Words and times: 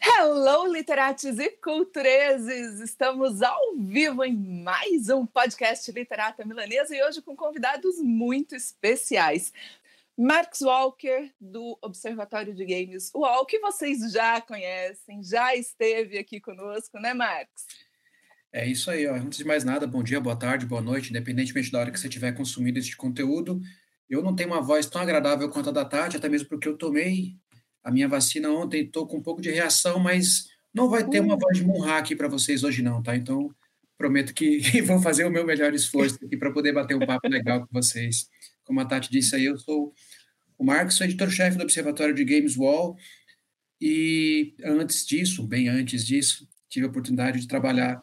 Hello, 0.00 0.72
literatos 0.72 1.38
e 1.38 1.50
cultureses! 1.50 2.80
Estamos 2.80 3.42
ao 3.42 3.76
vivo 3.76 4.24
em 4.24 4.36
mais 4.36 5.08
um 5.08 5.26
podcast 5.26 5.90
Literata 5.90 6.44
Milanesa 6.44 6.94
e 6.94 7.02
hoje 7.02 7.20
com 7.20 7.34
convidados 7.34 7.98
muito 7.98 8.54
especiais. 8.54 9.52
Marcos 10.16 10.62
Walker, 10.62 11.30
do 11.40 11.76
Observatório 11.82 12.54
de 12.54 12.64
Games 12.64 13.10
UOL, 13.14 13.44
que 13.44 13.58
vocês 13.58 14.12
já 14.12 14.40
conhecem, 14.40 15.22
já 15.22 15.54
esteve 15.56 16.18
aqui 16.18 16.40
conosco, 16.40 16.98
né, 17.00 17.12
Marcos? 17.12 17.64
É 18.52 18.66
isso 18.66 18.90
aí, 18.90 19.06
ó. 19.06 19.14
antes 19.14 19.38
de 19.38 19.44
mais 19.44 19.64
nada, 19.64 19.86
bom 19.86 20.02
dia, 20.02 20.20
boa 20.20 20.36
tarde, 20.36 20.64
boa 20.64 20.80
noite, 20.80 21.10
independentemente 21.10 21.72
da 21.72 21.80
hora 21.80 21.90
que 21.90 21.98
você 21.98 22.08
estiver 22.08 22.32
consumindo 22.32 22.78
este 22.78 22.96
conteúdo. 22.96 23.60
Eu 24.08 24.22
não 24.22 24.34
tenho 24.34 24.50
uma 24.50 24.62
voz 24.62 24.86
tão 24.86 25.02
agradável 25.02 25.50
quanto 25.50 25.68
a 25.68 25.72
da 25.72 25.84
Tati, 25.84 26.16
até 26.16 26.28
mesmo 26.28 26.48
porque 26.48 26.66
eu 26.66 26.78
tomei 26.78 27.36
a 27.82 27.90
minha 27.90 28.08
vacina 28.08 28.50
ontem, 28.50 28.84
estou 28.84 29.06
com 29.06 29.18
um 29.18 29.22
pouco 29.22 29.40
de 29.40 29.50
reação, 29.50 29.98
mas 29.98 30.46
não 30.72 30.88
vai 30.88 31.08
ter 31.08 31.20
uma 31.20 31.36
voz 31.36 31.58
de 31.58 31.64
Munra 31.64 31.98
aqui 31.98 32.14
para 32.14 32.28
vocês 32.28 32.62
hoje 32.62 32.82
não, 32.82 33.02
tá? 33.02 33.16
Então, 33.16 33.50
prometo 33.96 34.32
que, 34.34 34.58
que 34.70 34.82
vou 34.82 35.00
fazer 35.00 35.24
o 35.24 35.30
meu 35.30 35.44
melhor 35.44 35.74
esforço 35.74 36.18
aqui 36.24 36.36
para 36.36 36.52
poder 36.52 36.72
bater 36.72 36.94
um 36.94 37.06
papo 37.06 37.28
legal 37.28 37.60
com 37.60 37.68
vocês. 37.72 38.28
Como 38.64 38.80
a 38.80 38.84
Tati 38.84 39.10
disse 39.10 39.34
aí, 39.34 39.46
eu 39.46 39.58
sou 39.58 39.92
o 40.56 40.64
Marcos, 40.64 40.96
sou 40.96 41.06
editor-chefe 41.06 41.56
do 41.56 41.62
Observatório 41.62 42.14
de 42.14 42.24
Games 42.24 42.56
Wall, 42.56 42.96
e 43.80 44.54
antes 44.64 45.06
disso, 45.06 45.46
bem 45.46 45.68
antes 45.68 46.04
disso, 46.04 46.48
tive 46.68 46.86
a 46.86 46.88
oportunidade 46.88 47.40
de 47.40 47.46
trabalhar 47.46 48.02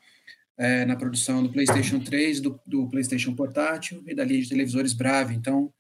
é, 0.57 0.85
na 0.85 0.95
produção 0.95 1.43
do 1.43 1.51
PlayStation 1.51 1.99
3, 1.99 2.39
do, 2.39 2.59
do 2.65 2.89
PlayStation 2.89 3.35
Portátil 3.35 4.01
e 4.07 4.15
da 4.15 4.23
linha 4.23 4.41
de 4.41 4.49
televisores 4.49 4.93
Brave. 4.93 5.35
Então, 5.35 5.73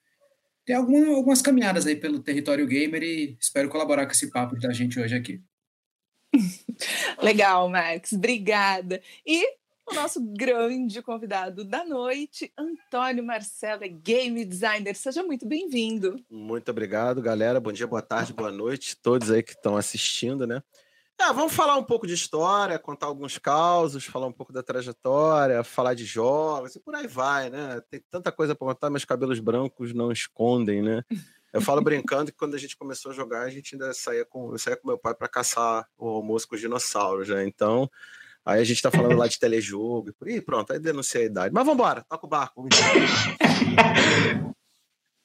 tem 0.65 0.75
alguma, 0.75 1.15
algumas 1.15 1.41
caminhadas 1.41 1.85
aí 1.85 1.95
pelo 1.95 2.19
território 2.19 2.65
gamer 2.65 3.03
e 3.03 3.37
espero 3.39 3.69
colaborar 3.69 4.05
com 4.05 4.11
esse 4.11 4.31
papo 4.31 4.59
da 4.59 4.73
gente 4.73 4.99
hoje 4.99 5.15
aqui. 5.15 5.41
Legal, 7.21 7.69
Max, 7.69 8.13
obrigada. 8.13 9.01
E 9.25 9.45
o 9.87 9.93
nosso 9.93 10.19
grande 10.19 11.01
convidado 11.03 11.63
da 11.63 11.85
noite, 11.85 12.51
Antônio 12.57 13.23
Marcelo, 13.23 13.83
é 13.83 13.87
game 13.87 14.43
designer. 14.43 14.95
Seja 14.95 15.21
muito 15.21 15.47
bem-vindo. 15.47 16.19
Muito 16.29 16.69
obrigado, 16.71 17.21
galera. 17.21 17.59
Bom 17.59 17.71
dia, 17.71 17.85
boa 17.85 18.01
tarde, 18.01 18.33
boa 18.33 18.51
noite, 18.51 18.97
todos 18.97 19.29
aí 19.29 19.43
que 19.43 19.51
estão 19.51 19.77
assistindo, 19.77 20.47
né? 20.47 20.63
É, 21.17 21.31
vamos 21.31 21.53
falar 21.53 21.77
um 21.77 21.83
pouco 21.83 22.05
de 22.05 22.13
história, 22.13 22.77
contar 22.77 23.07
alguns 23.07 23.37
causos, 23.37 24.03
falar 24.03 24.27
um 24.27 24.33
pouco 24.33 24.51
da 24.51 24.61
trajetória, 24.61 25.63
falar 25.63 25.93
de 25.93 26.03
jogos 26.03 26.75
e 26.75 26.79
por 26.79 26.93
aí 26.93 27.07
vai, 27.07 27.49
né? 27.49 27.81
Tem 27.89 28.03
tanta 28.11 28.33
coisa 28.33 28.53
para 28.53 28.67
contar, 28.67 28.89
meus 28.89 29.05
cabelos 29.05 29.39
brancos 29.39 29.93
não 29.93 30.11
escondem, 30.11 30.81
né? 30.81 31.03
Eu 31.53 31.61
falo 31.61 31.81
brincando 31.81 32.31
que 32.33 32.37
quando 32.37 32.53
a 32.53 32.57
gente 32.57 32.75
começou 32.75 33.13
a 33.13 33.15
jogar, 33.15 33.43
a 33.43 33.49
gente 33.49 33.75
ainda 33.75 33.93
saía 33.93 34.25
com, 34.25 34.51
eu 34.51 34.57
saía 34.57 34.75
com 34.75 34.89
meu 34.89 34.97
pai 34.97 35.15
para 35.15 35.29
caçar 35.29 35.87
o 35.97 36.09
almoço 36.09 36.45
com 36.49 36.55
os 36.55 36.61
dinossauros, 36.61 37.29
né? 37.29 37.47
Então, 37.47 37.89
aí 38.43 38.59
a 38.59 38.65
gente 38.65 38.81
tá 38.81 38.91
falando 38.91 39.15
lá 39.15 39.25
de 39.25 39.39
telejogo 39.39 40.09
e 40.09 40.11
por 40.11 40.27
aí, 40.27 40.41
pronto, 40.41 40.73
aí 40.73 40.79
denunciei 40.79 41.23
a 41.23 41.27
idade. 41.27 41.53
Mas 41.53 41.65
vamos 41.65 41.79
embora, 41.79 42.03
toca 42.09 42.25
o 42.25 42.29
barco. 42.29 42.67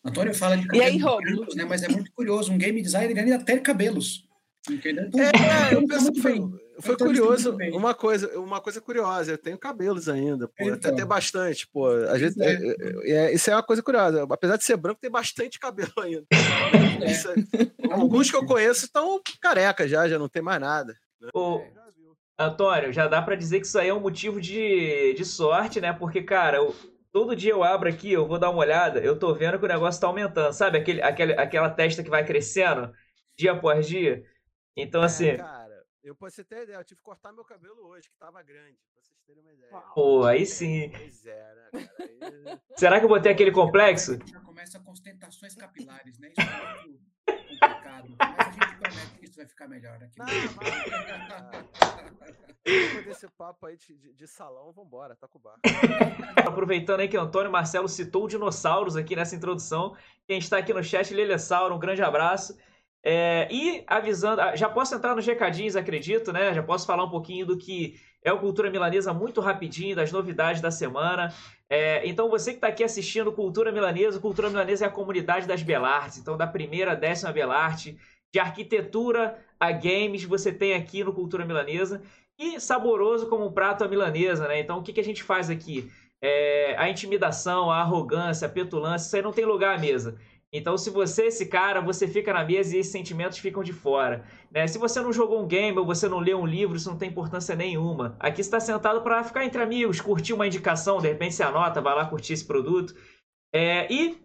Antônio 0.04 0.32
fala 0.34 0.56
de 0.56 0.68
cabelos, 0.68 1.56
né? 1.56 1.64
Mas 1.64 1.82
é 1.82 1.88
muito 1.88 2.12
curioso, 2.12 2.52
um 2.52 2.58
game 2.58 2.80
designer 2.80 3.18
ainda 3.18 3.44
ter 3.44 3.60
cabelos. 3.60 4.29
É, 4.68 5.74
eu 5.74 5.86
penso 5.86 6.12
que 6.12 6.20
foi, 6.20 6.38
foi 6.80 6.96
curioso. 6.96 7.56
Uma 7.72 7.94
coisa, 7.94 8.38
uma 8.38 8.60
coisa 8.60 8.80
curiosa, 8.80 9.32
eu 9.32 9.38
tenho 9.38 9.56
cabelos 9.56 10.08
ainda, 10.08 10.48
pô, 10.48 10.64
então. 10.64 10.74
até 10.74 10.92
ter 10.92 11.04
bastante, 11.06 11.66
pô. 11.66 11.88
A 11.88 12.18
gente, 12.18 12.40
é. 12.42 12.52
É, 12.52 12.76
é, 12.78 13.10
é, 13.10 13.34
isso 13.34 13.50
é 13.50 13.54
uma 13.54 13.62
coisa 13.62 13.82
curiosa. 13.82 14.26
Apesar 14.30 14.56
de 14.56 14.64
ser 14.64 14.76
branco, 14.76 15.00
tem 15.00 15.10
bastante 15.10 15.58
cabelo 15.58 15.92
ainda. 16.00 16.24
É. 17.80 17.92
alguns 17.92 18.30
que 18.30 18.36
eu 18.36 18.44
conheço 18.44 18.84
estão 18.84 19.20
careca 19.40 19.88
já, 19.88 20.06
já 20.06 20.18
não 20.18 20.28
tem 20.28 20.42
mais 20.42 20.60
nada. 20.60 20.94
Né? 21.20 21.30
Ô, 21.34 21.62
Antônio, 22.38 22.92
já 22.92 23.08
dá 23.08 23.20
para 23.20 23.34
dizer 23.34 23.60
que 23.60 23.66
isso 23.66 23.78
aí 23.78 23.88
é 23.88 23.94
um 23.94 24.00
motivo 24.00 24.40
de, 24.40 25.14
de 25.14 25.24
sorte, 25.24 25.80
né? 25.80 25.92
Porque, 25.92 26.22
cara, 26.22 26.58
eu, 26.58 26.74
todo 27.12 27.34
dia 27.34 27.52
eu 27.52 27.64
abro 27.64 27.88
aqui, 27.88 28.12
eu 28.12 28.26
vou 28.28 28.38
dar 28.38 28.50
uma 28.50 28.60
olhada, 28.60 29.00
eu 29.00 29.18
tô 29.18 29.34
vendo 29.34 29.58
que 29.58 29.64
o 29.64 29.68
negócio 29.68 30.00
tá 30.00 30.06
aumentando, 30.06 30.52
sabe? 30.52 30.78
Aquele, 30.78 31.02
aquele, 31.02 31.32
aquela 31.32 31.70
testa 31.70 32.02
que 32.02 32.10
vai 32.10 32.24
crescendo 32.24 32.92
dia 33.36 33.52
após 33.52 33.86
dia. 33.86 34.24
Então, 34.80 35.02
é, 35.02 35.06
assim. 35.06 35.36
Cara, 35.36 35.84
eu 36.02 36.14
pra 36.14 36.30
você 36.30 36.44
ter 36.44 36.62
ideia, 36.62 36.76
eu 36.76 36.84
tive 36.84 37.00
que 37.00 37.04
cortar 37.04 37.32
meu 37.32 37.44
cabelo 37.44 37.86
hoje, 37.86 38.08
que 38.08 38.16
tava 38.16 38.42
grande, 38.42 38.78
pra 38.92 39.02
vocês 39.02 39.18
terem 39.26 39.42
uma 39.42 39.52
ideia. 39.52 39.70
Pô, 39.94 40.24
aí 40.24 40.46
sim. 40.46 40.90
Pois 40.90 41.26
é, 41.26 41.54
né, 41.54 41.70
cara? 41.70 42.00
Aí... 42.00 42.60
Será 42.76 42.98
que 42.98 43.04
eu 43.04 43.08
botei 43.08 43.32
aquele 43.32 43.52
complexo? 43.52 44.18
Já 44.26 44.40
começa 44.40 44.80
com 44.80 44.90
ostentações 44.90 45.54
capilares, 45.54 46.18
né? 46.18 46.32
Isso 46.36 46.40
é 46.40 46.86
muito 46.86 47.00
complicado. 47.58 48.16
Mas 48.18 48.38
a 48.38 48.50
gente 48.50 48.76
promete 48.78 49.18
que 49.18 49.24
isso 49.24 49.36
vai 49.36 49.46
ficar 49.46 49.68
melhor 49.68 50.02
aqui. 50.02 50.18
Não, 50.18 50.26
mas... 50.56 52.00
Desse 53.04 53.28
papo 53.28 53.66
aí 53.66 53.76
de, 53.76 53.96
de, 53.96 54.12
de 54.12 54.26
salão, 54.26 54.72
vambora, 54.72 55.16
tá 55.16 55.26
com 55.26 55.38
o 55.38 55.40
barco. 55.40 55.60
Aproveitando 56.46 57.00
aí 57.00 57.08
que 57.08 57.16
o 57.16 57.20
Antônio 57.20 57.50
Marcelo 57.50 57.88
citou 57.88 58.28
dinossauros 58.28 58.96
aqui 58.96 59.16
nessa 59.16 59.34
introdução, 59.34 59.96
quem 60.26 60.38
está 60.38 60.58
aqui 60.58 60.72
no 60.72 60.82
chat, 60.82 61.12
Lelessauro, 61.12 61.74
um 61.74 61.78
grande 61.78 62.02
abraço. 62.02 62.56
É, 63.02 63.48
e 63.50 63.82
avisando, 63.86 64.42
ah, 64.42 64.54
já 64.54 64.68
posso 64.68 64.94
entrar 64.94 65.14
nos 65.14 65.26
recadinhos, 65.26 65.74
acredito, 65.74 66.32
né? 66.32 66.52
Já 66.52 66.62
posso 66.62 66.86
falar 66.86 67.04
um 67.04 67.10
pouquinho 67.10 67.46
do 67.46 67.56
que 67.56 67.98
é 68.22 68.32
o 68.32 68.38
Cultura 68.38 68.70
Milanesa 68.70 69.14
muito 69.14 69.40
rapidinho, 69.40 69.96
das 69.96 70.12
novidades 70.12 70.60
da 70.60 70.70
semana. 70.70 71.32
É, 71.68 72.06
então, 72.06 72.28
você 72.28 72.50
que 72.50 72.58
está 72.58 72.68
aqui 72.68 72.84
assistindo 72.84 73.32
Cultura 73.32 73.72
Milanesa, 73.72 74.20
Cultura 74.20 74.50
Milanesa 74.50 74.84
é 74.84 74.88
a 74.88 74.90
comunidade 74.90 75.46
das 75.46 75.62
Belartes. 75.62 76.18
Então, 76.18 76.36
da 76.36 76.46
primeira 76.46 76.92
a 76.92 76.94
décima 76.94 77.32
Belarte, 77.32 77.96
de 78.32 78.38
arquitetura 78.38 79.38
a 79.58 79.72
games, 79.72 80.24
você 80.24 80.52
tem 80.52 80.74
aqui 80.74 81.02
no 81.02 81.12
Cultura 81.12 81.44
Milanesa. 81.44 82.02
E 82.38 82.60
saboroso 82.60 83.28
como 83.28 83.46
um 83.46 83.52
prato 83.52 83.84
a 83.84 83.88
milanesa, 83.88 84.48
né? 84.48 84.60
Então, 84.60 84.78
o 84.78 84.82
que, 84.82 84.94
que 84.94 85.00
a 85.00 85.04
gente 85.04 85.22
faz 85.22 85.50
aqui? 85.50 85.90
É, 86.22 86.74
a 86.78 86.88
intimidação, 86.88 87.70
a 87.70 87.80
arrogância, 87.80 88.46
a 88.46 88.50
petulância, 88.50 89.06
isso 89.06 89.16
aí 89.16 89.22
não 89.22 89.32
tem 89.32 89.44
lugar 89.44 89.76
à 89.76 89.78
mesa. 89.78 90.18
Então, 90.52 90.76
se 90.76 90.90
você 90.90 91.22
é 91.22 91.26
esse 91.26 91.46
cara, 91.46 91.80
você 91.80 92.08
fica 92.08 92.32
na 92.32 92.44
mesa 92.44 92.74
e 92.74 92.80
esses 92.80 92.90
sentimentos 92.90 93.38
ficam 93.38 93.62
de 93.62 93.72
fora. 93.72 94.24
Né? 94.50 94.66
Se 94.66 94.78
você 94.78 95.00
não 95.00 95.12
jogou 95.12 95.40
um 95.40 95.46
game 95.46 95.78
ou 95.78 95.86
você 95.86 96.08
não 96.08 96.18
leu 96.18 96.40
um 96.40 96.46
livro, 96.46 96.76
isso 96.76 96.90
não 96.90 96.98
tem 96.98 97.08
importância 97.08 97.54
nenhuma. 97.54 98.16
Aqui 98.18 98.40
está 98.40 98.58
sentado 98.58 99.00
para 99.02 99.22
ficar 99.22 99.44
entre 99.44 99.62
amigos, 99.62 100.00
curtir 100.00 100.32
uma 100.32 100.46
indicação, 100.46 100.98
de 100.98 101.06
repente 101.06 101.36
você 101.36 101.44
anota, 101.44 101.80
vai 101.80 101.94
lá 101.94 102.04
curtir 102.06 102.32
esse 102.32 102.44
produto. 102.44 102.94
É, 103.54 103.92
e 103.92 104.20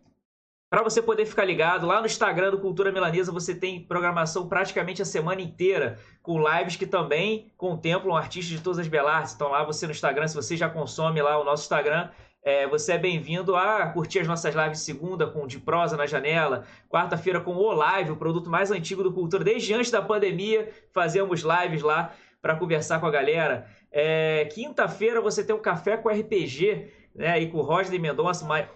para 0.67 0.81
você 0.81 0.99
poder 0.99 1.27
ficar 1.27 1.45
ligado, 1.45 1.85
lá 1.85 1.99
no 1.99 2.07
Instagram 2.07 2.49
do 2.49 2.59
Cultura 2.59 2.91
Milanesa 2.91 3.31
você 3.31 3.53
tem 3.53 3.85
programação 3.85 4.49
praticamente 4.49 5.03
a 5.03 5.05
semana 5.05 5.41
inteira, 5.41 5.99
com 6.23 6.39
lives 6.39 6.75
que 6.75 6.87
também 6.87 7.53
contemplam 7.55 8.15
artistas 8.15 8.57
de 8.57 8.63
todas 8.63 8.79
as 8.79 8.87
belartes. 8.87 9.35
Então 9.35 9.49
lá 9.49 9.63
você 9.63 9.85
no 9.85 9.91
Instagram, 9.91 10.27
se 10.27 10.35
você 10.35 10.57
já 10.57 10.67
consome 10.67 11.21
lá 11.21 11.39
o 11.39 11.43
nosso 11.43 11.63
Instagram, 11.63 12.09
é, 12.45 12.67
você 12.67 12.93
é 12.93 12.97
bem-vindo 12.99 13.55
a 13.55 13.87
curtir 13.87 14.19
as 14.19 14.27
nossas 14.27 14.53
lives 14.53 14.79
segunda 14.81 15.25
com 15.25 15.47
De 15.47 15.59
Prosa 15.59 15.97
na 15.97 16.05
Janela, 16.05 16.63
quarta-feira 16.87 17.41
com 17.41 17.55
o 17.55 17.71
Live, 17.71 18.11
o 18.11 18.17
produto 18.17 18.51
mais 18.51 18.69
antigo 18.69 19.01
do 19.01 19.11
Cultura. 19.11 19.43
Desde 19.43 19.73
antes 19.73 19.89
da 19.89 19.99
pandemia, 19.99 20.71
fazemos 20.93 21.41
lives 21.41 21.81
lá 21.81 22.13
para 22.39 22.55
conversar 22.55 22.99
com 22.99 23.07
a 23.07 23.11
galera. 23.11 23.67
É, 23.91 24.45
Quinta-feira 24.53 25.19
você 25.19 25.43
tem 25.43 25.55
o 25.55 25.57
um 25.57 25.61
Café 25.61 25.97
com 25.97 26.07
RPG, 26.07 26.87
né? 27.15 27.41
E 27.41 27.49
com 27.49 27.57
o 27.57 27.63
Roger 27.63 27.99
Mendonça. 27.99 28.45
Mas... 28.45 28.69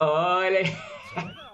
Olha 0.00 0.60
aí. 0.60 0.64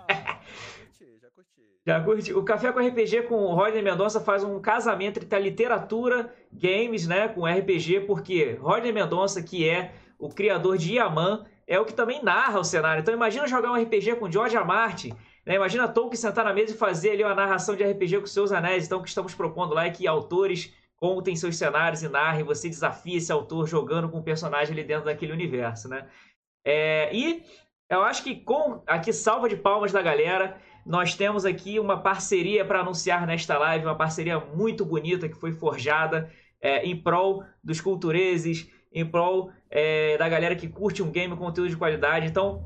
Já 1.84 2.00
curti. 2.00 2.32
O 2.32 2.44
Café 2.44 2.70
com 2.70 2.78
RPG 2.78 3.22
com 3.22 3.34
o 3.34 3.54
Rodney 3.54 3.82
Mendonça 3.82 4.20
faz 4.20 4.44
um 4.44 4.60
casamento 4.60 5.18
entre 5.18 5.34
a 5.34 5.40
literatura, 5.40 6.32
games, 6.52 7.08
né, 7.08 7.26
com 7.26 7.44
RPG, 7.44 8.02
porque 8.06 8.56
Rodney 8.60 8.92
Mendonça, 8.92 9.42
que 9.42 9.68
é 9.68 9.92
o 10.22 10.28
criador 10.28 10.78
de 10.78 10.94
Yaman, 10.94 11.44
é 11.66 11.80
o 11.80 11.84
que 11.84 11.92
também 11.92 12.22
narra 12.22 12.60
o 12.60 12.64
cenário. 12.64 13.00
Então 13.00 13.12
imagina 13.12 13.48
jogar 13.48 13.72
um 13.72 13.82
RPG 13.82 14.14
com 14.16 14.30
George 14.30 14.56
R. 14.56 14.64
Martin, 14.64 15.12
né? 15.44 15.56
imagina 15.56 15.88
Tolkien 15.88 16.16
sentar 16.16 16.44
na 16.44 16.54
mesa 16.54 16.72
e 16.72 16.76
fazer 16.76 17.10
ali 17.10 17.24
uma 17.24 17.34
narração 17.34 17.74
de 17.74 17.82
RPG 17.82 18.20
com 18.20 18.26
seus 18.26 18.52
anéis. 18.52 18.86
Então 18.86 19.00
o 19.00 19.02
que 19.02 19.08
estamos 19.08 19.34
propondo 19.34 19.74
lá 19.74 19.84
é 19.86 19.90
que 19.90 20.06
autores 20.06 20.72
contem 20.94 21.34
seus 21.34 21.56
cenários 21.56 22.04
e 22.04 22.08
narrem, 22.08 22.44
você 22.44 22.68
desafia 22.68 23.18
esse 23.18 23.32
autor 23.32 23.66
jogando 23.66 24.08
com 24.08 24.18
o 24.18 24.22
personagem 24.22 24.72
ali 24.72 24.84
dentro 24.84 25.06
daquele 25.06 25.32
universo, 25.32 25.88
né? 25.88 26.06
É, 26.64 27.12
e 27.12 27.42
eu 27.90 28.04
acho 28.04 28.22
que 28.22 28.36
com 28.36 28.80
aqui 28.86 29.12
salva 29.12 29.48
de 29.48 29.56
palmas 29.56 29.90
da 29.90 30.00
galera, 30.00 30.56
nós 30.86 31.16
temos 31.16 31.44
aqui 31.44 31.80
uma 31.80 32.00
parceria 32.00 32.64
para 32.64 32.78
anunciar 32.78 33.26
nesta 33.26 33.58
live, 33.58 33.86
uma 33.86 33.96
parceria 33.96 34.38
muito 34.38 34.84
bonita 34.84 35.28
que 35.28 35.34
foi 35.34 35.50
forjada 35.50 36.30
é, 36.60 36.84
em 36.84 36.96
prol 36.96 37.42
dos 37.64 37.80
cultureses, 37.80 38.70
em 38.92 39.04
prol 39.04 39.50
é, 39.70 40.16
da 40.18 40.28
galera 40.28 40.54
que 40.54 40.68
curte 40.68 41.02
um 41.02 41.10
game, 41.10 41.36
conteúdo 41.36 41.70
de 41.70 41.76
qualidade. 41.76 42.26
Então, 42.26 42.62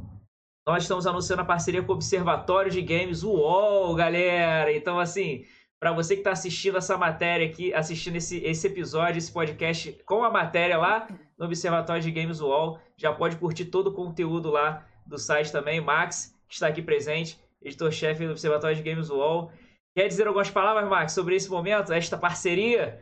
nós 0.67 0.83
estamos 0.83 1.07
anunciando 1.07 1.43
a 1.43 1.45
parceria 1.45 1.83
com 1.83 1.93
o 1.93 1.95
Observatório 1.95 2.71
de 2.71 2.83
Games 2.83 3.23
UOL, 3.23 3.95
galera. 3.95 4.73
Então, 4.73 4.99
assim, 4.99 5.45
para 5.79 5.93
você 5.93 6.15
que 6.15 6.21
está 6.21 6.33
assistindo 6.33 6.77
essa 6.79 6.97
matéria 6.99 7.47
aqui, 7.47 7.73
assistindo 7.73 8.17
esse, 8.17 8.39
esse 8.39 8.67
episódio, 8.67 9.19
esse 9.19 9.31
podcast 9.31 9.93
com 10.05 10.25
a 10.25 10.31
matéria 10.31 10.77
lá 10.77 11.07
no 11.39 11.47
Observatório 11.47 12.03
de 12.03 12.11
Games 12.11 12.41
UOL, 12.41 12.81
já 12.97 13.13
pode 13.13 13.37
curtir 13.37 13.67
todo 13.67 13.89
o 13.89 13.95
conteúdo 13.95 14.51
lá 14.51 14.85
do 15.07 15.19
site 15.19 15.53
também. 15.53 15.81
Max, 15.81 16.35
que 16.49 16.55
está 16.55 16.67
aqui 16.67 16.83
presente, 16.83 17.39
editor-chefe 17.63 18.25
do 18.25 18.33
Observatório 18.33 18.77
de 18.77 18.83
Games 18.83 19.09
UOL. 19.09 19.53
Quer 19.95 20.09
dizer 20.09 20.27
algumas 20.27 20.51
palavras, 20.51 20.89
Max, 20.89 21.13
sobre 21.13 21.37
esse 21.37 21.49
momento, 21.49 21.93
esta 21.93 22.19
parceria? 22.19 23.01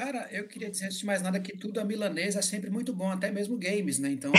Cara, 0.00 0.26
eu 0.32 0.48
queria 0.48 0.70
dizer, 0.70 0.86
antes 0.86 0.98
de 0.98 1.04
mais 1.04 1.20
nada, 1.20 1.38
que 1.38 1.54
tudo 1.58 1.78
a 1.78 1.84
milanesa 1.84 2.38
é 2.38 2.42
sempre 2.42 2.70
muito 2.70 2.90
bom, 2.90 3.10
até 3.10 3.30
mesmo 3.30 3.58
games, 3.58 3.98
né? 3.98 4.10
Então, 4.10 4.32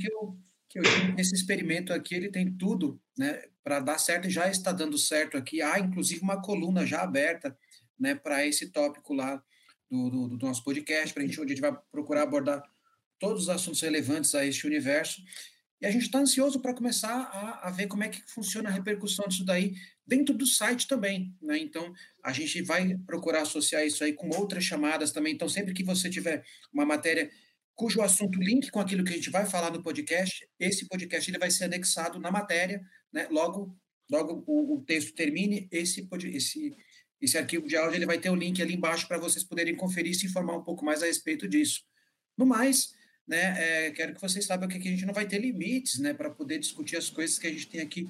que 0.00 0.12
eu, 0.12 0.36
que 0.68 0.80
eu 0.80 0.82
esse 1.16 1.32
experimento 1.32 1.92
aqui, 1.92 2.12
ele 2.12 2.28
tem 2.28 2.52
tudo, 2.52 3.00
né, 3.16 3.40
para 3.62 3.78
dar 3.78 3.98
certo 3.98 4.26
e 4.26 4.32
já 4.32 4.48
está 4.48 4.72
dando 4.72 4.98
certo 4.98 5.36
aqui. 5.36 5.62
Há, 5.62 5.78
inclusive, 5.78 6.20
uma 6.22 6.42
coluna 6.42 6.84
já 6.84 7.02
aberta, 7.02 7.56
né, 7.96 8.16
para 8.16 8.44
esse 8.44 8.66
tópico 8.72 9.14
lá 9.14 9.40
do, 9.88 10.10
do, 10.10 10.28
do 10.36 10.44
nosso 10.44 10.64
podcast, 10.64 11.14
para 11.14 11.22
a 11.22 11.26
gente, 11.26 11.40
onde 11.40 11.52
a 11.52 11.54
gente 11.54 11.62
vai 11.62 11.78
procurar 11.92 12.24
abordar 12.24 12.64
todos 13.16 13.42
os 13.42 13.48
assuntos 13.48 13.80
relevantes 13.80 14.34
a 14.34 14.44
este 14.44 14.66
universo. 14.66 15.22
E 15.82 15.86
a 15.86 15.90
gente 15.90 16.04
está 16.04 16.20
ansioso 16.20 16.60
para 16.60 16.72
começar 16.72 17.12
a, 17.12 17.66
a, 17.66 17.70
ver 17.72 17.88
como 17.88 18.04
é 18.04 18.08
que 18.08 18.22
funciona 18.30 18.68
a 18.68 18.72
repercussão 18.72 19.26
disso 19.26 19.44
daí 19.44 19.74
dentro 20.06 20.32
do 20.32 20.46
site 20.46 20.86
também, 20.86 21.34
né? 21.42 21.58
Então, 21.58 21.92
a 22.22 22.32
gente 22.32 22.62
vai 22.62 22.96
procurar 22.98 23.42
associar 23.42 23.84
isso 23.84 24.04
aí 24.04 24.12
com 24.12 24.28
outras 24.28 24.62
chamadas 24.62 25.10
também. 25.10 25.34
Então, 25.34 25.48
sempre 25.48 25.74
que 25.74 25.82
você 25.82 26.08
tiver 26.08 26.44
uma 26.72 26.86
matéria 26.86 27.28
cujo 27.74 28.00
assunto 28.00 28.38
link 28.38 28.70
com 28.70 28.78
aquilo 28.78 29.02
que 29.02 29.12
a 29.12 29.16
gente 29.16 29.28
vai 29.28 29.44
falar 29.44 29.72
no 29.72 29.82
podcast, 29.82 30.48
esse 30.56 30.86
podcast 30.86 31.28
ele 31.28 31.38
vai 31.38 31.50
ser 31.50 31.64
anexado 31.64 32.20
na 32.20 32.30
matéria, 32.30 32.80
né? 33.12 33.26
Logo, 33.28 33.76
logo 34.08 34.44
o, 34.46 34.76
o 34.76 34.84
texto 34.84 35.12
termine, 35.16 35.66
esse, 35.72 36.08
esse, 36.32 36.76
esse 37.20 37.36
arquivo 37.36 37.66
de 37.66 37.76
áudio 37.76 37.96
ele 37.96 38.06
vai 38.06 38.18
ter 38.18 38.30
o 38.30 38.36
link 38.36 38.62
ali 38.62 38.74
embaixo 38.74 39.08
para 39.08 39.18
vocês 39.18 39.42
poderem 39.42 39.74
conferir 39.74 40.12
e 40.12 40.14
se 40.14 40.26
informar 40.26 40.56
um 40.56 40.62
pouco 40.62 40.84
mais 40.84 41.02
a 41.02 41.06
respeito 41.06 41.48
disso. 41.48 41.82
No 42.38 42.46
mais, 42.46 42.94
né? 43.26 43.86
É, 43.86 43.90
quero 43.90 44.14
que 44.14 44.20
vocês 44.20 44.44
saibam 44.44 44.68
que 44.68 44.76
aqui 44.76 44.88
a 44.88 44.90
gente 44.90 45.06
não 45.06 45.14
vai 45.14 45.26
ter 45.26 45.38
limites, 45.38 45.98
né, 45.98 46.12
para 46.12 46.30
poder 46.30 46.58
discutir 46.58 46.96
as 46.96 47.08
coisas 47.08 47.38
que 47.38 47.46
a 47.46 47.50
gente 47.50 47.68
tem 47.68 47.80
aqui 47.80 48.08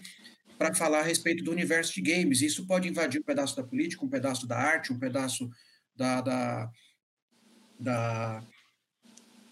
para 0.58 0.74
falar 0.74 1.00
a 1.00 1.04
respeito 1.04 1.42
do 1.42 1.50
universo 1.50 1.94
de 1.94 2.02
games. 2.02 2.40
Isso 2.40 2.66
pode 2.66 2.88
invadir 2.88 3.20
um 3.20 3.24
pedaço 3.24 3.56
da 3.56 3.64
política, 3.64 4.04
um 4.04 4.08
pedaço 4.08 4.46
da 4.46 4.56
arte, 4.56 4.92
um 4.92 4.98
pedaço 4.98 5.50
da, 5.94 6.20
da, 6.20 6.70
da 7.78 8.46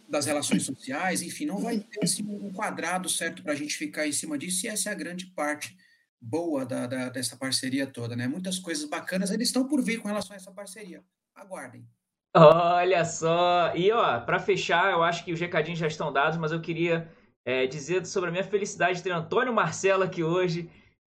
das 0.08 0.26
relações 0.26 0.64
sociais, 0.64 1.22
enfim, 1.22 1.46
não 1.46 1.58
vai 1.58 1.78
ter 1.78 2.02
assim, 2.02 2.24
um 2.24 2.52
quadrado 2.52 3.08
certo 3.08 3.44
para 3.44 3.52
a 3.52 3.56
gente 3.56 3.76
ficar 3.76 4.08
em 4.08 4.12
cima 4.12 4.36
disso, 4.36 4.66
e 4.66 4.68
essa 4.68 4.88
é 4.88 4.92
a 4.92 4.96
grande 4.96 5.26
parte 5.26 5.76
boa 6.20 6.66
da, 6.66 6.86
da, 6.88 7.08
dessa 7.08 7.36
parceria 7.36 7.86
toda, 7.86 8.16
né? 8.16 8.26
Muitas 8.26 8.58
coisas 8.58 8.88
bacanas 8.88 9.30
eles 9.30 9.48
estão 9.48 9.68
por 9.68 9.80
vir 9.82 10.00
com 10.00 10.08
relação 10.08 10.34
a 10.34 10.36
essa 10.36 10.50
parceria. 10.50 11.04
Aguardem. 11.32 11.88
Olha 12.34 13.04
só! 13.04 13.74
E 13.74 13.90
ó, 13.90 14.20
para 14.20 14.38
fechar, 14.38 14.92
eu 14.92 15.02
acho 15.02 15.24
que 15.24 15.32
os 15.32 15.40
recadinhos 15.40 15.78
já 15.78 15.86
estão 15.86 16.12
dados, 16.12 16.38
mas 16.38 16.52
eu 16.52 16.60
queria 16.60 17.10
é, 17.44 17.66
dizer 17.66 18.06
sobre 18.06 18.28
a 18.28 18.32
minha 18.32 18.44
felicidade 18.44 18.98
de 18.98 19.02
ter 19.02 19.10
Antônio 19.10 19.52
Marcelo 19.52 20.04
aqui 20.04 20.22
hoje, 20.22 20.70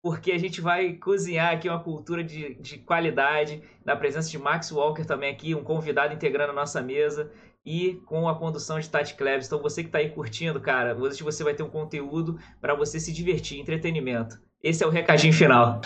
porque 0.02 0.32
a 0.32 0.38
gente 0.38 0.60
vai 0.60 0.94
cozinhar 0.94 1.52
aqui 1.52 1.68
uma 1.68 1.82
cultura 1.82 2.24
de, 2.24 2.54
de 2.54 2.78
qualidade, 2.78 3.62
na 3.84 3.94
presença 3.94 4.30
de 4.30 4.38
Max 4.38 4.72
Walker 4.72 5.04
também 5.04 5.30
aqui, 5.30 5.54
um 5.54 5.62
convidado 5.62 6.14
integrando 6.14 6.52
a 6.52 6.54
nossa 6.54 6.80
mesa, 6.80 7.30
e 7.64 7.94
com 8.06 8.28
a 8.28 8.36
condução 8.36 8.80
de 8.80 8.88
Tati 8.88 9.14
Cleves. 9.14 9.46
Então 9.46 9.60
você 9.60 9.82
que 9.82 9.88
está 9.88 9.98
aí 9.98 10.10
curtindo, 10.10 10.60
cara, 10.60 10.96
hoje 10.96 11.22
você 11.22 11.44
vai 11.44 11.54
ter 11.54 11.62
um 11.62 11.70
conteúdo 11.70 12.40
para 12.60 12.74
você 12.74 12.98
se 12.98 13.12
divertir, 13.12 13.60
entretenimento. 13.60 14.40
Esse 14.62 14.82
é 14.82 14.86
o 14.86 14.90
recadinho 14.90 15.32
final. 15.32 15.80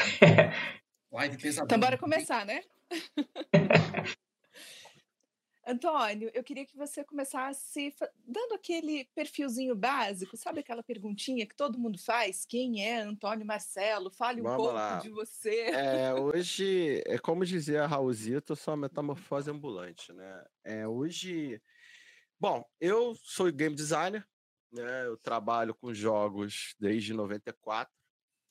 Live 1.12 1.37
Então 1.49 1.81
bora 1.81 1.99
começar, 1.99 2.44
né? 2.46 2.61
Antônio, 5.66 6.30
eu 6.32 6.44
queria 6.44 6.64
que 6.64 6.76
você 6.76 7.02
começasse 7.02 7.92
dando 8.24 8.54
aquele 8.54 9.04
perfilzinho 9.16 9.74
básico, 9.74 10.36
sabe 10.36 10.60
aquela 10.60 10.80
perguntinha 10.80 11.44
que 11.44 11.56
todo 11.56 11.76
mundo 11.76 11.98
faz? 11.98 12.46
Quem 12.46 12.86
é 12.86 13.00
Antônio 13.00 13.44
Marcelo? 13.44 14.08
Fale 14.08 14.40
um 14.40 14.44
Vamos 14.44 14.58
pouco 14.58 14.74
lá. 14.74 14.98
de 15.00 15.10
você. 15.10 15.62
É, 15.70 16.14
hoje, 16.14 17.02
é 17.04 17.18
como 17.18 17.44
dizia 17.44 17.84
Raulzito, 17.84 18.52
eu 18.52 18.56
sou 18.56 18.74
uma 18.74 18.82
metamorfose 18.82 19.50
ambulante, 19.50 20.12
né? 20.12 20.44
É, 20.62 20.86
hoje, 20.86 21.60
bom, 22.38 22.64
eu 22.80 23.16
sou 23.16 23.50
game 23.50 23.74
designer, 23.74 24.24
né? 24.70 25.06
Eu 25.06 25.16
trabalho 25.16 25.74
com 25.74 25.92
jogos 25.92 26.76
desde 26.78 27.12
94, 27.12 27.92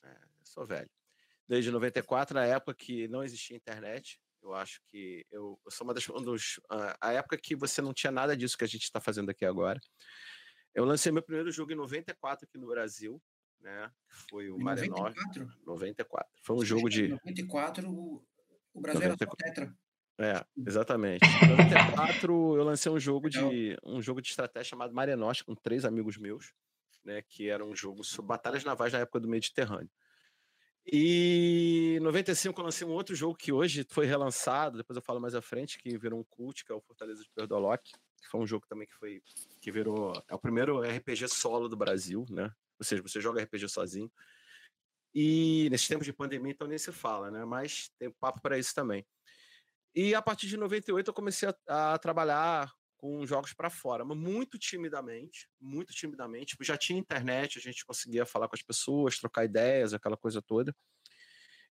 né? 0.03 0.19
sou 0.43 0.65
velho. 0.65 0.91
Desde 1.47 1.71
94, 1.71 2.35
na 2.35 2.45
época 2.45 2.73
que 2.73 3.07
não 3.07 3.23
existia 3.23 3.55
internet, 3.55 4.19
eu 4.45 4.53
acho 4.53 4.79
que 4.87 5.25
eu, 5.31 5.59
eu 5.65 5.71
sou 5.71 5.85
uma 5.85 5.93
das. 5.93 6.07
Um 6.09 6.21
dos, 6.21 6.57
uh, 6.71 6.95
a 7.01 7.13
época 7.13 7.37
que 7.37 7.55
você 7.55 7.81
não 7.81 7.93
tinha 7.93 8.11
nada 8.11 8.37
disso 8.37 8.57
que 8.57 8.63
a 8.63 8.67
gente 8.67 8.83
está 8.83 9.01
fazendo 9.01 9.29
aqui 9.29 9.45
agora. 9.45 9.79
Eu 10.73 10.85
lancei 10.85 11.11
meu 11.11 11.23
primeiro 11.23 11.51
jogo 11.51 11.71
em 11.71 11.75
94 11.75 12.45
aqui 12.45 12.57
no 12.57 12.67
Brasil, 12.67 13.21
né? 13.59 13.89
Foi 14.29 14.49
o 14.49 14.57
Mario 14.57 14.89
94? 14.89 15.47
94. 15.65 16.31
Foi 16.43 16.55
um 16.55 16.59
Você 16.59 16.65
jogo 16.65 16.89
de. 16.89 17.07
94, 17.07 17.89
o, 17.89 18.23
o 18.73 18.81
Brasil 18.81 19.01
94. 19.01 19.47
era 19.47 19.53
Tetra. 19.53 19.77
É, 20.17 20.45
exatamente. 20.65 21.21
Em 21.43 21.49
94 21.49 22.55
eu 22.55 22.63
lancei 22.63 22.89
um 22.89 22.99
jogo 22.99 23.29
de 23.29 23.77
um 23.83 24.01
jogo 24.01 24.21
de 24.21 24.29
estratégia 24.29 24.69
chamado 24.69 24.93
Marianosca 24.93 25.43
com 25.45 25.55
três 25.55 25.83
amigos 25.83 26.17
meus, 26.17 26.53
né, 27.03 27.21
que 27.21 27.49
era 27.49 27.65
um 27.65 27.75
jogo 27.75 28.01
sobre 28.01 28.29
batalhas 28.29 28.63
navais 28.63 28.93
na 28.93 28.99
época 28.99 29.19
do 29.19 29.27
Mediterrâneo. 29.27 29.89
E 30.85 31.95
em 31.97 31.99
95 31.99 32.59
eu 32.59 32.65
lancei 32.65 32.87
um 32.87 32.91
outro 32.91 33.15
jogo 33.15 33.35
que 33.35 33.51
hoje 33.51 33.85
foi 33.89 34.05
relançado, 34.05 34.77
depois 34.77 34.95
eu 34.95 35.01
falo 35.01 35.19
mais 35.19 35.33
à 35.33 35.41
frente, 35.41 35.79
que 35.79 35.97
virou 35.97 36.19
um 36.19 36.23
cult, 36.23 36.63
que 36.63 36.71
é 36.71 36.75
o 36.75 36.81
Fortaleza 36.81 37.23
de 37.23 37.29
Perdoloc, 37.31 37.81
que 37.83 38.27
foi 38.29 38.39
um 38.39 38.45
jogo 38.45 38.67
também 38.67 38.87
que 38.87 38.93
foi 38.93 39.21
que 39.59 39.71
virou 39.71 40.13
é 40.27 40.35
o 40.35 40.39
primeiro 40.39 40.81
RPG 40.81 41.27
solo 41.27 41.67
do 41.67 41.75
Brasil, 41.75 42.25
né? 42.29 42.51
Ou 42.79 42.85
seja, 42.85 43.01
você 43.01 43.19
joga 43.19 43.41
RPG 43.41 43.67
sozinho. 43.67 44.11
E 45.13 45.69
nesses 45.71 45.87
tempos 45.87 46.05
de 46.05 46.13
pandemia 46.13 46.51
então 46.51 46.67
nem 46.67 46.77
se 46.77 46.91
fala, 46.91 47.31
né? 47.31 47.45
Mas 47.45 47.89
tem 47.97 48.11
papo 48.11 48.39
para 48.41 48.59
isso 48.59 48.75
também. 48.75 49.03
E 49.95 50.13
a 50.13 50.21
partir 50.21 50.47
de 50.47 50.57
98 50.57 51.07
eu 51.07 51.13
comecei 51.13 51.49
a, 51.67 51.93
a 51.93 51.97
trabalhar 51.97 52.71
com 53.05 53.23
jogos 53.23 53.53
para 53.53 53.69
fora, 53.69 54.03
mas 54.03 54.17
muito 54.17 54.57
timidamente, 54.57 55.47
muito 55.61 55.93
timidamente. 55.93 56.47
Tipo, 56.47 56.63
já 56.63 56.75
tinha 56.75 56.97
internet, 56.97 57.59
a 57.59 57.61
gente 57.61 57.85
conseguia 57.85 58.25
falar 58.25 58.47
com 58.47 58.55
as 58.55 58.63
pessoas, 58.63 59.19
trocar 59.19 59.45
ideias, 59.45 59.93
aquela 59.93 60.17
coisa 60.17 60.41
toda. 60.41 60.75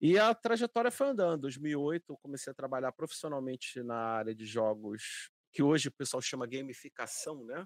E 0.01 0.19
a 0.19 0.35
trajetória 0.35 0.91
foi 0.91 1.07
andando. 1.07 1.37
Em 1.37 1.41
2008 1.41 2.11
eu 2.11 2.17
comecei 2.17 2.51
a 2.51 2.53
trabalhar 2.53 2.91
profissionalmente 2.91 3.81
na 3.81 3.95
área 3.95 4.35
de 4.35 4.45
jogos 4.45 5.31
que 5.53 5.63
hoje 5.63 5.87
o 5.87 5.91
pessoal 5.93 6.21
chama 6.21 6.45
gamificação, 6.45 7.45
né? 7.45 7.65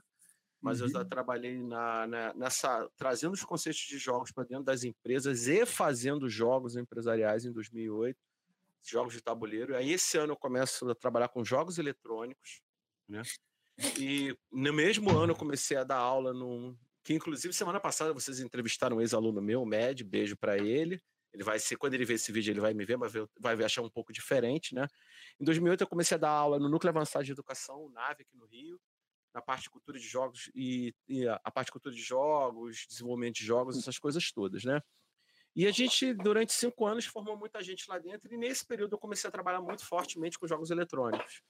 Mas 0.62 0.79
uhum. 0.79 0.86
eu 0.86 0.91
já 0.91 1.00
uhum. 1.00 1.10
trabalhei 1.10 1.57
na, 1.57 2.05
na, 2.05 2.34
nessa 2.36 2.88
trazendo 2.95 3.34
os 3.34 3.43
conceitos 3.43 3.81
de 3.81 3.98
jogos 3.98 4.31
para 4.31 4.43
dentro 4.43 4.63
das 4.63 4.84
empresas 4.84 5.48
e 5.48 5.65
fazendo 5.65 6.29
jogos 6.29 6.75
empresariais 6.75 7.45
em 7.45 7.51
2008, 7.51 8.15
jogos 8.84 9.13
de 9.13 9.22
tabuleiro. 9.22 9.74
E 9.74 9.75
aí 9.75 9.91
esse 9.91 10.19
ano 10.19 10.34
eu 10.34 10.38
começo 10.38 10.88
a 10.88 10.93
trabalhar 10.93 11.29
com 11.29 11.43
jogos 11.43 11.79
eletrônicos, 11.79 12.62
né? 13.07 13.24
E 13.98 14.36
no 14.51 14.74
mesmo 14.74 15.10
ano 15.12 15.34
eu 15.34 15.36
comecei 15.36 15.77
a 15.77 15.84
dar 15.84 15.98
aula 15.98 16.34
num. 16.34 16.77
Que 17.03 17.13
inclusive 17.13 17.53
semana 17.53 17.79
passada 17.79 18.13
vocês 18.13 18.39
entrevistaram 18.39 18.98
um 18.98 19.01
ex-aluno 19.01 19.41
meu, 19.41 19.62
o 19.62 19.65
Med, 19.65 20.03
beijo 20.03 20.36
para 20.36 20.58
ele. 20.58 21.01
Ele 21.34 21.44
vai 21.44 21.60
ser, 21.60 21.75
quando 21.75 21.94
ele 21.94 22.05
ver 22.05 22.13
esse 22.13 22.32
vídeo, 22.32 22.51
ele 22.51 22.62
vai 22.62 22.74
me 22.74 22.86
ver, 22.86 22.98
ver, 22.98 23.27
vai 23.39 23.62
achar 23.63 23.82
um 23.82 23.89
pouco 23.89 24.13
diferente, 24.13 24.74
né? 24.74 24.88
Em 25.39 25.44
2008 25.44 25.82
eu 25.82 25.88
comecei 25.88 26.15
a 26.15 26.17
dar 26.17 26.29
aula 26.29 26.58
no 26.58 26.70
Núcleo 26.70 26.89
Avançado 26.89 27.25
de 27.25 27.32
Educação, 27.32 27.89
NAVE, 27.89 28.24
aqui 28.24 28.38
no 28.38 28.46
Rio, 28.46 28.79
na 29.34 29.41
parte 29.41 29.63
de 29.63 29.70
cultura 29.70 30.00
de 30.00 30.08
jogos 30.08 30.50
e, 30.55 30.96
e 31.10 31.27
a 31.27 31.51
parte 31.51 31.67
de 31.67 31.74
cultura 31.74 31.94
de 31.94 32.01
jogos, 32.01 32.86
desenvolvimento 32.89 33.36
de 33.36 33.44
jogos, 33.44 33.77
essas 33.77 34.00
coisas 34.00 34.32
todas, 34.32 34.63
né? 34.63 34.82
E 35.53 35.67
a 35.67 35.72
gente, 35.72 36.13
durante 36.13 36.53
cinco 36.53 36.86
anos, 36.86 37.05
formou 37.05 37.38
muita 37.38 37.62
gente 37.62 37.89
lá 37.89 37.98
dentro, 37.98 38.34
e 38.34 38.38
nesse 38.38 38.65
período 38.65 38.96
eu 38.96 39.00
comecei 39.00 39.27
a 39.27 39.32
trabalhar 39.32 39.62
muito 39.62 39.86
fortemente 39.86 40.39
com 40.39 40.48
jogos 40.48 40.72
eletrônicos. 40.72 41.41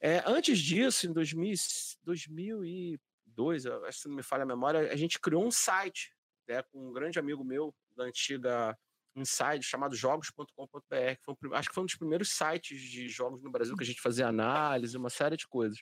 É, 0.00 0.22
antes 0.26 0.58
disso, 0.58 1.06
em 1.06 1.12
2000, 1.12 1.54
2002, 2.02 3.66
acho 3.66 4.02
que 4.02 4.08
não 4.08 4.16
me 4.16 4.22
falha 4.22 4.42
a 4.42 4.46
memória, 4.46 4.92
a 4.92 4.96
gente 4.96 5.18
criou 5.18 5.44
um 5.44 5.50
site 5.50 6.12
né, 6.48 6.62
com 6.64 6.88
um 6.88 6.92
grande 6.92 7.18
amigo 7.18 7.44
meu 7.44 7.74
da 7.96 8.04
antiga 8.04 8.78
Inside 9.16 9.64
chamado 9.64 9.96
jogos.com.br, 9.96 10.84
que 10.90 11.54
acho 11.54 11.68
que 11.68 11.74
foi 11.74 11.82
um 11.82 11.86
dos 11.86 11.96
primeiros 11.96 12.28
sites 12.30 12.78
de 12.78 13.08
jogos 13.08 13.42
no 13.42 13.50
Brasil 13.50 13.74
que 13.74 13.82
a 13.82 13.86
gente 13.86 14.00
fazia 14.00 14.28
análise, 14.28 14.96
uma 14.96 15.08
série 15.08 15.36
de 15.36 15.48
coisas. 15.48 15.78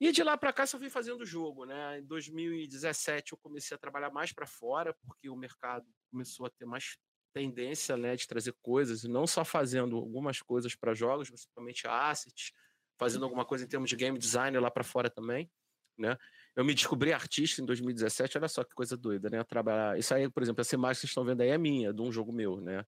E 0.00 0.12
de 0.12 0.22
lá 0.22 0.36
para 0.36 0.52
cá 0.52 0.66
só 0.66 0.78
vim 0.78 0.90
fazendo 0.90 1.24
jogo, 1.24 1.64
né? 1.64 1.98
Em 1.98 2.04
2017 2.04 3.32
eu 3.32 3.38
comecei 3.38 3.74
a 3.74 3.78
trabalhar 3.78 4.10
mais 4.10 4.32
para 4.32 4.46
fora, 4.46 4.94
porque 5.06 5.28
o 5.28 5.36
mercado 5.36 5.86
começou 6.10 6.46
a 6.46 6.50
ter 6.50 6.66
mais 6.66 6.96
tendência, 7.32 7.96
né, 7.96 8.16
de 8.16 8.26
trazer 8.26 8.54
coisas, 8.62 9.04
e 9.04 9.08
não 9.08 9.26
só 9.26 9.44
fazendo 9.44 9.96
algumas 9.96 10.40
coisas 10.40 10.74
para 10.74 10.94
jogos, 10.94 11.28
principalmente 11.28 11.86
assets, 11.86 12.52
fazendo 12.98 13.24
alguma 13.24 13.44
coisa 13.44 13.64
em 13.64 13.68
termos 13.68 13.88
de 13.88 13.96
game 13.96 14.18
design 14.18 14.58
lá 14.58 14.70
para 14.70 14.84
fora 14.84 15.08
também, 15.08 15.50
né? 15.96 16.16
Eu 16.56 16.64
me 16.64 16.74
descobri 16.74 17.12
artista 17.12 17.62
em 17.62 17.64
2017, 17.64 18.38
olha 18.38 18.48
só 18.48 18.64
que 18.64 18.74
coisa 18.74 18.96
doida, 18.96 19.30
né? 19.30 19.42
Trabalhar, 19.44 19.98
isso 19.98 20.12
aí, 20.12 20.28
por 20.28 20.42
exemplo, 20.42 20.60
essa 20.60 20.74
imagem 20.74 20.96
que 20.96 21.00
vocês 21.02 21.10
estão 21.10 21.24
vendo 21.24 21.40
aí 21.40 21.50
é 21.50 21.58
minha, 21.58 21.92
de 21.92 22.02
um 22.02 22.10
jogo 22.10 22.32
meu, 22.32 22.60
né? 22.60 22.84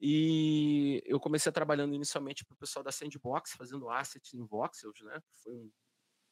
E 0.00 1.02
eu 1.06 1.18
comecei 1.18 1.50
trabalhando 1.50 1.94
inicialmente 1.94 2.44
para 2.44 2.54
o 2.54 2.58
pessoal 2.58 2.82
da 2.82 2.92
Sandbox, 2.92 3.52
fazendo 3.52 3.88
assets 3.88 4.34
em 4.34 4.44
voxels, 4.44 5.00
né? 5.02 5.20
Foi 5.42 5.52
um, 5.52 5.70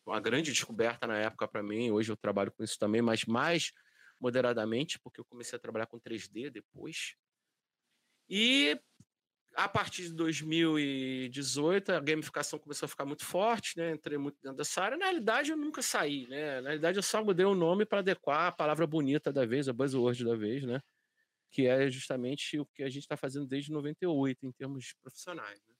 uma 0.04 0.20
grande 0.20 0.52
descoberta 0.52 1.06
na 1.06 1.16
época 1.16 1.48
para 1.48 1.62
mim. 1.62 1.90
Hoje 1.90 2.12
eu 2.12 2.16
trabalho 2.16 2.52
com 2.52 2.62
isso 2.62 2.78
também, 2.78 3.00
mas 3.00 3.24
mais 3.24 3.72
moderadamente, 4.20 4.98
porque 4.98 5.20
eu 5.20 5.24
comecei 5.24 5.56
a 5.56 5.60
trabalhar 5.60 5.86
com 5.86 5.98
3D 5.98 6.50
depois. 6.50 7.14
E 8.28 8.78
a 9.54 9.68
partir 9.68 10.04
de 10.04 10.14
2018, 10.14 11.92
a 11.92 12.00
gamificação 12.00 12.58
começou 12.58 12.86
a 12.86 12.88
ficar 12.88 13.04
muito 13.04 13.24
forte, 13.24 13.76
né? 13.78 13.92
Entrei 13.92 14.18
muito 14.18 14.36
dentro 14.42 14.56
dessa 14.56 14.82
área. 14.82 14.96
Na 14.96 15.06
realidade, 15.06 15.50
eu 15.50 15.56
nunca 15.56 15.80
saí, 15.80 16.26
né? 16.28 16.60
Na 16.60 16.70
realidade, 16.70 16.98
eu 16.98 17.02
só 17.02 17.22
mudei 17.22 17.46
o 17.46 17.54
nome 17.54 17.86
para 17.86 18.00
adequar 18.00 18.48
a 18.48 18.52
palavra 18.52 18.86
bonita 18.86 19.32
da 19.32 19.46
vez, 19.46 19.68
a 19.68 19.72
buzzword 19.72 20.24
da 20.24 20.34
vez, 20.34 20.64
né? 20.64 20.80
Que 21.50 21.66
é 21.66 21.88
justamente 21.88 22.58
o 22.58 22.66
que 22.66 22.82
a 22.82 22.88
gente 22.88 23.02
está 23.02 23.16
fazendo 23.16 23.46
desde 23.46 23.70
98, 23.70 24.44
em 24.44 24.52
termos 24.52 24.92
profissionais. 25.00 25.60
Né? 25.66 25.74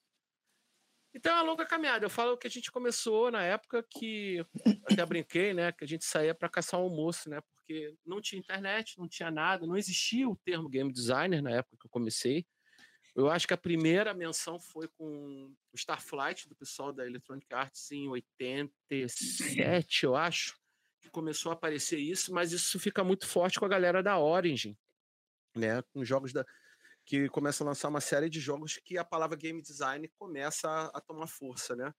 Então 1.13 1.33
é 1.33 1.35
uma 1.37 1.43
longa 1.43 1.67
caminhada. 1.67 2.05
Eu 2.05 2.11
falo 2.11 2.37
que 2.37 2.47
a 2.47 2.51
gente 2.51 2.71
começou 2.71 3.31
na 3.31 3.43
época 3.43 3.85
que 3.91 4.45
até 4.91 5.05
brinquei, 5.05 5.53
né? 5.53 5.73
Que 5.73 5.85
a 5.85 5.89
gente 5.89 6.05
saía 6.05 6.35
para 6.35 6.49
caçar 6.49 6.79
um 6.81 6.85
almoço, 6.85 7.29
né? 7.29 7.41
Porque 7.41 7.97
não 8.07 8.21
tinha 8.21 8.39
internet, 8.39 8.99
não 8.99 9.09
tinha 9.09 9.31
nada, 9.31 9.67
não 9.67 9.77
existia 9.77 10.29
o 10.29 10.37
termo 10.37 10.69
game 10.69 10.93
designer 10.93 11.43
na 11.43 11.51
época 11.51 11.77
que 11.81 11.87
eu 11.87 11.91
comecei. 11.91 12.47
Eu 13.15 13.31
acho 13.31 13.47
que 13.47 13.55
a 13.55 13.59
primeira 13.59 14.13
menção 14.13 14.59
foi 14.59 14.89
com 14.89 15.55
o 15.73 15.77
Starflight, 15.77 16.49
do 16.49 16.57
pessoal 16.57 16.93
da 16.93 17.07
Electronic 17.07 17.47
Arts, 17.55 17.93
em 17.93 18.09
87, 18.09 20.05
eu 20.05 20.17
acho, 20.17 20.59
que 21.01 21.09
começou 21.09 21.51
a 21.51 21.55
aparecer 21.55 21.99
isso, 21.99 22.33
mas 22.33 22.51
isso 22.51 22.79
fica 22.81 23.05
muito 23.05 23.27
forte 23.27 23.59
com 23.61 23.65
a 23.65 23.69
galera 23.69 24.03
da 24.03 24.19
Origin, 24.19 24.77
né? 25.55 25.81
Com 25.93 26.05
jogos 26.05 26.33
da. 26.33 26.45
que 27.05 27.29
começa 27.29 27.63
a 27.63 27.67
lançar 27.67 27.89
uma 27.89 28.01
série 28.01 28.29
de 28.29 28.41
jogos 28.41 28.79
que 28.85 28.99
a 28.99 29.05
palavra 29.05 29.37
game 29.37 29.63
design 29.63 30.09
começa 30.19 30.69
a, 30.69 30.87
a 30.87 31.01
tomar 31.01 31.29
força, 31.29 31.77
né? 31.77 31.95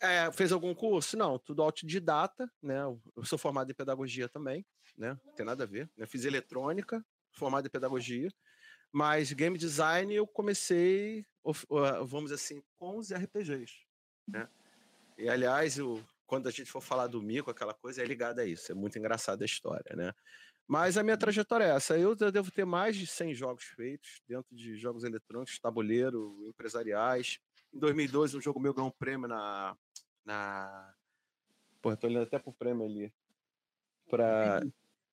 É, 0.00 0.30
fez 0.32 0.52
algum 0.52 0.74
curso? 0.74 1.16
Não, 1.16 1.38
tudo 1.38 1.62
autodidata, 1.62 2.50
né? 2.60 2.80
Eu 3.16 3.24
sou 3.24 3.38
formado 3.38 3.70
em 3.70 3.74
pedagogia 3.74 4.28
também, 4.28 4.66
né? 4.96 5.18
Não 5.24 5.34
tem 5.34 5.46
nada 5.46 5.64
a 5.64 5.66
ver. 5.66 5.90
Né? 5.96 6.04
Fiz 6.04 6.24
eletrônica, 6.24 7.04
formado 7.30 7.66
em 7.66 7.70
pedagogia. 7.70 8.28
Mas 8.96 9.30
game 9.30 9.58
design 9.58 10.14
eu 10.14 10.26
comecei, 10.26 11.22
vamos 12.06 12.30
dizer 12.30 12.36
assim, 12.36 12.62
com 12.78 12.96
os 12.96 13.12
RPGs. 13.12 13.74
Né? 14.26 14.48
E 15.18 15.28
aliás, 15.28 15.76
quando 16.26 16.48
a 16.48 16.50
gente 16.50 16.72
for 16.72 16.80
falar 16.80 17.06
do 17.06 17.20
Mico, 17.20 17.50
aquela 17.50 17.74
coisa 17.74 18.00
é 18.00 18.06
ligada 18.06 18.40
a 18.40 18.46
isso. 18.46 18.72
É 18.72 18.74
muito 18.74 18.98
engraçada 18.98 19.44
a 19.44 19.46
história, 19.46 19.94
né? 19.94 20.14
Mas 20.66 20.96
a 20.96 21.02
minha 21.02 21.18
trajetória 21.18 21.64
é 21.64 21.76
essa. 21.76 21.98
Eu 21.98 22.14
devo 22.14 22.50
ter 22.50 22.64
mais 22.64 22.96
de 22.96 23.06
100 23.06 23.34
jogos 23.34 23.64
feitos 23.64 24.22
dentro 24.26 24.56
de 24.56 24.78
jogos 24.78 25.04
eletrônicos, 25.04 25.58
tabuleiro, 25.58 26.34
empresariais. 26.48 27.38
Em 27.74 27.78
2012, 27.78 28.38
um 28.38 28.40
jogo 28.40 28.58
meu 28.58 28.72
ganhou 28.72 28.88
um 28.88 28.98
prêmio 28.98 29.28
na. 29.28 29.76
na... 30.24 30.94
Pô, 31.82 31.90
eu 31.90 31.98
tô 31.98 32.06
olhando 32.06 32.22
até 32.22 32.38
pro 32.38 32.50
prêmio 32.50 32.86
ali. 32.86 33.12
Pra. 34.08 34.62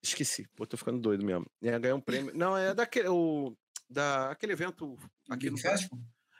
Esqueci, 0.02 0.48
pô, 0.56 0.66
tô 0.66 0.78
ficando 0.78 1.02
doido 1.02 1.26
mesmo. 1.26 1.46
É, 1.62 1.78
ganhou 1.78 1.98
um 1.98 2.02
prêmio. 2.02 2.34
Não, 2.34 2.58
é 2.58 2.74
daquele. 2.74 3.10
O 3.10 3.54
da 3.94 4.32
aquele 4.32 4.54
evento 4.54 4.98
aqui 5.30 5.50
no? 5.50 5.58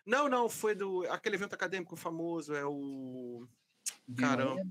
Não, 0.06 0.28
não, 0.28 0.50
foi 0.50 0.76
do 0.76 1.06
aquele 1.10 1.36
evento 1.36 1.54
acadêmico 1.54 1.96
famoso, 1.96 2.54
é 2.54 2.66
o 2.66 3.48
caramba. 4.18 4.62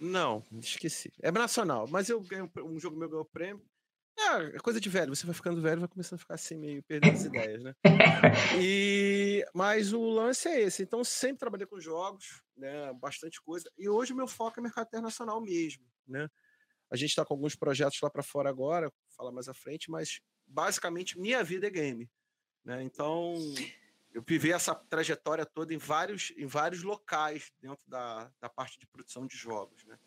Não, 0.00 0.42
esqueci. 0.54 1.12
É 1.22 1.30
nacional, 1.30 1.86
mas 1.88 2.08
eu 2.08 2.20
ganhei 2.20 2.48
um, 2.64 2.80
jogo 2.80 2.96
meu 2.96 3.08
ganhou 3.08 3.24
prêmio. 3.24 3.64
É, 4.18 4.56
é 4.56 4.58
coisa 4.58 4.80
de 4.80 4.88
velho, 4.88 5.14
você 5.14 5.24
vai 5.24 5.34
ficando 5.34 5.62
velho, 5.62 5.80
vai 5.80 5.88
começando 5.88 6.16
a 6.16 6.18
ficar 6.18 6.34
assim 6.34 6.56
meio 6.56 6.82
perdendo 6.82 7.14
as 7.14 7.24
ideias, 7.24 7.62
né? 7.62 7.74
E 8.60 9.44
mas 9.54 9.92
o 9.92 10.02
lance 10.02 10.48
é 10.48 10.60
esse. 10.62 10.82
Então 10.82 11.04
sempre 11.04 11.38
trabalhei 11.38 11.66
com 11.66 11.80
jogos, 11.80 12.42
né, 12.56 12.92
bastante 12.94 13.40
coisa. 13.42 13.70
E 13.78 13.88
hoje 13.88 14.12
o 14.12 14.16
meu 14.16 14.26
foco 14.26 14.58
é 14.58 14.62
mercado 14.62 14.88
internacional 14.88 15.40
mesmo, 15.40 15.84
né? 16.06 16.28
A 16.90 16.96
gente 16.96 17.10
está 17.10 17.24
com 17.24 17.32
alguns 17.32 17.56
projetos 17.56 17.98
lá 18.02 18.10
para 18.10 18.22
fora 18.22 18.50
agora, 18.50 18.92
falar 19.16 19.32
mais 19.32 19.48
à 19.48 19.54
frente, 19.54 19.90
mas 19.90 20.20
basicamente 20.52 21.18
minha 21.18 21.42
vida 21.42 21.66
é 21.66 21.70
game. 21.70 22.10
Né? 22.64 22.82
Então, 22.82 23.34
eu 24.12 24.22
vivi 24.26 24.52
essa 24.52 24.74
trajetória 24.74 25.46
toda 25.46 25.74
em 25.74 25.78
vários, 25.78 26.32
em 26.36 26.46
vários 26.46 26.82
locais 26.82 27.52
dentro 27.60 27.82
da, 27.86 28.30
da 28.40 28.48
parte 28.48 28.78
de 28.78 28.86
produção 28.86 29.26
de 29.26 29.36
jogos. 29.36 29.84
Né? 29.84 29.98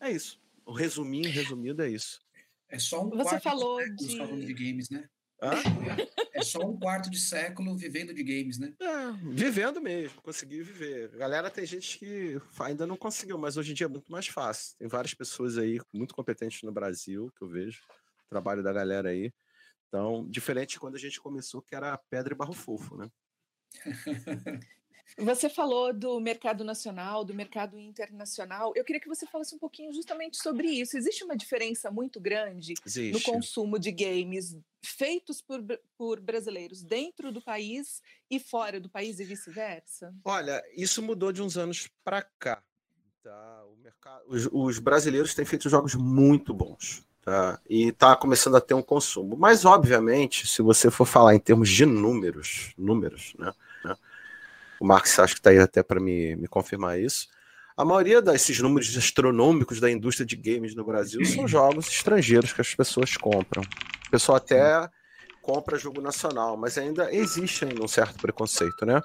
É 0.00 0.10
isso. 0.10 0.40
O 0.64 0.72
resuminho, 0.72 1.30
resumido, 1.30 1.82
é 1.82 1.88
isso. 1.88 2.22
É 2.68 2.78
só 2.78 3.04
um 3.04 3.10
Você 3.10 3.40
falou 3.40 3.80
de... 3.96 4.16
falando 4.16 4.44
de 4.44 4.54
games, 4.54 4.88
né? 4.90 5.08
É 6.32 6.42
só 6.42 6.60
um 6.60 6.78
quarto 6.78 7.10
de 7.10 7.18
século 7.18 7.76
vivendo 7.76 8.14
de 8.14 8.22
games, 8.22 8.58
né? 8.58 8.72
É, 8.80 9.12
vivendo 9.32 9.80
mesmo, 9.80 10.22
consegui 10.22 10.62
viver. 10.62 11.10
Galera, 11.10 11.50
tem 11.50 11.66
gente 11.66 11.98
que 11.98 12.40
ainda 12.60 12.86
não 12.86 12.96
conseguiu, 12.96 13.36
mas 13.36 13.56
hoje 13.56 13.72
em 13.72 13.74
dia 13.74 13.86
é 13.86 13.88
muito 13.88 14.10
mais 14.10 14.26
fácil. 14.26 14.76
Tem 14.78 14.88
várias 14.88 15.12
pessoas 15.12 15.58
aí 15.58 15.80
muito 15.92 16.14
competentes 16.14 16.62
no 16.62 16.72
Brasil, 16.72 17.30
que 17.36 17.42
eu 17.42 17.48
vejo, 17.48 17.82
o 18.26 18.28
trabalho 18.30 18.62
da 18.62 18.72
galera 18.72 19.10
aí. 19.10 19.32
Então, 19.94 20.26
diferente 20.28 20.70
de 20.70 20.80
quando 20.80 20.96
a 20.96 20.98
gente 20.98 21.20
começou, 21.20 21.62
que 21.62 21.72
era 21.72 21.96
pedra 21.96 22.34
e 22.34 22.36
barro 22.36 22.52
fofo, 22.52 22.96
né? 22.96 23.08
Você 25.16 25.48
falou 25.48 25.94
do 25.94 26.18
mercado 26.18 26.64
nacional, 26.64 27.24
do 27.24 27.32
mercado 27.32 27.78
internacional. 27.78 28.72
Eu 28.74 28.84
queria 28.84 29.00
que 29.00 29.08
você 29.08 29.24
falasse 29.26 29.54
um 29.54 29.58
pouquinho 29.58 29.92
justamente 29.92 30.38
sobre 30.38 30.66
isso. 30.66 30.96
Existe 30.96 31.22
uma 31.22 31.36
diferença 31.36 31.90
muito 31.90 32.18
grande 32.18 32.74
Existe. 32.84 33.12
no 33.12 33.20
consumo 33.20 33.78
de 33.78 33.92
games 33.92 34.56
feitos 34.82 35.40
por, 35.40 35.62
por 35.96 36.18
brasileiros 36.20 36.82
dentro 36.82 37.30
do 37.30 37.40
país 37.40 38.02
e 38.28 38.40
fora 38.40 38.80
do 38.80 38.90
país 38.90 39.20
e 39.20 39.24
vice-versa? 39.24 40.12
Olha, 40.24 40.64
isso 40.74 41.02
mudou 41.02 41.30
de 41.30 41.42
uns 41.42 41.56
anos 41.56 41.88
para 42.02 42.22
cá. 42.22 42.64
Tá? 43.22 43.64
O 43.66 43.76
mercado, 43.76 44.24
os, 44.26 44.48
os 44.50 44.78
brasileiros 44.80 45.34
têm 45.34 45.44
feito 45.44 45.68
jogos 45.68 45.94
muito 45.94 46.52
bons. 46.52 47.06
Tá? 47.24 47.58
E 47.68 47.88
está 47.88 48.14
começando 48.14 48.56
a 48.56 48.60
ter 48.60 48.74
um 48.74 48.82
consumo. 48.82 49.34
Mas, 49.36 49.64
obviamente, 49.64 50.46
se 50.46 50.60
você 50.60 50.90
for 50.90 51.06
falar 51.06 51.34
em 51.34 51.38
termos 51.38 51.70
de 51.70 51.86
números, 51.86 52.74
números, 52.76 53.34
né? 53.38 53.50
o 54.78 54.86
Marx 54.86 55.18
acho 55.18 55.34
que 55.34 55.40
está 55.40 55.48
aí 55.48 55.58
até 55.58 55.82
para 55.82 55.98
me, 55.98 56.36
me 56.36 56.46
confirmar 56.46 57.00
isso. 57.00 57.28
A 57.74 57.84
maioria 57.84 58.20
desses 58.20 58.60
números 58.60 58.94
astronômicos 58.96 59.80
da 59.80 59.90
indústria 59.90 60.26
de 60.26 60.36
games 60.36 60.74
no 60.74 60.84
Brasil 60.84 61.24
são 61.24 61.48
jogos 61.48 61.88
estrangeiros 61.88 62.52
que 62.52 62.60
as 62.60 62.74
pessoas 62.74 63.16
compram. 63.16 63.62
O 64.06 64.10
pessoal 64.10 64.36
até 64.36 64.88
compra 65.40 65.78
jogo 65.78 66.02
nacional, 66.02 66.56
mas 66.56 66.76
ainda 66.76 67.12
existe 67.12 67.64
um 67.64 67.88
certo 67.88 68.20
preconceito, 68.20 68.84
né? 68.84 69.00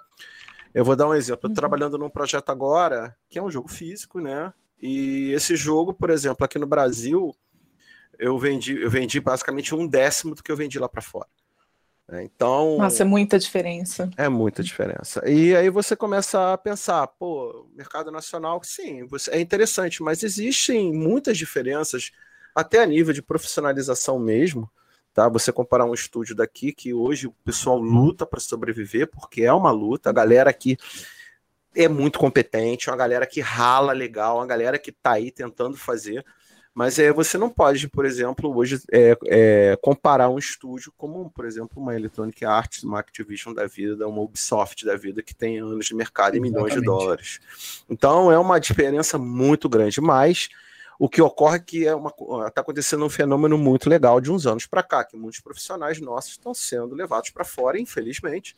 Eu 0.74 0.86
vou 0.86 0.96
dar 0.96 1.08
um 1.08 1.16
exemplo. 1.16 1.46
Eu 1.46 1.50
uhum. 1.50 1.56
trabalhando 1.56 1.98
num 1.98 2.10
projeto 2.10 2.50
agora 2.50 3.16
que 3.30 3.40
é 3.40 3.42
um 3.42 3.50
jogo 3.50 3.70
físico, 3.70 4.20
né? 4.20 4.54
E 4.82 5.32
esse 5.32 5.56
jogo, 5.56 5.94
por 5.94 6.10
exemplo, 6.10 6.46
aqui 6.46 6.60
no 6.60 6.68
Brasil, 6.68 7.36
eu 8.20 8.38
vendi, 8.38 8.80
eu 8.80 8.90
vendi 8.90 9.20
basicamente 9.22 9.74
um 9.74 9.88
décimo 9.88 10.36
do 10.36 10.44
que 10.44 10.52
eu 10.52 10.58
vendi 10.58 10.78
lá 10.78 10.90
para 10.90 11.02
fora. 11.02 11.28
É, 12.12 12.24
então. 12.24 12.78
Nossa, 12.78 13.04
é 13.04 13.06
muita 13.06 13.40
diferença. 13.40 14.10
É 14.18 14.28
muita 14.28 14.62
diferença. 14.62 15.22
E 15.30 15.56
aí 15.56 15.70
você 15.70 15.96
começa 15.96 16.54
a 16.54 16.58
pensar, 16.58 17.08
pô, 17.08 17.68
mercado 17.76 18.12
nacional, 18.12 18.62
sim, 18.64 19.08
é 19.30 19.40
interessante, 19.40 20.04
mas 20.04 20.24
existem 20.24 20.92
muitas 20.92 21.38
diferenças, 21.38 22.12
até 22.54 22.82
a 22.82 22.86
nível 22.86 23.14
de 23.14 23.22
profissionalização 23.22 24.20
mesmo. 24.20 24.70
Tá? 25.14 25.30
Você 25.30 25.52
comparar 25.52 25.86
um 25.86 25.94
estúdio 25.94 26.36
daqui 26.36 26.72
que 26.74 26.94
hoje 26.94 27.28
o 27.28 27.32
pessoal 27.44 27.78
luta 27.78 28.26
para 28.26 28.40
sobreviver, 28.40 29.08
porque 29.08 29.44
é 29.44 29.54
uma 29.54 29.72
luta, 29.72 30.10
a 30.10 30.14
galera 30.14 30.50
aqui 30.50 30.78
é 31.76 31.88
muito 31.88 32.18
competente, 32.18 32.90
uma 32.90 32.98
galera 32.98 33.26
que 33.26 33.40
rala 33.40 33.94
legal, 33.94 34.38
uma 34.38 34.48
galera 34.48 34.80
que 34.80 34.90
está 34.90 35.14
aí 35.14 35.32
tentando 35.32 35.78
fazer. 35.78 36.26
Mas 36.79 36.98
é, 36.98 37.12
você 37.12 37.38
não 37.38 37.50
pode, 37.50 37.89
por 37.89 38.05
exemplo, 38.05 38.55
hoje 38.55 38.81
é, 38.89 39.17
é, 39.25 39.77
comparar 39.81 40.29
um 40.29 40.39
estúdio 40.39 40.93
como, 40.95 41.29
por 41.29 41.43
exemplo, 41.43 41.71
uma 41.75 41.93
Electronic 41.93 42.45
Arts, 42.45 42.83
uma 42.83 43.01
Activision 43.01 43.53
da 43.53 43.67
vida, 43.67 44.07
uma 44.07 44.21
Ubisoft 44.21 44.86
da 44.86 44.95
vida, 44.95 45.21
que 45.21 45.36
tem 45.36 45.59
anos 45.59 45.88
de 45.88 45.93
mercado 45.93 46.38
e 46.38 46.39
milhões 46.39 46.74
de 46.74 46.79
dólares. 46.79 47.41
Então 47.89 48.31
é 48.31 48.39
uma 48.39 48.59
diferença 48.59 49.17
muito 49.17 49.67
grande. 49.67 50.00
Mas 50.00 50.48
o 50.98 51.09
que 51.09 51.21
ocorre 51.21 51.57
é 51.57 51.59
que 51.59 51.86
é 51.86 51.91
está 52.48 52.62
acontecendo 52.62 53.03
um 53.03 53.09
fenômeno 53.09 53.57
muito 53.57 53.89
legal 53.89 54.21
de 54.21 54.31
uns 54.31 54.48
anos 54.48 54.65
para 54.65 54.81
cá, 54.81 55.03
que 55.03 55.17
muitos 55.17 55.41
profissionais 55.41 56.00
nossos 56.00 56.31
estão 56.31 56.53
sendo 56.53 56.95
levados 56.95 57.29
para 57.29 57.43
fora, 57.43 57.77
infelizmente, 57.77 58.55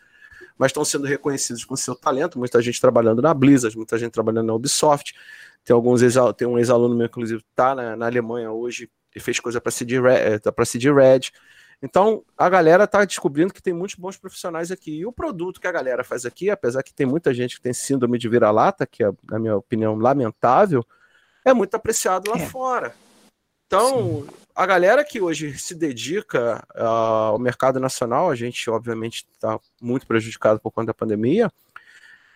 mas 0.57 0.69
estão 0.69 0.83
sendo 0.85 1.05
reconhecidos 1.05 1.65
com 1.65 1.75
seu 1.75 1.95
talento. 1.95 2.37
Muita 2.37 2.61
gente 2.61 2.79
trabalhando 2.79 3.21
na 3.21 3.33
Blizzard, 3.33 3.75
muita 3.75 3.97
gente 3.97 4.11
trabalhando 4.11 4.47
na 4.47 4.53
Ubisoft. 4.53 5.15
Tem 5.63 5.73
alguns 5.73 6.01
ex 6.01 6.15
tem 6.37 6.47
um 6.47 6.57
ex-aluno 6.57 6.95
meu, 6.95 7.05
inclusive, 7.05 7.43
tá 7.55 7.75
na, 7.75 7.95
na 7.95 8.05
Alemanha 8.05 8.51
hoje 8.51 8.89
e 9.15 9.19
fez 9.19 9.39
coisa 9.39 9.59
para 9.59 9.71
CD 9.71 9.99
Red, 9.99 10.15
eh, 10.15 10.39
tá 10.39 10.51
para 10.51 10.65
CD 10.65 10.91
Red. 10.91 11.31
Então, 11.83 12.23
a 12.37 12.47
galera 12.47 12.85
tá 12.85 13.03
descobrindo 13.03 13.53
que 13.53 13.61
tem 13.61 13.73
muitos 13.73 13.95
bons 13.95 14.15
profissionais 14.15 14.71
aqui. 14.71 14.99
E 14.99 15.05
o 15.05 15.11
produto 15.11 15.59
que 15.59 15.67
a 15.67 15.71
galera 15.71 16.03
faz 16.03 16.25
aqui, 16.25 16.49
apesar 16.49 16.83
que 16.83 16.93
tem 16.93 17.07
muita 17.07 17.33
gente 17.33 17.55
que 17.55 17.61
tem 17.61 17.73
síndrome 17.73 18.19
de 18.19 18.29
vira-lata, 18.29 18.85
que 18.85 19.03
é, 19.03 19.11
na 19.29 19.39
minha 19.39 19.55
opinião, 19.55 19.95
lamentável, 19.95 20.85
é 21.43 21.53
muito 21.53 21.73
apreciado 21.75 22.29
lá 22.29 22.37
é. 22.37 22.45
fora. 22.45 22.93
Então, 23.71 24.23
Sim. 24.23 24.27
a 24.53 24.65
galera 24.65 25.01
que 25.01 25.21
hoje 25.21 25.57
se 25.57 25.73
dedica 25.73 26.61
uh, 26.75 26.83
ao 26.83 27.39
mercado 27.39 27.79
nacional, 27.79 28.29
a 28.29 28.35
gente, 28.35 28.69
obviamente, 28.69 29.25
está 29.31 29.57
muito 29.81 30.05
prejudicado 30.05 30.59
por 30.59 30.71
conta 30.71 30.87
da 30.87 30.93
pandemia, 30.93 31.49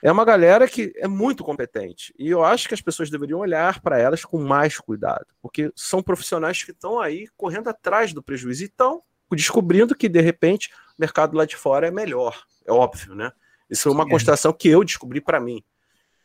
é 0.01 0.09
uma 0.09 0.23
galera 0.23 0.65
que 0.65 0.93
é 0.95 1.09
muito 1.09 1.43
competente. 1.43 2.13
E 2.17 2.29
eu 2.29 2.41
acho 2.41 2.69
que 2.69 2.73
as 2.73 2.79
pessoas 2.79 3.09
deveriam 3.09 3.39
olhar 3.39 3.81
para 3.81 3.99
elas 3.99 4.23
com 4.23 4.41
mais 4.41 4.77
cuidado, 4.77 5.25
porque 5.41 5.69
são 5.75 6.01
profissionais 6.01 6.63
que 6.63 6.71
estão 6.71 7.01
aí 7.01 7.27
correndo 7.35 7.67
atrás 7.67 8.13
do 8.13 8.23
prejuízo 8.23 8.63
e 8.63 8.67
estão 8.67 9.03
descobrindo 9.29 9.93
que, 9.93 10.07
de 10.07 10.21
repente, 10.21 10.69
o 10.97 11.01
mercado 11.01 11.35
lá 11.35 11.43
de 11.43 11.57
fora 11.57 11.87
é 11.87 11.91
melhor. 11.91 12.45
É 12.65 12.71
óbvio, 12.71 13.13
né? 13.13 13.33
Isso 13.69 13.89
é 13.89 13.91
uma 13.91 14.07
constatação 14.07 14.53
que 14.53 14.69
eu 14.69 14.85
descobri 14.85 15.19
para 15.19 15.41
mim. 15.41 15.61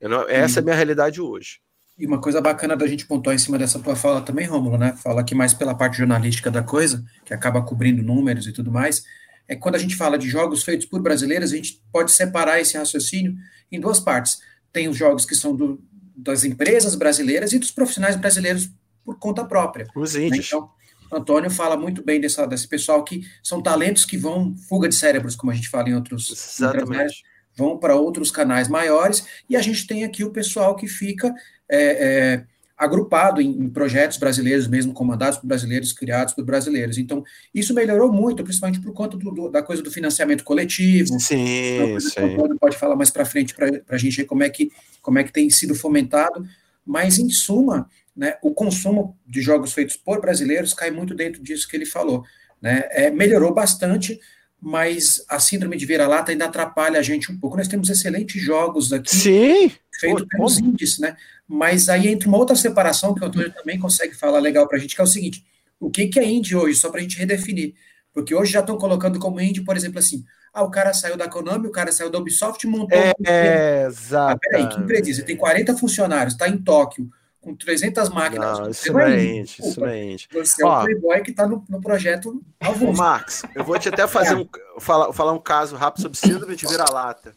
Não, 0.00 0.28
essa 0.28 0.60
é 0.60 0.62
a 0.62 0.64
minha 0.64 0.76
realidade 0.76 1.20
hoje. 1.20 1.60
E 2.00 2.06
uma 2.06 2.18
coisa 2.18 2.40
bacana 2.40 2.74
da 2.74 2.86
gente 2.86 3.06
pontuar 3.06 3.36
em 3.36 3.38
cima 3.38 3.58
dessa 3.58 3.78
tua 3.78 3.94
fala 3.94 4.22
também, 4.22 4.46
Rômulo, 4.46 4.78
né? 4.78 4.96
Fala 4.96 5.20
aqui 5.20 5.34
mais 5.34 5.52
pela 5.52 5.74
parte 5.74 5.98
jornalística 5.98 6.50
da 6.50 6.62
coisa, 6.62 7.04
que 7.26 7.34
acaba 7.34 7.60
cobrindo 7.60 8.02
números 8.02 8.46
e 8.46 8.52
tudo 8.52 8.72
mais. 8.72 9.04
É 9.46 9.54
que 9.54 9.60
quando 9.60 9.74
a 9.74 9.78
gente 9.78 9.94
fala 9.94 10.16
de 10.16 10.26
jogos 10.26 10.64
feitos 10.64 10.86
por 10.86 11.02
brasileiros, 11.02 11.52
a 11.52 11.56
gente 11.56 11.82
pode 11.92 12.10
separar 12.10 12.58
esse 12.58 12.78
raciocínio 12.78 13.36
em 13.70 13.78
duas 13.78 14.00
partes. 14.00 14.38
Tem 14.72 14.88
os 14.88 14.96
jogos 14.96 15.26
que 15.26 15.34
são 15.34 15.54
do, 15.54 15.78
das 16.16 16.42
empresas 16.42 16.94
brasileiras 16.94 17.52
e 17.52 17.58
dos 17.58 17.70
profissionais 17.70 18.16
brasileiros 18.16 18.70
por 19.04 19.18
conta 19.18 19.44
própria. 19.44 19.86
Os 19.94 20.14
índios. 20.14 20.38
Né? 20.38 20.44
Então, 20.46 20.70
Antônio 21.12 21.50
fala 21.50 21.76
muito 21.76 22.02
bem 22.02 22.18
dessa, 22.18 22.46
desse 22.46 22.66
pessoal 22.66 23.04
que 23.04 23.26
são 23.42 23.60
talentos 23.60 24.06
que 24.06 24.16
vão, 24.16 24.56
fuga 24.68 24.88
de 24.88 24.94
cérebros, 24.94 25.36
como 25.36 25.52
a 25.52 25.54
gente 25.54 25.68
fala 25.68 25.90
em 25.90 25.94
outros. 25.94 26.30
Exatamente. 26.30 27.24
Vão 27.60 27.76
para 27.76 27.94
outros 27.94 28.30
canais 28.30 28.68
maiores, 28.68 29.26
e 29.48 29.54
a 29.54 29.60
gente 29.60 29.86
tem 29.86 30.02
aqui 30.02 30.24
o 30.24 30.30
pessoal 30.30 30.74
que 30.74 30.88
fica 30.88 31.34
é, 31.68 31.78
é, 31.78 32.44
agrupado 32.76 33.42
em, 33.42 33.50
em, 33.50 33.68
projetos 33.68 34.16
brasileiros, 34.16 34.66
mesmo 34.66 34.94
comandados 34.94 35.38
por 35.38 35.46
brasileiros, 35.46 35.92
criados 35.92 36.32
por 36.32 36.42
brasileiros. 36.42 36.96
Então, 36.96 37.22
isso 37.54 37.74
melhorou 37.74 38.10
muito, 38.10 38.42
principalmente 38.42 38.80
por 38.80 38.94
conta 38.94 39.18
do, 39.18 39.30
do, 39.30 39.50
da 39.50 39.62
coisa 39.62 39.82
do 39.82 39.90
financiamento 39.90 40.42
coletivo. 40.42 41.20
Sim, 41.20 42.00
sim. 42.00 42.36
pode 42.58 42.78
falar 42.78 42.96
mais 42.96 43.10
para 43.10 43.26
frente 43.26 43.54
para 43.54 43.68
a 43.90 43.98
gente 43.98 44.24
como 44.24 44.42
é, 44.42 44.48
que, 44.48 44.70
como 45.02 45.18
é 45.18 45.24
que 45.24 45.32
tem 45.32 45.50
sido 45.50 45.74
fomentado, 45.74 46.42
mas, 46.86 47.18
em 47.18 47.28
suma, 47.28 47.86
né, 48.16 48.36
o 48.42 48.54
consumo 48.54 49.18
de 49.26 49.42
jogos 49.42 49.74
feitos 49.74 49.96
por 49.98 50.18
brasileiros 50.18 50.72
cai 50.72 50.90
muito 50.90 51.14
dentro 51.14 51.42
disso 51.42 51.68
que 51.68 51.76
ele 51.76 51.86
falou. 51.86 52.24
Né? 52.60 52.88
É, 52.90 53.10
melhorou 53.10 53.52
bastante, 53.52 54.18
mas 54.60 55.24
a 55.28 55.40
síndrome 55.40 55.76
de 55.76 55.86
vira-lata 55.86 56.30
ainda 56.32 56.44
atrapalha 56.44 56.98
a 56.98 57.02
gente 57.02 57.32
um 57.32 57.38
pouco. 57.38 57.56
Nós 57.56 57.68
temos 57.68 57.88
excelentes 57.88 58.42
jogos 58.42 58.92
aqui 58.92 59.14
Sim. 59.14 59.72
feitos 59.98 60.26
pelos 60.28 60.58
índices, 60.58 60.98
né? 60.98 61.16
Mas 61.48 61.88
aí 61.88 62.08
entra 62.08 62.28
uma 62.28 62.38
outra 62.38 62.54
separação 62.54 63.14
que 63.14 63.22
o 63.22 63.26
Antônio 63.26 63.52
também 63.52 63.78
consegue 63.78 64.14
falar 64.14 64.38
legal 64.38 64.68
para 64.68 64.76
a 64.76 64.80
gente, 64.80 64.94
que 64.94 65.00
é 65.00 65.04
o 65.04 65.06
seguinte: 65.06 65.44
o 65.78 65.90
que, 65.90 66.08
que 66.08 66.20
é 66.20 66.24
indie 66.24 66.54
hoje? 66.54 66.78
Só 66.78 66.90
para 66.90 67.00
a 67.00 67.02
gente 67.02 67.18
redefinir. 67.18 67.74
Porque 68.12 68.34
hoje 68.34 68.52
já 68.52 68.60
estão 68.60 68.76
colocando 68.76 69.18
como 69.18 69.40
indie, 69.40 69.64
por 69.64 69.76
exemplo, 69.76 69.98
assim, 69.98 70.24
ah, 70.52 70.62
o 70.62 70.70
cara 70.70 70.92
saiu 70.92 71.16
da 71.16 71.28
Konami, 71.28 71.68
o 71.68 71.72
cara 71.72 71.92
saiu 71.92 72.10
da 72.10 72.18
Ubisoft 72.18 72.66
montou. 72.66 72.98
É, 72.98 73.84
um... 73.86 73.88
exato. 73.88 74.32
Ah, 74.34 74.38
peraí, 74.38 74.68
que 74.68 74.80
empresa? 74.80 75.14
Você 75.14 75.22
tem 75.22 75.36
40 75.36 75.76
funcionários, 75.76 76.34
está 76.34 76.48
em 76.48 76.58
Tóquio, 76.58 77.08
com 77.40 77.54
300 77.54 78.08
máquinas. 78.10 78.58
Não, 78.58 78.70
isso 78.70 78.92
não 78.92 79.00
é 79.00 79.24
indie, 79.24 79.56
isso 79.60 79.80
não 79.80 79.88
é 79.88 80.04
indie. 80.04 80.28
Você 80.32 80.64
Ó, 80.64 80.68
é 80.68 80.78
o 80.78 80.84
playboy 80.84 81.22
que 81.22 81.30
está 81.30 81.46
no, 81.46 81.64
no 81.68 81.80
projeto 81.80 82.40
Ô, 82.60 82.92
Max, 82.92 83.42
eu 83.54 83.64
vou 83.64 83.78
te 83.78 83.88
até 83.88 84.06
fazer 84.06 84.34
um, 84.34 84.46
falar, 84.78 85.12
falar 85.12 85.32
um 85.32 85.38
caso 85.38 85.76
rápido 85.76 86.02
sobre 86.02 86.18
síndrome 86.18 86.54
de 86.54 86.66
vira-lata. 86.66 87.34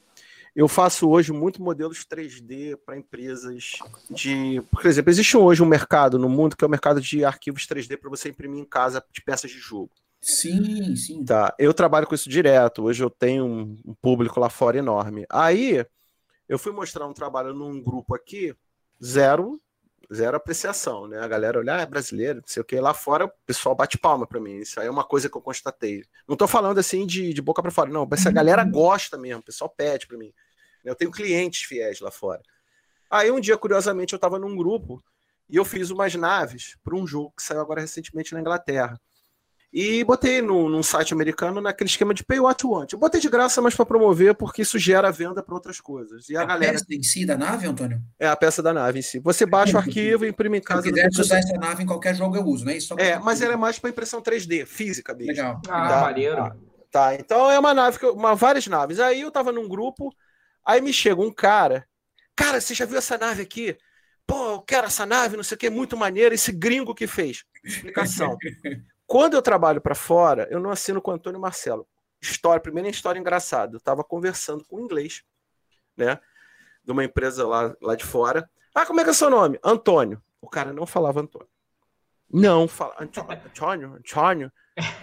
Eu 0.55 0.67
faço 0.67 1.09
hoje 1.09 1.31
muito 1.31 1.63
modelos 1.63 2.05
3D 2.05 2.77
para 2.85 2.97
empresas 2.97 3.79
de. 4.09 4.61
Por 4.69 4.85
exemplo, 4.85 5.09
existe 5.09 5.35
hoje 5.35 5.63
um 5.63 5.67
mercado 5.67 6.19
no 6.19 6.29
mundo 6.29 6.55
que 6.55 6.63
é 6.63 6.67
o 6.67 6.69
mercado 6.69 7.01
de 7.01 7.25
arquivos 7.25 7.65
3D 7.65 7.97
para 7.97 8.09
você 8.09 8.29
imprimir 8.29 8.59
em 8.59 8.65
casa 8.65 9.03
de 9.11 9.21
peças 9.21 9.49
de 9.49 9.57
jogo. 9.57 9.89
Sim, 10.21 10.95
sim. 10.95 11.25
Tá, 11.25 11.53
eu 11.57 11.73
trabalho 11.73 12.05
com 12.05 12.13
isso 12.13 12.29
direto. 12.29 12.83
Hoje 12.83 13.03
eu 13.03 13.09
tenho 13.09 13.45
um, 13.45 13.77
um 13.83 13.93
público 13.95 14.39
lá 14.39 14.49
fora 14.49 14.77
enorme. 14.77 15.25
Aí 15.27 15.83
eu 16.47 16.59
fui 16.59 16.71
mostrar 16.71 17.07
um 17.07 17.13
trabalho 17.13 17.51
num 17.53 17.81
grupo 17.81 18.13
aqui, 18.13 18.55
zero 19.03 19.59
zero 20.11 20.37
apreciação, 20.37 21.07
né? 21.07 21.19
A 21.19 21.27
galera 21.27 21.59
olha, 21.59 21.75
ah, 21.75 21.81
é 21.81 21.85
brasileiro, 21.85 22.39
não 22.39 22.47
sei 22.47 22.61
o 22.61 22.65
que. 22.65 22.79
Lá 22.79 22.93
fora, 22.93 23.25
o 23.25 23.31
pessoal 23.45 23.75
bate 23.75 23.97
palma 23.97 24.25
para 24.25 24.39
mim. 24.39 24.57
Isso 24.57 24.79
aí 24.79 24.87
é 24.87 24.91
uma 24.91 25.03
coisa 25.03 25.29
que 25.29 25.37
eu 25.37 25.41
constatei. 25.41 26.03
Não 26.27 26.35
tô 26.35 26.47
falando 26.47 26.79
assim 26.79 27.05
de, 27.05 27.33
de 27.33 27.41
boca 27.41 27.61
para 27.61 27.71
fora, 27.71 27.89
não. 27.89 28.07
Essa 28.11 28.31
galera 28.31 28.63
gosta 28.63 29.17
mesmo, 29.17 29.41
o 29.41 29.45
pessoal 29.45 29.69
pede 29.69 30.07
para 30.07 30.17
mim. 30.17 30.33
Eu 30.83 30.95
tenho 30.95 31.11
clientes 31.11 31.63
fiéis 31.63 31.99
lá 31.99 32.11
fora. 32.11 32.41
Aí 33.09 33.31
um 33.31 33.39
dia, 33.39 33.57
curiosamente, 33.57 34.13
eu 34.13 34.19
tava 34.19 34.39
num 34.39 34.55
grupo 34.55 35.03
e 35.49 35.55
eu 35.55 35.63
fiz 35.63 35.91
umas 35.91 36.15
naves 36.15 36.75
para 36.83 36.95
um 36.95 37.05
jogo 37.05 37.33
que 37.37 37.43
saiu 37.43 37.61
agora 37.61 37.81
recentemente 37.81 38.33
na 38.33 38.41
Inglaterra. 38.41 38.99
E 39.73 40.03
botei 40.03 40.39
no, 40.39 40.69
num 40.69 40.83
site 40.83 41.15
americano 41.15 41.59
naquele 41.59 41.89
esquema 41.89 42.13
de 42.13 42.23
pay 42.23 42.39
what 42.39 42.63
you 42.63 42.71
want. 42.71 42.93
Eu 42.93 42.99
botei 42.99 43.19
de 43.19 43.27
graça, 43.27 43.59
mas 43.59 43.73
para 43.73 43.87
promover, 43.87 44.35
porque 44.35 44.61
isso 44.61 44.77
gera 44.77 45.11
venda 45.11 45.41
para 45.41 45.55
outras 45.55 45.81
coisas. 45.81 46.29
E 46.29 46.37
a, 46.37 46.43
a 46.43 46.45
galera. 46.45 46.73
peça 46.73 46.85
em 46.91 47.01
si 47.01 47.25
da 47.25 47.35
nave, 47.35 47.65
Antônio? 47.65 47.99
É 48.19 48.27
a 48.27 48.35
peça 48.35 48.61
da 48.61 48.71
nave 48.71 48.99
em 48.99 49.01
si. 49.01 49.17
Você 49.17 49.47
baixa 49.47 49.75
o 49.75 49.79
arquivo 49.79 50.25
e 50.25 50.29
imprime 50.29 50.59
em 50.59 50.61
casa. 50.61 50.83
Se 50.83 50.89
quiser 50.91 51.09
usar 51.19 51.39
essa 51.39 51.57
nave 51.57 51.81
em 51.81 51.87
qualquer 51.87 52.13
jogo, 52.13 52.35
eu 52.35 52.43
uso, 52.43 52.63
né? 52.65 52.77
Isso 52.77 52.93
é, 52.99 53.17
mas 53.17 53.41
ela 53.41 53.53
é 53.53 53.57
mais 53.57 53.79
para 53.79 53.89
impressão 53.89 54.21
3D, 54.21 54.63
física 54.67 55.11
mesmo. 55.15 55.31
Legal. 55.31 55.59
Ah, 55.67 55.87
tá, 55.87 56.01
maneiro. 56.01 56.35
Tá, 56.35 56.55
tá, 56.91 57.15
então 57.15 57.49
é 57.49 57.57
uma 57.57 57.73
nave, 57.73 57.97
uma, 58.09 58.35
várias 58.35 58.67
naves. 58.67 58.99
Aí 58.99 59.21
eu 59.21 59.31
tava 59.31 59.51
num 59.51 59.67
grupo, 59.67 60.13
aí 60.63 60.81
me 60.81 60.93
chega 60.93 61.19
um 61.19 61.33
cara. 61.33 61.83
Cara, 62.35 62.61
você 62.61 62.75
já 62.75 62.85
viu 62.85 62.99
essa 62.99 63.17
nave 63.17 63.41
aqui? 63.41 63.75
Pô, 64.27 64.51
eu 64.51 64.61
quero 64.61 64.85
essa 64.85 65.03
nave, 65.03 65.35
não 65.35 65.43
sei 65.43 65.55
o 65.55 65.59
que, 65.59 65.69
muito 65.71 65.97
maneiro. 65.97 66.35
Esse 66.35 66.51
gringo 66.51 66.93
que 66.93 67.07
fez. 67.07 67.43
Explicação. 67.63 68.37
Quando 69.13 69.35
eu 69.35 69.43
trabalho 69.43 69.79
para 69.79 69.93
fora, 69.93 70.47
eu 70.49 70.59
não 70.59 70.71
assino 70.71 70.99
com 70.99 71.11
o 71.11 71.13
Antônio 71.13 71.39
Marcelo. 71.39 71.87
História, 72.19 72.59
primeira 72.59 72.89
história 72.89 73.19
engraçada. 73.19 73.75
Eu 73.75 73.77
estava 73.77 74.03
conversando 74.03 74.65
com 74.65 74.77
um 74.77 74.79
inglês, 74.79 75.21
né? 75.95 76.19
De 76.83 76.91
uma 76.91 77.03
empresa 77.03 77.47
lá, 77.47 77.75
lá 77.79 77.93
de 77.93 78.03
fora. 78.03 78.49
Ah, 78.73 78.87
como 78.87 78.99
é 78.99 79.03
que 79.03 79.09
é 79.09 79.11
o 79.11 79.15
seu 79.15 79.29
nome? 79.29 79.59
Antônio. 79.63 80.19
O 80.41 80.49
cara 80.49 80.73
não 80.73 80.87
falava 80.87 81.21
Antônio. 81.21 81.47
Não, 82.27 82.67
fala 82.67 82.95
Antônio, 82.99 83.39
Antônio, 83.45 83.93
Antônio. 83.99 84.51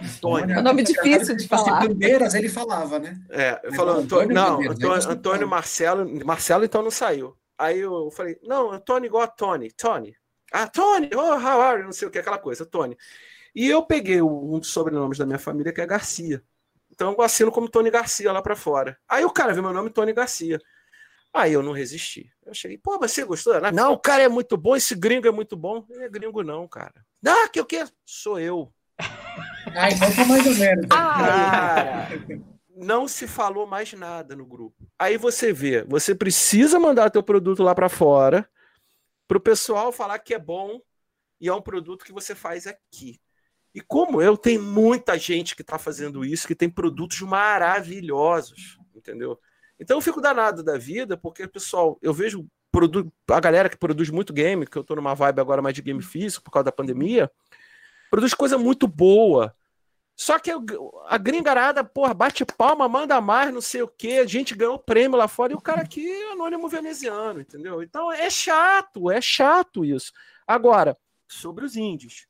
Antônio. 0.03 0.55
É 0.57 0.59
um 0.59 0.63
nome 0.63 0.83
difícil 0.83 1.37
de 1.37 1.47
falar. 1.47 1.87
Bandeiras 1.87 2.33
ele 2.33 2.49
falava, 2.49 2.99
né? 2.99 3.17
É, 3.29 3.61
ele 3.63 3.77
falou 3.77 3.95
Antônio, 3.95 4.35
não, 4.35 4.61
Antônio, 4.61 5.09
Antônio 5.09 5.47
Marcelo, 5.47 6.25
Marcelo 6.25 6.65
então 6.65 6.83
não 6.83 6.91
saiu. 6.91 7.37
Aí 7.57 7.79
eu 7.79 8.11
falei, 8.11 8.37
não, 8.43 8.73
Antônio 8.73 9.07
igual 9.07 9.23
a 9.23 9.27
Tony, 9.27 9.71
Tony. 9.71 10.13
Ah, 10.51 10.67
Tony, 10.67 11.09
oh, 11.15 11.39
how 11.39 11.61
are 11.61 11.79
you? 11.79 11.85
Não 11.85 11.93
sei 11.93 12.09
o 12.09 12.11
que, 12.11 12.19
aquela 12.19 12.37
coisa, 12.37 12.65
Tony. 12.65 12.97
E 13.53 13.67
eu 13.67 13.83
peguei 13.83 14.21
um 14.21 14.59
dos 14.59 14.69
sobrenomes 14.69 15.17
da 15.17 15.25
minha 15.25 15.39
família, 15.39 15.73
que 15.73 15.81
é 15.81 15.85
Garcia. 15.85 16.43
Então 16.89 17.13
eu 17.13 17.21
assino 17.21 17.51
como 17.51 17.69
Tony 17.69 17.89
Garcia 17.89 18.31
lá 18.31 18.41
para 18.41 18.55
fora. 18.55 18.97
Aí 19.07 19.23
o 19.25 19.31
cara 19.31 19.53
viu 19.53 19.63
meu 19.63 19.73
nome, 19.73 19.89
Tony 19.89 20.13
Garcia. 20.13 20.59
Aí 21.33 21.53
eu 21.53 21.63
não 21.63 21.71
resisti. 21.71 22.29
Eu 22.45 22.53
cheguei, 22.53 22.77
pô, 22.77 22.99
você 22.99 23.23
gostou? 23.23 23.59
Não, 23.71 23.93
o 23.93 23.99
cara 23.99 24.23
é 24.23 24.27
muito 24.27 24.57
bom, 24.57 24.75
esse 24.75 24.93
gringo 24.95 25.27
é 25.27 25.31
muito 25.31 25.55
bom. 25.55 25.85
Ele 25.89 26.03
é 26.03 26.09
gringo, 26.09 26.43
não, 26.43 26.67
cara. 26.67 27.05
Ah, 27.25 27.47
que 27.47 27.59
o 27.61 27.65
quê? 27.65 27.85
Sou 28.05 28.39
eu. 28.39 28.71
Ah, 29.75 29.89
então 29.89 30.13
tá 30.13 30.25
mais 30.25 30.45
ou 30.45 30.55
menos. 30.55 30.85
Ah, 30.89 32.07
cara, 32.11 32.41
não 32.75 33.07
se 33.07 33.27
falou 33.27 33.65
mais 33.65 33.93
nada 33.93 34.35
no 34.35 34.45
grupo. 34.45 34.75
Aí 34.99 35.17
você 35.17 35.53
vê, 35.53 35.83
você 35.83 36.13
precisa 36.13 36.79
mandar 36.79 37.09
teu 37.09 37.23
produto 37.23 37.63
lá 37.63 37.73
para 37.73 37.89
fora 37.89 38.47
para 39.27 39.37
o 39.37 39.41
pessoal 39.41 39.93
falar 39.93 40.19
que 40.19 40.33
é 40.33 40.39
bom 40.39 40.81
e 41.39 41.47
é 41.47 41.53
um 41.53 41.61
produto 41.61 42.03
que 42.03 42.11
você 42.11 42.35
faz 42.35 42.67
aqui. 42.67 43.19
E 43.73 43.79
como 43.79 44.21
eu, 44.21 44.37
tem 44.37 44.57
muita 44.57 45.17
gente 45.17 45.55
que 45.55 45.61
está 45.61 45.77
fazendo 45.77 46.25
isso, 46.25 46.47
que 46.47 46.55
tem 46.55 46.69
produtos 46.69 47.21
maravilhosos, 47.21 48.77
entendeu? 48.93 49.39
Então 49.79 49.97
eu 49.97 50.01
fico 50.01 50.21
danado 50.21 50.61
da 50.61 50.77
vida, 50.77 51.15
porque, 51.15 51.47
pessoal, 51.47 51.97
eu 52.01 52.13
vejo 52.13 52.45
a 53.29 53.39
galera 53.39 53.69
que 53.69 53.77
produz 53.77 54.09
muito 54.09 54.33
game, 54.33 54.65
que 54.65 54.77
eu 54.77 54.81
estou 54.81 54.95
numa 54.95 55.15
vibe 55.15 55.39
agora 55.39 55.61
mais 55.61 55.75
de 55.75 55.81
game 55.81 56.01
físico 56.01 56.43
por 56.43 56.51
causa 56.51 56.65
da 56.65 56.71
pandemia, 56.71 57.31
produz 58.09 58.33
coisa 58.33 58.57
muito 58.57 58.87
boa. 58.87 59.55
Só 60.15 60.37
que 60.37 60.51
a 61.07 61.17
gringarada, 61.17 61.83
porra, 61.83 62.13
bate 62.13 62.45
palma, 62.45 62.87
manda 62.87 63.19
mais, 63.19 63.53
não 63.53 63.61
sei 63.61 63.81
o 63.81 63.87
quê, 63.87 64.21
a 64.23 64.27
gente 64.27 64.53
ganhou 64.53 64.77
prêmio 64.77 65.17
lá 65.17 65.27
fora 65.27 65.53
e 65.53 65.55
o 65.55 65.61
cara 65.61 65.81
aqui 65.81 66.07
é 66.07 66.33
anônimo 66.33 66.69
veneziano, 66.69 67.41
entendeu? 67.41 67.81
Então 67.81 68.11
é 68.11 68.29
chato, 68.29 69.09
é 69.09 69.19
chato 69.19 69.83
isso. 69.83 70.11
Agora, 70.45 70.95
sobre 71.27 71.65
os 71.65 71.75
índios. 71.75 72.27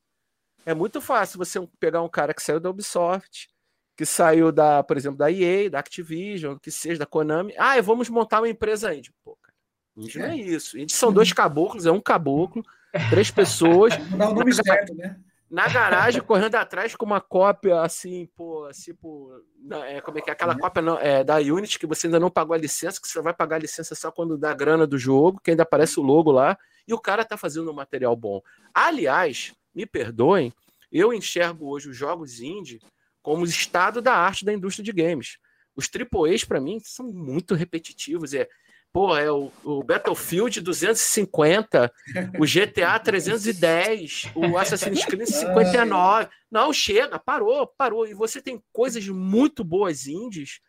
É 0.65 0.73
muito 0.73 1.01
fácil 1.01 1.37
você 1.37 1.59
pegar 1.79 2.01
um 2.01 2.09
cara 2.09 2.33
que 2.33 2.41
saiu 2.41 2.59
da 2.59 2.69
Ubisoft, 2.69 3.49
que 3.95 4.05
saiu 4.05 4.51
da, 4.51 4.83
por 4.83 4.97
exemplo, 4.97 5.17
da 5.17 5.31
EA, 5.31 5.69
da 5.69 5.79
Activision, 5.79 6.57
que 6.57 6.71
seja 6.71 6.99
da 6.99 7.05
Konami. 7.05 7.53
Ah, 7.57 7.79
vamos 7.81 8.09
montar 8.09 8.41
uma 8.41 8.49
empresa 8.49 8.93
indie. 8.93 9.11
Pô, 9.23 9.37
cara, 9.41 9.53
indie 9.97 10.19
não 10.19 10.25
é 10.25 10.35
isso. 10.35 10.77
Indie 10.77 10.93
são 10.93 11.11
dois 11.11 11.33
caboclos, 11.33 11.85
é 11.85 11.91
um 11.91 12.01
caboclo, 12.01 12.63
três 13.09 13.29
pessoas. 13.31 13.97
Não 14.09 14.17
dá 14.17 14.29
o 14.29 14.33
nome 14.33 14.53
certo, 14.53 14.93
né? 14.95 15.19
Na 15.49 15.67
garagem, 15.67 16.21
correndo 16.21 16.55
atrás 16.55 16.95
com 16.95 17.05
uma 17.05 17.19
cópia 17.19 17.81
assim, 17.81 18.25
pô, 18.37 18.63
assim, 18.67 18.95
pô, 18.95 19.37
é, 19.85 19.99
como 19.99 20.17
é 20.17 20.21
que 20.21 20.29
é? 20.29 20.33
Aquela 20.33 20.57
cópia 20.57 20.81
não, 20.81 20.97
é, 20.97 21.25
da 21.25 21.35
Unity 21.39 21.77
que 21.77 21.85
você 21.85 22.07
ainda 22.07 22.21
não 22.21 22.31
pagou 22.31 22.53
a 22.53 22.57
licença, 22.57 23.01
que 23.01 23.07
você 23.07 23.21
vai 23.21 23.33
pagar 23.33 23.57
a 23.57 23.59
licença 23.59 23.93
só 23.93 24.09
quando 24.09 24.37
dá 24.37 24.53
grana 24.53 24.87
do 24.87 24.97
jogo, 24.97 25.41
que 25.43 25.51
ainda 25.51 25.63
aparece 25.63 25.99
o 25.99 26.03
logo 26.03 26.31
lá, 26.31 26.57
e 26.87 26.93
o 26.93 26.99
cara 26.99 27.25
tá 27.25 27.35
fazendo 27.35 27.69
um 27.69 27.73
material 27.73 28.15
bom. 28.15 28.41
Aliás, 28.73 29.53
me 29.73 29.85
perdoem, 29.85 30.53
eu 30.91 31.13
enxergo 31.13 31.69
hoje 31.69 31.89
os 31.89 31.97
jogos 31.97 32.39
indie 32.39 32.79
como 33.21 33.43
o 33.43 33.47
estado 33.47 34.01
da 34.01 34.13
arte 34.13 34.43
da 34.43 34.53
indústria 34.53 34.83
de 34.83 34.91
games. 34.91 35.37
Os 35.75 35.87
AAAs, 35.87 36.43
para 36.43 36.59
mim, 36.59 36.79
são 36.83 37.07
muito 37.07 37.55
repetitivos. 37.55 38.33
É 38.33 38.47
Pô, 38.93 39.15
é 39.15 39.31
o, 39.31 39.49
o 39.63 39.81
Battlefield 39.83 40.59
250, 40.59 41.93
o 42.37 42.45
GTA 42.45 42.99
310, 42.99 44.31
o 44.35 44.57
Assassin's 44.57 45.05
Creed 45.05 45.27
59. 45.31 46.27
Não, 46.51 46.73
chega, 46.73 47.17
parou, 47.17 47.65
parou. 47.65 48.05
E 48.05 48.13
você 48.13 48.41
tem 48.41 48.61
coisas 48.73 49.07
muito 49.07 49.63
boas 49.63 50.07
indies 50.07 50.59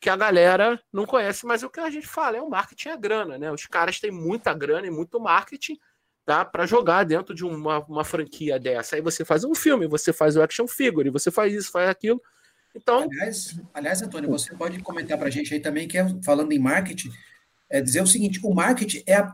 que 0.00 0.10
a 0.10 0.16
galera 0.16 0.80
não 0.92 1.06
conhece, 1.06 1.46
mas 1.46 1.62
o 1.62 1.70
que 1.70 1.78
a 1.78 1.88
gente 1.88 2.06
fala 2.06 2.36
é 2.36 2.42
o 2.42 2.50
marketing 2.50 2.88
é 2.88 2.96
grana, 2.96 3.38
né? 3.38 3.52
Os 3.52 3.66
caras 3.66 4.00
têm 4.00 4.10
muita 4.10 4.52
grana 4.52 4.86
e 4.88 4.90
muito 4.90 5.20
marketing 5.20 5.78
tá, 6.28 6.44
para 6.44 6.66
jogar 6.66 7.04
dentro 7.04 7.34
de 7.34 7.42
uma, 7.42 7.78
uma 7.86 8.04
franquia 8.04 8.60
dessa. 8.60 8.96
Aí 8.96 9.00
você 9.00 9.24
faz 9.24 9.44
um 9.44 9.54
filme, 9.54 9.86
você 9.86 10.12
faz 10.12 10.36
o 10.36 10.42
action 10.42 10.68
figure, 10.68 11.08
você 11.08 11.30
faz 11.30 11.54
isso, 11.54 11.72
faz 11.72 11.88
aquilo. 11.88 12.20
Então. 12.76 13.04
Aliás, 13.04 13.58
aliás 13.72 14.02
Antônio, 14.02 14.28
você 14.28 14.54
pode 14.54 14.78
comentar 14.80 15.16
para 15.16 15.28
a 15.28 15.30
gente 15.30 15.54
aí 15.54 15.58
também, 15.58 15.88
que 15.88 15.96
é, 15.96 16.06
falando 16.22 16.52
em 16.52 16.58
marketing, 16.58 17.10
é 17.70 17.80
dizer 17.80 18.02
o 18.02 18.06
seguinte: 18.06 18.40
o 18.44 18.52
marketing 18.52 19.02
é 19.06 19.14
a, 19.14 19.32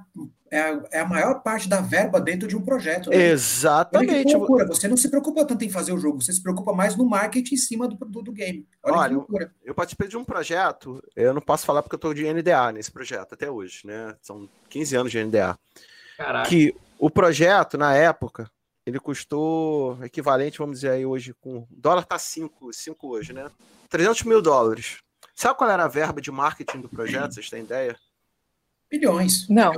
é 0.52 0.60
a, 0.60 0.82
é 0.92 1.00
a 1.00 1.04
maior 1.04 1.42
parte 1.42 1.68
da 1.68 1.80
verba 1.80 2.20
dentro 2.20 2.46
de 2.46 2.56
um 2.56 2.62
projeto. 2.62 3.10
Né? 3.10 3.30
Exatamente. 3.30 4.36
Loucura. 4.36 4.64
Você 4.64 4.86
não 4.86 4.96
se 4.96 5.10
preocupa 5.10 5.44
tanto 5.44 5.64
em 5.64 5.70
fazer 5.70 5.92
o 5.92 5.98
jogo, 5.98 6.22
você 6.22 6.32
se 6.32 6.40
preocupa 6.40 6.72
mais 6.72 6.94
no 6.94 7.04
marketing 7.04 7.54
em 7.54 7.58
cima 7.58 7.88
do, 7.88 7.96
do, 7.96 8.22
do 8.22 8.32
game. 8.32 8.68
Olha, 8.84 8.96
Olha 8.96 9.12
eu, 9.14 9.50
eu, 9.64 9.74
participei 9.74 10.06
de 10.06 10.16
um 10.16 10.24
projeto, 10.24 11.02
eu 11.16 11.34
não 11.34 11.42
posso 11.42 11.66
falar 11.66 11.82
porque 11.82 11.96
eu 11.96 11.98
estou 11.98 12.14
de 12.14 12.32
NDA 12.32 12.70
nesse 12.70 12.92
projeto 12.92 13.32
até 13.32 13.50
hoje, 13.50 13.84
né? 13.84 14.14
São 14.22 14.48
15 14.68 14.94
anos 14.94 15.10
de 15.10 15.24
NDA. 15.24 15.58
Caraca. 16.16 16.48
Que 16.48 16.74
o 16.98 17.10
projeto, 17.10 17.76
na 17.76 17.94
época, 17.94 18.50
ele 18.86 18.98
custou 18.98 19.98
equivalente, 20.04 20.58
vamos 20.58 20.76
dizer 20.76 20.90
aí 20.90 21.06
hoje, 21.06 21.34
com. 21.40 21.58
O 21.58 21.68
dólar 21.70 22.04
tá 22.04 22.18
5, 22.18 22.72
5 22.72 23.08
hoje, 23.08 23.32
né? 23.32 23.50
300 23.88 24.22
mil 24.24 24.42
dólares. 24.42 24.98
Sabe 25.34 25.58
qual 25.58 25.70
era 25.70 25.84
a 25.84 25.88
verba 25.88 26.20
de 26.20 26.30
marketing 26.30 26.80
do 26.80 26.88
projeto? 26.88 27.34
Vocês 27.34 27.50
têm 27.50 27.62
ideia? 27.62 27.96
Milhões. 28.90 29.48
Não. 29.48 29.72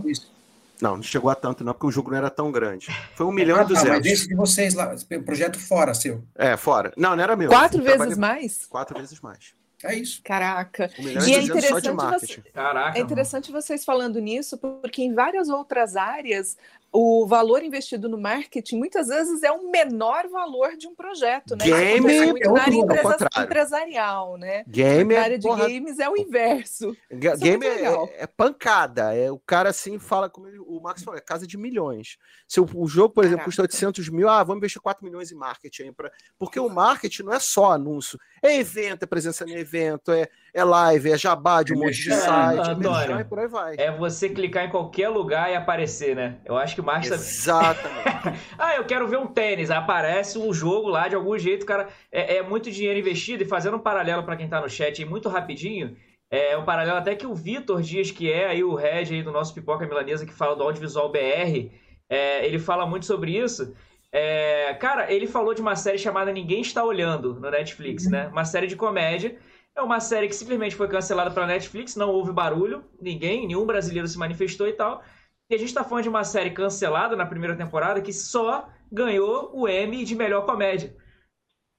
Não, 0.80 0.96
não 0.96 1.02
chegou 1.02 1.30
a 1.30 1.34
tanto, 1.34 1.64
não, 1.64 1.72
porque 1.72 1.86
o 1.86 1.90
jogo 1.90 2.10
não 2.10 2.18
era 2.18 2.28
tão 2.28 2.52
grande. 2.52 2.88
Foi 3.14 3.24
um 3.24 3.32
milhão 3.32 3.58
ah, 3.58 3.62
e 3.62 3.66
duzentos. 3.66 3.88
Tá, 3.88 3.96
mas 3.96 4.06
esse 4.06 4.28
de 4.28 4.34
vocês 4.34 4.74
lá, 4.74 4.94
projeto 5.24 5.58
fora 5.58 5.94
seu. 5.94 6.22
É, 6.34 6.56
fora. 6.56 6.92
Não, 6.96 7.16
não 7.16 7.22
era 7.22 7.34
meu. 7.34 7.48
Quatro 7.48 7.78
vezes 7.78 7.96
trabalhei... 7.96 8.16
mais? 8.16 8.66
Quatro 8.66 8.98
vezes 8.98 9.20
mais. 9.20 9.54
É 9.82 9.94
isso. 9.94 10.20
Caraca. 10.22 10.90
Um 10.98 11.08
e 11.08 11.34
é 11.34 11.42
interessante, 11.42 11.90
você... 11.90 12.40
Caraca, 12.52 12.98
é 12.98 13.00
interessante 13.00 13.52
vocês 13.52 13.84
falando 13.84 14.18
nisso, 14.20 14.58
porque 14.58 15.02
em 15.02 15.14
várias 15.14 15.48
outras 15.48 15.96
áreas 15.96 16.56
o 16.92 17.26
valor 17.26 17.62
investido 17.62 18.08
no 18.08 18.18
marketing 18.18 18.78
muitas 18.78 19.08
vezes 19.08 19.42
é 19.42 19.50
o 19.50 19.70
menor 19.70 20.28
valor 20.28 20.76
de 20.76 20.86
um 20.86 20.94
projeto, 20.94 21.56
né? 21.56 21.64
Game 21.64 22.14
é 22.14 22.26
muito 22.26 22.52
na 22.52 22.62
área 22.62 22.74
empresa, 22.74 23.28
empresarial, 23.38 24.36
né? 24.36 24.64
Game 24.66 25.14
na 25.14 25.20
é 25.20 25.22
área 25.22 25.38
de 25.38 25.46
porra... 25.46 25.68
games 25.68 25.98
é 25.98 26.08
o 26.08 26.16
inverso. 26.16 26.96
Game 27.10 27.66
é, 27.66 27.84
é, 27.84 28.22
é, 28.22 28.26
pancada. 28.26 29.14
É, 29.14 29.30
o 29.30 29.38
cara 29.38 29.70
assim 29.70 29.98
fala, 29.98 30.30
como 30.30 30.48
ele, 30.48 30.58
o 30.58 30.80
Max 30.80 31.02
falou, 31.02 31.18
é 31.18 31.20
casa 31.20 31.46
de 31.46 31.56
milhões. 31.56 32.16
Se 32.46 32.60
o, 32.60 32.68
o 32.74 32.86
jogo, 32.86 33.14
por 33.14 33.24
exemplo, 33.24 33.44
custa 33.44 33.62
800 33.62 34.08
mil, 34.08 34.28
ah, 34.28 34.42
vamos 34.42 34.58
investir 34.58 34.80
4 34.80 35.04
milhões 35.04 35.32
em 35.32 35.34
marketing. 35.34 35.92
Pra... 35.92 36.10
Porque 36.38 36.60
o 36.60 36.68
marketing 36.68 37.24
não 37.24 37.32
é 37.32 37.40
só 37.40 37.72
anúncio. 37.72 38.18
É 38.42 38.56
evento, 38.56 39.02
é 39.02 39.06
presença 39.06 39.44
no 39.44 39.52
evento, 39.52 40.12
é, 40.12 40.28
é 40.54 40.62
live, 40.62 41.10
é 41.10 41.18
jabá 41.18 41.62
de 41.62 41.74
um 41.74 41.78
monte 41.78 42.02
de 42.02 42.14
site, 42.14 42.70
Antônio, 42.70 43.18
é 43.18 43.24
por 43.24 43.38
aí 43.38 43.48
vai. 43.48 43.74
É 43.76 43.90
você 43.90 44.28
clicar 44.28 44.64
em 44.64 44.70
qualquer 44.70 45.08
lugar 45.08 45.50
e 45.50 45.54
aparecer, 45.54 46.14
né? 46.14 46.38
Eu 46.44 46.56
acho 46.56 46.75
que 46.76 46.80
o 46.80 46.84
marketing... 46.84 47.14
Exatamente. 47.14 48.38
ah, 48.56 48.76
eu 48.76 48.84
quero 48.84 49.08
ver 49.08 49.18
um 49.18 49.26
tênis. 49.26 49.70
Aparece 49.70 50.38
um 50.38 50.52
jogo 50.52 50.88
lá 50.88 51.08
de 51.08 51.16
algum 51.16 51.36
jeito, 51.36 51.66
cara. 51.66 51.88
É, 52.12 52.36
é 52.36 52.42
muito 52.42 52.70
dinheiro 52.70 52.98
investido. 53.00 53.42
E 53.42 53.46
fazendo 53.46 53.76
um 53.76 53.80
paralelo 53.80 54.22
para 54.22 54.36
quem 54.36 54.48
tá 54.48 54.60
no 54.60 54.68
chat 54.68 55.02
aí, 55.02 55.08
muito 55.08 55.28
rapidinho... 55.28 55.96
É 56.28 56.58
um 56.58 56.64
paralelo 56.64 56.98
até 56.98 57.14
que 57.14 57.24
o 57.24 57.36
Vitor 57.36 57.80
Dias, 57.80 58.10
que 58.10 58.30
é 58.30 58.48
aí 58.48 58.64
o 58.64 58.74
head 58.74 59.14
aí 59.14 59.22
do 59.22 59.30
nosso 59.30 59.54
Pipoca 59.54 59.86
Milanesa, 59.86 60.26
que 60.26 60.32
fala 60.32 60.56
do 60.56 60.64
Audiovisual 60.64 61.08
BR, 61.08 61.70
é, 62.10 62.44
ele 62.44 62.58
fala 62.58 62.84
muito 62.84 63.06
sobre 63.06 63.38
isso. 63.38 63.72
É, 64.10 64.74
cara, 64.74 65.12
ele 65.12 65.26
falou 65.26 65.54
de 65.54 65.60
uma 65.60 65.76
série 65.76 65.98
chamada 65.98 66.32
Ninguém 66.32 66.60
Está 66.62 66.84
Olhando 66.84 67.34
no 67.34 67.50
Netflix, 67.50 68.10
né? 68.10 68.26
Uma 68.28 68.44
série 68.44 68.66
de 68.66 68.74
comédia. 68.74 69.36
É 69.76 69.82
uma 69.82 70.00
série 70.00 70.26
que 70.26 70.34
simplesmente 70.34 70.74
foi 70.74 70.88
cancelada 70.88 71.30
pela 71.30 71.46
Netflix, 71.46 71.96
não 71.96 72.08
houve 72.10 72.32
barulho, 72.32 72.82
ninguém, 72.98 73.46
nenhum 73.46 73.66
brasileiro 73.66 74.08
se 74.08 74.18
manifestou 74.18 74.66
e 74.66 74.72
tal. 74.72 75.02
E 75.48 75.54
a 75.54 75.58
gente 75.58 75.72
tá 75.72 75.84
falando 75.84 76.04
de 76.04 76.08
uma 76.08 76.24
série 76.24 76.50
cancelada 76.50 77.14
na 77.14 77.26
primeira 77.26 77.56
temporada 77.56 78.00
que 78.00 78.12
só 78.12 78.68
ganhou 78.90 79.50
o 79.54 79.68
M 79.68 80.04
de 80.04 80.14
melhor 80.14 80.44
comédia. 80.44 80.96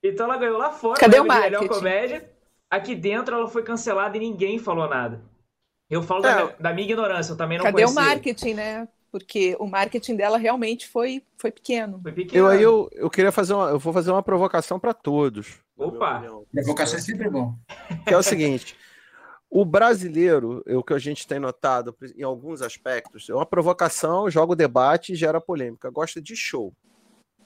Então 0.03 0.25
ela 0.25 0.37
ganhou 0.37 0.57
lá 0.57 0.71
fora 0.71 0.99
Cadê 0.99 1.19
o, 1.19 1.25
M 1.25 1.33
de 1.33 1.39
melhor 1.39 1.67
comédia. 1.67 2.31
Aqui 2.69 2.95
dentro 2.95 3.35
ela 3.35 3.47
foi 3.47 3.63
cancelada 3.63 4.15
e 4.17 4.19
ninguém 4.19 4.59
falou 4.59 4.87
nada. 4.87 5.21
Eu 5.89 6.01
falo 6.01 6.25
é. 6.25 6.33
da, 6.33 6.45
da, 6.59 6.73
minha 6.73 6.85
ignorância, 6.85 7.31
eu 7.31 7.37
também 7.37 7.57
não 7.57 7.65
Cadê 7.65 7.83
conhecia. 7.83 8.01
o 8.01 8.05
marketing, 8.05 8.53
né? 8.53 8.87
porque 9.11 9.55
o 9.59 9.65
marketing 9.65 10.15
dela 10.15 10.37
realmente 10.37 10.87
foi, 10.87 11.23
foi 11.37 11.51
pequeno. 11.51 11.99
Foi 12.01 12.11
pequeno. 12.11 12.45
Eu 12.45 12.47
aí 12.47 12.61
eu, 12.61 12.89
eu 12.91 13.09
queria 13.09 13.31
fazer 13.31 13.53
uma, 13.53 13.69
eu 13.69 13.79
vou 13.79 13.93
fazer 13.93 14.11
uma 14.11 14.21
provocação 14.21 14.79
para 14.79 14.93
todos. 14.93 15.59
Opa! 15.77 16.23
Provocação 16.53 16.99
é 16.99 17.01
sempre 17.01 17.29
bom. 17.29 17.55
Que 18.05 18.13
é 18.13 18.17
o 18.17 18.23
seguinte, 18.23 18.75
o 19.49 19.63
brasileiro, 19.63 20.63
o 20.67 20.83
que 20.83 20.93
a 20.93 20.99
gente 20.99 21.25
tem 21.25 21.39
notado 21.39 21.95
em 22.15 22.23
alguns 22.23 22.61
aspectos, 22.61 23.29
é 23.29 23.33
uma 23.33 23.45
provocação, 23.45 24.29
joga 24.29 24.53
o 24.53 24.55
debate 24.55 25.13
e 25.13 25.15
gera 25.15 25.39
polêmica. 25.39 25.89
Gosta 25.89 26.21
de 26.21 26.35
show. 26.35 26.73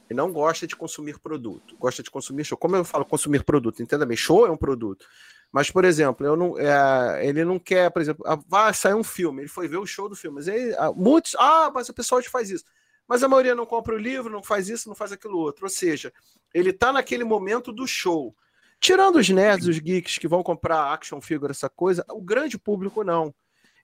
E 0.09 0.13
não 0.13 0.31
gosta 0.31 0.67
de 0.67 0.75
consumir 0.75 1.19
produto. 1.19 1.75
Gosta 1.77 2.03
de 2.03 2.11
consumir 2.11 2.43
show. 2.43 2.57
Como 2.57 2.75
eu 2.75 2.83
falo 2.83 3.05
consumir 3.05 3.43
produto? 3.43 3.81
Entenda 3.81 4.05
bem, 4.05 4.17
show 4.17 4.45
é 4.45 4.51
um 4.51 4.57
produto. 4.57 5.05
Mas, 5.51 5.69
por 5.69 5.85
exemplo, 5.85 6.25
eu 6.25 6.35
não, 6.35 6.57
é, 6.57 7.25
ele 7.25 7.43
não 7.43 7.59
quer, 7.59 7.91
por 7.91 8.01
exemplo, 8.01 8.25
ah, 8.25 8.39
vai 8.47 8.73
sair 8.73 8.93
um 8.93 9.03
filme, 9.03 9.41
ele 9.41 9.49
foi 9.49 9.67
ver 9.67 9.77
o 9.77 9.85
show 9.85 10.09
do 10.09 10.15
filme. 10.15 10.35
Mas 10.35 10.47
aí, 10.47 10.73
ah, 10.77 10.91
muitos, 10.93 11.35
ah, 11.37 11.69
mas 11.73 11.89
o 11.89 11.93
pessoal 11.93 12.21
faz 12.23 12.49
isso. 12.49 12.63
Mas 13.07 13.21
a 13.21 13.27
maioria 13.27 13.53
não 13.53 13.65
compra 13.65 13.93
o 13.93 13.97
livro, 13.97 14.31
não 14.31 14.41
faz 14.41 14.69
isso, 14.69 14.87
não 14.87 14.95
faz 14.95 15.11
aquilo 15.11 15.37
outro. 15.37 15.65
Ou 15.65 15.69
seja, 15.69 16.13
ele 16.53 16.69
está 16.69 16.93
naquele 16.93 17.25
momento 17.25 17.71
do 17.73 17.85
show. 17.85 18.33
Tirando 18.81 19.17
os 19.17 19.29
nerds, 19.29 19.67
os 19.67 19.77
geeks 19.77 20.17
que 20.17 20.27
vão 20.27 20.41
comprar 20.41 20.91
action 20.91 21.21
figure, 21.21 21.51
essa 21.51 21.69
coisa, 21.69 22.03
o 22.09 22.19
grande 22.19 22.57
público 22.57 23.03
não. 23.03 23.31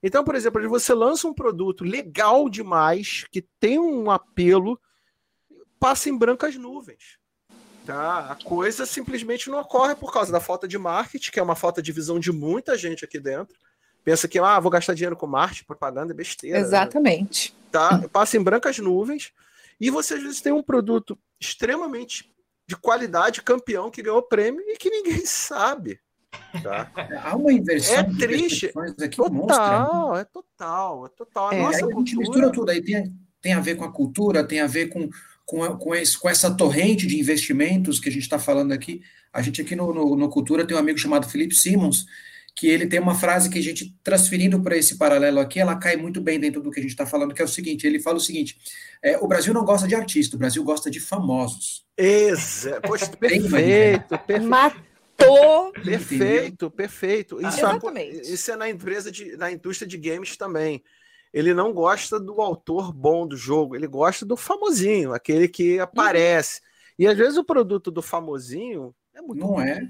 Então, 0.02 0.24
por 0.24 0.34
exemplo, 0.34 0.68
você 0.68 0.92
lança 0.92 1.28
um 1.28 1.32
produto 1.32 1.84
legal 1.84 2.48
demais, 2.48 3.24
que 3.30 3.40
tem 3.60 3.78
um 3.78 4.10
apelo, 4.10 4.78
passa 5.78 6.10
em 6.10 6.18
brancas 6.18 6.56
nuvens. 6.56 7.16
Tá? 7.86 8.32
A 8.32 8.44
coisa 8.44 8.84
simplesmente 8.84 9.48
não 9.48 9.60
ocorre 9.60 9.94
por 9.94 10.12
causa 10.12 10.32
da 10.32 10.40
falta 10.40 10.66
de 10.66 10.76
marketing, 10.76 11.30
que 11.30 11.38
é 11.38 11.42
uma 11.42 11.54
falta 11.54 11.80
de 11.80 11.92
visão 11.92 12.18
de 12.18 12.32
muita 12.32 12.76
gente 12.76 13.04
aqui 13.04 13.20
dentro. 13.20 13.56
Pensa 14.04 14.26
que, 14.26 14.38
ah, 14.40 14.58
vou 14.58 14.70
gastar 14.70 14.94
dinheiro 14.94 15.16
com 15.16 15.28
marketing, 15.28 15.64
propaganda, 15.64 16.12
é 16.12 16.16
besteira. 16.16 16.56
Né? 16.56 16.62
Né? 16.62 16.66
Exatamente. 16.66 17.54
Tá? 17.70 18.02
Passa 18.12 18.36
em 18.36 18.42
brancas 18.42 18.78
nuvens. 18.80 19.32
E 19.80 19.90
você 19.90 20.14
às 20.14 20.22
vezes 20.22 20.40
tem 20.40 20.52
um 20.52 20.62
produto 20.62 21.16
extremamente 21.40 22.28
de 22.68 22.76
qualidade, 22.76 23.42
campeão, 23.42 23.90
que 23.90 24.02
ganhou 24.02 24.22
prêmio 24.22 24.60
e 24.60 24.76
que 24.76 24.90
ninguém 24.90 25.24
sabe. 25.26 25.98
Tá? 26.62 26.90
Há 27.24 27.34
uma 27.34 27.52
inversão. 27.52 27.96
É 27.96 28.04
triste. 28.04 28.70
Aqui 29.02 29.16
total, 29.16 29.32
monstra, 29.32 30.20
é 30.20 30.24
total, 30.24 31.06
é 31.06 31.08
total. 31.08 31.48
A 31.48 31.54
é, 31.54 31.62
nossa 31.62 31.86
a 31.86 31.90
cultura... 31.90 32.18
mistura 32.18 32.52
tudo 32.52 32.70
aí. 32.70 32.82
Tem, 32.82 33.12
tem 33.40 33.52
a 33.54 33.60
ver 33.60 33.76
com 33.76 33.84
a 33.84 33.92
cultura, 33.92 34.44
tem 34.44 34.60
a 34.60 34.66
ver 34.66 34.88
com 34.88 35.08
com, 35.48 35.66
com, 35.78 35.94
esse, 35.94 36.18
com, 36.18 36.28
essa 36.28 36.54
torrente 36.54 37.06
de 37.06 37.18
investimentos 37.18 37.98
que 37.98 38.10
a 38.10 38.12
gente 38.12 38.24
está 38.24 38.38
falando 38.38 38.72
aqui. 38.72 39.00
A 39.32 39.40
gente 39.40 39.62
aqui 39.62 39.74
no, 39.74 39.94
no, 39.94 40.14
no, 40.14 40.28
Cultura 40.28 40.66
tem 40.66 40.76
um 40.76 40.80
amigo 40.80 40.98
chamado 40.98 41.26
Felipe 41.26 41.54
Simons, 41.54 42.04
que 42.58 42.66
ele 42.66 42.88
tem 42.88 42.98
uma 42.98 43.14
frase 43.14 43.48
que 43.48 43.56
a 43.56 43.62
gente, 43.62 43.94
transferindo 44.02 44.60
para 44.60 44.76
esse 44.76 44.98
paralelo 44.98 45.38
aqui, 45.38 45.60
ela 45.60 45.76
cai 45.76 45.96
muito 45.96 46.20
bem 46.20 46.40
dentro 46.40 46.60
do 46.60 46.72
que 46.72 46.80
a 46.80 46.82
gente 46.82 46.90
está 46.90 47.06
falando, 47.06 47.32
que 47.32 47.40
é 47.40 47.44
o 47.44 47.48
seguinte: 47.48 47.86
ele 47.86 48.00
fala 48.00 48.16
o 48.16 48.20
seguinte: 48.20 48.58
é, 49.00 49.16
o 49.18 49.28
Brasil 49.28 49.54
não 49.54 49.64
gosta 49.64 49.86
de 49.86 49.94
artista, 49.94 50.34
o 50.34 50.38
Brasil 50.38 50.64
gosta 50.64 50.90
de 50.90 50.98
famosos. 50.98 51.86
Exato. 51.96 52.82
Poxa, 52.82 53.06
perfeito, 53.16 54.18
perfeito. 54.18 54.48
Matou. 54.48 55.72
Perfeito, 55.84 56.70
perfeito. 56.70 57.36
Isso, 57.36 57.64
ah, 57.64 57.70
Exatamente. 57.70 58.18
É, 58.18 58.32
isso 58.32 58.50
é 58.50 58.56
na 58.56 58.68
empresa 58.68 59.12
de, 59.12 59.36
na 59.36 59.52
indústria 59.52 59.86
de 59.86 59.96
games 59.96 60.36
também 60.36 60.82
ele 61.30 61.52
não 61.52 61.74
gosta 61.74 62.18
do 62.18 62.40
autor 62.40 62.90
bom 62.90 63.26
do 63.26 63.36
jogo, 63.36 63.76
ele 63.76 63.86
gosta 63.86 64.24
do 64.24 64.34
famosinho, 64.34 65.12
aquele 65.12 65.46
que 65.46 65.78
aparece. 65.78 66.60
Uhum. 66.60 66.66
E 67.00 67.06
às 67.06 67.16
vezes 67.16 67.36
o 67.36 67.44
produto 67.44 67.90
do 67.90 68.00
famosinho 68.00 68.94
é 69.14 69.20
muito 69.20 69.40
Não 69.40 69.48
ruim. 69.48 69.68
é. 69.68 69.80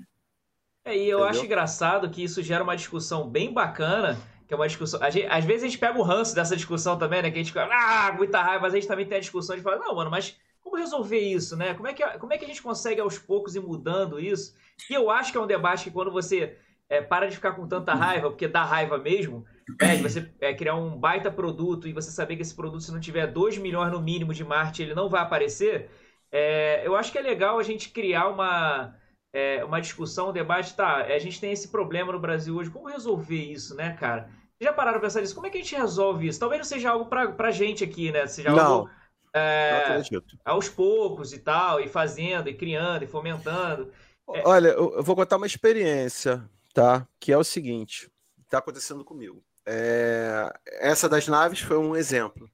É, 0.88 0.96
e 0.96 1.08
eu 1.08 1.18
Entendeu? 1.18 1.24
acho 1.24 1.44
engraçado 1.44 2.08
que 2.08 2.24
isso 2.24 2.42
gera 2.42 2.64
uma 2.64 2.74
discussão 2.74 3.28
bem 3.28 3.52
bacana, 3.52 4.18
que 4.46 4.54
é 4.54 4.56
uma 4.56 4.66
discussão. 4.66 4.98
Gente, 5.10 5.26
às 5.26 5.44
vezes 5.44 5.64
a 5.64 5.66
gente 5.66 5.78
pega 5.78 5.98
o 5.98 6.02
ranço 6.02 6.34
dessa 6.34 6.56
discussão 6.56 6.96
também, 6.96 7.20
né? 7.20 7.30
Que 7.30 7.38
a 7.38 7.42
gente 7.42 7.52
fica, 7.52 7.68
ah, 7.70 8.12
muita 8.16 8.40
raiva, 8.40 8.62
mas 8.62 8.72
a 8.72 8.76
gente 8.76 8.88
também 8.88 9.06
tem 9.06 9.18
a 9.18 9.20
discussão 9.20 9.54
de 9.54 9.60
falar, 9.60 9.76
não, 9.76 9.94
mano, 9.94 10.10
mas 10.10 10.36
como 10.62 10.76
resolver 10.76 11.18
isso, 11.18 11.56
né? 11.56 11.74
Como 11.74 11.86
é 11.86 11.92
que, 11.92 12.02
como 12.18 12.32
é 12.32 12.38
que 12.38 12.44
a 12.44 12.48
gente 12.48 12.62
consegue 12.62 13.00
aos 13.00 13.18
poucos 13.18 13.54
ir 13.54 13.60
mudando 13.60 14.18
isso? 14.18 14.56
E 14.88 14.94
eu 14.94 15.10
acho 15.10 15.30
que 15.30 15.36
é 15.36 15.40
um 15.40 15.46
debate 15.46 15.84
que 15.84 15.90
quando 15.90 16.10
você 16.10 16.56
é, 16.88 17.02
para 17.02 17.28
de 17.28 17.36
ficar 17.36 17.52
com 17.52 17.68
tanta 17.68 17.92
raiva, 17.94 18.30
porque 18.30 18.48
dá 18.48 18.64
raiva 18.64 18.96
mesmo, 18.96 19.44
é, 19.80 19.96
de 19.96 20.02
você 20.02 20.30
é, 20.40 20.54
criar 20.54 20.74
um 20.74 20.96
baita 20.96 21.30
produto 21.30 21.86
e 21.86 21.92
você 21.92 22.10
saber 22.10 22.36
que 22.36 22.42
esse 22.42 22.54
produto, 22.54 22.82
se 22.82 22.92
não 22.92 23.00
tiver 23.00 23.26
2 23.26 23.58
milhões 23.58 23.92
no 23.92 24.00
mínimo 24.00 24.32
de 24.32 24.42
marketing, 24.42 24.84
ele 24.84 24.94
não 24.94 25.10
vai 25.10 25.20
aparecer. 25.20 25.90
É, 26.32 26.86
eu 26.86 26.96
acho 26.96 27.12
que 27.12 27.18
é 27.18 27.22
legal 27.22 27.58
a 27.58 27.62
gente 27.62 27.90
criar 27.90 28.28
uma, 28.28 28.94
é, 29.32 29.64
uma 29.64 29.80
discussão, 29.80 30.30
um 30.30 30.32
debate. 30.32 30.74
Tá, 30.74 30.96
a 31.04 31.18
gente 31.18 31.40
tem 31.40 31.52
esse 31.52 31.68
problema 31.68 32.12
no 32.12 32.20
Brasil 32.20 32.56
hoje, 32.56 32.70
como 32.70 32.88
resolver 32.88 33.42
isso, 33.42 33.74
né, 33.74 33.96
cara? 33.98 34.30
já 34.60 34.72
pararam 34.72 34.98
pra 34.98 35.08
pensar 35.08 35.20
nisso? 35.20 35.34
Como 35.34 35.46
é 35.46 35.50
que 35.50 35.58
a 35.58 35.60
gente 35.60 35.76
resolve 35.76 36.26
isso? 36.26 36.40
Talvez 36.40 36.58
não 36.58 36.66
seja 36.66 36.90
algo 36.90 37.06
pra, 37.06 37.30
pra 37.30 37.50
gente 37.50 37.84
aqui, 37.84 38.10
né? 38.10 38.26
Seja 38.26 38.50
Não. 38.50 38.58
algo 38.58 38.90
é, 39.32 40.02
aos 40.44 40.68
poucos 40.68 41.32
e 41.32 41.38
tal, 41.38 41.80
e 41.80 41.88
fazendo, 41.88 42.48
e 42.48 42.54
criando, 42.54 43.04
e 43.04 43.06
fomentando. 43.06 43.92
É. 44.34 44.42
Olha, 44.46 44.68
eu, 44.68 45.02
vou 45.02 45.14
contar 45.14 45.36
uma 45.36 45.46
experiência, 45.46 46.48
tá? 46.74 47.06
Que 47.20 47.32
é 47.32 47.38
o 47.38 47.44
seguinte, 47.44 48.10
tá 48.48 48.58
acontecendo 48.58 49.04
comigo. 49.04 49.42
É, 49.66 50.50
essa 50.80 51.08
das 51.08 51.28
naves 51.28 51.60
foi 51.60 51.76
um 51.76 51.94
exemplo. 51.94 52.50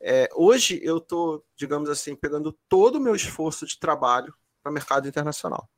É, 0.00 0.28
hoje 0.34 0.80
eu 0.82 1.00
tô, 1.00 1.44
digamos 1.56 1.88
assim, 1.88 2.16
pegando 2.16 2.52
todo 2.68 2.96
o 2.96 3.00
meu 3.00 3.14
esforço 3.14 3.66
de 3.66 3.78
trabalho 3.78 4.34
para 4.62 4.72
mercado 4.72 5.06
internacional. 5.06 5.68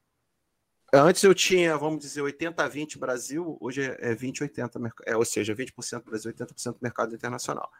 Antes 0.92 1.22
eu 1.22 1.34
tinha, 1.34 1.76
vamos 1.76 2.00
dizer, 2.00 2.22
80-20 2.22 2.98
Brasil, 2.98 3.56
hoje 3.60 3.82
é 3.82 4.14
20-80, 4.14 4.78
merc- 4.78 5.02
é, 5.04 5.16
ou 5.16 5.24
seja, 5.24 5.54
20% 5.54 6.04
Brasil, 6.04 6.32
80% 6.32 6.76
mercado 6.80 7.14
internacional. 7.14 7.70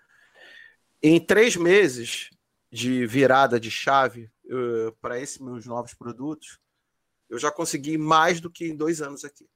Em 1.03 1.21
três 1.21 1.57
meses 1.57 2.31
de 2.71 3.07
virada 3.07 3.61
de 3.61 3.71
chave 3.71 4.31
para 5.01 5.19
esses 5.21 5.39
meus 5.39 5.67
novos 5.67 5.95
produtos, 5.95 6.59
eu 7.29 7.39
já 7.39 7.51
consegui 7.51 7.97
mais 7.97 8.41
do 8.41 8.51
que 8.51 8.67
em 8.67 8.77
dois 8.77 9.01
anos 9.01 9.25
aqui. 9.25 9.49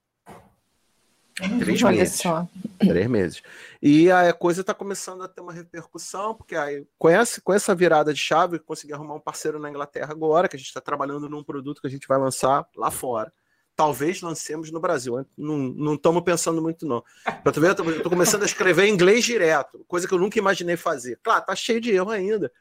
Três 1.59 1.83
Olha 1.83 1.97
meses. 1.99 2.21
só. 2.21 2.47
Três 2.79 3.07
meses. 3.07 3.43
E 3.81 4.11
a 4.11 4.33
coisa 4.33 4.61
está 4.61 4.75
começando 4.75 5.23
a 5.23 5.29
ter 5.29 5.41
uma 5.41 5.53
repercussão, 5.53 6.35
porque 6.35 6.55
aí, 6.55 6.87
com, 6.99 7.09
essa, 7.09 7.41
com 7.41 7.53
essa 7.53 7.75
virada 7.75 8.13
de 8.13 8.21
chave, 8.21 8.57
eu 8.57 8.61
consegui 8.63 8.93
arrumar 8.93 9.15
um 9.15 9.21
parceiro 9.21 9.59
na 9.59 9.71
Inglaterra 9.71 10.11
agora, 10.13 10.49
que 10.49 10.57
a 10.57 10.59
gente 10.59 10.69
está 10.69 10.81
trabalhando 10.81 11.29
num 11.29 11.43
produto 11.43 11.81
que 11.81 11.87
a 11.87 11.91
gente 11.91 12.07
vai 12.07 12.19
lançar 12.19 12.69
lá 12.77 12.91
fora. 12.91 13.33
Talvez 13.81 14.21
lancemos 14.21 14.71
no 14.71 14.79
Brasil. 14.79 15.25
Não 15.39 15.95
estamos 15.95 16.23
pensando 16.23 16.61
muito, 16.61 16.87
não. 16.87 17.03
Pra 17.43 17.51
tu 17.51 17.63
ver, 17.63 17.69
eu 17.69 17.91
estou 17.97 18.11
começando 18.11 18.43
a 18.43 18.45
escrever 18.45 18.85
em 18.85 18.93
inglês 18.93 19.25
direto, 19.25 19.83
coisa 19.89 20.07
que 20.07 20.13
eu 20.13 20.19
nunca 20.19 20.39
imaginei 20.39 20.77
fazer. 20.77 21.19
Claro, 21.23 21.47
tá 21.47 21.57
cheio 21.57 21.81
de 21.81 21.91
erro 21.91 22.11
ainda, 22.11 22.53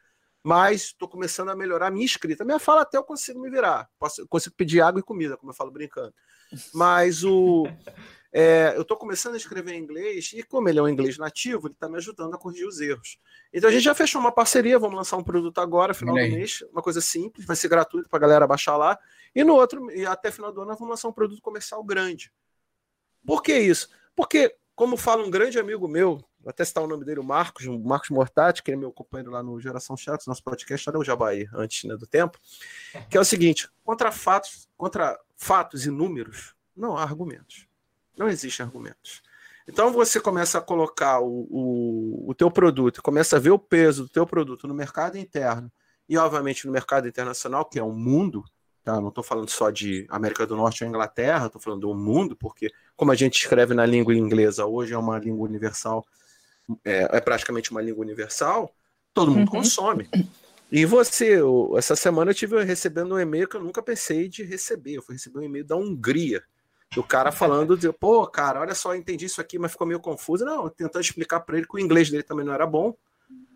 mas 0.44 0.82
estou 0.82 1.08
começando 1.08 1.50
a 1.50 1.56
melhorar 1.56 1.88
a 1.88 1.92
minha 1.92 2.06
escrita. 2.06 2.46
Minha 2.46 2.60
fala 2.60 2.82
até 2.82 2.98
eu 2.98 3.04
consigo 3.04 3.40
me 3.40 3.50
virar. 3.50 3.90
Posso, 4.00 4.28
consigo 4.28 4.56
pedir 4.56 4.82
água 4.82 5.00
e 5.00 5.04
comida, 5.04 5.38
como 5.38 5.52
eu 5.52 5.56
falo 5.56 5.72
brincando. 5.72 6.14
Mas 6.74 7.24
o. 7.24 7.68
É, 8.32 8.74
eu 8.76 8.84
estou 8.84 8.96
começando 8.96 9.34
a 9.34 9.38
escrever 9.38 9.74
em 9.74 9.82
inglês, 9.82 10.32
e 10.36 10.44
como 10.44 10.70
ele 10.70 10.78
é 10.78 10.82
um 10.82 10.88
inglês 10.88 11.18
nativo, 11.18 11.68
ele 11.68 11.74
está 11.74 11.90
me 11.90 11.98
ajudando 11.98 12.36
a 12.36 12.38
corrigir 12.38 12.68
os 12.68 12.80
erros. 12.80 13.18
Então 13.52 13.68
a 13.68 13.74
gente 13.74 13.84
já 13.84 13.96
fechou 13.96 14.22
uma 14.22 14.32
parceria, 14.32 14.78
vamos 14.78 14.96
lançar 14.96 15.18
um 15.18 15.24
produto 15.24 15.60
agora, 15.60 15.96
final 15.96 16.14
do 16.14 16.22
mês, 16.22 16.64
uma 16.72 16.82
coisa 16.82 17.02
simples, 17.02 17.44
vai 17.46 17.56
ser 17.56 17.68
gratuito 17.70 18.08
para 18.08 18.18
a 18.18 18.22
galera 18.22 18.46
baixar 18.46 18.78
lá. 18.78 19.00
E 19.34 19.44
no 19.44 19.56
outro, 19.56 19.90
e 19.92 20.06
até 20.06 20.30
final 20.30 20.52
do 20.52 20.62
ano, 20.62 20.70
nós 20.70 20.78
vamos 20.78 20.92
lançar 20.92 21.08
um 21.08 21.14
produto 21.14 21.42
comercial 21.42 21.84
grande. 21.84 22.32
Por 23.26 23.42
que 23.42 23.58
isso? 23.58 23.90
Porque, 24.16 24.56
como 24.76 24.96
fala 24.96 25.26
um 25.26 25.32
grande 25.32 25.58
amigo 25.58 25.88
meu, 25.88 26.24
vou 26.50 26.52
até 26.52 26.66
citar 26.66 26.84
o 26.84 26.88
nome 26.88 27.06
dele, 27.06 27.20
o 27.20 27.24
Marcos, 27.24 27.66
o 27.68 27.78
Marcos 27.78 28.10
Mortati, 28.10 28.64
que 28.64 28.72
é 28.72 28.76
meu 28.76 28.92
companheiro 28.92 29.32
lá 29.32 29.44
no 29.44 29.60
Geração 29.60 29.96
Chatos, 29.96 30.26
nosso 30.26 30.44
podcast, 30.44 30.90
olha 30.90 31.00
o 31.00 31.04
Jabaí, 31.04 31.48
antes 31.54 31.84
né, 31.88 31.96
do 31.96 32.08
tempo, 32.08 32.40
que 33.10 33.16
é 33.16 33.20
o 33.20 33.24
seguinte: 33.24 33.70
contra 33.84 34.12
fatos, 34.12 34.68
contra 34.76 35.20
fatos 35.38 35.86
e 35.86 35.92
números, 35.92 36.56
não 36.76 36.98
há 36.98 37.04
argumentos. 37.04 37.68
Não 38.18 38.28
existem 38.28 38.66
argumentos. 38.66 39.22
Então 39.68 39.94
você 39.94 40.20
começa 40.20 40.58
a 40.58 40.62
colocar 40.62 41.20
o, 41.20 41.48
o, 41.50 42.26
o 42.32 42.34
teu 42.34 42.50
produto, 42.50 43.04
começa 43.04 43.38
a 43.38 43.40
ver 43.40 43.52
o 43.52 43.60
peso 43.60 44.04
do 44.04 44.10
teu 44.10 44.26
produto 44.26 44.68
no 44.68 44.74
mercado 44.74 45.18
interno 45.18 45.72
e, 46.08 46.18
obviamente, 46.18 46.66
no 46.66 46.72
mercado 46.72 47.08
internacional, 47.08 47.64
que 47.64 47.78
é 47.78 47.84
um 47.84 47.94
mundo, 47.94 48.44
tá? 48.84 49.00
Não 49.00 49.10
estou 49.10 49.24
falando 49.24 49.50
só 49.50 49.70
de 49.70 50.08
América 50.10 50.48
do 50.48 50.56
Norte 50.56 50.84
ou 50.84 50.90
Inglaterra, 50.90 51.46
estou 51.46 51.62
falando 51.62 51.82
do 51.82 51.94
mundo, 51.94 52.36
porque 52.36 52.72
como 52.96 53.12
a 53.12 53.16
gente 53.16 53.40
escreve 53.40 53.76
na 53.76 53.86
língua 53.86 54.16
inglesa, 54.16 54.66
hoje 54.66 54.94
é 54.94 54.98
uma 54.98 55.20
língua 55.20 55.48
universal, 55.48 56.04
é, 56.84 57.18
é 57.18 57.22
praticamente 57.22 57.72
uma 57.72 57.82
língua 57.82 58.04
universal, 58.04 58.74
todo 59.14 59.32
mundo 59.32 59.50
Uhum. 59.52 59.60
consome. 59.60 60.10
E 60.72 60.86
você, 60.86 61.40
eu- 61.40 61.74
essa 61.78 61.96
semana 61.96 62.32
eu 62.32 62.36
tive 62.36 62.64
recebendo 62.64 63.16
um 63.16 63.20
e-mail 63.20 63.48
que 63.48 63.56
eu 63.56 63.64
nunca 63.64 63.82
pensei 63.82 64.28
de 64.30 64.44
receber. 64.44 64.94
Eu 64.96 65.02
fui 65.02 65.16
receber 65.16 65.40
um 65.40 65.44
e-mail 65.44 65.66
da 65.66 65.76
Hungria. 65.76 66.44
Do 66.96 67.04
cara 67.04 67.32
falando, 67.32 67.78
de, 67.78 67.92
pô, 67.94 68.26
cara, 68.26 68.62
olha 68.62 68.74
só, 68.74 68.96
entendi 68.96 69.26
isso 69.26 69.40
aqui, 69.40 69.60
mas 69.60 69.72
ficou 69.72 69.86
meio 69.86 70.00
confuso. 70.00 70.44
Não, 70.44 70.68
tentando 70.70 71.04
explicar 71.04 71.40
para 71.40 71.58
ele 71.58 71.68
que 71.68 71.76
o 71.76 71.80
inglês 71.80 72.10
dele 72.10 72.24
também 72.24 72.44
não 72.46 72.54
era 72.54 72.66
bom. 72.66 72.96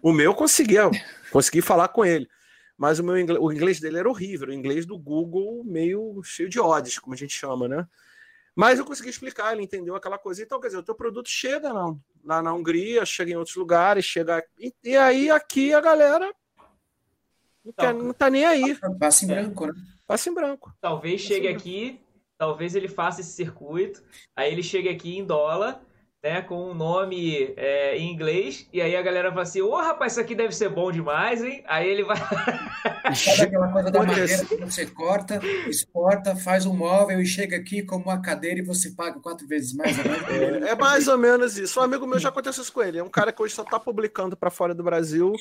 O 0.03 0.11
meu 0.11 0.25
eu 0.25 0.35
consegui, 0.35 0.75
eu 0.75 0.91
consegui 1.31 1.61
falar 1.61 1.87
com 1.87 2.05
ele. 2.05 2.27
Mas 2.77 2.99
o 2.99 3.03
meu 3.03 3.17
inglês, 3.17 3.39
o 3.41 3.51
inglês 3.51 3.79
dele 3.79 3.97
era 3.97 4.09
horrível, 4.09 4.49
o 4.49 4.53
inglês 4.53 4.85
do 4.85 4.97
Google 4.97 5.63
meio 5.63 6.21
cheio 6.23 6.49
de 6.49 6.59
odds, 6.59 6.99
como 6.99 7.13
a 7.13 7.17
gente 7.17 7.33
chama, 7.33 7.67
né? 7.67 7.87
Mas 8.55 8.77
eu 8.77 8.85
consegui 8.85 9.09
explicar, 9.09 9.53
ele 9.53 9.63
entendeu 9.63 9.95
aquela 9.95 10.17
coisa. 10.17 10.43
Então, 10.43 10.59
quer 10.59 10.67
dizer, 10.67 10.79
o 10.79 10.83
teu 10.83 10.93
produto 10.95 11.27
chega 11.27 11.73
na, 11.73 11.95
lá 12.23 12.41
na 12.41 12.53
Hungria, 12.53 13.05
chega 13.05 13.31
em 13.31 13.35
outros 13.35 13.55
lugares, 13.55 14.05
chega. 14.05 14.45
E, 14.59 14.73
e 14.83 14.95
aí 14.95 15.29
aqui 15.31 15.73
a 15.73 15.81
galera 15.81 16.33
não, 17.65 17.73
quer, 17.73 17.93
não 17.93 18.13
tá 18.13 18.29
nem 18.29 18.45
aí, 18.45 18.77
Passa 18.99 19.25
em 19.25 19.31
É. 19.31 19.35
branco, 19.35 19.65
né? 19.67 19.73
passa 20.05 20.29
em 20.29 20.33
branco. 20.33 20.73
Talvez 20.81 21.21
chegue 21.21 21.47
aqui, 21.47 21.99
talvez 22.37 22.75
ele 22.75 22.87
faça 22.87 23.21
esse 23.21 23.31
circuito, 23.31 24.03
aí 24.35 24.51
ele 24.51 24.61
chega 24.61 24.91
aqui 24.91 25.17
em 25.17 25.25
dólar, 25.25 25.81
né, 26.23 26.41
com 26.41 26.71
um 26.71 26.73
nome 26.73 27.53
é, 27.57 27.97
em 27.97 28.09
inglês, 28.09 28.65
e 28.71 28.81
aí 28.81 28.95
a 28.95 29.01
galera 29.01 29.29
fala 29.29 29.41
assim, 29.41 29.61
ô 29.61 29.75
rapaz, 29.75 30.13
isso 30.13 30.21
aqui 30.21 30.33
deve 30.33 30.55
ser 30.55 30.69
bom 30.69 30.89
demais, 30.89 31.43
hein? 31.43 31.61
Aí 31.67 31.85
ele 31.85 32.05
vai. 32.05 32.15
Sabe 33.13 33.41
aquela 33.41 33.67
coisa 33.67 33.91
da 33.91 33.99
madeira 33.99 34.45
que 34.45 34.55
você 34.55 34.85
corta, 34.85 35.41
exporta, 35.67 36.33
faz 36.33 36.65
um 36.65 36.73
móvel 36.73 37.19
e 37.21 37.25
chega 37.25 37.57
aqui 37.57 37.83
como 37.83 38.05
uma 38.05 38.21
cadeira 38.21 38.59
e 38.59 38.63
você 38.63 38.91
paga 38.91 39.19
quatro 39.19 39.45
vezes 39.45 39.73
mais. 39.73 39.97
É, 39.99 40.69
é 40.69 40.75
mais 40.75 41.09
ou 41.09 41.17
menos 41.17 41.57
isso. 41.57 41.77
Um 41.81 41.83
amigo 41.83 42.07
meu 42.07 42.17
já 42.17 42.29
aconteceu 42.29 42.63
isso 42.63 42.71
com 42.71 42.81
ele. 42.81 42.99
É 42.99 43.03
um 43.03 43.09
cara 43.09 43.33
que 43.33 43.43
hoje 43.43 43.53
só 43.53 43.65
tá 43.65 43.77
publicando 43.77 44.37
para 44.37 44.49
fora 44.49 44.73
do 44.73 44.81
Brasil. 44.81 45.33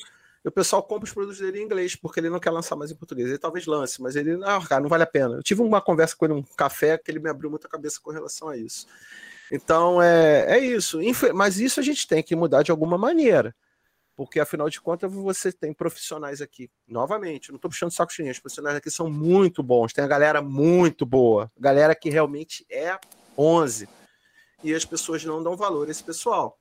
E 0.44 0.48
o 0.48 0.50
pessoal 0.50 0.82
compra 0.82 1.04
os 1.04 1.12
produtos 1.12 1.38
dele 1.38 1.60
em 1.60 1.64
inglês, 1.64 1.94
porque 1.94 2.18
ele 2.18 2.28
não 2.28 2.40
quer 2.40 2.50
lançar 2.50 2.74
mais 2.74 2.90
em 2.90 2.96
português. 2.96 3.28
Ele 3.28 3.38
talvez 3.38 3.64
lance, 3.64 4.02
mas 4.02 4.16
ele, 4.16 4.40
ah, 4.42 4.60
cara, 4.68 4.80
não 4.80 4.88
vale 4.88 5.04
a 5.04 5.06
pena. 5.06 5.36
Eu 5.36 5.42
tive 5.44 5.62
uma 5.62 5.80
conversa 5.80 6.16
com 6.16 6.24
ele, 6.24 6.34
um 6.34 6.42
café, 6.42 6.98
que 6.98 7.08
ele 7.08 7.20
me 7.20 7.30
abriu 7.30 7.48
muita 7.48 7.68
cabeça 7.68 8.00
com 8.02 8.10
relação 8.10 8.48
a 8.48 8.56
isso. 8.56 8.88
Então, 9.54 10.00
é, 10.02 10.56
é 10.56 10.58
isso. 10.58 10.98
Mas 11.34 11.58
isso 11.60 11.78
a 11.78 11.82
gente 11.82 12.08
tem 12.08 12.22
que 12.22 12.34
mudar 12.34 12.62
de 12.62 12.70
alguma 12.70 12.96
maneira. 12.96 13.54
Porque, 14.16 14.40
afinal 14.40 14.68
de 14.68 14.80
contas, 14.80 15.12
você 15.12 15.52
tem 15.52 15.72
profissionais 15.72 16.40
aqui. 16.40 16.70
Novamente, 16.88 17.50
não 17.50 17.56
estou 17.56 17.70
puxando 17.70 17.90
saco 17.92 18.12
chinês. 18.12 18.36
Os 18.36 18.42
profissionais 18.42 18.76
aqui 18.76 18.90
são 18.90 19.10
muito 19.10 19.62
bons. 19.62 19.92
Tem 19.92 20.02
a 20.02 20.08
galera 20.08 20.40
muito 20.40 21.04
boa. 21.04 21.50
Galera 21.58 21.94
que 21.94 22.08
realmente 22.10 22.64
é 22.70 22.98
11. 23.36 23.88
E 24.64 24.74
as 24.74 24.84
pessoas 24.84 25.24
não 25.24 25.42
dão 25.42 25.56
valor 25.56 25.88
a 25.88 25.90
esse 25.90 26.02
pessoal. 26.04 26.58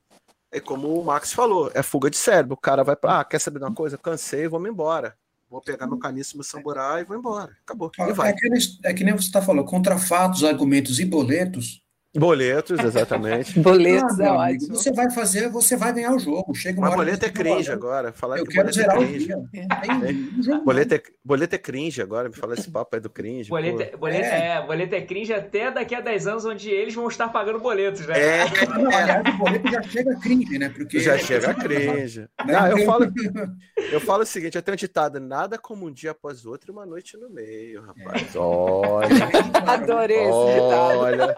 É 0.50 0.60
como 0.60 0.98
o 1.00 1.04
Max 1.04 1.32
falou, 1.32 1.70
é 1.74 1.82
fuga 1.82 2.10
de 2.10 2.16
cérebro. 2.16 2.54
O 2.54 2.60
cara 2.60 2.82
vai 2.84 2.94
para, 2.96 3.20
ah, 3.20 3.24
quer 3.24 3.38
saber 3.38 3.58
de 3.58 3.64
uma 3.64 3.74
coisa? 3.74 3.96
Cansei, 3.96 4.46
vamos 4.48 4.68
embora. 4.68 5.16
Vou 5.48 5.60
pegar 5.62 5.86
meu 5.86 5.98
caníssimo 5.98 6.42
samurai 6.42 7.02
e 7.02 7.04
vou 7.04 7.16
embora. 7.16 7.56
Acabou. 7.62 7.90
E 7.98 8.02
É, 8.02 8.12
vai. 8.12 8.34
que, 8.34 8.48
nem- 8.48 8.60
é 8.84 8.92
que 8.94 9.04
nem 9.04 9.14
você 9.14 9.26
está 9.26 9.40
falando, 9.40 9.66
contra 9.66 9.98
fatos, 9.98 10.42
argumentos 10.44 10.98
e 10.98 11.04
boletos. 11.04 11.82
Boletos, 12.14 12.78
exatamente. 12.84 13.58
Boletos 13.60 14.20
Ah, 14.20 14.24
é 14.24 14.30
ótimo. 14.30 14.74
Você 14.76 14.92
vai 14.92 15.10
fazer, 15.10 15.48
você 15.48 15.76
vai 15.76 15.92
ganhar 15.92 16.12
o 16.14 16.18
jogo. 16.18 16.54
Chega 16.54 16.78
uma 16.78 16.88
Mas 16.88 16.96
boleto 16.96 17.24
é 17.24 17.28
fala, 17.28 17.32
cringe 17.32 17.72
agora. 17.72 18.12
Falar 18.12 18.38
Eu 18.38 18.44
que 18.46 18.52
quero 18.52 18.68
boleto 18.68 18.78
é 18.78 18.82
zerar 18.82 18.98
o 18.98 19.06
cringe. 19.06 19.26
dia. 19.26 19.36
É. 19.54 20.12
Um 20.38 20.42
jogo, 20.42 20.64
Boleto 20.64 20.94
é, 20.94 21.02
boleto 21.24 21.54
é 21.54 21.58
cringe 21.58 22.02
agora, 22.02 22.28
me 22.28 22.34
fala 22.36 22.54
esse 22.54 22.70
papo 22.70 22.96
aí 22.96 23.00
do 23.00 23.08
cringe. 23.10 23.48
Boleto, 23.48 23.96
boleto, 23.98 24.24
é. 24.24 24.66
boleto 24.66 24.94
é 24.94 25.00
cringe 25.00 25.32
até 25.32 25.70
daqui 25.70 25.94
a 25.94 26.00
10 26.00 26.26
anos, 26.26 26.44
onde 26.44 26.68
eles 26.70 26.94
vão 26.94 27.08
estar 27.08 27.28
pagando 27.28 27.58
boletos, 27.60 28.06
né? 28.06 28.14
É, 28.20 28.44
Não, 28.66 28.90
aliás, 28.94 29.34
o 29.34 29.38
boleto 29.38 29.70
já 29.70 29.82
chega 29.82 30.14
cringe, 30.16 30.58
né? 30.58 30.68
Porque 30.68 31.00
já 31.00 31.16
chega 31.18 31.54
cringe. 31.54 32.20
Né? 32.20 32.52
Não, 32.52 32.66
eu 32.78 32.84
falo, 32.86 33.06
eu 33.92 34.00
falo 34.00 34.22
o 34.22 34.26
seguinte, 34.26 34.56
eu 34.56 34.62
tenho 34.62 34.74
um 34.74 34.76
ditado, 34.76 35.18
nada 35.18 35.56
como 35.58 35.86
um 35.86 35.92
dia 35.92 36.10
após 36.10 36.44
o 36.44 36.50
outro 36.50 36.70
e 36.70 36.72
uma 36.72 36.84
noite 36.84 37.16
no 37.16 37.30
meio, 37.30 37.82
rapaz. 37.82 38.34
Olha, 38.36 39.08
Adorei 39.66 40.18
esse 40.18 40.52
ditado. 40.54 40.98
olha, 40.98 41.34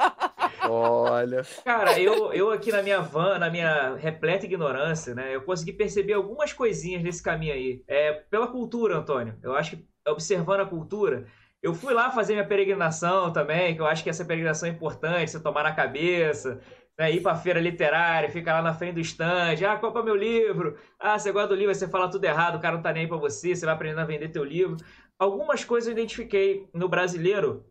olha. 0.68 1.42
Cara, 1.64 1.98
eu, 1.98 2.32
eu 2.32 2.50
aqui 2.50 2.70
na 2.72 2.82
minha 2.82 3.00
van, 3.00 3.38
na 3.38 3.50
minha 3.50 3.94
repleta 3.96 4.46
ignorância, 4.46 5.14
né? 5.14 5.34
Eu 5.34 5.42
consegui 5.42 5.72
perceber 5.72 6.14
algumas 6.14 6.52
coisinhas 6.52 7.02
nesse 7.02 7.22
caminho 7.22 7.54
aí. 7.54 7.82
É, 7.86 8.12
pela 8.12 8.46
cultura, 8.46 8.98
Antônio. 8.98 9.36
Eu 9.42 9.54
acho 9.54 9.76
que 9.76 9.84
observando 10.06 10.60
a 10.60 10.66
cultura, 10.66 11.26
eu 11.62 11.74
fui 11.74 11.94
lá 11.94 12.10
fazer 12.10 12.34
minha 12.34 12.46
peregrinação 12.46 13.32
também, 13.32 13.74
que 13.74 13.80
eu 13.80 13.86
acho 13.86 14.04
que 14.04 14.10
essa 14.10 14.24
peregrinação 14.24 14.68
é 14.68 14.72
importante, 14.72 15.30
você 15.30 15.40
tomar 15.40 15.62
na 15.62 15.72
cabeça, 15.72 16.60
né? 16.98 17.10
Ir 17.10 17.22
pra 17.22 17.34
feira 17.34 17.60
literária, 17.60 18.30
fica 18.30 18.52
lá 18.52 18.62
na 18.62 18.74
frente 18.74 18.94
do 18.94 19.00
stand, 19.00 19.56
ah, 19.66 19.76
compra 19.78 20.02
meu 20.02 20.14
livro. 20.14 20.76
Ah, 20.98 21.18
você 21.18 21.32
gosta 21.32 21.48
do 21.48 21.54
livro, 21.54 21.74
você 21.74 21.88
fala 21.88 22.10
tudo 22.10 22.24
errado, 22.24 22.56
o 22.56 22.60
cara 22.60 22.76
não 22.76 22.82
tá 22.82 22.92
nem 22.92 23.02
aí 23.02 23.08
pra 23.08 23.16
você, 23.16 23.54
você 23.54 23.64
vai 23.64 23.74
aprendendo 23.74 24.00
a 24.00 24.04
vender 24.04 24.28
teu 24.28 24.44
livro. 24.44 24.76
Algumas 25.18 25.64
coisas 25.64 25.88
eu 25.88 25.92
identifiquei 25.92 26.68
no 26.74 26.88
brasileiro, 26.88 27.64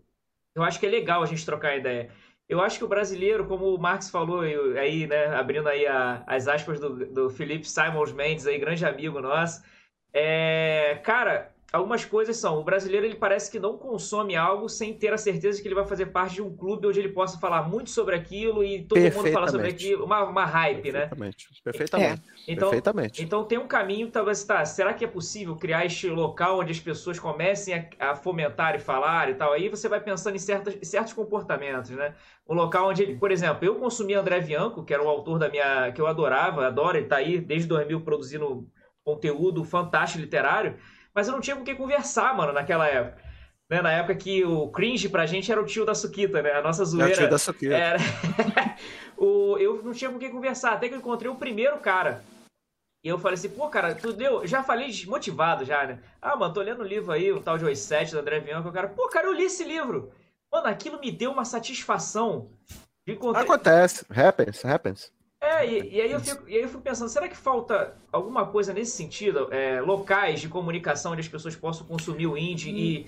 eu 0.55 0.63
acho 0.63 0.79
que 0.79 0.85
é 0.85 0.89
legal 0.89 1.23
a 1.23 1.25
gente 1.25 1.45
trocar 1.45 1.75
ideia. 1.77 2.09
Eu 2.49 2.61
acho 2.61 2.77
que 2.77 2.83
o 2.85 2.87
brasileiro, 2.87 3.47
como 3.47 3.73
o 3.73 3.79
Marx 3.79 4.09
falou 4.09 4.41
aí, 4.41 5.07
né, 5.07 5.27
abrindo 5.27 5.67
aí 5.69 5.85
a- 5.87 6.23
as 6.27 6.47
aspas 6.47 6.79
do, 6.79 7.05
do 7.11 7.29
Felipe 7.29 7.67
Simons 7.67 8.11
Mendes, 8.11 8.45
aí, 8.45 8.59
grande 8.59 8.85
amigo 8.85 9.21
nosso, 9.21 9.63
é, 10.13 10.99
cara, 11.03 11.52
algumas 11.73 12.05
coisas 12.05 12.37
são, 12.37 12.59
o 12.59 12.63
brasileiro 12.63 13.03
ele 13.03 13.15
parece 13.15 13.49
que 13.49 13.59
não 13.59 13.75
consome 13.79 14.35
algo 14.35 14.69
sem 14.69 14.93
ter 14.93 15.11
a 15.11 15.17
certeza 15.17 15.57
de 15.57 15.63
que 15.63 15.67
ele 15.67 15.73
vai 15.73 15.87
fazer 15.87 16.05
parte 16.05 16.35
de 16.35 16.41
um 16.43 16.55
clube 16.55 16.85
onde 16.85 16.99
ele 16.99 17.09
possa 17.09 17.39
falar 17.39 17.67
muito 17.67 17.89
sobre 17.89 18.15
aquilo 18.15 18.63
e 18.63 18.83
todo 18.83 18.99
mundo 18.99 19.31
falar 19.31 19.47
sobre 19.47 19.69
aquilo, 19.69 20.05
uma, 20.05 20.23
uma 20.23 20.45
hype, 20.45 20.83
perfeitamente, 20.91 21.47
né? 21.49 21.59
Perfeitamente. 21.63 22.21
É. 22.47 22.53
Então, 22.53 22.69
perfeitamente. 22.69 23.23
Então 23.23 23.43
tem 23.43 23.57
um 23.57 23.67
caminho, 23.67 24.11
talvez, 24.11 24.43
tá, 24.43 24.63
será 24.65 24.93
que 24.93 25.03
é 25.03 25.07
possível 25.07 25.55
criar 25.55 25.83
este 25.83 26.07
local 26.09 26.59
onde 26.59 26.71
as 26.71 26.79
pessoas 26.79 27.17
comecem 27.17 27.73
a, 27.73 28.11
a 28.11 28.15
fomentar 28.15 28.75
e 28.75 28.79
falar 28.79 29.31
e 29.31 29.33
tal? 29.33 29.51
Aí 29.51 29.67
você 29.67 29.89
vai 29.89 29.99
pensando 29.99 30.35
em 30.35 30.39
certos, 30.39 30.77
certos 30.87 31.13
comportamentos, 31.13 31.89
né? 31.89 32.13
Um 32.47 32.53
local 32.53 32.89
onde 32.89 33.01
ele, 33.01 33.15
por 33.15 33.31
exemplo, 33.31 33.65
eu 33.65 33.75
consumi 33.75 34.13
André 34.13 34.41
Bianco, 34.41 34.85
que 34.85 34.93
era 34.93 35.01
o 35.01 35.09
autor 35.09 35.39
da 35.39 35.49
minha, 35.49 35.91
que 35.91 35.99
eu 35.99 36.05
adorava, 36.05 36.67
adoro, 36.67 36.97
ele 36.97 37.07
tá 37.07 37.15
aí 37.15 37.39
desde 37.41 37.67
2000 37.67 38.01
produzindo 38.01 38.67
conteúdo 39.03 39.63
fantástico 39.63 40.21
literário, 40.21 40.77
mas 41.13 41.27
eu 41.27 41.33
não 41.33 41.41
tinha 41.41 41.55
com 41.55 41.63
quem 41.63 41.75
conversar, 41.75 42.35
mano, 42.35 42.53
naquela 42.53 42.87
época. 42.87 43.21
Né? 43.69 43.81
Na 43.81 43.91
época 43.91 44.15
que 44.15 44.43
o 44.43 44.67
cringe 44.69 45.09
pra 45.09 45.25
gente 45.25 45.51
era 45.51 45.61
o 45.61 45.65
tio 45.65 45.85
da 45.85 45.95
Suquita, 45.95 46.41
né? 46.41 46.51
A 46.51 46.61
nossa 46.61 46.85
zoeira. 46.85 47.11
É 47.11 47.13
o 47.13 47.17
tio 47.17 47.29
da 47.29 47.37
Suquita. 47.37 47.75
Era... 47.75 47.99
o... 49.17 49.57
Eu 49.57 49.81
não 49.83 49.93
tinha 49.93 50.11
com 50.11 50.19
quem 50.19 50.31
conversar, 50.31 50.73
até 50.73 50.87
que 50.87 50.93
eu 50.93 50.99
encontrei 50.99 51.29
o 51.29 51.35
primeiro 51.35 51.77
cara. 51.77 52.23
E 53.03 53.09
eu 53.09 53.19
falei 53.19 53.33
assim, 53.33 53.49
pô, 53.49 53.67
cara, 53.67 53.93
tu 53.93 54.13
deu. 54.13 54.47
Já 54.47 54.63
falei 54.63 54.87
desmotivado 54.87 55.65
já, 55.65 55.85
né? 55.85 55.99
Ah, 56.21 56.35
mano, 56.37 56.53
tô 56.53 56.61
lendo 56.61 56.79
o 56.79 56.83
um 56.83 56.87
livro 56.87 57.11
aí, 57.11 57.31
o 57.31 57.41
tal 57.41 57.57
de 57.57 57.75
7 57.75 58.11
do 58.11 58.19
André 58.19 58.39
Bianco. 58.39 58.69
O 58.69 58.71
cara, 58.71 58.87
pô, 58.87 59.09
cara, 59.09 59.27
eu 59.27 59.33
li 59.33 59.43
esse 59.43 59.63
livro. 59.63 60.11
Mano, 60.51 60.67
aquilo 60.67 60.99
me 60.99 61.11
deu 61.11 61.31
uma 61.31 61.43
satisfação. 61.43 62.49
Encontrei... 63.05 63.43
Acontece, 63.43 64.05
happens, 64.09 64.63
happens. 64.63 65.11
É, 65.43 65.67
e, 65.67 65.95
e, 65.95 66.01
aí 66.01 66.09
eu 66.09 66.21
fico, 66.21 66.47
e 66.47 66.55
aí 66.55 66.61
eu 66.61 66.69
fico 66.69 66.81
pensando, 66.81 67.09
será 67.09 67.27
que 67.27 67.35
falta 67.35 67.97
alguma 68.13 68.47
coisa 68.47 68.71
nesse 68.71 68.95
sentido? 68.95 69.49
É, 69.51 69.81
locais 69.81 70.39
de 70.39 70.47
comunicação 70.47 71.11
onde 71.11 71.19
as 71.19 71.27
pessoas 71.27 71.53
possam 71.53 71.85
consumir 71.85 72.27
o 72.27 72.37
indie 72.37 72.71
hum. 72.71 72.77
e, 72.77 73.07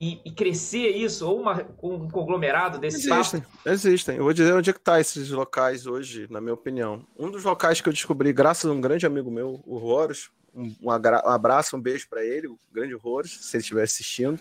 e, 0.00 0.20
e, 0.24 0.32
crescer 0.32 0.88
isso, 0.88 1.24
ou 1.28 1.40
uma, 1.40 1.64
um 1.80 2.10
conglomerado 2.10 2.76
desse 2.78 3.08
Existem, 3.08 3.40
papo? 3.40 3.58
existem. 3.66 4.16
Eu 4.16 4.24
vou 4.24 4.32
dizer 4.32 4.52
onde 4.52 4.68
é 4.68 4.72
que 4.72 4.80
tá 4.80 5.00
esses 5.00 5.30
locais 5.30 5.86
hoje, 5.86 6.26
na 6.28 6.40
minha 6.40 6.54
opinião. 6.54 7.06
Um 7.16 7.30
dos 7.30 7.44
locais 7.44 7.80
que 7.80 7.88
eu 7.88 7.92
descobri, 7.92 8.32
graças 8.32 8.68
a 8.68 8.74
um 8.74 8.80
grande 8.80 9.06
amigo 9.06 9.30
meu, 9.30 9.62
o 9.64 9.76
Horus, 9.76 10.28
um, 10.52 10.74
um, 10.82 10.90
abraço, 10.90 11.76
um 11.76 11.80
beijo 11.80 12.08
para 12.08 12.24
ele, 12.24 12.48
o 12.48 12.58
grande 12.72 12.96
Horus, 13.00 13.38
se 13.46 13.56
ele 13.56 13.62
estiver 13.62 13.84
assistindo, 13.84 14.40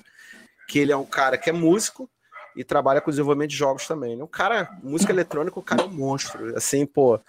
que 0.68 0.80
ele 0.80 0.92
é 0.92 0.98
um 0.98 1.06
cara 1.06 1.38
que 1.38 1.52
é 1.52 1.54
músico, 1.54 2.10
e 2.56 2.64
trabalha 2.64 3.02
com 3.02 3.10
desenvolvimento 3.10 3.50
de 3.50 3.56
jogos 3.56 3.88
também. 3.88 4.16
Né? 4.16 4.24
O 4.24 4.28
cara, 4.28 4.70
música 4.84 5.12
eletrônica, 5.12 5.60
o 5.60 5.64
cara 5.64 5.82
é 5.82 5.86
um 5.86 5.92
monstro. 5.92 6.56
Assim, 6.56 6.86
pô. 6.86 7.20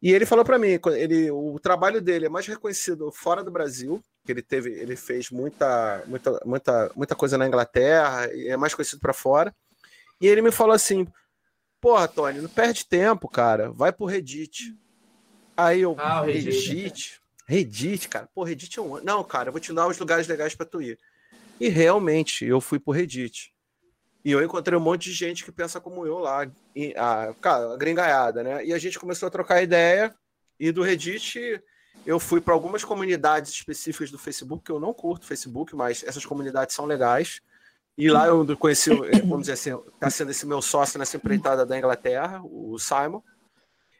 E 0.00 0.12
ele 0.12 0.26
falou 0.26 0.44
para 0.44 0.58
mim, 0.58 0.78
ele, 0.96 1.30
o 1.30 1.58
trabalho 1.60 2.00
dele 2.00 2.26
é 2.26 2.28
mais 2.28 2.46
reconhecido 2.46 3.12
fora 3.12 3.44
do 3.44 3.52
Brasil, 3.52 4.02
que 4.24 4.32
ele 4.32 4.42
teve, 4.42 4.70
ele 4.70 4.96
fez 4.96 5.30
muita, 5.30 6.02
muita, 6.06 6.40
muita, 6.44 6.92
muita 6.96 7.14
coisa 7.14 7.38
na 7.38 7.46
Inglaterra, 7.46 8.28
e 8.34 8.48
é 8.48 8.56
mais 8.56 8.74
conhecido 8.74 9.00
para 9.00 9.12
fora. 9.12 9.54
E 10.20 10.26
ele 10.26 10.42
me 10.42 10.50
falou 10.50 10.74
assim: 10.74 11.06
Porra, 11.82 12.06
Tony, 12.06 12.40
não 12.40 12.48
perde 12.48 12.86
tempo, 12.86 13.28
cara, 13.28 13.72
vai 13.72 13.92
pro 13.92 14.06
Reddit. 14.06 14.72
Aí 15.56 15.80
eu, 15.80 15.96
ah, 15.98 16.22
Reddit. 16.22 16.68
Reddit, 16.68 17.20
Reddit, 17.44 18.08
cara, 18.08 18.28
pô, 18.32 18.44
Reddit 18.44 18.78
é 18.78 18.82
um. 18.82 19.02
Não, 19.02 19.24
cara, 19.24 19.48
eu 19.48 19.52
vou 19.52 19.60
te 19.60 19.72
dar 19.72 19.88
os 19.88 19.98
lugares 19.98 20.28
legais 20.28 20.54
para 20.54 20.64
tu 20.64 20.80
ir. 20.80 20.96
E 21.58 21.68
realmente, 21.68 22.44
eu 22.44 22.60
fui 22.60 22.78
pro 22.78 22.92
Reddit. 22.92 23.52
E 24.24 24.30
eu 24.30 24.42
encontrei 24.42 24.78
um 24.78 24.82
monte 24.82 25.04
de 25.10 25.12
gente 25.12 25.44
que 25.44 25.50
pensa 25.50 25.80
como 25.80 26.06
eu 26.06 26.18
lá, 26.18 26.46
a, 26.96 27.34
cara, 27.40 27.76
gringaiada, 27.76 28.42
né? 28.42 28.64
E 28.64 28.72
a 28.72 28.78
gente 28.78 28.98
começou 28.98 29.26
a 29.26 29.30
trocar 29.30 29.62
ideia. 29.62 30.14
E 30.60 30.70
do 30.70 30.82
Reddit, 30.82 31.60
eu 32.06 32.20
fui 32.20 32.40
para 32.40 32.54
algumas 32.54 32.84
comunidades 32.84 33.50
específicas 33.52 34.10
do 34.10 34.18
Facebook, 34.18 34.64
que 34.64 34.70
eu 34.70 34.78
não 34.78 34.94
curto 34.94 35.26
Facebook, 35.26 35.74
mas 35.74 36.04
essas 36.04 36.24
comunidades 36.24 36.74
são 36.74 36.84
legais. 36.84 37.40
E 37.98 38.08
lá 38.08 38.26
eu 38.26 38.56
conheci, 38.56 38.90
vamos 39.24 39.42
dizer 39.42 39.52
assim, 39.52 39.74
está 39.94 40.08
sendo 40.08 40.30
esse 40.30 40.46
meu 40.46 40.62
sócio 40.62 40.98
nessa 40.98 41.16
empreitada 41.16 41.66
da 41.66 41.76
Inglaterra, 41.76 42.40
o 42.44 42.78
Simon. 42.78 43.22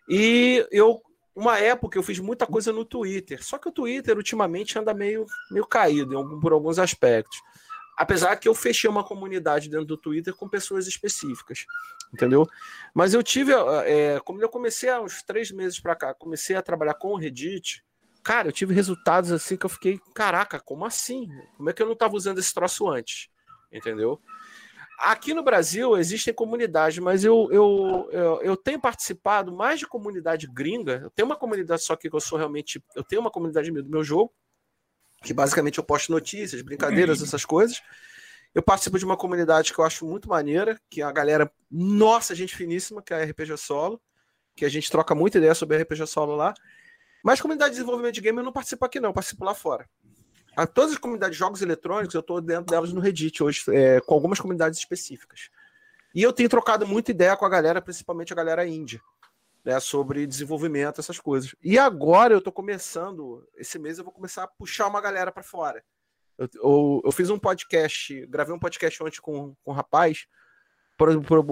E 0.09 0.67
eu, 0.71 1.03
uma 1.35 1.59
época, 1.59 1.99
eu 1.99 2.03
fiz 2.03 2.19
muita 2.19 2.47
coisa 2.47 2.73
no 2.73 2.85
Twitter. 2.85 3.45
Só 3.45 3.59
que 3.59 3.69
o 3.69 3.73
Twitter, 3.73 4.17
ultimamente, 4.17 4.79
anda 4.79 4.95
meio, 4.95 5.27
meio 5.51 5.67
caído 5.67 6.41
por 6.41 6.53
alguns 6.53 6.79
aspectos. 6.79 7.39
Apesar 7.97 8.37
que 8.37 8.49
eu 8.49 8.55
fechei 8.55 8.89
uma 8.89 9.05
comunidade 9.05 9.69
dentro 9.69 9.85
do 9.85 9.97
Twitter 9.97 10.35
com 10.35 10.49
pessoas 10.49 10.87
específicas, 10.87 11.67
entendeu? 12.13 12.49
Mas 12.95 13.15
eu 13.15 13.23
tive, 13.23 13.53
é, 13.85 14.19
como 14.21 14.41
eu 14.41 14.49
comecei 14.49 14.89
há 14.89 15.01
uns 15.01 15.23
três 15.23 15.51
meses 15.51 15.79
para 15.79 15.95
cá, 15.95 16.15
comecei 16.15 16.57
a 16.57 16.63
trabalhar 16.63 16.95
com 16.95 17.13
o 17.13 17.17
Reddit, 17.17 17.85
cara, 18.23 18.49
eu 18.49 18.53
tive 18.53 18.75
resultados 18.75 19.31
assim 19.31 19.57
que 19.57 19.67
eu 19.67 19.71
fiquei, 19.71 20.01
caraca, 20.15 20.59
como 20.59 20.85
assim? 20.85 21.29
Como 21.57 21.69
é 21.69 21.73
que 21.73 21.83
eu 21.83 21.87
não 21.87 21.93
estava 21.93 22.15
usando 22.15 22.39
esse 22.39 22.53
troço 22.55 22.89
antes? 22.89 23.29
Entendeu? 23.71 24.21
Aqui 24.99 25.35
no 25.35 25.43
Brasil 25.43 25.97
existem 25.97 26.33
comunidades, 26.33 26.99
mas 26.99 27.25
eu, 27.25 27.49
eu, 27.51 28.09
eu, 28.13 28.43
eu, 28.43 28.57
tenho 28.57 28.81
participado 28.81 29.53
mais 29.53 29.81
de 29.81 29.87
comunidade 29.87 30.47
gringa. 30.47 31.01
Eu 31.03 31.11
tenho 31.11 31.27
uma 31.27 31.35
comunidade 31.35 31.83
só 31.83 31.97
que 31.97 32.09
eu 32.09 32.21
sou 32.21 32.39
realmente. 32.39 32.81
Eu 32.95 33.03
tenho 33.03 33.21
uma 33.21 33.31
comunidade 33.31 33.71
do 33.71 33.91
meu 33.91 34.05
jogo, 34.05 34.33
que 35.23 35.33
basicamente 35.33 35.79
eu 35.79 35.85
posto 35.85 36.11
notícias, 36.11 36.61
brincadeiras, 36.63 37.21
uhum. 37.21 37.27
essas 37.27 37.45
coisas. 37.45 37.83
Eu 38.55 38.63
participo 38.63 38.99
de 38.99 39.05
uma 39.05 39.17
comunidade 39.17 39.73
que 39.73 39.79
eu 39.79 39.85
acho 39.85 40.05
muito 40.05 40.29
maneira, 40.29 40.79
que 40.91 41.01
é 41.01 41.05
a 41.05 41.13
galera, 41.13 41.51
nossa, 41.71 42.35
gente 42.35 42.55
finíssima, 42.55 43.03
que 43.03 43.15
é 43.15 43.23
a 43.23 43.25
RPG 43.25 43.57
Solo, 43.57 44.01
que 44.55 44.65
a 44.65 44.69
gente 44.69 44.91
troca 44.91 45.15
muita 45.15 45.39
ideia 45.39 45.55
sobre 45.55 45.79
RPG 45.83 46.07
Solo 46.07 46.37
lá. 46.37 46.53
Mas 47.25 47.41
comunidade 47.41 47.71
de 47.71 47.77
desenvolvimento 47.77 48.15
de 48.15 48.21
game 48.21 48.39
eu 48.39 48.45
não 48.45 48.53
participo 48.53 48.85
aqui 48.85 49.01
não, 49.01 49.11
eu 49.11 49.15
participo 49.15 49.45
lá 49.45 49.55
fora. 49.55 49.89
A 50.55 50.67
todas 50.67 50.93
as 50.93 50.99
comunidades 50.99 51.37
de 51.37 51.39
jogos 51.39 51.63
eletrônicos, 51.63 52.15
eu 52.15 52.21
estou 52.21 52.41
dentro 52.41 52.67
delas 52.67 52.93
no 52.93 53.01
Reddit 53.01 53.43
hoje, 53.43 53.65
é, 53.69 54.01
com 54.01 54.13
algumas 54.13 54.39
comunidades 54.39 54.79
específicas. 54.79 55.49
E 56.15 56.23
eu 56.23 56.31
tenho 56.31 56.49
trocado 56.49 56.87
muita 56.87 57.11
ideia 57.11 57.35
com 57.37 57.47
a 57.47 57.49
galera, 57.49 57.81
principalmente 57.81 58.35
a 58.35 58.37
galera 58.37 58.67
índia 58.67 59.01
né, 59.65 59.79
sobre 59.81 60.27
desenvolvimento, 60.27 61.01
essas 61.01 61.19
coisas. 61.19 61.55
E 61.63 61.79
agora 61.79 62.35
eu 62.35 62.39
estou 62.39 62.53
começando, 62.53 63.47
esse 63.57 63.79
mês 63.79 63.99
eu 63.99 64.05
vou 64.05 64.13
começar 64.13 64.45
a 64.45 64.49
puxar 64.49 64.89
uma 64.89 65.01
galera 65.01 65.31
para 65.31 65.43
fora. 65.43 65.85
Eu, 66.37 66.49
eu, 66.55 67.03
eu, 67.05 67.13
fiz 67.13 67.31
um 67.31 67.39
podcast, 67.39 68.27
gravei 68.27 68.55
um 68.55 68.59
podcast 68.59 69.03
ontem 69.03 69.21
com, 69.21 69.55
com 69.63 69.71
um 69.71 69.75
rapaz. 69.75 70.27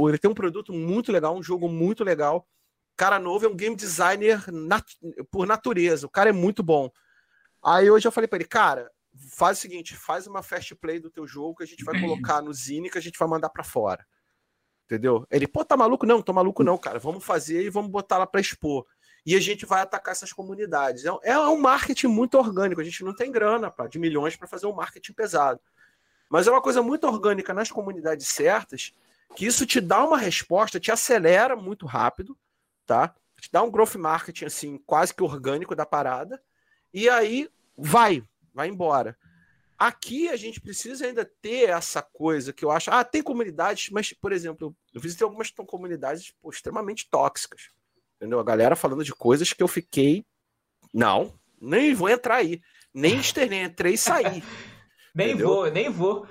Ele 0.08 0.18
tem 0.18 0.30
um 0.30 0.34
produto 0.34 0.72
muito 0.72 1.12
legal, 1.12 1.36
um 1.36 1.42
jogo 1.42 1.68
muito 1.68 2.04
legal. 2.04 2.46
Cara 2.96 3.18
novo, 3.18 3.46
é 3.46 3.48
um 3.48 3.56
game 3.56 3.76
designer 3.76 4.50
nat, 4.52 4.84
por 5.30 5.46
natureza. 5.46 6.06
O 6.06 6.10
cara 6.10 6.30
é 6.30 6.32
muito 6.32 6.62
bom. 6.62 6.90
Aí 7.62 7.90
hoje 7.90 8.06
eu 8.06 8.12
falei 8.12 8.28
para 8.28 8.38
ele, 8.38 8.48
cara, 8.48 8.90
faz 9.36 9.58
o 9.58 9.60
seguinte, 9.60 9.96
faz 9.96 10.26
uma 10.26 10.42
fast 10.42 10.74
play 10.76 10.98
do 10.98 11.10
teu 11.10 11.26
jogo 11.26 11.56
que 11.56 11.64
a 11.64 11.66
gente 11.66 11.84
vai 11.84 11.94
colocar 12.00 12.42
no 12.42 12.52
Zine 12.52 12.90
que 12.90 12.98
a 12.98 13.02
gente 13.02 13.18
vai 13.18 13.28
mandar 13.28 13.50
para 13.50 13.64
fora. 13.64 14.04
Entendeu? 14.90 15.24
Ele, 15.30 15.46
pô, 15.46 15.64
tá 15.64 15.76
maluco? 15.76 16.04
Não, 16.04 16.20
tô 16.20 16.32
maluco 16.32 16.64
não, 16.64 16.76
cara. 16.76 16.98
Vamos 16.98 17.24
fazer 17.24 17.62
e 17.62 17.70
vamos 17.70 17.92
botar 17.92 18.18
lá 18.18 18.26
para 18.26 18.40
expor. 18.40 18.84
E 19.24 19.36
a 19.36 19.40
gente 19.40 19.64
vai 19.64 19.82
atacar 19.82 20.10
essas 20.10 20.32
comunidades. 20.32 21.04
É, 21.04 21.30
é 21.30 21.38
um 21.38 21.60
marketing 21.60 22.08
muito 22.08 22.36
orgânico. 22.36 22.80
A 22.80 22.84
gente 22.84 23.04
não 23.04 23.14
tem 23.14 23.30
grana 23.30 23.70
pra, 23.70 23.86
de 23.86 24.00
milhões 24.00 24.34
para 24.34 24.48
fazer 24.48 24.66
um 24.66 24.72
marketing 24.72 25.12
pesado. 25.12 25.60
Mas 26.28 26.48
é 26.48 26.50
uma 26.50 26.60
coisa 26.60 26.82
muito 26.82 27.06
orgânica 27.06 27.54
nas 27.54 27.70
comunidades 27.70 28.26
certas, 28.26 28.92
que 29.36 29.46
isso 29.46 29.64
te 29.64 29.80
dá 29.80 30.04
uma 30.04 30.18
resposta, 30.18 30.80
te 30.80 30.90
acelera 30.90 31.54
muito 31.54 31.86
rápido, 31.86 32.36
tá? 32.84 33.14
Te 33.40 33.48
dá 33.52 33.62
um 33.62 33.70
growth 33.70 33.94
marketing 33.94 34.46
assim, 34.46 34.78
quase 34.84 35.14
que 35.14 35.22
orgânico 35.22 35.76
da 35.76 35.86
parada. 35.86 36.42
E 36.92 37.08
aí 37.08 37.48
vai, 37.78 38.24
vai 38.52 38.66
embora. 38.66 39.16
Aqui 39.80 40.28
a 40.28 40.36
gente 40.36 40.60
precisa 40.60 41.06
ainda 41.06 41.24
ter 41.24 41.70
essa 41.70 42.02
coisa 42.02 42.52
que 42.52 42.62
eu 42.62 42.70
acho. 42.70 42.90
Ah, 42.90 43.02
tem 43.02 43.22
comunidades, 43.22 43.88
mas, 43.88 44.12
por 44.12 44.30
exemplo, 44.30 44.76
eu 44.92 45.00
visitei 45.00 45.24
algumas 45.24 45.50
comunidades 45.50 46.34
pô, 46.42 46.50
extremamente 46.50 47.08
tóxicas. 47.10 47.70
Entendeu? 48.16 48.38
A 48.38 48.44
galera 48.44 48.76
falando 48.76 49.02
de 49.02 49.14
coisas 49.14 49.54
que 49.54 49.62
eu 49.62 49.68
fiquei. 49.68 50.26
Não, 50.92 51.32
nem 51.58 51.94
vou 51.94 52.10
entrar 52.10 52.36
aí. 52.36 52.60
Nem 52.92 53.16
externei, 53.20 53.62
entrei 53.62 53.94
e 53.94 53.98
saí. 53.98 54.44
nem 55.14 55.28
entendeu? 55.28 55.48
vou, 55.48 55.70
nem 55.70 55.88
vou. 55.88 56.28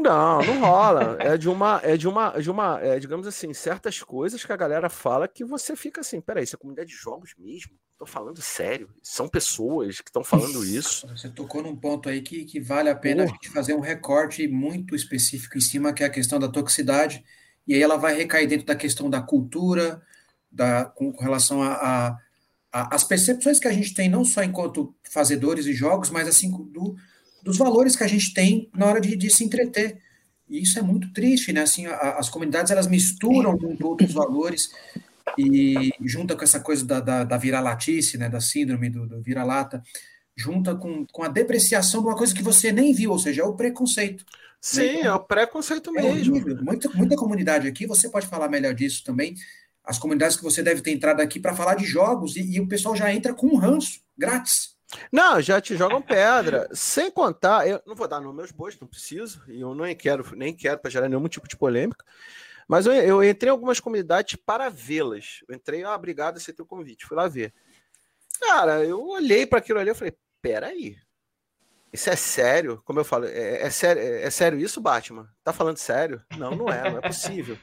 Não, 0.00 0.42
não 0.42 0.60
rola. 0.60 1.18
É 1.20 1.36
de 1.36 1.48
uma, 1.48 1.80
é 1.82 1.96
de 1.96 2.08
uma, 2.08 2.30
de 2.40 2.50
uma, 2.50 2.80
é, 2.80 2.98
digamos 2.98 3.26
assim, 3.26 3.52
certas 3.52 4.02
coisas 4.02 4.44
que 4.44 4.52
a 4.52 4.56
galera 4.56 4.88
fala 4.88 5.28
que 5.28 5.44
você 5.44 5.76
fica 5.76 6.00
assim, 6.00 6.20
peraí, 6.20 6.44
isso 6.44 6.56
é 6.56 6.58
comunidade 6.58 6.88
de 6.88 6.96
jogos 6.96 7.34
mesmo? 7.38 7.72
Tô 7.98 8.06
falando 8.06 8.40
sério. 8.40 8.88
São 9.02 9.28
pessoas 9.28 10.00
que 10.00 10.08
estão 10.08 10.24
falando 10.24 10.64
isso. 10.64 11.06
Você 11.08 11.28
tocou 11.28 11.62
num 11.62 11.76
ponto 11.76 12.08
aí 12.08 12.22
que, 12.22 12.44
que 12.44 12.58
vale 12.58 12.88
a 12.88 12.96
pena 12.96 13.24
a 13.24 13.26
gente 13.26 13.50
fazer 13.50 13.74
um 13.74 13.80
recorte 13.80 14.48
muito 14.48 14.94
específico 14.96 15.58
em 15.58 15.60
cima, 15.60 15.92
que 15.92 16.02
é 16.02 16.06
a 16.06 16.10
questão 16.10 16.38
da 16.38 16.48
toxicidade. 16.48 17.22
E 17.66 17.74
aí 17.74 17.82
ela 17.82 17.96
vai 17.96 18.16
recair 18.16 18.48
dentro 18.48 18.66
da 18.66 18.74
questão 18.74 19.10
da 19.10 19.20
cultura, 19.20 20.02
da, 20.50 20.86
com, 20.86 21.12
com 21.12 21.22
relação 21.22 21.62
a, 21.62 21.72
a, 21.72 22.18
a, 22.72 22.94
as 22.94 23.04
percepções 23.04 23.58
que 23.58 23.68
a 23.68 23.72
gente 23.72 23.92
tem, 23.92 24.08
não 24.08 24.24
só 24.24 24.42
enquanto 24.42 24.94
fazedores 25.04 25.64
de 25.64 25.74
jogos, 25.74 26.10
mas 26.10 26.26
assim 26.26 26.50
do, 26.50 26.96
dos 27.42 27.56
valores 27.56 27.96
que 27.96 28.04
a 28.04 28.08
gente 28.08 28.32
tem 28.34 28.70
na 28.74 28.86
hora 28.86 29.00
de, 29.00 29.16
de 29.16 29.30
se 29.30 29.44
entreter. 29.44 29.98
E 30.48 30.62
isso 30.62 30.78
é 30.78 30.82
muito 30.82 31.12
triste, 31.12 31.52
né? 31.52 31.62
Assim, 31.62 31.86
a, 31.86 32.18
as 32.18 32.28
comunidades 32.28 32.72
elas 32.72 32.86
misturam 32.86 33.56
com 33.56 33.76
outros 33.84 34.12
valores 34.12 34.70
e 35.38 35.92
junta 36.02 36.34
com 36.34 36.42
essa 36.44 36.60
coisa 36.60 36.84
da, 36.84 37.00
da, 37.00 37.24
da 37.24 37.36
viralatice, 37.36 38.18
né, 38.18 38.28
da 38.28 38.40
síndrome 38.40 38.90
do, 38.90 39.06
do 39.06 39.22
vira-lata, 39.22 39.82
junta 40.36 40.74
com, 40.74 41.06
com 41.06 41.22
a 41.22 41.28
depreciação 41.28 42.00
de 42.00 42.08
uma 42.08 42.16
coisa 42.16 42.34
que 42.34 42.42
você 42.42 42.72
nem 42.72 42.92
viu, 42.92 43.10
ou 43.12 43.18
seja, 43.18 43.42
é 43.42 43.44
o 43.44 43.54
preconceito. 43.54 44.24
Sim, 44.60 44.80
né? 44.80 45.00
é 45.02 45.12
o 45.12 45.20
preconceito 45.20 45.90
é 45.96 46.02
mesmo. 46.02 46.34
Muita, 46.62 46.88
muita 46.90 47.16
comunidade 47.16 47.66
aqui, 47.66 47.86
você 47.86 48.08
pode 48.08 48.26
falar 48.26 48.48
melhor 48.48 48.74
disso 48.74 49.02
também. 49.04 49.34
As 49.84 49.98
comunidades 49.98 50.36
que 50.36 50.42
você 50.42 50.62
deve 50.62 50.82
ter 50.82 50.92
entrado 50.92 51.20
aqui 51.20 51.40
para 51.40 51.56
falar 51.56 51.74
de 51.74 51.84
jogos 51.84 52.36
e, 52.36 52.56
e, 52.56 52.60
o 52.60 52.68
pessoal 52.68 52.94
já 52.94 53.12
entra 53.12 53.32
com 53.32 53.46
um 53.46 53.56
ranço 53.56 54.00
grátis. 54.16 54.76
Não, 55.12 55.40
já 55.40 55.60
te 55.60 55.76
jogam 55.76 56.02
pedra. 56.02 56.68
Sem 56.72 57.10
contar, 57.10 57.68
eu 57.68 57.80
não 57.86 57.94
vou 57.94 58.08
dar 58.08 58.20
nos 58.20 58.34
meus 58.34 58.50
bois, 58.50 58.78
não 58.80 58.88
preciso, 58.88 59.42
e 59.48 59.60
eu 59.60 59.74
nem 59.74 59.94
quero, 59.94 60.24
nem 60.36 60.54
quero 60.54 60.78
para 60.78 60.90
gerar 60.90 61.08
nenhum 61.08 61.28
tipo 61.28 61.48
de 61.48 61.56
polêmica. 61.56 62.04
Mas 62.66 62.86
eu, 62.86 62.92
eu 62.92 63.24
entrei 63.24 63.48
em 63.48 63.52
algumas 63.52 63.80
comunidades 63.80 64.36
para 64.36 64.68
vê-las. 64.68 65.42
Eu 65.48 65.54
entrei, 65.54 65.82
ah, 65.82 65.94
obrigado, 65.94 66.36
aceitei 66.36 66.62
o 66.62 66.68
convite, 66.68 67.06
fui 67.06 67.16
lá 67.16 67.26
ver. 67.26 67.52
Cara, 68.40 68.84
eu 68.84 69.04
olhei 69.06 69.44
para 69.44 69.58
aquilo 69.58 69.78
ali 69.78 69.90
e 69.90 69.94
falei, 69.94 70.14
peraí, 70.40 70.96
isso 71.92 72.08
é 72.08 72.16
sério? 72.16 72.80
Como 72.84 73.00
eu 73.00 73.04
falo, 73.04 73.26
é, 73.26 73.62
é, 73.62 73.70
sério, 73.70 74.00
é, 74.00 74.22
é 74.22 74.30
sério 74.30 74.58
isso, 74.58 74.80
Batman? 74.80 75.28
Tá 75.42 75.52
falando 75.52 75.78
sério? 75.78 76.22
Não, 76.36 76.52
não 76.52 76.68
é, 76.70 76.90
não 76.90 76.98
é 76.98 77.00
possível. 77.00 77.58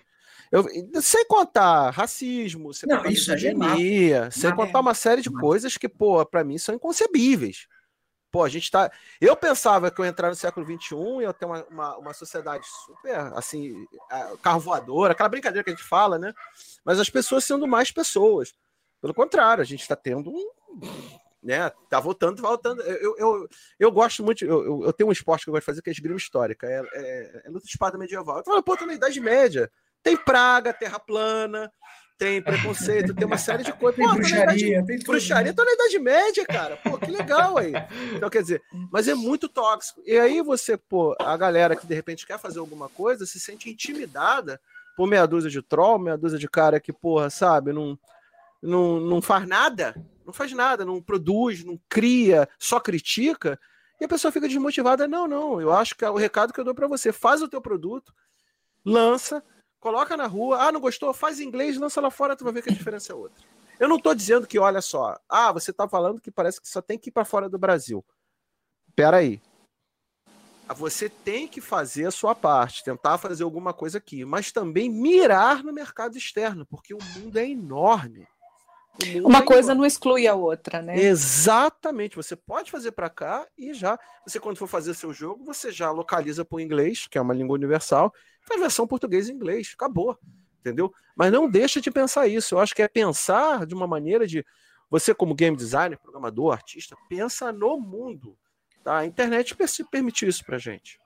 Eu, 0.52 0.66
sem 1.02 1.26
contar 1.28 1.90
racismo, 1.90 2.74
sem 2.74 2.88
não, 2.88 2.98
contar 2.98 3.12
isso 3.12 3.32
misoginia, 3.32 4.26
é 4.26 4.32
sem 4.32 4.56
contar 4.56 4.80
uma 4.80 4.94
série 4.94 5.22
de 5.22 5.30
coisas 5.30 5.78
que, 5.78 5.90
pô, 5.90 6.26
para 6.26 6.44
mim 6.44 6.58
são 6.58 6.76
inconcebíveis. 6.76 7.68
Pô, 8.32 8.44
a 8.44 8.50
gente 8.50 8.70
tá. 8.70 8.92
Eu 9.22 9.36
pensava 9.36 9.90
que 9.90 10.00
eu 10.00 10.06
ia 10.06 10.10
entrar 10.10 10.30
no 10.30 10.36
século 10.36 10.66
XXI 10.66 10.96
e 11.22 11.24
eu 11.24 11.34
ter 11.34 11.46
uma, 11.46 11.64
uma, 11.66 11.98
uma 11.98 12.14
sociedade 12.14 12.66
super, 12.86 13.16
assim, 13.36 13.86
carro 14.42 14.60
voador, 14.60 15.10
aquela 15.10 15.30
brincadeira 15.30 15.64
que 15.64 15.70
a 15.70 15.74
gente 15.74 15.88
fala, 15.88 16.20
né? 16.20 16.34
Mas 16.84 17.00
as 17.00 17.10
pessoas 17.10 17.46
sendo 17.46 17.68
mais 17.68 17.92
pessoas. 17.92 18.54
Pelo 19.02 19.14
contrário, 19.14 19.62
a 19.62 19.66
gente 19.66 19.82
está 19.82 19.96
tendo 19.96 20.30
um. 20.30 20.50
Né, 21.42 21.70
tá 21.90 22.00
voltando, 22.00 22.42
voltando. 22.42 22.82
Eu, 22.82 23.16
eu, 23.18 23.48
eu 23.80 23.92
gosto 23.92 24.24
muito, 24.24 24.44
eu, 24.44 24.84
eu 24.84 24.92
tenho 24.92 25.08
um 25.08 25.14
esporte 25.14 25.46
que 25.46 25.50
eu 25.50 25.54
gosto 25.54 25.62
de 25.62 25.66
fazer 25.66 25.82
que 25.82 25.90
é 25.90 25.94
esgrima 25.94 26.18
histórica, 26.18 26.68
é, 26.68 26.82
é, 26.94 27.42
é 27.46 27.50
luta 27.50 27.66
de 27.66 27.72
espada 27.72 27.98
medieval. 27.98 28.40
Eu 28.40 28.44
falo, 28.44 28.62
pô, 28.62 28.76
tô 28.76 28.86
na 28.86 28.96
Idade 28.96 29.20
Média. 29.22 29.72
Tem 30.04 30.16
praga, 30.16 30.74
terra 30.74 31.00
plana, 31.00 31.72
tem 32.18 32.42
preconceito, 32.42 33.14
tem 33.14 33.28
uma 33.28 33.38
série 33.38 33.64
de 33.64 33.72
coisas. 33.72 33.98
Tem 33.98 34.08
bruxaria, 34.12 34.68
idade, 34.68 34.86
tem 34.88 35.00
bruxaria, 35.00 35.54
tô 35.54 35.64
na 35.64 35.74
Idade 35.74 36.00
Média, 36.00 36.46
cara. 36.46 36.78
Pô, 36.78 36.98
que 36.98 37.12
legal 37.12 37.58
aí. 37.58 37.74
Então, 38.16 38.30
quer 38.30 38.42
dizer, 38.42 38.62
mas 38.92 39.08
é 39.08 39.14
muito 39.14 39.48
tóxico. 39.48 40.02
E 40.06 40.18
aí 40.18 40.42
você, 40.42 40.76
pô, 40.76 41.16
a 41.20 41.38
galera 41.38 41.76
que 41.76 41.86
de 41.86 41.94
repente 41.94 42.26
quer 42.26 42.40
fazer 42.40 42.60
alguma 42.60 42.90
coisa 42.90 43.26
se 43.26 43.40
sente 43.40 43.70
intimidada 43.70 44.60
por 44.96 45.08
meia 45.08 45.28
dúzia 45.28 45.50
de 45.50 45.62
troll, 45.62 46.00
meia 46.00 46.18
dúzia 46.18 46.40
de 46.40 46.50
cara 46.50 46.80
que, 46.80 46.92
porra, 46.92 47.30
sabe, 47.30 47.72
não, 47.72 47.98
não, 48.62 49.00
não 49.00 49.22
faz 49.22 49.48
nada, 49.48 49.96
não 50.26 50.34
faz 50.34 50.52
nada, 50.54 50.84
não 50.84 51.00
produz, 51.00 51.64
não 51.64 51.80
cria, 51.88 52.50
só 52.58 52.80
critica. 52.80 53.60
E 54.02 54.06
a 54.06 54.08
pessoa 54.08 54.32
fica 54.32 54.48
desmotivada. 54.48 55.08
Não, 55.08 55.28
não, 55.28 55.62
eu 55.62 55.72
acho 55.72 55.96
que 55.96 56.04
é 56.04 56.10
o 56.10 56.16
recado 56.16 56.52
que 56.52 56.60
eu 56.60 56.66
dou 56.66 56.74
para 56.74 56.88
você. 56.88 57.12
Faz 57.12 57.44
o 57.44 57.48
teu 57.48 57.62
produto, 57.62 58.12
lança, 58.84 59.44
coloca 59.80 60.18
na 60.18 60.28
rua. 60.28 60.64
Ah, 60.64 60.72
não 60.72 60.80
gostou? 60.80 61.14
Faz 61.14 61.40
inglês, 61.40 61.78
lança 61.78 62.02
lá 62.02 62.12
fora, 62.12 62.36
tu 62.36 62.44
vai 62.44 62.54
ver 62.54 62.62
que 62.62 62.70
a 62.70 62.74
diferença 62.74 63.12
é 63.12 63.16
outra. 63.16 63.44
Eu 63.80 63.88
não 63.88 63.98
estou 63.98 64.16
dizendo 64.16 64.48
que, 64.48 64.58
olha 64.58 64.82
só, 64.82 65.20
ah, 65.30 65.52
você 65.52 65.72
está 65.72 65.88
falando 65.88 66.20
que 66.20 66.32
parece 66.32 66.60
que 66.60 66.68
só 66.68 66.82
tem 66.82 66.98
que 66.98 67.10
ir 67.10 67.12
para 67.12 67.26
fora 67.26 67.48
do 67.48 67.58
Brasil. 67.58 68.04
Pera 68.96 69.18
aí. 69.18 69.42
Você 70.76 71.08
tem 71.08 71.48
que 71.48 71.62
fazer 71.62 72.08
a 72.08 72.12
sua 72.12 72.36
parte, 72.36 72.84
tentar 72.84 73.18
fazer 73.18 73.44
alguma 73.44 73.74
coisa 73.74 74.00
aqui, 74.00 74.26
mas 74.26 74.52
também 74.52 74.90
mirar 74.90 75.64
no 75.64 75.72
mercado 75.72 76.18
externo, 76.18 76.66
porque 76.66 76.94
o 76.94 76.98
mundo 77.16 77.38
é 77.38 77.48
enorme. 77.48 78.28
Uma 79.24 79.40
é 79.40 79.46
coisa 79.46 79.76
não 79.76 79.86
exclui 79.86 80.28
a 80.28 80.34
outra, 80.34 80.82
né? 80.82 80.98
Exatamente. 81.00 82.16
Você 82.16 82.36
pode 82.36 82.72
fazer 82.72 82.92
para 82.92 83.10
cá 83.10 83.48
e 83.58 83.74
já. 83.74 84.00
Você, 84.26 84.40
quando 84.40 84.58
for 84.58 84.68
fazer 84.68 84.94
seu 84.94 85.14
jogo, 85.14 85.44
você 85.44 85.72
já 85.72 85.92
localiza 85.92 86.44
para 86.44 86.56
o 86.58 86.60
inglês, 86.60 87.08
que 87.08 87.18
é 87.18 87.22
uma 87.22 87.34
língua 87.34 87.56
universal, 87.56 88.14
faz 88.42 88.60
versão 88.60 88.88
português 88.88 89.30
e 89.30 89.34
inglês, 89.34 89.74
acabou, 89.76 90.18
entendeu? 90.60 90.92
Mas 91.16 91.32
não 91.32 91.50
deixa 91.50 91.80
de 91.80 91.92
pensar 91.92 92.28
isso. 92.28 92.56
Eu 92.56 92.60
acho 92.60 92.74
que 92.74 92.82
é 92.82 92.88
pensar 92.88 93.66
de 93.66 93.76
uma 93.76 93.88
maneira 93.88 94.26
de 94.26 94.46
você 94.90 95.14
como 95.14 95.36
game 95.36 95.56
designer, 95.56 95.98
programador, 96.00 96.54
artista, 96.54 96.96
pensa 97.10 97.52
no 97.52 97.80
mundo. 97.80 98.38
Tá? 98.84 99.00
A 99.00 99.06
internet 99.06 99.56
permite 99.92 100.26
isso 100.26 100.46
pra 100.46 100.58
gente. 100.58 101.00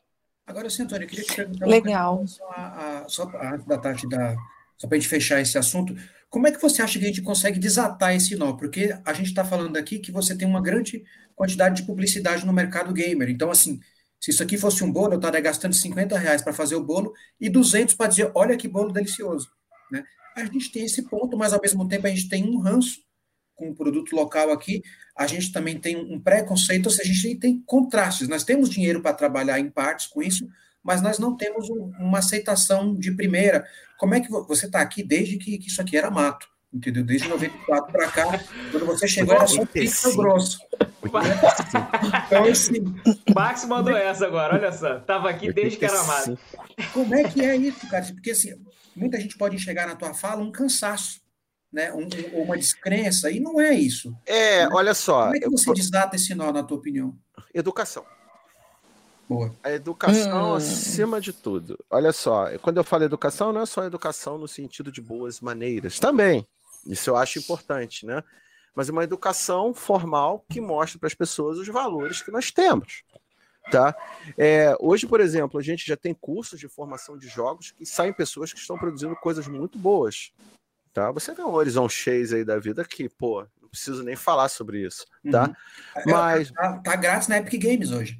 Agora, 0.45 0.69
sim, 0.69 0.83
Antônio, 0.83 1.05
eu 1.05 1.09
queria 1.09 1.23
te 1.23 1.35
perguntar 1.35 1.65
Legal. 1.65 2.23
A, 2.49 2.99
a, 2.99 3.09
só 3.09 3.23
antes 3.41 3.65
da 3.65 3.77
Tati 3.77 4.07
da, 4.07 4.35
só 4.81 4.87
para 4.87 4.97
a 4.97 4.99
gente 4.99 5.09
fechar 5.09 5.39
esse 5.39 5.59
assunto, 5.59 5.95
como 6.27 6.47
é 6.47 6.51
que 6.51 6.59
você 6.59 6.81
acha 6.81 6.97
que 6.97 7.05
a 7.05 7.07
gente 7.07 7.21
consegue 7.21 7.59
desatar 7.59 8.15
esse 8.15 8.35
nó? 8.35 8.53
Porque 8.53 8.97
a 9.05 9.13
gente 9.13 9.27
está 9.27 9.45
falando 9.45 9.77
aqui 9.77 9.99
que 9.99 10.11
você 10.11 10.35
tem 10.35 10.47
uma 10.47 10.61
grande 10.61 11.03
quantidade 11.35 11.75
de 11.75 11.83
publicidade 11.83 12.47
no 12.47 12.51
mercado 12.51 12.91
gamer. 12.91 13.29
Então, 13.29 13.51
assim, 13.51 13.79
se 14.19 14.31
isso 14.31 14.41
aqui 14.41 14.57
fosse 14.57 14.83
um 14.83 14.91
bolo, 14.91 15.13
eu 15.13 15.17
estaria 15.17 15.39
gastando 15.39 15.75
50 15.75 16.17
reais 16.17 16.41
para 16.41 16.51
fazer 16.51 16.75
o 16.75 16.83
bolo 16.83 17.13
e 17.39 17.47
200 17.47 17.93
para 17.93 18.07
dizer, 18.07 18.31
olha 18.33 18.57
que 18.57 18.67
bolo 18.67 18.91
delicioso. 18.91 19.51
Né? 19.91 20.03
A 20.35 20.43
gente 20.45 20.71
tem 20.71 20.83
esse 20.85 21.03
ponto, 21.03 21.37
mas 21.37 21.53
ao 21.53 21.61
mesmo 21.61 21.87
tempo 21.87 22.07
a 22.07 22.09
gente 22.09 22.27
tem 22.27 22.43
um 22.43 22.57
ranço 22.57 23.01
com 23.53 23.69
o 23.69 23.75
produto 23.75 24.15
local 24.15 24.49
aqui, 24.49 24.81
a 25.15 25.27
gente 25.27 25.51
também 25.51 25.77
tem 25.77 25.95
um 25.95 26.19
preconceito, 26.19 26.87
ou 26.87 26.91
seja, 26.91 27.11
a 27.11 27.13
gente 27.13 27.35
tem 27.35 27.61
contrastes. 27.67 28.27
Nós 28.27 28.43
temos 28.43 28.67
dinheiro 28.67 28.99
para 28.99 29.13
trabalhar 29.13 29.59
em 29.59 29.69
partes 29.69 30.07
com 30.07 30.23
isso, 30.23 30.47
mas 30.83 31.01
nós 31.01 31.19
não 31.19 31.35
temos 31.35 31.69
um, 31.69 31.91
uma 31.99 32.19
aceitação 32.19 32.95
de 32.95 33.11
primeira. 33.11 33.65
Como 33.97 34.13
é 34.15 34.19
que 34.19 34.29
você 34.29 34.65
está 34.65 34.81
aqui 34.81 35.03
desde 35.03 35.37
que, 35.37 35.57
que 35.57 35.67
isso 35.67 35.81
aqui 35.81 35.97
era 35.97 36.09
mato? 36.09 36.51
entendeu? 36.73 37.03
Desde 37.03 37.27
94 37.27 37.91
para 37.91 38.11
cá, 38.11 38.25
quando 38.71 38.85
você 38.85 39.07
chegou, 39.07 39.35
era 39.35 39.47
só 39.47 39.65
pizza 39.65 40.15
grosso. 40.15 40.59
Então, 42.27 42.43
assim. 42.45 42.95
Max 43.33 43.65
mandou 43.65 43.95
essa 43.95 44.25
agora, 44.25 44.55
olha 44.55 44.71
só. 44.71 44.99
Tava 44.99 45.29
aqui 45.29 45.51
desde 45.51 45.77
que 45.77 45.85
era 45.85 46.03
mato. 46.03 46.39
Como 46.93 47.13
é 47.13 47.23
que 47.23 47.41
é 47.41 47.55
isso, 47.55 47.87
cara? 47.89 48.05
Porque 48.05 48.31
assim, 48.31 48.53
muita 48.95 49.19
gente 49.19 49.37
pode 49.37 49.55
enxergar 49.55 49.87
na 49.87 49.95
tua 49.95 50.13
fala 50.13 50.41
um 50.41 50.51
cansaço. 50.51 51.19
Né, 51.73 51.89
um, 51.93 52.05
uma 52.41 52.57
descrença, 52.57 53.31
e 53.31 53.39
não 53.39 53.57
é 53.61 53.73
isso. 53.73 54.13
É, 54.25 54.65
né? 54.65 54.69
olha 54.73 54.93
só. 54.93 55.23
Como 55.23 55.35
é 55.37 55.39
que 55.39 55.49
você 55.49 55.69
eu... 55.69 55.73
desata 55.73 56.17
esse 56.17 56.35
nó, 56.35 56.51
na 56.51 56.63
tua 56.63 56.75
opinião? 56.75 57.17
Educação. 57.53 58.03
Boa. 59.31 59.55
A 59.63 59.71
educação 59.71 60.51
hum. 60.51 60.55
acima 60.55 61.21
de 61.21 61.31
tudo. 61.31 61.79
Olha 61.89 62.11
só, 62.11 62.49
quando 62.59 62.77
eu 62.77 62.83
falo 62.83 63.05
educação, 63.05 63.53
não 63.53 63.61
é 63.61 63.65
só 63.65 63.85
educação 63.85 64.37
no 64.37 64.45
sentido 64.45 64.91
de 64.91 64.99
boas 64.99 65.39
maneiras. 65.39 65.99
Também, 65.99 66.45
isso 66.85 67.09
eu 67.09 67.15
acho 67.15 67.39
importante, 67.39 68.05
né? 68.05 68.21
Mas 68.75 68.89
é 68.89 68.91
uma 68.91 69.05
educação 69.05 69.73
formal 69.73 70.43
que 70.49 70.59
mostra 70.59 70.99
para 70.99 71.07
as 71.07 71.13
pessoas 71.13 71.57
os 71.57 71.67
valores 71.67 72.21
que 72.21 72.29
nós 72.29 72.51
temos. 72.51 73.03
Tá? 73.71 73.95
É, 74.37 74.75
hoje, 74.81 75.07
por 75.07 75.21
exemplo, 75.21 75.57
a 75.57 75.63
gente 75.63 75.87
já 75.87 75.95
tem 75.95 76.13
cursos 76.13 76.59
de 76.59 76.67
formação 76.67 77.17
de 77.17 77.29
jogos 77.29 77.71
que 77.71 77.85
saem 77.85 78.11
pessoas 78.11 78.51
que 78.51 78.59
estão 78.59 78.77
produzindo 78.77 79.15
coisas 79.15 79.47
muito 79.47 79.77
boas. 79.77 80.33
Tá? 80.93 81.09
Você 81.11 81.33
vê 81.33 81.41
um 81.41 81.53
Horizon 81.53 81.87
Chase 81.87 82.35
aí 82.35 82.43
da 82.43 82.59
vida 82.59 82.83
que, 82.83 83.07
pô, 83.07 83.45
não 83.61 83.69
preciso 83.69 84.03
nem 84.03 84.17
falar 84.17 84.49
sobre 84.49 84.85
isso. 84.85 85.05
Tá? 85.31 85.47
Uhum. 85.47 86.03
Mas... 86.07 86.51
Tá, 86.51 86.79
tá, 86.79 86.95
grátis 86.97 87.29
na 87.29 87.37
Epic 87.37 87.61
Games 87.61 87.91
hoje. 87.91 88.19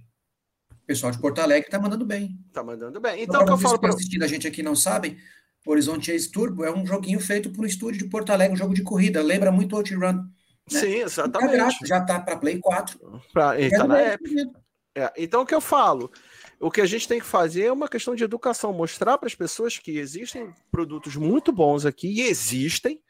Pessoal 0.92 1.10
de 1.10 1.20
Porto 1.20 1.40
Alegre 1.40 1.70
tá 1.70 1.80
mandando 1.80 2.04
bem. 2.04 2.38
Tá 2.52 2.62
mandando 2.62 3.00
bem. 3.00 3.24
Então, 3.24 3.44
então 3.44 3.46
que 3.46 3.52
eu 3.54 3.58
falo 3.58 3.80
para 3.80 3.92
assistindo 3.92 4.24
a 4.24 4.28
gente 4.28 4.46
aqui 4.46 4.62
não 4.62 4.76
sabem, 4.76 5.18
Horizon 5.66 6.02
Chase 6.02 6.30
Turbo 6.30 6.66
é 6.66 6.74
um 6.74 6.86
joguinho 6.86 7.18
feito 7.22 7.50
por 7.50 7.64
um 7.64 7.66
estúdio 7.66 8.04
de 8.04 8.10
Porto 8.10 8.30
Alegre, 8.30 8.56
um 8.56 8.58
jogo 8.58 8.74
de 8.74 8.84
corrida, 8.84 9.24
lembra 9.24 9.54
muito 9.54 9.74
OutRun. 9.74 10.12
Né? 10.12 10.26
Sim, 10.68 10.96
exatamente. 10.96 11.80
Tá 11.80 11.86
já 11.86 12.00
está 12.00 12.20
para 12.20 12.36
Play 12.36 12.60
4. 12.60 13.22
Pra, 13.32 13.54
tá 13.70 13.88
na 13.88 14.04
Epic. 14.04 14.50
É, 14.94 15.14
então, 15.18 15.44
o 15.44 15.46
que 15.46 15.56
eu 15.56 15.62
falo? 15.62 16.12
O 16.60 16.70
que 16.70 16.82
a 16.82 16.86
gente 16.86 17.08
tem 17.08 17.22
que 17.22 17.26
fazer 17.26 17.68
é 17.68 17.72
uma 17.72 17.88
questão 17.88 18.14
de 18.14 18.26
educação, 18.26 18.74
mostrar 18.74 19.18
para 19.18 19.28
as 19.28 19.36
pessoas 19.36 19.78
que 19.78 19.98
existem 19.98 20.54
produtos 20.70 21.16
muito 21.16 21.54
bons 21.54 21.86
aqui, 21.86 22.20
e 22.20 22.22
existem, 22.24 23.02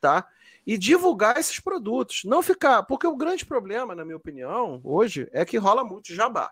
tá? 0.00 0.26
E 0.66 0.76
divulgar 0.76 1.38
esses 1.38 1.60
produtos. 1.60 2.22
Não 2.24 2.42
ficar. 2.42 2.82
Porque 2.82 3.06
o 3.06 3.16
grande 3.16 3.46
problema, 3.46 3.94
na 3.94 4.04
minha 4.04 4.16
opinião, 4.16 4.80
hoje, 4.82 5.28
é 5.30 5.44
que 5.44 5.58
rola 5.58 5.84
muito 5.84 6.12
jabá. 6.12 6.50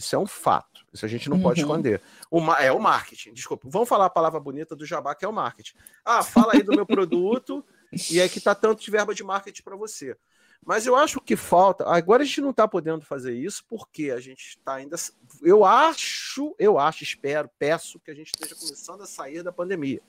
Isso 0.00 0.16
é 0.16 0.18
um 0.18 0.26
fato. 0.26 0.80
Isso 0.92 1.04
a 1.04 1.08
gente 1.08 1.28
não 1.28 1.36
uhum. 1.36 1.42
pode 1.42 1.60
esconder. 1.60 2.00
O, 2.30 2.40
é 2.54 2.72
o 2.72 2.80
marketing. 2.80 3.34
Desculpa. 3.34 3.68
Vamos 3.70 3.88
falar 3.88 4.06
a 4.06 4.10
palavra 4.10 4.40
bonita 4.40 4.74
do 4.74 4.86
jabá, 4.86 5.14
que 5.14 5.24
é 5.26 5.28
o 5.28 5.32
marketing. 5.32 5.74
Ah, 6.02 6.22
fala 6.22 6.54
aí 6.54 6.62
do 6.62 6.72
meu 6.72 6.86
produto 6.86 7.62
e 8.10 8.18
aí 8.18 8.28
que 8.28 8.40
tá 8.40 8.54
tanto 8.54 8.82
de 8.82 8.90
verba 8.90 9.14
de 9.14 9.22
marketing 9.22 9.62
para 9.62 9.76
você. 9.76 10.16
Mas 10.64 10.86
eu 10.86 10.96
acho 10.96 11.20
que 11.20 11.36
falta. 11.36 11.84
Agora 11.86 12.22
a 12.22 12.26
gente 12.26 12.40
não 12.40 12.50
está 12.50 12.66
podendo 12.66 13.04
fazer 13.04 13.34
isso 13.34 13.62
porque 13.68 14.10
a 14.10 14.20
gente 14.20 14.48
está 14.48 14.74
ainda. 14.74 14.96
Eu 15.42 15.64
acho, 15.66 16.54
eu 16.58 16.78
acho, 16.78 17.02
espero, 17.02 17.50
peço 17.58 18.00
que 18.00 18.10
a 18.10 18.14
gente 18.14 18.32
esteja 18.34 18.54
começando 18.54 19.02
a 19.02 19.06
sair 19.06 19.42
da 19.42 19.52
pandemia. 19.52 20.00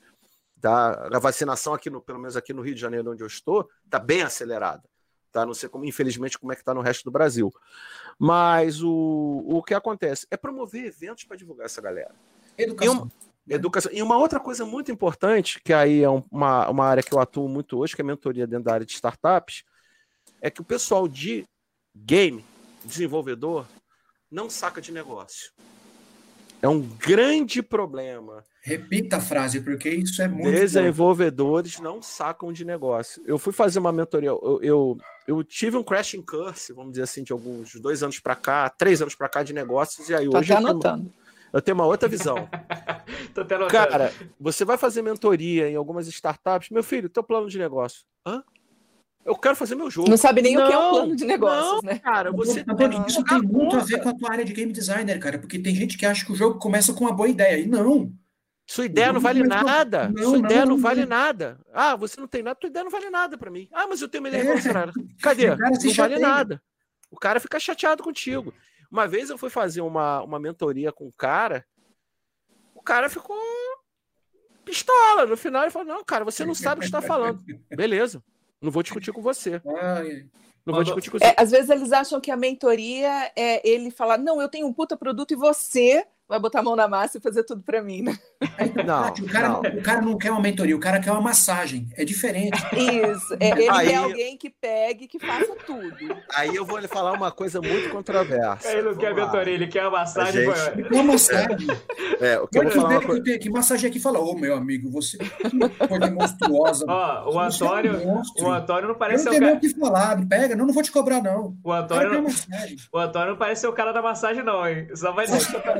Tá? 0.61 1.09
A 1.11 1.19
vacinação 1.19 1.73
aqui, 1.73 1.89
no, 1.89 2.01
pelo 2.01 2.19
menos 2.19 2.37
aqui 2.37 2.53
no 2.53 2.61
Rio 2.61 2.75
de 2.75 2.81
Janeiro, 2.81 3.11
onde 3.11 3.23
eu 3.23 3.27
estou, 3.27 3.69
está 3.85 3.99
bem 3.99 4.21
acelerada. 4.21 4.83
Tá? 5.31 5.45
Não 5.45 5.53
sei 5.53 5.69
como, 5.69 5.85
infelizmente, 5.85 6.37
como 6.37 6.51
é 6.51 6.55
que 6.55 6.61
está 6.61 6.73
no 6.73 6.81
resto 6.81 7.03
do 7.03 7.11
Brasil. 7.11 7.53
Mas 8.19 8.81
o, 8.83 9.43
o 9.47 9.63
que 9.63 9.73
acontece 9.73 10.27
é 10.29 10.37
promover 10.37 10.85
eventos 10.85 11.23
para 11.23 11.37
divulgar 11.37 11.65
essa 11.65 11.81
galera. 11.81 12.13
Educação. 12.57 12.93
E 12.93 12.97
uma, 12.97 13.11
educação. 13.49 13.91
E 13.93 14.01
uma 14.01 14.17
outra 14.17 14.39
coisa 14.39 14.65
muito 14.65 14.91
importante, 14.91 15.61
que 15.63 15.73
aí 15.73 16.03
é 16.03 16.09
uma, 16.09 16.69
uma 16.69 16.85
área 16.85 17.03
que 17.03 17.13
eu 17.13 17.19
atuo 17.19 17.47
muito 17.47 17.77
hoje, 17.77 17.95
que 17.95 18.01
é 18.01 18.05
mentoria 18.05 18.45
dentro 18.45 18.65
da 18.65 18.73
área 18.73 18.85
de 18.85 18.93
startups, 18.93 19.63
é 20.41 20.49
que 20.49 20.61
o 20.61 20.65
pessoal 20.65 21.07
de 21.07 21.45
game 21.95 22.43
desenvolvedor 22.83 23.65
não 24.29 24.49
saca 24.49 24.81
de 24.81 24.91
negócio. 24.91 25.51
É 26.61 26.67
um 26.67 26.79
grande 26.79 27.63
problema. 27.63 28.43
Repita 28.61 29.17
a 29.17 29.21
frase, 29.21 29.61
porque 29.61 29.89
isso 29.89 30.21
é 30.21 30.27
muito. 30.27 30.51
Desenvolvedores 30.51 31.77
bom. 31.77 31.83
não 31.83 32.01
sacam 32.01 32.53
de 32.53 32.63
negócio. 32.63 33.21
Eu 33.25 33.39
fui 33.39 33.51
fazer 33.51 33.79
uma 33.79 33.91
mentoria, 33.91 34.29
eu, 34.29 34.59
eu, 34.61 34.97
eu 35.31 35.43
tive 35.43 35.77
um 35.77 35.83
crashing 35.83 36.21
curse, 36.21 36.73
vamos 36.73 36.91
dizer 36.91 37.03
assim, 37.03 37.23
de 37.23 37.31
alguns 37.31 37.75
dois 37.75 38.03
anos 38.03 38.19
para 38.19 38.35
cá, 38.35 38.69
três 38.69 39.01
anos 39.01 39.15
para 39.15 39.29
cá 39.29 39.43
de 39.43 39.53
negócios, 39.53 40.09
e 40.09 40.13
aí 40.13 40.29
Tô 40.29 40.37
hoje. 40.37 40.51
Até 40.51 40.61
anotando. 40.61 41.03
Tenho, 41.03 41.13
eu 41.53 41.61
tenho 41.61 41.75
uma 41.75 41.85
outra 41.85 42.07
visão. 42.07 42.49
Tô 43.33 43.41
até 43.41 43.55
anotando. 43.55 43.89
Cara, 43.89 44.13
você 44.39 44.65
vai 44.65 44.77
fazer 44.77 45.01
mentoria 45.01 45.69
em 45.69 45.75
algumas 45.75 46.07
startups, 46.07 46.69
meu 46.69 46.83
filho, 46.83 47.09
teu 47.09 47.23
plano 47.23 47.49
de 47.49 47.57
negócio. 47.57 48.03
Hã? 48.25 48.43
Eu 49.23 49.35
quero 49.35 49.55
fazer 49.55 49.75
meu 49.75 49.89
jogo. 49.89 50.09
Não 50.09 50.17
sabe 50.17 50.41
nem 50.41 50.55
não, 50.55 50.65
o 50.65 50.67
que 50.67 50.73
é 50.73 50.77
um 50.77 50.89
plano 50.89 51.15
de 51.15 51.25
negócios, 51.25 51.81
não, 51.83 51.91
né? 51.91 51.99
Cara, 51.99 52.31
você 52.31 52.63
não, 52.65 53.05
isso 53.05 53.23
tem 53.23 53.41
muito 53.41 53.75
a 53.77 53.83
ver 53.83 54.01
com 54.01 54.09
a 54.09 54.15
tua 54.15 54.31
área 54.31 54.43
de 54.43 54.51
game 54.51 54.73
designer, 54.73 55.19
cara, 55.19 55.37
porque 55.37 55.59
tem 55.59 55.75
gente 55.75 55.97
que 55.97 56.05
acha 56.05 56.25
que 56.25 56.31
o 56.31 56.35
jogo 56.35 56.59
começa 56.59 56.91
com 56.91 57.05
uma 57.05 57.13
boa 57.13 57.29
ideia. 57.29 57.61
E 57.61 57.67
não. 57.67 58.11
Sua 58.71 58.85
ideia 58.85 59.11
não 59.11 59.19
vale 59.19 59.43
nada. 59.43 60.07
Não, 60.07 60.23
Sua 60.23 60.37
ideia 60.37 60.65
não, 60.65 60.77
vale 60.77 61.05
nada. 61.05 61.59
Ah, 61.73 61.93
você 61.97 62.17
não 62.21 62.25
tem 62.25 62.41
nada, 62.41 62.55
tua 62.55 62.69
ideia 62.69 62.85
não 62.85 62.89
vale 62.89 63.09
nada 63.09 63.37
para 63.37 63.51
mim. 63.51 63.67
Ah, 63.69 63.85
mas 63.85 64.01
eu 64.01 64.07
tenho 64.07 64.23
uma 64.23 64.29
ideia 64.29 64.43
é. 64.43 65.21
Cadê? 65.21 65.53
Não 65.53 65.93
vale 65.93 66.17
nada. 66.17 66.63
O 67.11 67.17
cara 67.17 67.41
fica 67.41 67.59
chateado 67.59 68.01
contigo. 68.01 68.53
Uma 68.89 69.09
vez 69.09 69.29
eu 69.29 69.37
fui 69.37 69.49
fazer 69.49 69.81
uma, 69.81 70.21
uma 70.21 70.39
mentoria 70.39 70.89
com 70.89 71.05
um 71.05 71.11
cara, 71.11 71.65
o 72.73 72.81
cara 72.81 73.09
ficou 73.09 73.37
pistola. 74.63 75.25
No 75.25 75.35
final 75.35 75.63
ele 75.63 75.71
falou: 75.71 75.89
Não, 75.89 76.03
cara, 76.05 76.23
você 76.23 76.45
não 76.45 76.55
sabe 76.55 76.77
o 76.77 76.79
que 76.79 76.85
está 76.85 77.01
falando. 77.01 77.43
Beleza. 77.75 78.23
Não 78.61 78.71
vou 78.71 78.83
discutir 78.83 79.11
com 79.11 79.21
você. 79.21 79.61
Não 80.65 80.75
vou 80.75 80.83
discutir 80.85 81.11
com 81.11 81.19
você. 81.19 81.25
É, 81.25 81.35
às 81.37 81.51
vezes 81.51 81.69
eles 81.69 81.91
acham 81.91 82.21
que 82.21 82.31
a 82.31 82.37
mentoria 82.37 83.33
é 83.35 83.67
ele 83.69 83.91
falar: 83.91 84.17
não, 84.17 84.41
eu 84.41 84.47
tenho 84.47 84.65
um 84.65 84.73
puta 84.73 84.95
produto 84.95 85.33
e 85.33 85.35
você 85.35 86.07
vai 86.31 86.39
botar 86.39 86.61
a 86.61 86.63
mão 86.63 86.77
na 86.77 86.87
massa 86.87 87.17
e 87.17 87.21
fazer 87.21 87.43
tudo 87.43 87.61
para 87.61 87.83
mim, 87.83 88.03
né? 88.03 88.17
Não, 88.85 89.09
o, 89.09 89.25
cara, 89.29 89.49
não. 89.49 89.59
o 89.59 89.83
cara 89.83 90.01
não 90.01 90.17
quer 90.17 90.31
uma 90.31 90.39
mentoria, 90.39 90.75
o 90.75 90.79
cara 90.79 90.99
quer 90.99 91.11
uma 91.11 91.21
massagem. 91.21 91.87
É 91.95 92.03
diferente. 92.03 92.57
Isso. 92.73 93.35
É, 93.39 93.49
ele 93.49 93.69
aí, 93.69 93.89
quer 93.89 93.95
alguém 93.95 94.37
que 94.37 94.49
pegue, 94.49 95.07
que 95.07 95.19
faça 95.19 95.53
tudo. 95.65 95.95
Aí 96.33 96.55
eu 96.55 96.65
vou 96.65 96.79
lhe 96.79 96.87
falar 96.87 97.11
uma 97.11 97.31
coisa 97.31 97.61
muito 97.61 97.89
controversa. 97.89 98.71
Ele 98.71 98.81
não 98.81 98.95
quer 98.95 99.13
mentoria, 99.13 99.53
ele 99.53 99.67
quer 99.67 99.83
a 99.83 99.91
massagem. 99.91 100.45
Gente... 100.45 100.93
Uma 100.93 101.03
massagem. 101.03 101.67
É, 102.19 102.39
o 102.39 102.47
que 102.47 102.57
eu 102.57 102.63
vou 102.63 102.71
falar 102.71 102.89
uma 102.89 103.01
coisa... 103.01 103.37
que 103.37 103.49
massagem 103.49 103.89
aqui 103.89 103.99
fala, 103.99 104.19
ô 104.19 104.31
oh, 104.31 104.35
meu 104.35 104.55
amigo, 104.55 104.89
você 104.89 105.17
que 105.17 105.87
coisa 105.87 106.09
monstruosa. 106.09 106.85
Ó, 106.87 107.33
o 107.33 107.39
Antônio, 107.39 107.95
é 107.95 108.07
um 108.07 108.21
o 108.47 108.51
Antônio 108.51 108.87
não 108.87 108.95
parece 108.95 109.27
eu 109.27 109.33
não 109.33 109.39
tenho 109.39 109.55
o 109.55 109.59
que 109.59 109.69
falar, 109.69 110.27
pega, 110.27 110.55
não, 110.55 110.65
não 110.65 110.73
vou 110.73 110.83
te 110.83 110.91
cobrar 110.91 111.21
não. 111.21 111.55
O 111.63 111.71
Antônio, 111.71 112.25
o 112.91 112.97
Antônio 112.97 113.29
não 113.29 113.37
parece 113.37 113.61
ser 113.61 113.67
o 113.67 113.73
cara 113.73 113.91
da 113.91 114.01
massagem 114.01 114.43
não, 114.43 114.67
hein? 114.67 114.87
Só 114.95 115.11
vai 115.11 115.27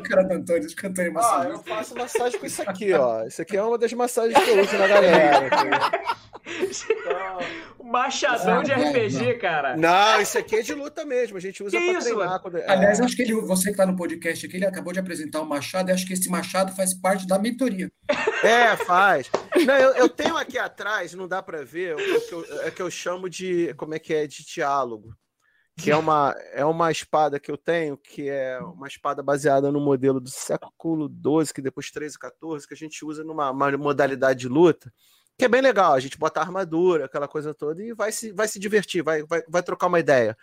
cara 0.02 0.24
do 0.24 0.40
Antônio 0.41 0.67
é 1.07 1.09
massagem. 1.09 1.51
Ah, 1.51 1.55
eu 1.55 1.63
faço 1.63 1.95
massagem 1.95 2.39
com 2.39 2.45
isso 2.45 2.61
aqui, 2.63 2.93
ó. 2.93 3.23
Isso 3.25 3.41
aqui 3.41 3.57
é 3.57 3.63
uma 3.63 3.77
das 3.77 3.93
massagens 3.93 4.43
que 4.43 4.49
eu 4.49 4.61
uso 4.61 4.77
na 4.77 4.87
galera. 4.87 5.49
Então... 6.43 7.91
Machadão 7.91 8.63
de 8.63 8.71
RPG, 8.71 9.35
cara. 9.35 9.77
Não, 9.77 10.21
isso 10.21 10.37
aqui 10.37 10.55
é 10.55 10.61
de 10.61 10.73
luta 10.73 11.05
mesmo. 11.05 11.37
A 11.37 11.39
gente 11.39 11.61
usa 11.61 11.77
que 11.77 11.83
pra 11.83 11.99
isso, 11.99 12.15
treinar. 12.15 12.39
Quando... 12.39 12.57
É. 12.57 12.69
Aliás, 12.69 12.99
acho 12.99 13.15
que 13.15 13.21
ele, 13.21 13.33
você 13.33 13.71
que 13.71 13.77
tá 13.77 13.85
no 13.85 13.95
podcast 13.95 14.45
aqui, 14.45 14.55
ele 14.55 14.65
acabou 14.65 14.93
de 14.93 14.99
apresentar 14.99 15.41
o 15.41 15.45
Machado 15.45 15.89
e 15.89 15.93
acho 15.93 16.05
que 16.05 16.13
esse 16.13 16.29
Machado 16.29 16.73
faz 16.73 16.93
parte 16.93 17.27
da 17.27 17.37
mentoria. 17.37 17.91
É, 18.43 18.75
faz. 18.77 19.29
Não, 19.65 19.75
eu, 19.75 19.91
eu 19.95 20.09
tenho 20.09 20.37
aqui 20.37 20.57
atrás, 20.57 21.13
não 21.13 21.27
dá 21.27 21.43
para 21.43 21.63
ver, 21.63 21.95
o 21.95 21.97
que 21.97 22.33
eu, 22.33 22.61
é 22.63 22.71
que 22.71 22.81
eu 22.81 22.89
chamo 22.89 23.29
de, 23.29 23.73
como 23.75 23.93
é 23.93 23.99
que 23.99 24.13
é, 24.13 24.25
de 24.25 24.45
diálogo 24.45 25.15
que 25.82 25.91
é 25.91 25.97
uma, 25.97 26.36
é 26.53 26.63
uma 26.63 26.91
espada 26.91 27.39
que 27.39 27.49
eu 27.49 27.57
tenho, 27.57 27.97
que 27.97 28.29
é 28.29 28.59
uma 28.59 28.88
espada 28.88 29.23
baseada 29.23 29.71
no 29.71 29.79
modelo 29.79 30.19
do 30.19 30.29
século 30.29 31.09
XII, 31.09 31.53
que 31.53 31.61
depois 31.61 31.89
13 31.89 32.15
e 32.15 32.19
14, 32.19 32.67
que 32.67 32.73
a 32.73 32.77
gente 32.77 33.03
usa 33.03 33.23
numa 33.23 33.51
modalidade 33.51 34.41
de 34.41 34.47
luta, 34.47 34.93
que 35.38 35.45
é 35.45 35.47
bem 35.47 35.61
legal. 35.61 35.93
A 35.93 35.99
gente 35.99 36.17
bota 36.17 36.39
a 36.39 36.43
armadura, 36.43 37.05
aquela 37.05 37.27
coisa 37.27 37.53
toda, 37.53 37.82
e 37.84 37.93
vai 37.93 38.11
se, 38.11 38.32
vai 38.32 38.47
se 38.47 38.59
divertir, 38.59 39.03
vai, 39.03 39.23
vai, 39.23 39.41
vai 39.47 39.63
trocar 39.63 39.88
uma 39.88 39.99
ideia. 39.99 40.38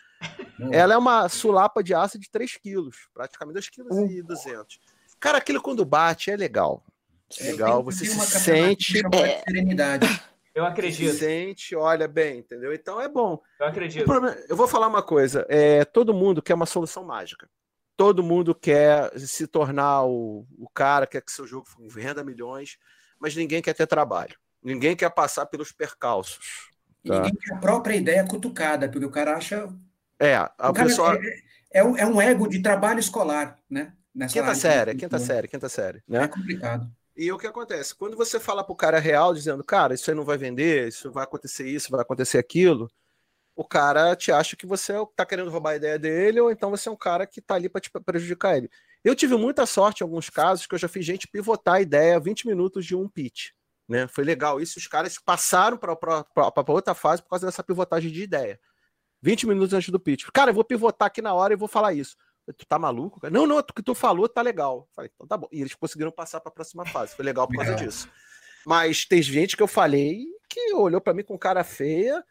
Ela 0.73 0.95
é 0.95 0.97
uma 0.97 1.29
sulapa 1.29 1.83
de 1.83 1.95
aço 1.95 2.19
de 2.19 2.29
3 2.31 2.57
quilos, 2.57 2.97
praticamente 3.15 3.55
2 3.55 3.69
quilos 3.71 3.97
e 4.11 4.23
200. 4.23 4.81
Cara, 5.21 5.39
aquilo 5.39 5.63
quando 5.63 5.85
bate 5.85 6.31
é 6.31 6.37
legal. 6.37 6.85
É 7.39 7.45
legal, 7.45 7.83
você 7.85 8.07
se 8.07 8.19
sente... 8.41 8.99
É... 9.15 9.43
Serenidade. 9.45 10.07
Eu 10.59 10.67
acredito. 10.67 11.13
Se 11.13 11.19
sente, 11.21 11.77
olha 11.77 12.09
bem, 12.09 12.39
entendeu? 12.39 12.75
Então 12.75 13.01
é 13.01 13.09
bom. 13.09 13.41
Eu 13.61 13.67
acredito. 13.67 14.05
Problema, 14.05 14.37
eu 14.49 14.57
vou 14.57 14.67
falar 14.67 14.89
uma 14.89 15.03
coisa: 15.03 15.47
é, 15.49 15.85
todo 15.85 16.13
mundo 16.13 16.43
quer 16.43 16.55
uma 16.55 16.67
solução 16.67 17.05
mágica. 17.05 17.49
Todo 17.97 18.25
mundo 18.25 18.53
quer 18.57 19.17
se 19.17 19.47
tornar 19.47 20.05
o, 20.05 20.45
o 20.59 20.69
cara, 20.69 21.07
quer 21.07 21.23
que 21.23 21.31
seu 21.31 21.47
jogo 21.47 21.65
venda 21.89 22.25
milhões, 22.25 22.77
mas 23.21 23.37
ninguém 23.37 23.63
quer 23.63 23.73
ter 23.73 23.87
trabalho. 23.87 24.37
Ninguém 24.61 24.97
quer 24.97 25.11
passar 25.11 25.47
pelos 25.47 25.71
percalços. 25.71 26.71
Tá? 27.07 27.15
E 27.15 27.21
ninguém 27.21 27.35
quer 27.37 27.55
a 27.55 27.59
própria 27.59 27.95
ideia 27.95 28.27
cutucada, 28.27 28.89
porque 28.89 29.07
o 29.07 29.11
cara 29.11 29.37
acha. 29.37 29.69
É, 30.19 30.35
a 30.35 30.73
pessoa. 30.73 31.17
É, 31.73 31.79
é, 31.79 31.81
é, 31.81 32.07
um 32.07 32.21
ego 32.21 32.49
de 32.49 32.61
trabalho 32.61 32.99
escolar, 32.99 33.57
né? 33.71 33.93
Nessa 34.13 34.41
quinta 34.41 34.55
série, 34.57 34.95
quinta 34.97 35.19
série, 35.21 35.47
quinta 35.47 35.69
série. 35.69 36.03
Né? 36.09 36.25
É 36.25 36.29
complicado. 36.29 36.91
E 37.19 37.33
o 37.33 37.37
que 37.37 37.49
acontece? 37.49 37.97
Quando 37.97 38.17
você 38.17 38.39
fala 38.39 38.63
para 38.63 38.73
o 38.73 38.77
cara 38.77 39.01
real, 39.01 39.35
dizendo, 39.35 39.65
cara, 39.65 39.93
isso 39.93 40.09
aí 40.09 40.17
não 40.17 40.25
vai 40.25 40.39
vender, 40.39 40.87
isso 40.87 41.11
vai 41.11 41.25
acontecer 41.25 41.69
isso, 41.69 41.91
vai 41.91 42.01
acontecer 42.01 42.39
aquilo, 42.39 42.89
o 43.57 43.65
cara 43.65 44.15
te 44.15 44.31
acha 44.31 44.55
que 44.55 44.65
você 44.65 44.93
está 44.93 45.27
querendo 45.27 45.51
roubar 45.51 45.71
a 45.71 45.77
ideia 45.77 45.99
dele, 45.99 46.39
ou 46.39 46.49
então 46.49 46.71
você 46.71 46.89
é 46.89 46.93
um 46.93 46.97
cara 46.97 47.27
que 47.27 47.41
está 47.41 47.57
ali 47.57 47.69
para 47.69 47.81
te 47.81 47.91
prejudicar 47.91 48.57
ele. 48.57 48.71
Eu 49.03 49.17
tive 49.17 49.37
muita 49.37 49.67
sorte 49.67 50.01
em 50.01 50.05
alguns 50.05 50.31
casos 50.31 50.65
que 50.65 50.77
eu 50.77 50.79
já 50.79 50.87
fiz 50.87 51.05
gente 51.05 51.27
pivotar 51.27 51.75
a 51.75 51.81
ideia 51.81 52.21
20 52.21 52.47
minutos 52.47 52.87
de 52.87 52.95
um 52.95 53.09
pitch. 53.09 53.49
Né? 53.89 54.07
Foi 54.07 54.23
legal 54.23 54.61
isso, 54.61 54.79
os 54.79 54.87
caras 54.87 55.19
passaram 55.19 55.77
para 55.77 56.73
outra 56.73 56.95
fase 56.95 57.21
por 57.21 57.31
causa 57.31 57.47
dessa 57.47 57.65
pivotagem 57.65 58.13
de 58.13 58.23
ideia. 58.23 58.61
20 59.21 59.49
minutos 59.49 59.75
antes 59.75 59.89
do 59.89 59.99
pitch. 59.99 60.27
Cara, 60.33 60.53
eu 60.53 60.55
vou 60.55 60.63
pivotar 60.63 61.07
aqui 61.09 61.21
na 61.21 61.35
hora 61.35 61.53
e 61.53 61.57
vou 61.57 61.67
falar 61.67 61.95
isso. 61.95 62.17
Tu 62.57 62.67
tá 62.67 62.79
maluco? 62.79 63.21
Cara? 63.21 63.33
Não, 63.33 63.47
não, 63.47 63.59
o 63.59 63.63
que 63.63 63.83
tu 63.83 63.95
falou 63.95 64.29
tá 64.29 64.43
legal. 64.43 64.89
Falei, 64.95 65.11
então 65.15 65.27
tá 65.27 65.37
bom. 65.37 65.49
E 65.53 65.61
eles 65.61 65.75
conseguiram 65.75 66.11
passar 66.11 66.41
para 66.41 66.51
a 66.51 66.55
próxima 66.55 66.85
fase. 66.87 67.15
Foi 67.15 67.25
legal 67.25 67.47
por 67.47 67.57
causa 67.57 67.75
disso. 67.77 68.09
Mas 68.65 69.05
tem 69.05 69.23
gente 69.23 69.57
que 69.57 69.63
eu 69.63 69.69
falei 69.69 70.27
que 70.49 70.73
olhou 70.75 71.01
para 71.01 71.15
mim 71.15 71.23
com 71.23 71.39
cara 71.39 71.63
feia 71.63 72.25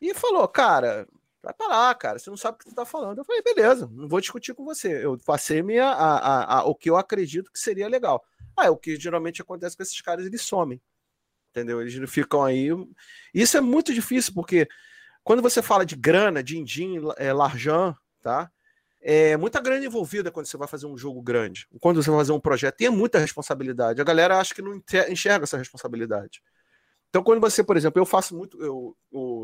e 0.00 0.12
falou, 0.14 0.46
cara, 0.46 1.06
vai 1.42 1.52
pra 1.54 1.66
lá, 1.66 1.94
cara, 1.94 2.18
você 2.18 2.30
não 2.30 2.36
sabe 2.36 2.56
o 2.56 2.58
que 2.58 2.68
tu 2.68 2.74
tá 2.74 2.84
falando. 2.84 3.18
Eu 3.18 3.24
falei, 3.24 3.42
beleza, 3.42 3.88
não 3.92 4.08
vou 4.08 4.20
discutir 4.20 4.54
com 4.54 4.64
você. 4.64 5.04
Eu 5.04 5.18
passei 5.24 5.62
minha, 5.62 5.86
a, 5.86 6.18
a, 6.18 6.58
a, 6.58 6.64
o 6.64 6.74
que 6.74 6.90
eu 6.90 6.96
acredito 6.96 7.50
que 7.50 7.58
seria 7.58 7.88
legal. 7.88 8.24
Ah, 8.56 8.66
é 8.66 8.70
o 8.70 8.76
que 8.76 8.96
geralmente 8.96 9.42
acontece 9.42 9.76
com 9.76 9.82
esses 9.82 10.00
caras, 10.00 10.26
eles 10.26 10.42
somem. 10.42 10.80
Entendeu? 11.50 11.80
Eles 11.80 11.94
não 11.98 12.08
ficam 12.08 12.42
aí. 12.42 12.68
Isso 13.32 13.56
é 13.56 13.60
muito 13.60 13.94
difícil, 13.94 14.32
porque 14.34 14.68
quando 15.22 15.42
você 15.42 15.62
fala 15.62 15.86
de 15.86 15.96
grana, 15.96 16.42
din-din, 16.42 17.00
é, 17.16 17.32
larjan, 17.32 17.96
tá? 18.20 18.50
É 19.06 19.36
muita 19.36 19.60
grana 19.60 19.84
envolvida 19.84 20.30
quando 20.30 20.46
você 20.46 20.56
vai 20.56 20.66
fazer 20.66 20.86
um 20.86 20.96
jogo 20.96 21.20
grande, 21.20 21.68
quando 21.78 22.02
você 22.02 22.08
vai 22.08 22.20
fazer 22.20 22.32
um 22.32 22.40
projeto, 22.40 22.76
tem 22.76 22.88
muita 22.88 23.18
responsabilidade. 23.18 24.00
A 24.00 24.04
galera 24.04 24.40
acha 24.40 24.54
que 24.54 24.62
não 24.62 24.82
enxerga 25.10 25.44
essa 25.44 25.58
responsabilidade. 25.58 26.42
Então, 27.10 27.22
quando 27.22 27.38
você, 27.38 27.62
por 27.62 27.76
exemplo, 27.76 28.00
eu 28.00 28.06
faço 28.06 28.34
muito, 28.34 28.60
eu 28.62 28.96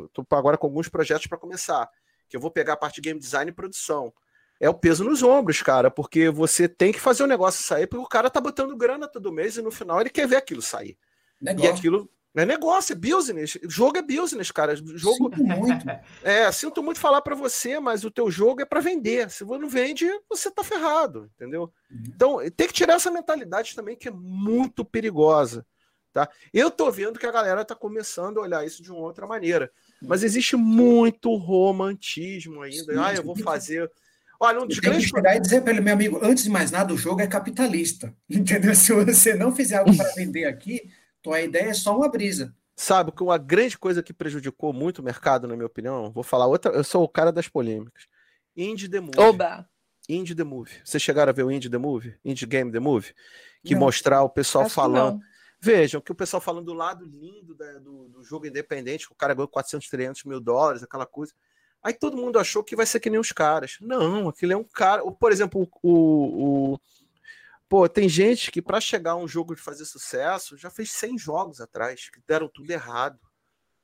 estou 0.09 0.27
agora 0.31 0.57
com 0.57 0.67
alguns 0.67 0.89
projetos 0.89 1.27
para 1.27 1.37
começar, 1.37 1.89
que 2.27 2.35
eu 2.35 2.41
vou 2.41 2.51
pegar 2.51 2.73
a 2.73 2.77
parte 2.77 2.97
de 2.97 3.03
game 3.03 3.21
design 3.21 3.51
e 3.51 3.55
produção. 3.55 4.11
É 4.59 4.69
o 4.69 4.75
peso 4.75 5.05
nos 5.05 5.23
ombros, 5.23 5.63
cara, 5.63 5.91
porque 5.91 6.31
você 6.31 6.67
tem 6.67 6.91
que 6.91 6.99
fazer 6.99 7.23
o 7.23 7.27
negócio 7.27 7.63
sair, 7.63 7.87
porque 7.87 8.03
o 8.03 8.09
cara 8.09 8.31
tá 8.31 8.41
botando 8.41 8.75
grana 8.75 9.07
todo 9.07 9.31
mês 9.31 9.59
e 9.59 9.63
no 9.63 9.71
final 9.71 10.01
ele 10.01 10.11
quer 10.11 10.27
ver 10.27 10.37
aquilo 10.37 10.63
sair. 10.63 10.97
E 11.41 11.69
aquilo 11.69 12.11
é 12.35 12.47
negócio, 12.47 12.93
é 12.93 12.97
business. 12.97 13.59
Jogo 13.65 13.99
é 13.99 14.03
business, 14.03 14.51
cara. 14.51 14.77
Jogo. 14.77 15.31
Sinto 15.31 15.45
muito. 15.45 15.85
É, 16.23 16.51
sinto 16.53 16.83
muito 16.83 17.01
falar 17.01 17.23
para 17.23 17.35
você, 17.35 17.81
mas 17.81 18.05
o 18.05 18.11
teu 18.11 18.31
jogo 18.31 18.61
é 18.63 18.65
para 18.65 18.81
vender. 18.81 19.31
Se 19.31 19.43
você 19.43 19.61
não 19.61 19.69
vende, 19.69 20.07
você 20.29 20.51
tá 20.51 20.63
ferrado, 20.63 21.31
entendeu? 21.35 21.73
Uhum. 21.91 22.03
Então, 22.07 22.39
tem 22.57 22.67
que 22.67 22.73
tirar 22.73 22.95
essa 22.95 23.11
mentalidade 23.11 23.75
também 23.75 23.97
que 23.97 24.09
é 24.09 24.13
muito 24.13 24.85
perigosa, 24.85 25.67
tá? 26.13 26.29
Eu 26.53 26.71
tô 26.71 26.91
vendo 26.91 27.19
que 27.19 27.27
a 27.27 27.33
galera 27.33 27.65
tá 27.65 27.75
começando 27.75 28.39
a 28.39 28.43
olhar 28.43 28.67
isso 28.67 28.83
de 28.83 28.93
uma 28.93 29.01
outra 29.01 29.27
maneira, 29.27 29.71
mas 30.03 30.23
existe 30.23 30.57
muito 30.57 31.35
romantismo 31.35 32.63
ainda. 32.63 33.05
Ah, 33.05 33.15
eu 33.15 33.25
vou 33.25 33.37
fazer 33.37 33.91
Olha, 34.43 34.63
um 34.63 34.67
dos 34.67 34.79
grandes... 34.79 35.05
chegar 35.05 35.37
e 35.37 35.41
dizer 35.41 35.61
para 35.61 35.73
ele, 35.73 35.83
meu 35.83 35.93
amigo, 35.93 36.19
antes 36.23 36.45
de 36.45 36.51
mais 36.51 36.71
nada, 36.71 36.95
o 36.95 36.97
jogo 36.97 37.21
é 37.21 37.27
capitalista. 37.27 38.15
Entendeu? 38.29 38.75
Se 38.75 38.91
você 38.95 39.35
não 39.35 39.55
fizer 39.55 39.77
algo 39.77 39.95
para 39.95 40.13
vender 40.17 40.47
aqui, 40.47 40.91
tua 41.23 41.41
ideia 41.41 41.71
é 41.71 41.75
só 41.75 41.97
uma 41.97 42.09
brisa. 42.09 42.55
Sabe 42.77 43.13
que 43.13 43.23
uma 43.23 43.37
grande 43.37 43.77
coisa 43.79 44.03
que 44.03 44.13
prejudicou 44.13 44.73
muito 44.73 45.01
o 45.01 45.03
mercado, 45.03 45.47
na 45.47 45.55
minha 45.55 45.67
opinião, 45.67 46.11
vou 46.11 46.23
falar 46.23 46.47
outra, 46.47 46.73
eu 46.73 46.83
sou 46.83 47.05
o 47.05 47.09
cara 47.09 47.31
das 47.31 47.47
polêmicas. 47.47 48.07
Indie 48.57 48.89
The 48.89 49.01
Movie. 49.01 49.21
Oba! 49.21 49.69
Indie 50.09 50.35
The 50.35 50.45
Movie. 50.45 50.81
Vocês 50.85 51.03
chegaram 51.03 51.31
a 51.31 51.33
ver 51.33 51.45
o 51.45 51.51
Indie 51.51 51.69
The 51.69 51.79
Movie? 51.79 52.17
Indie 52.25 52.47
Game 52.47 52.73
The 52.73 52.81
Movie? 52.81 53.15
Que 53.63 53.75
não. 53.75 53.81
mostrar 53.81 54.23
o 54.23 54.31
pessoal 54.31 54.65
Acho 54.65 54.75
falando. 54.75 55.21
Vejam, 55.61 56.01
que 56.01 56.11
o 56.11 56.15
pessoal 56.15 56.41
falando 56.41 56.65
do 56.65 56.73
lado 56.73 57.05
lindo 57.05 57.55
da, 57.55 57.79
do, 57.79 58.09
do, 58.09 58.23
jogo 58.23 58.47
independente, 58.47 59.07
que 59.07 59.13
o 59.13 59.17
cara 59.17 59.35
ganhou 59.35 59.47
400, 59.47 59.91
300 59.91 60.25
mil 60.25 60.41
dólares, 60.41 60.83
aquela 60.83 61.05
coisa. 61.05 61.35
Aí 61.83 61.93
todo 61.93 62.17
mundo 62.17 62.39
achou 62.39 62.65
que 62.65 62.75
vai 62.75 62.87
ser 62.87 62.99
que 62.99 63.11
nem 63.11 63.21
os 63.21 63.31
caras. 63.31 63.77
Não, 63.79 64.31
aquele 64.31 64.55
é 64.55 64.57
um 64.57 64.65
cara. 64.65 65.03
Por 65.13 65.31
exemplo, 65.31 65.69
o. 65.83 66.75
o 66.75 66.81
pô, 67.71 67.89
tem 67.89 68.09
gente 68.09 68.51
que 68.51 68.61
para 68.61 68.81
chegar 68.81 69.13
a 69.13 69.17
um 69.17 69.29
jogo 69.29 69.55
de 69.55 69.63
fazer 69.63 69.85
sucesso 69.85 70.57
já 70.57 70.69
fez 70.69 70.91
100 70.91 71.17
jogos 71.17 71.61
atrás, 71.61 72.11
que 72.11 72.21
deram 72.27 72.49
tudo 72.49 72.69
errado. 72.69 73.17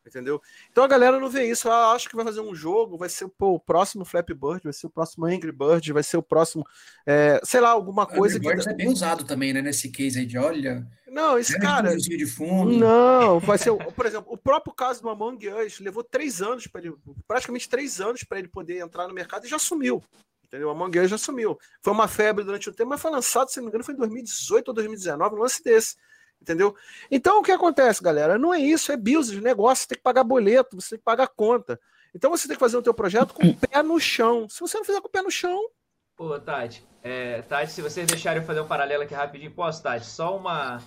Entendeu? 0.04 0.40
Então 0.70 0.84
a 0.84 0.88
galera 0.88 1.18
não 1.18 1.28
vê 1.28 1.50
isso. 1.50 1.66
Ela 1.66 1.92
acha 1.92 2.08
que 2.08 2.14
vai 2.14 2.24
fazer 2.24 2.40
um 2.40 2.54
jogo, 2.54 2.96
vai 2.96 3.08
ser 3.08 3.26
pô, 3.28 3.54
o 3.54 3.60
próximo 3.60 4.04
Flappy 4.04 4.34
Bird, 4.34 4.60
vai 4.62 4.72
ser 4.72 4.86
o 4.86 4.90
próximo 4.90 5.26
Angry 5.26 5.50
Bird, 5.50 5.92
vai 5.92 6.02
ser 6.02 6.16
o 6.16 6.22
próximo. 6.22 6.64
É, 7.04 7.40
sei 7.42 7.60
lá, 7.60 7.70
alguma 7.70 8.06
coisa. 8.06 8.38
Angry 8.38 8.62
que... 8.62 8.68
é 8.68 8.74
bem 8.74 8.88
usado 8.88 9.24
também, 9.24 9.52
né? 9.52 9.60
Nesse 9.60 9.88
case 9.90 10.20
aí 10.20 10.26
de 10.26 10.38
olha. 10.38 10.86
Não, 11.08 11.36
esse 11.36 11.58
cara. 11.58 11.96
De 11.96 12.26
fundo. 12.26 12.76
Não, 12.76 13.40
vai 13.40 13.58
ser. 13.58 13.72
por 13.74 14.06
exemplo, 14.06 14.32
o 14.32 14.38
próprio 14.38 14.72
caso 14.72 15.02
do 15.02 15.08
Among 15.08 15.48
Us 15.48 15.80
levou 15.80 16.04
três 16.04 16.40
anos 16.40 16.68
para 16.68 16.82
ele, 16.82 16.94
praticamente 17.26 17.68
três 17.68 18.00
anos 18.00 18.22
para 18.22 18.38
ele 18.38 18.48
poder 18.48 18.78
entrar 18.78 19.08
no 19.08 19.14
mercado 19.14 19.44
e 19.44 19.48
já 19.48 19.58
sumiu. 19.58 20.00
Entendeu? 20.46 20.70
Among 20.70 20.98
Us 21.00 21.10
já 21.10 21.18
sumiu. 21.18 21.58
Foi 21.82 21.92
uma 21.92 22.06
febre 22.06 22.44
durante 22.44 22.68
o 22.68 22.72
tempo, 22.72 22.90
mas 22.90 23.02
foi 23.02 23.10
lançado, 23.10 23.48
se 23.48 23.56
não 23.56 23.64
me 23.64 23.68
engano, 23.68 23.84
foi 23.84 23.94
em 23.94 23.98
2018 23.98 24.68
ou 24.68 24.74
2019, 24.74 25.34
um 25.34 25.38
lance 25.38 25.62
desse. 25.62 25.96
Entendeu? 26.40 26.76
Então 27.10 27.40
o 27.40 27.42
que 27.42 27.50
acontece, 27.50 28.02
galera? 28.02 28.38
Não 28.38 28.54
é 28.54 28.60
isso, 28.60 28.92
é 28.92 28.96
business, 28.96 29.42
negócio, 29.42 29.82
você 29.82 29.88
tem 29.88 29.98
que 29.98 30.04
pagar 30.04 30.22
boleto, 30.22 30.80
você 30.80 30.90
tem 30.90 30.98
que 30.98 31.04
pagar 31.04 31.28
conta. 31.28 31.80
Então 32.14 32.30
você 32.30 32.46
tem 32.46 32.56
que 32.56 32.60
fazer 32.60 32.76
o 32.76 32.82
teu 32.82 32.94
projeto 32.94 33.34
com 33.34 33.46
o 33.46 33.56
pé 33.68 33.82
no 33.82 33.98
chão. 33.98 34.48
Se 34.48 34.60
você 34.60 34.78
não 34.78 34.84
fizer 34.84 35.00
com 35.00 35.08
o 35.08 35.10
pé 35.10 35.22
no 35.22 35.30
chão. 35.30 35.68
Pô, 36.16 36.38
Tati, 36.38 36.86
é, 37.02 37.42
Tati, 37.42 37.72
se 37.72 37.82
vocês 37.82 38.06
deixarem 38.06 38.40
eu 38.40 38.46
fazer 38.46 38.60
um 38.60 38.68
paralelo 38.68 39.02
aqui 39.02 39.14
rapidinho, 39.14 39.50
posso, 39.50 39.82
Tati? 39.82 40.06
Só 40.06 40.36
uma, 40.36 40.80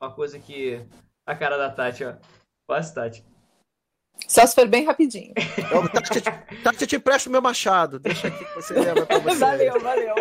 uma 0.00 0.12
coisa 0.12 0.38
que. 0.38 0.84
A 1.26 1.34
cara 1.34 1.56
da 1.56 1.70
Tati, 1.70 2.04
ó. 2.04 2.14
Posso, 2.66 2.94
Tati? 2.94 3.24
Só 4.26 4.46
se 4.46 4.54
for 4.54 4.66
bem 4.66 4.84
rapidinho. 4.84 5.32
Eu, 5.70 5.88
Tati, 5.88 6.20
Tati, 6.62 6.82
eu 6.82 6.86
te 6.86 6.96
empresto 6.96 7.30
meu 7.30 7.40
machado. 7.40 7.98
Deixa 7.98 8.28
aqui 8.28 8.44
que 8.44 8.54
você 8.54 8.74
leva 8.74 9.06
pra 9.06 9.18
você. 9.18 9.38
valeu, 9.38 9.80
valeu. 9.80 10.14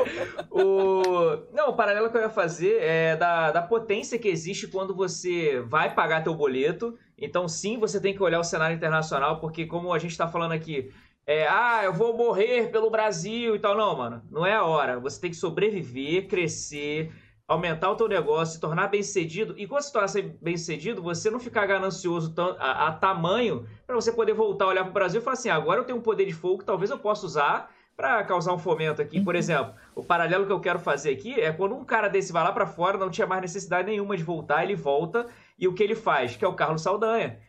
O... 0.50 1.54
Não, 1.54 1.70
o 1.70 1.74
paralelo 1.76 2.10
que 2.10 2.18
eu 2.18 2.22
ia 2.22 2.30
fazer 2.30 2.78
é 2.82 3.16
da, 3.16 3.52
da 3.52 3.62
potência 3.62 4.18
que 4.18 4.28
existe 4.28 4.68
quando 4.68 4.95
você 4.95 5.60
vai 5.62 5.93
pagar 5.93 6.24
teu 6.24 6.34
boleto. 6.34 6.98
Então, 7.18 7.48
sim, 7.48 7.78
você 7.78 8.00
tem 8.00 8.14
que 8.14 8.24
olhar 8.24 8.39
o 8.39 8.43
cenário 8.43 8.76
internacional, 8.76 9.39
porque 9.39 9.66
como 9.66 9.91
a 9.91 10.00
gente 10.00 10.12
está 10.12 10.28
falando 10.28 10.52
aqui, 10.52 10.91
é, 11.26 11.45
ah, 11.45 11.82
eu 11.84 11.91
vou 11.91 12.16
morrer 12.16 12.72
pelo 12.72 12.89
Brasil 12.89 13.56
e 13.56 13.60
tal. 13.60 13.76
Não, 13.76 13.98
mano, 13.98 14.22
não 14.32 14.45
é 14.45 14.54
a 14.54 14.64
hora. 14.64 15.00
Você 15.00 15.20
tem 15.20 15.32
que 15.32 15.36
sobreviver, 15.36 16.28
crescer, 16.28 17.12
aumentar 17.48 17.89
o 17.89 17.95
teu 17.95 18.08
negócio, 18.08 18.56
se 18.56 18.60
tornar 18.60 18.88
bem 18.88 19.02
sucedido. 19.02 19.56
E 19.58 19.66
quando 19.66 19.82
se 19.84 19.93
tornar 19.93 20.12
bem 20.41 20.58
sucedido, 20.58 21.02
você 21.02 21.30
não 21.30 21.39
ficar 21.39 21.66
ganancioso 21.66 22.34
a, 22.60 22.88
a 22.88 22.91
tamanho 22.91 23.66
para 23.86 23.95
você 23.95 24.12
poder 24.12 24.34
voltar 24.34 24.66
a 24.66 24.68
olhar 24.68 24.84
para 24.84 24.91
o 24.91 24.93
Brasil 24.93 25.22
e 25.22 25.24
falar 25.24 25.36
assim: 25.36 25.50
agora 25.50 25.80
eu 25.80 25.86
tenho 25.86 25.98
um 25.98 26.02
poder 26.02 26.26
de 26.26 26.34
fogo 26.34 26.60
que 26.60 26.66
talvez 26.66 26.91
eu 26.91 27.00
possa 27.00 27.26
usar 27.26 27.72
para 27.95 28.24
causar 28.26 28.54
um 28.54 28.60
fomento 28.60 29.02
aqui. 29.02 29.22
Por 29.22 29.34
uhum. 29.34 29.39
exemplo, 29.39 29.74
o 29.95 30.04
paralelo 30.04 30.45
que 30.45 30.52
eu 30.52 30.60
quero 30.60 30.78
fazer 30.78 31.12
aqui 31.12 31.39
é 31.39 31.52
quando 31.52 31.74
um 31.74 31.84
cara 31.84 32.08
desse 32.08 32.32
vai 32.32 32.43
lá 32.43 32.52
para 32.52 32.68
fora, 32.68 32.98
não 32.98 33.10
tinha 33.10 33.26
mais 33.26 33.41
necessidade 33.41 33.89
nenhuma 33.89 34.16
de 34.16 34.24
voltar, 34.24 34.64
ele 34.64 34.76
volta 34.76 35.28
e 35.58 35.68
o 35.68 35.74
que 35.74 35.82
ele 35.82 35.95
faz? 35.95 36.36
Que 36.36 36.45
é 36.45 36.48
o 36.48 36.54
Carlos 36.54 36.84
Saldanha. 36.84 37.39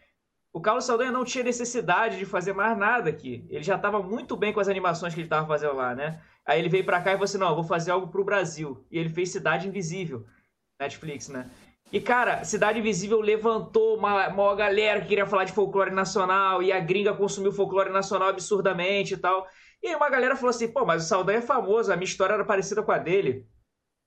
O 0.51 0.61
Carlos 0.61 0.84
Saldanha 0.84 1.12
não 1.12 1.24
tinha 1.24 1.44
necessidade 1.44 2.18
de 2.18 2.24
fazer 2.24 2.55
mais 2.55 2.76
nada 2.78 3.11
aqui. 3.11 3.44
Ele 3.51 3.62
já 3.62 3.76
estava 3.76 4.03
muito 4.03 4.36
bem 4.36 4.53
com 4.53 4.61
as 4.61 4.68
animações 4.68 5.12
que 5.12 5.20
ele 5.20 5.26
estava 5.26 5.46
fazendo 5.46 5.74
lá, 5.74 5.94
né? 5.94 6.20
Aí 6.49 6.59
ele 6.59 6.70
veio 6.70 6.82
para 6.82 7.03
cá 7.03 7.11
e 7.11 7.12
falou 7.12 7.24
assim: 7.24 7.36
não, 7.36 7.55
vou 7.55 7.62
fazer 7.62 7.90
algo 7.90 8.09
pro 8.09 8.24
Brasil. 8.24 8.82
E 8.90 8.99
ele 8.99 9.11
fez 9.11 9.30
Cidade 9.30 9.68
Invisível, 9.68 10.24
Netflix, 10.80 11.28
né? 11.28 11.51
E, 11.92 12.01
cara, 12.01 12.42
Cidade 12.42 12.78
Invisível 12.78 13.20
levantou 13.20 13.99
uma, 13.99 14.28
uma 14.28 14.55
galera 14.55 15.03
que 15.03 15.09
queria 15.09 15.26
falar 15.26 15.44
de 15.44 15.53
folclore 15.53 15.90
nacional 15.90 16.62
e 16.62 16.72
a 16.72 16.80
gringa 16.80 17.12
consumiu 17.12 17.53
folclore 17.53 17.90
nacional 17.90 18.28
absurdamente 18.30 19.12
e 19.12 19.16
tal. 19.18 19.46
E 19.82 19.88
aí 19.88 19.94
uma 19.94 20.09
galera 20.09 20.36
falou 20.36 20.49
assim: 20.49 20.68
pô, 20.68 20.86
mas 20.86 21.05
o 21.05 21.07
Saldanha 21.07 21.40
é 21.40 21.42
famoso, 21.42 21.92
a 21.92 21.96
minha 21.96 22.07
história 22.07 22.32
era 22.32 22.44
parecida 22.44 22.82
com 22.82 22.92
a 22.92 22.99
dele. 22.99 23.46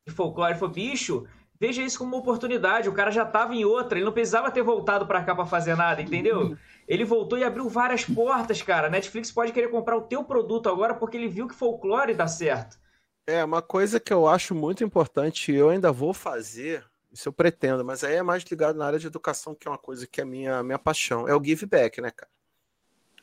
De 0.08 0.12
folclore. 0.12 0.58
Foi, 0.58 0.70
bicho, 0.70 1.28
veja 1.60 1.84
isso 1.84 2.00
como 2.00 2.16
uma 2.16 2.24
oportunidade. 2.24 2.90
O 2.90 2.94
cara 2.94 3.12
já 3.12 3.24
tava 3.24 3.54
em 3.54 3.66
outra, 3.66 4.00
ele 4.00 4.06
não 4.06 4.14
precisava 4.14 4.50
ter 4.50 4.64
voltado 4.64 5.06
para 5.06 5.24
cá 5.24 5.36
para 5.36 5.46
fazer 5.46 5.76
nada, 5.76 6.02
entendeu? 6.02 6.58
Ele 6.88 7.06
voltou 7.06 7.38
e 7.38 7.44
abriu 7.44 7.70
várias 7.70 8.04
portas, 8.04 8.62
cara. 8.62 8.90
Netflix 8.90 9.32
pode 9.32 9.52
querer 9.52 9.70
comprar 9.70 9.98
o 9.98 10.02
teu 10.02 10.24
produto 10.24 10.70
agora 10.70 10.94
porque 10.94 11.18
ele 11.18 11.28
viu 11.28 11.48
que 11.48 11.56
folclore 11.56 12.14
dá 12.14 12.28
certo. 12.28 12.80
É, 13.28 13.44
uma 13.44 13.62
coisa 13.62 14.00
que 14.00 14.12
eu 14.12 14.28
acho 14.28 14.54
muito 14.56 14.84
importante, 14.84 15.54
eu 15.54 15.70
ainda 15.70 15.92
vou 15.92 16.14
fazer, 16.14 16.84
isso 17.14 17.30
eu 17.30 17.34
pretendo, 17.34 17.86
mas 17.86 18.04
aí 18.04 18.16
é 18.16 18.24
mais 18.24 18.44
ligado 18.44 18.78
na 18.78 18.86
área 18.86 19.00
de 19.00 19.08
educação, 19.08 19.54
que 19.54 19.68
é 19.68 19.72
uma 19.72 19.78
coisa 19.78 20.08
que 20.08 20.20
é 20.20 20.26
minha 20.26 20.64
minha 20.64 20.80
paixão, 20.80 21.28
é 21.28 21.36
o 21.36 21.44
give 21.44 21.66
back, 21.66 22.02
né, 22.02 22.12
cara? 22.12 22.32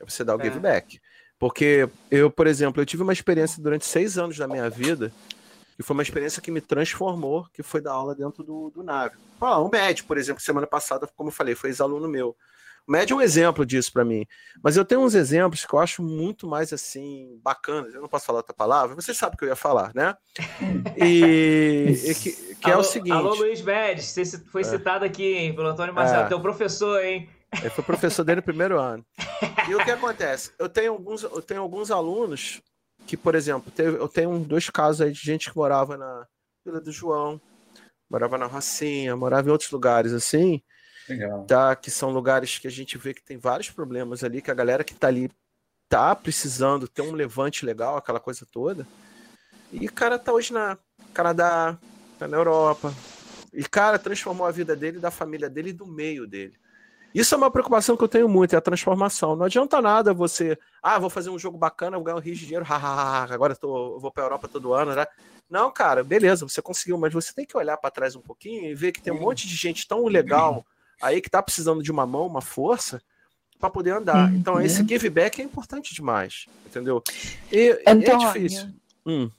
É 0.01 0.05
você 0.05 0.23
dar 0.23 0.37
o 0.37 0.41
é. 0.41 0.45
give 0.45 0.61
back. 0.61 1.01
Porque 1.39 1.89
eu, 2.11 2.31
por 2.31 2.47
exemplo, 2.47 2.81
eu 2.81 2.87
tive 2.87 3.03
uma 3.03 3.13
experiência 3.13 3.63
durante 3.63 3.85
seis 3.85 4.19
anos 4.19 4.37
da 4.37 4.49
minha 4.49 4.69
vida, 4.71 5.13
que 5.77 5.83
foi 5.83 5.95
uma 5.95 6.03
experiência 6.03 6.43
que 6.43 6.51
me 6.51 6.61
transformou, 6.61 7.47
que 7.53 7.63
foi 7.63 7.81
dar 7.81 7.93
aula 7.93 8.15
dentro 8.15 8.43
do, 8.43 8.71
do 8.71 8.83
nave. 8.83 9.17
Ah, 9.41 9.59
o 9.59 9.69
MED, 9.69 10.03
por 10.03 10.19
exemplo, 10.19 10.43
semana 10.43 10.67
passada, 10.67 11.09
como 11.17 11.29
eu 11.29 11.33
falei, 11.33 11.55
foi 11.55 11.71
ex-aluno 11.71 12.09
meu. 12.09 12.37
O 12.89 12.93
MED 12.93 13.13
é 13.13 13.17
um 13.17 13.21
exemplo 13.21 13.67
disso 13.67 13.93
para 13.93 14.03
mim. 14.03 14.27
Mas 14.63 14.75
eu 14.79 14.85
tenho 14.85 15.03
uns 15.03 15.15
exemplos 15.15 15.67
que 15.67 15.75
eu 15.75 15.79
acho 15.79 16.03
muito 16.03 16.47
mais 16.47 16.73
assim 16.73 17.39
bacanas. 17.43 17.93
Eu 17.93 18.01
não 18.01 18.09
posso 18.09 18.25
falar 18.25 18.39
outra 18.39 18.55
palavra, 18.55 18.97
você 18.97 19.13
sabe 19.13 19.35
o 19.35 19.39
que 19.39 19.45
eu 19.45 19.49
ia 19.49 19.57
falar, 19.57 19.93
né? 19.95 20.17
E, 20.97 21.95
e 22.05 22.15
que, 22.15 22.55
que 22.57 22.71
alô, 22.71 22.79
é 22.79 22.81
o 22.81 22.83
seguinte. 22.83 23.13
Alô, 23.13 23.35
Luiz 23.35 23.61
Médici, 23.61 24.25
você 24.25 24.39
foi 24.39 24.63
é. 24.63 24.65
citado 24.65 25.05
aqui, 25.05 25.37
hein, 25.37 25.55
pelo 25.55 25.69
Antônio 25.69 25.95
Marcelo, 25.95 26.25
é. 26.25 26.29
teu 26.29 26.41
professor, 26.41 27.05
hein? 27.05 27.29
Eu 27.63 27.71
fui 27.71 27.85
professor 27.85 28.25
dele 28.25 28.37
no 28.37 28.43
primeiro 28.43 28.81
ano. 28.81 29.05
E 29.69 29.75
o 29.75 29.85
que 29.85 29.91
acontece? 29.91 30.51
Eu 30.59 30.69
tenho 30.69 30.93
alguns, 30.93 31.23
eu 31.23 31.43
tenho 31.43 31.61
alguns 31.61 31.91
alunos 31.91 32.61
que, 33.07 33.17
por 33.17 33.35
exemplo, 33.35 33.71
teve, 33.71 33.97
eu 33.97 34.09
tenho 34.09 34.39
dois 34.41 34.69
casos 34.71 35.03
aí 35.03 35.13
de 35.13 35.21
gente 35.21 35.51
que 35.51 35.57
morava 35.57 35.97
na 35.97 36.27
Vila 36.65 36.81
do 36.81 36.91
João, 36.91 37.41
morava 38.11 38.37
na 38.37 38.47
Rocinha, 38.47 39.15
morava 39.15 39.49
em 39.49 39.53
outros 39.53 39.71
lugares 39.71 40.13
assim. 40.13 40.63
Legal. 41.09 41.45
Tá, 41.45 41.75
que 41.75 41.91
são 41.91 42.11
lugares 42.11 42.59
que 42.59 42.69
a 42.69 42.71
gente 42.71 42.99
vê 42.99 43.15
que 43.15 43.23
tem 43.23 43.37
vários 43.37 43.71
problemas 43.71 44.23
ali, 44.23 44.43
que 44.43 44.51
a 44.51 44.55
galera 44.55 44.85
que 44.85 44.95
tá 44.95 45.09
ali 45.09 45.31
tá 45.89 46.15
precisando 46.15 46.87
ter 46.87 47.03
um 47.03 47.13
levante 47.13 47.65
legal, 47.65 47.97
aquela 47.97 48.21
coisa 48.21 48.47
toda. 48.51 48.87
E 49.73 49.87
o 49.87 49.93
cara 49.93 50.19
tá 50.19 50.33
hoje 50.33 50.53
na 50.53 50.77
Canadá, 51.15 51.79
tá 52.19 52.29
na 52.29 52.37
Europa. 52.37 52.93
E 53.53 53.65
cara 53.65 53.99
transformou 53.99 54.47
a 54.47 54.51
vida 54.51 54.77
dele, 54.77 54.99
da 54.99 55.11
família 55.11 55.49
dele 55.49 55.71
e 55.71 55.73
do 55.73 55.87
meio 55.87 56.27
dele. 56.27 56.55
Isso 57.15 57.35
é 57.35 57.39
uma 57.39 57.51
preocupação 57.51 57.97
que 57.97 58.05
eu 58.05 58.09
tenho 58.09 58.29
muito, 58.29 58.55
é 58.55 58.59
a 58.59 58.61
transformação. 58.61 59.35
Não 59.35 59.47
adianta 59.47 59.81
nada 59.81 60.13
você, 60.13 60.59
ah, 60.83 60.99
vou 60.99 61.09
fazer 61.09 61.31
um 61.31 61.39
jogo 61.39 61.57
bacana, 61.57 61.97
vou 61.97 62.05
ganhar 62.05 62.17
um 62.17 62.21
rio 62.21 62.35
de 62.35 62.45
dinheiro, 62.45 62.67
agora 62.69 63.55
eu, 63.55 63.57
tô, 63.57 63.95
eu 63.95 63.99
vou 63.99 64.13
pra 64.13 64.25
Europa 64.25 64.47
todo 64.47 64.75
ano, 64.75 64.95
né? 64.95 65.07
Não, 65.49 65.73
cara, 65.73 66.05
beleza, 66.05 66.47
você 66.47 66.61
conseguiu, 66.61 66.99
mas 66.99 67.13
você 67.13 67.33
tem 67.33 67.47
que 67.47 67.57
olhar 67.57 67.79
para 67.79 67.91
trás 67.91 68.15
um 68.15 68.21
pouquinho 68.21 68.71
e 68.71 68.75
ver 68.75 68.93
que 68.93 69.01
tem 69.01 69.13
um 69.13 69.21
monte 69.21 69.49
de 69.49 69.57
gente 69.57 69.89
tão 69.89 70.07
legal 70.07 70.65
aí 71.01 71.21
que 71.21 71.31
tá 71.31 71.43
precisando 71.43 71.83
de 71.83 71.91
uma 71.91 72.07
mão, 72.07 72.27
uma 72.27 72.41
força, 72.41 73.01
para 73.59 73.71
poder 73.71 73.91
andar. 73.91 74.31
Uhum. 74.31 74.37
Então, 74.37 74.61
esse 74.61 74.87
give 74.87 75.11
back 75.11 75.41
é 75.41 75.45
importante 75.45 75.95
demais, 75.95 76.47
entendeu? 76.67 77.03
E, 77.51 77.79
é 77.85 77.95
difícil. 77.95 78.69
Hum. 79.05 79.31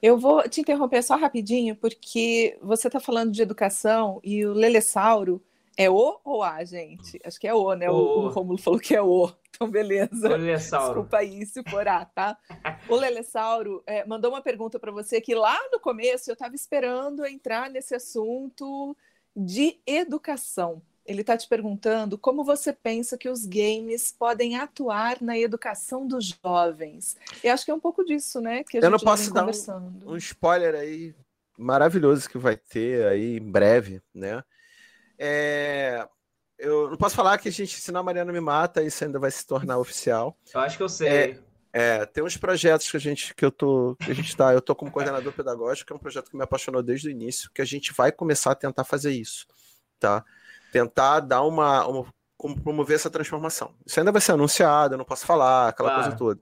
Eu 0.00 0.18
vou 0.18 0.46
te 0.48 0.60
interromper 0.60 1.02
só 1.02 1.16
rapidinho, 1.16 1.76
porque 1.76 2.58
você 2.62 2.88
está 2.88 3.00
falando 3.00 3.32
de 3.32 3.42
educação 3.42 4.20
e 4.22 4.44
o 4.44 4.52
Lelessauro 4.52 5.42
é 5.76 5.88
o 5.88 6.20
ou 6.24 6.42
a, 6.42 6.64
gente? 6.64 7.18
Acho 7.24 7.40
que 7.40 7.48
é 7.48 7.54
o, 7.54 7.74
né? 7.74 7.90
O, 7.90 7.94
o, 7.94 8.28
Romulo 8.28 8.58
falou 8.58 8.78
que 8.78 8.94
é 8.94 9.02
o. 9.02 9.30
Então, 9.54 9.70
beleza. 9.70 10.28
O 10.28 10.36
Lelessauro. 10.36 10.86
Desculpa 10.86 11.18
aí 11.18 11.46
se 11.46 11.62
for 11.68 11.86
A, 11.86 12.04
tá? 12.04 12.36
O 12.88 12.96
Lelessauro 12.96 13.82
é, 13.86 14.04
mandou 14.06 14.30
uma 14.30 14.42
pergunta 14.42 14.78
para 14.78 14.90
você 14.90 15.20
que 15.20 15.34
lá 15.34 15.58
no 15.70 15.78
começo 15.78 16.30
eu 16.30 16.32
estava 16.34 16.54
esperando 16.54 17.24
entrar 17.24 17.70
nesse 17.70 17.94
assunto 17.94 18.96
de 19.34 19.78
educação. 19.86 20.82
Ele 21.04 21.22
está 21.22 21.36
te 21.36 21.48
perguntando 21.48 22.16
como 22.16 22.44
você 22.44 22.72
pensa 22.72 23.18
que 23.18 23.28
os 23.28 23.44
games 23.44 24.14
podem 24.16 24.56
atuar 24.56 25.20
na 25.20 25.36
educação 25.36 26.06
dos 26.06 26.38
jovens. 26.42 27.16
Eu 27.42 27.52
acho 27.52 27.64
que 27.64 27.70
é 27.70 27.74
um 27.74 27.80
pouco 27.80 28.04
disso, 28.04 28.40
né? 28.40 28.62
Que 28.62 28.78
a 28.78 28.80
Eu 28.80 28.90
não 28.90 28.98
posso 28.98 29.32
dar 29.32 29.44
um, 29.44 30.12
um, 30.12 30.16
spoiler 30.16 30.74
aí 30.76 31.14
maravilhoso 31.58 32.30
que 32.30 32.38
vai 32.38 32.56
ter 32.56 33.04
aí 33.06 33.36
em 33.38 33.50
breve, 33.50 34.00
né? 34.14 34.44
É... 35.18 36.06
Eu 36.56 36.90
não 36.90 36.96
posso 36.96 37.16
falar 37.16 37.38
que 37.38 37.48
a 37.48 37.52
gente, 37.52 37.80
senão 37.80 38.00
a 38.00 38.04
Mariana 38.04 38.32
me 38.32 38.40
mata, 38.40 38.80
isso 38.82 39.02
ainda 39.02 39.18
vai 39.18 39.32
se 39.32 39.44
tornar 39.44 39.78
oficial. 39.78 40.36
Eu 40.54 40.60
acho 40.60 40.76
que 40.76 40.82
eu 40.84 40.88
sei. 40.88 41.08
É... 41.08 41.38
É, 41.72 42.04
tem 42.04 42.22
uns 42.22 42.36
projetos 42.36 42.90
que 42.90 42.96
a 42.98 43.00
gente 43.00 43.34
que 43.34 43.44
eu 43.44 43.50
tô, 43.50 43.96
que 43.96 44.10
a 44.10 44.14
gente 44.14 44.36
tá, 44.36 44.52
eu 44.52 44.60
tô 44.60 44.74
como 44.74 44.90
coordenador 44.90 45.32
pedagógico, 45.32 45.86
que 45.86 45.92
é 45.92 45.96
um 45.96 45.98
projeto 45.98 46.30
que 46.30 46.36
me 46.36 46.42
apaixonou 46.42 46.82
desde 46.82 47.08
o 47.08 47.10
início, 47.10 47.50
que 47.54 47.62
a 47.62 47.64
gente 47.64 47.94
vai 47.94 48.12
começar 48.12 48.52
a 48.52 48.54
tentar 48.54 48.84
fazer 48.84 49.12
isso, 49.12 49.46
tá? 49.98 50.22
Tentar 50.70 51.20
dar 51.20 51.42
uma, 51.42 51.86
uma 51.86 52.14
promover 52.62 52.96
essa 52.96 53.08
transformação. 53.08 53.74
Isso 53.86 53.98
ainda 53.98 54.12
vai 54.12 54.20
ser 54.20 54.32
anunciado, 54.32 54.94
eu 54.94 54.98
não 54.98 55.04
posso 55.04 55.24
falar, 55.24 55.68
aquela 55.68 55.90
claro. 55.90 56.02
coisa 56.02 56.16
toda. 56.18 56.40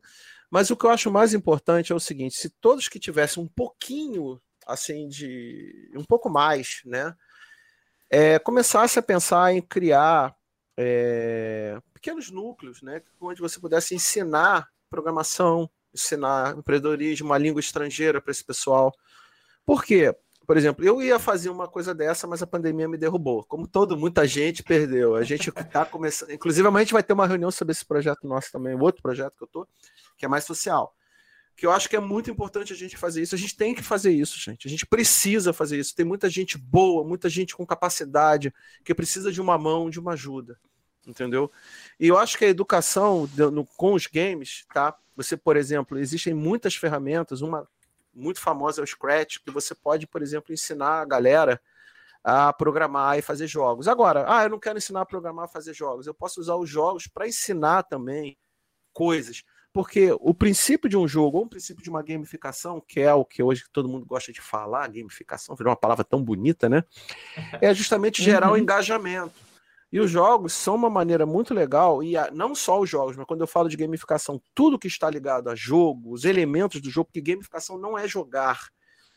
Mas 0.51 0.69
o 0.71 0.77
que 0.77 0.85
eu 0.85 0.91
acho 0.91 1.13
mais 1.13 1.33
importante 1.33 1.93
é 1.93 1.95
o 1.95 2.01
seguinte: 2.01 2.37
se 2.37 2.51
todos 2.51 2.89
que 2.89 2.99
tivessem 2.99 3.43
um 3.43 3.49
pouquinho 3.49 4.41
assim 4.67 5.09
de 5.09 5.91
um 5.95 6.05
pouco 6.05 6.29
mais, 6.29 6.81
né, 6.85 7.15
é, 8.11 8.39
começasse 8.41 8.99
a 8.99 9.03
pensar 9.03 9.53
em 9.53 9.63
criar 9.63 10.35
é, 10.77 11.79
pequenos 11.95 12.31
núcleos, 12.31 12.83
né, 12.83 13.01
onde 13.21 13.41
você 13.41 13.61
pudesse 13.61 13.95
ensinar 13.95 14.69
programação, 14.91 15.71
ensinar 15.95 16.57
empreendedorismo, 16.59 17.27
uma 17.27 17.39
língua 17.39 17.61
estrangeira 17.61 18.21
para 18.21 18.31
esse 18.31 18.45
pessoal. 18.45 18.93
Por 19.65 19.85
quê? 19.85 20.15
Por 20.47 20.57
exemplo, 20.57 20.85
eu 20.85 21.01
ia 21.01 21.17
fazer 21.19 21.49
uma 21.49 21.69
coisa 21.69 21.95
dessa, 21.95 22.27
mas 22.27 22.43
a 22.43 22.47
pandemia 22.47 22.89
me 22.89 22.99
derrubou. 22.99 23.45
Como 23.45 23.69
todo, 23.69 23.97
muita 23.97 24.27
gente 24.27 24.65
perdeu. 24.65 25.15
A 25.15 25.23
gente 25.23 25.49
está 25.57 25.85
começando. 25.87 26.33
Inclusive, 26.33 26.67
a 26.67 26.79
gente 26.81 26.93
vai 26.93 27.05
ter 27.05 27.13
uma 27.13 27.27
reunião 27.27 27.53
sobre 27.53 27.71
esse 27.71 27.87
projeto 27.87 28.27
nosso 28.27 28.51
também, 28.51 28.75
outro 28.75 29.01
projeto 29.01 29.37
que 29.37 29.45
eu 29.45 29.49
tô, 29.49 29.69
que 30.19 30.25
é 30.25 30.29
mais 30.29 30.43
social. 30.43 30.93
Que 31.57 31.67
eu 31.67 31.71
acho 31.71 31.89
que 31.89 31.95
é 31.95 32.01
muito 32.01 32.31
importante 32.31 32.73
a 32.73 32.77
gente 32.77 32.97
fazer 32.97 33.23
isso. 33.23 33.35
A 33.35 33.39
gente 33.39 33.57
tem 33.57 33.75
que 33.75 33.83
fazer 33.83 34.11
isso, 34.11 34.41
gente. 34.41 34.67
A 34.67 34.71
gente 34.71 34.85
precisa 34.87 35.53
fazer 35.53 35.79
isso. 35.79 35.95
Tem 35.95 36.05
muita 36.05 36.29
gente 36.29 36.59
boa, 36.59 37.05
muita 37.05 37.29
gente 37.29 37.55
com 37.55 37.65
capacidade, 37.65 38.53
que 38.85 38.93
precisa 38.93 39.31
de 39.31 39.41
uma 39.41 39.57
mão, 39.57 39.89
de 39.89 40.01
uma 40.01 40.15
ajuda. 40.15 40.59
Entendeu? 41.11 41.51
E 41.99 42.09
eu 42.09 42.17
acho 42.17 42.39
que 42.39 42.45
a 42.45 42.49
educação 42.49 43.29
no, 43.53 43.65
com 43.65 43.95
os 43.95 44.07
games, 44.07 44.65
tá? 44.73 44.97
Você, 45.17 45.37
por 45.37 45.57
exemplo, 45.57 45.99
existem 45.99 46.33
muitas 46.33 46.75
ferramentas, 46.75 47.43
uma 47.43 47.69
muito 48.15 48.41
famosa 48.41 48.81
é 48.81 48.85
o 48.85 48.87
Scratch, 48.87 49.39
que 49.45 49.51
você 49.51 49.75
pode, 49.75 50.07
por 50.07 50.23
exemplo, 50.23 50.53
ensinar 50.53 51.01
a 51.01 51.05
galera 51.05 51.61
a 52.23 52.53
programar 52.53 53.19
e 53.19 53.23
fazer 53.23 53.47
jogos. 53.47 53.89
Agora, 53.89 54.25
ah, 54.29 54.43
eu 54.43 54.51
não 54.51 54.59
quero 54.59 54.79
ensinar 54.79 55.03
a 55.03 55.07
programar 55.07 55.47
a 55.47 55.49
fazer 55.49 55.73
jogos. 55.73 56.07
Eu 56.07 56.15
posso 56.15 56.41
usar 56.41 56.55
os 56.57 56.69
jogos 56.69 57.07
para 57.07 57.27
ensinar 57.27 57.85
também 57.85 58.37
coisas. 58.93 59.43
Porque 59.73 60.11
o 60.21 60.35
princípio 60.35 60.91
de 60.91 60.97
um 60.97 61.07
jogo, 61.07 61.39
ou 61.39 61.45
o 61.45 61.49
princípio 61.49 61.83
de 61.83 61.89
uma 61.89 62.03
gamificação, 62.03 62.81
que 62.81 63.01
é 63.01 63.15
o 63.15 63.25
que 63.25 63.43
hoje 63.43 63.65
todo 63.73 63.89
mundo 63.89 64.05
gosta 64.05 64.33
de 64.33 64.41
falar, 64.41 64.89
gamificação, 64.89 65.55
virou 65.55 65.71
uma 65.71 65.77
palavra 65.77 66.05
tão 66.05 66.23
bonita, 66.23 66.69
né? 66.69 66.85
É 67.61 67.73
justamente 67.73 68.23
gerar 68.23 68.49
o 68.49 68.51
uhum. 68.51 68.57
um 68.57 68.63
engajamento. 68.63 69.50
E 69.93 69.99
os 69.99 70.11
jogos 70.11 70.53
são 70.53 70.77
uma 70.77 70.89
maneira 70.89 71.27
muito 71.27 71.53
legal, 71.53 72.03
e 72.03 72.17
a, 72.17 72.31
não 72.31 72.55
só 72.55 72.81
os 72.81 72.89
jogos, 72.89 73.17
mas 73.17 73.27
quando 73.27 73.41
eu 73.41 73.47
falo 73.47 73.69
de 73.69 73.77
gamificação, 73.77 74.41
tudo 74.55 74.79
que 74.79 74.87
está 74.87 75.11
ligado 75.11 75.51
a 75.51 75.55
jogo, 75.55 76.13
os 76.13 76.25
elementos 76.25 76.81
do 76.81 76.89
jogo, 76.91 77.07
porque 77.07 77.21
gamificação 77.21 77.77
não 77.77 77.99
é 77.99 78.07
jogar, 78.07 78.69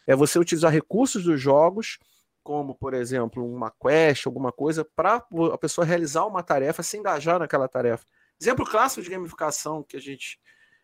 é 0.07 0.15
você 0.15 0.39
utilizar 0.39 0.71
recursos 0.71 1.23
dos 1.23 1.39
jogos, 1.39 1.99
como, 2.41 2.75
por 2.75 2.93
exemplo, 2.93 3.45
uma 3.45 3.71
quest, 3.71 4.25
alguma 4.25 4.51
coisa, 4.51 4.83
para 4.83 5.23
a 5.53 5.57
pessoa 5.57 5.85
realizar 5.85 6.25
uma 6.25 6.43
tarefa, 6.43 6.83
se 6.83 6.97
engajar 6.97 7.39
naquela 7.39 7.67
tarefa. 7.67 8.05
Exemplo 8.41 8.65
clássico 8.65 9.01
de 9.01 9.09
gamificação 9.09 9.83
que 9.83 9.95
a 9.95 10.01
gente 10.01 10.39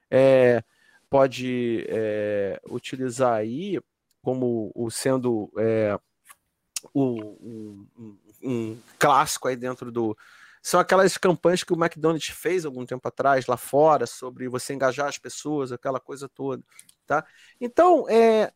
é, 0.10 0.64
pode 1.10 1.86
é, 1.90 2.62
utilizar 2.70 3.34
aí 3.34 3.80
como 4.22 4.72
o 4.76 4.90
sendo 4.90 5.52
é, 5.58 6.00
o, 6.94 7.20
um, 7.42 8.18
um 8.44 8.78
clássico 8.98 9.48
aí 9.48 9.56
dentro 9.56 9.92
do. 9.92 10.18
São 10.62 10.80
aquelas 10.80 11.18
campanhas 11.18 11.64
que 11.64 11.72
o 11.72 11.82
McDonald's 11.82 12.28
fez 12.30 12.66
algum 12.66 12.86
tempo 12.86 13.08
atrás 13.08 13.48
lá 13.48 13.56
fora 13.56 14.06
sobre 14.06 14.50
você 14.50 14.74
engajar 14.74 15.08
as 15.08 15.18
pessoas, 15.18 15.72
aquela 15.72 16.00
coisa 16.00 16.28
toda, 16.28 16.62
tá? 17.08 17.26
Então 17.62 18.06
é 18.10 18.52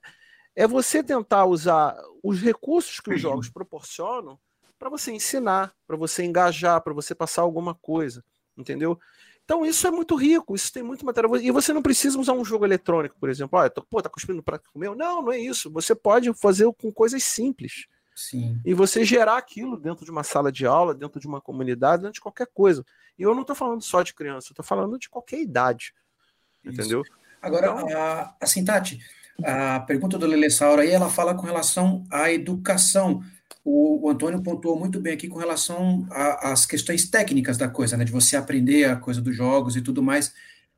é 0.55 0.67
você 0.67 1.03
tentar 1.03 1.45
usar 1.45 1.97
os 2.21 2.39
recursos 2.39 2.99
que 2.99 3.13
os 3.13 3.19
jogos 3.19 3.49
proporcionam 3.49 4.39
para 4.77 4.89
você 4.89 5.11
ensinar, 5.11 5.73
para 5.87 5.97
você 5.97 6.23
engajar, 6.23 6.81
para 6.81 6.93
você 6.93 7.15
passar 7.15 7.41
alguma 7.41 7.73
coisa, 7.73 8.23
entendeu? 8.57 8.99
Então 9.43 9.65
isso 9.65 9.87
é 9.87 9.91
muito 9.91 10.15
rico, 10.15 10.55
isso 10.55 10.71
tem 10.71 10.83
muito 10.83 11.05
material. 11.05 11.35
E 11.37 11.51
você 11.51 11.73
não 11.73 11.81
precisa 11.81 12.19
usar 12.19 12.33
um 12.33 12.45
jogo 12.45 12.65
eletrônico, 12.65 13.15
por 13.19 13.29
exemplo. 13.29 13.59
Olha, 13.59 13.69
tô, 13.69 13.81
pô, 13.83 14.01
tá 14.01 14.09
cuspindo 14.09 14.43
para 14.43 14.59
meu? 14.75 14.95
Não, 14.95 15.21
não 15.21 15.31
é 15.31 15.39
isso. 15.39 15.71
Você 15.71 15.93
pode 15.93 16.33
fazer 16.33 16.71
com 16.73 16.91
coisas 16.91 17.23
simples. 17.23 17.87
Sim. 18.15 18.59
E 18.63 18.73
você 18.73 19.03
gerar 19.03 19.37
aquilo 19.37 19.77
dentro 19.77 20.05
de 20.05 20.11
uma 20.11 20.23
sala 20.23 20.51
de 20.51 20.65
aula, 20.65 20.93
dentro 20.93 21.19
de 21.19 21.27
uma 21.27 21.41
comunidade, 21.41 22.03
dentro 22.03 22.15
de 22.15 22.21
qualquer 22.21 22.47
coisa. 22.53 22.85
E 23.17 23.23
eu 23.23 23.33
não 23.33 23.41
estou 23.41 23.55
falando 23.55 23.81
só 23.81 24.01
de 24.01 24.13
criança, 24.13 24.49
eu 24.49 24.53
estou 24.53 24.65
falando 24.65 24.97
de 24.97 25.09
qualquer 25.09 25.39
idade. 25.39 25.93
Isso. 26.63 26.73
Entendeu? 26.73 27.03
Agora, 27.41 27.67
então, 27.67 27.97
a, 27.97 28.35
assim, 28.39 28.63
Tati, 28.63 28.99
a 29.43 29.79
pergunta 29.81 30.17
do 30.17 30.25
Lele 30.25 30.49
Saura 30.49 30.83
aí, 30.83 30.91
ela 30.91 31.09
fala 31.09 31.35
com 31.35 31.45
relação 31.45 32.05
à 32.09 32.31
educação. 32.31 33.23
O, 33.63 34.07
o 34.07 34.09
Antônio 34.09 34.41
pontuou 34.41 34.77
muito 34.77 34.99
bem 34.99 35.13
aqui 35.13 35.27
com 35.27 35.39
relação 35.39 36.07
às 36.09 36.65
questões 36.65 37.09
técnicas 37.09 37.57
da 37.57 37.67
coisa, 37.67 37.97
né? 37.97 38.05
De 38.05 38.11
você 38.11 38.35
aprender 38.35 38.85
a 38.85 38.95
coisa 38.95 39.21
dos 39.21 39.35
jogos 39.35 39.75
e 39.75 39.81
tudo 39.81 40.01
mais. 40.01 40.33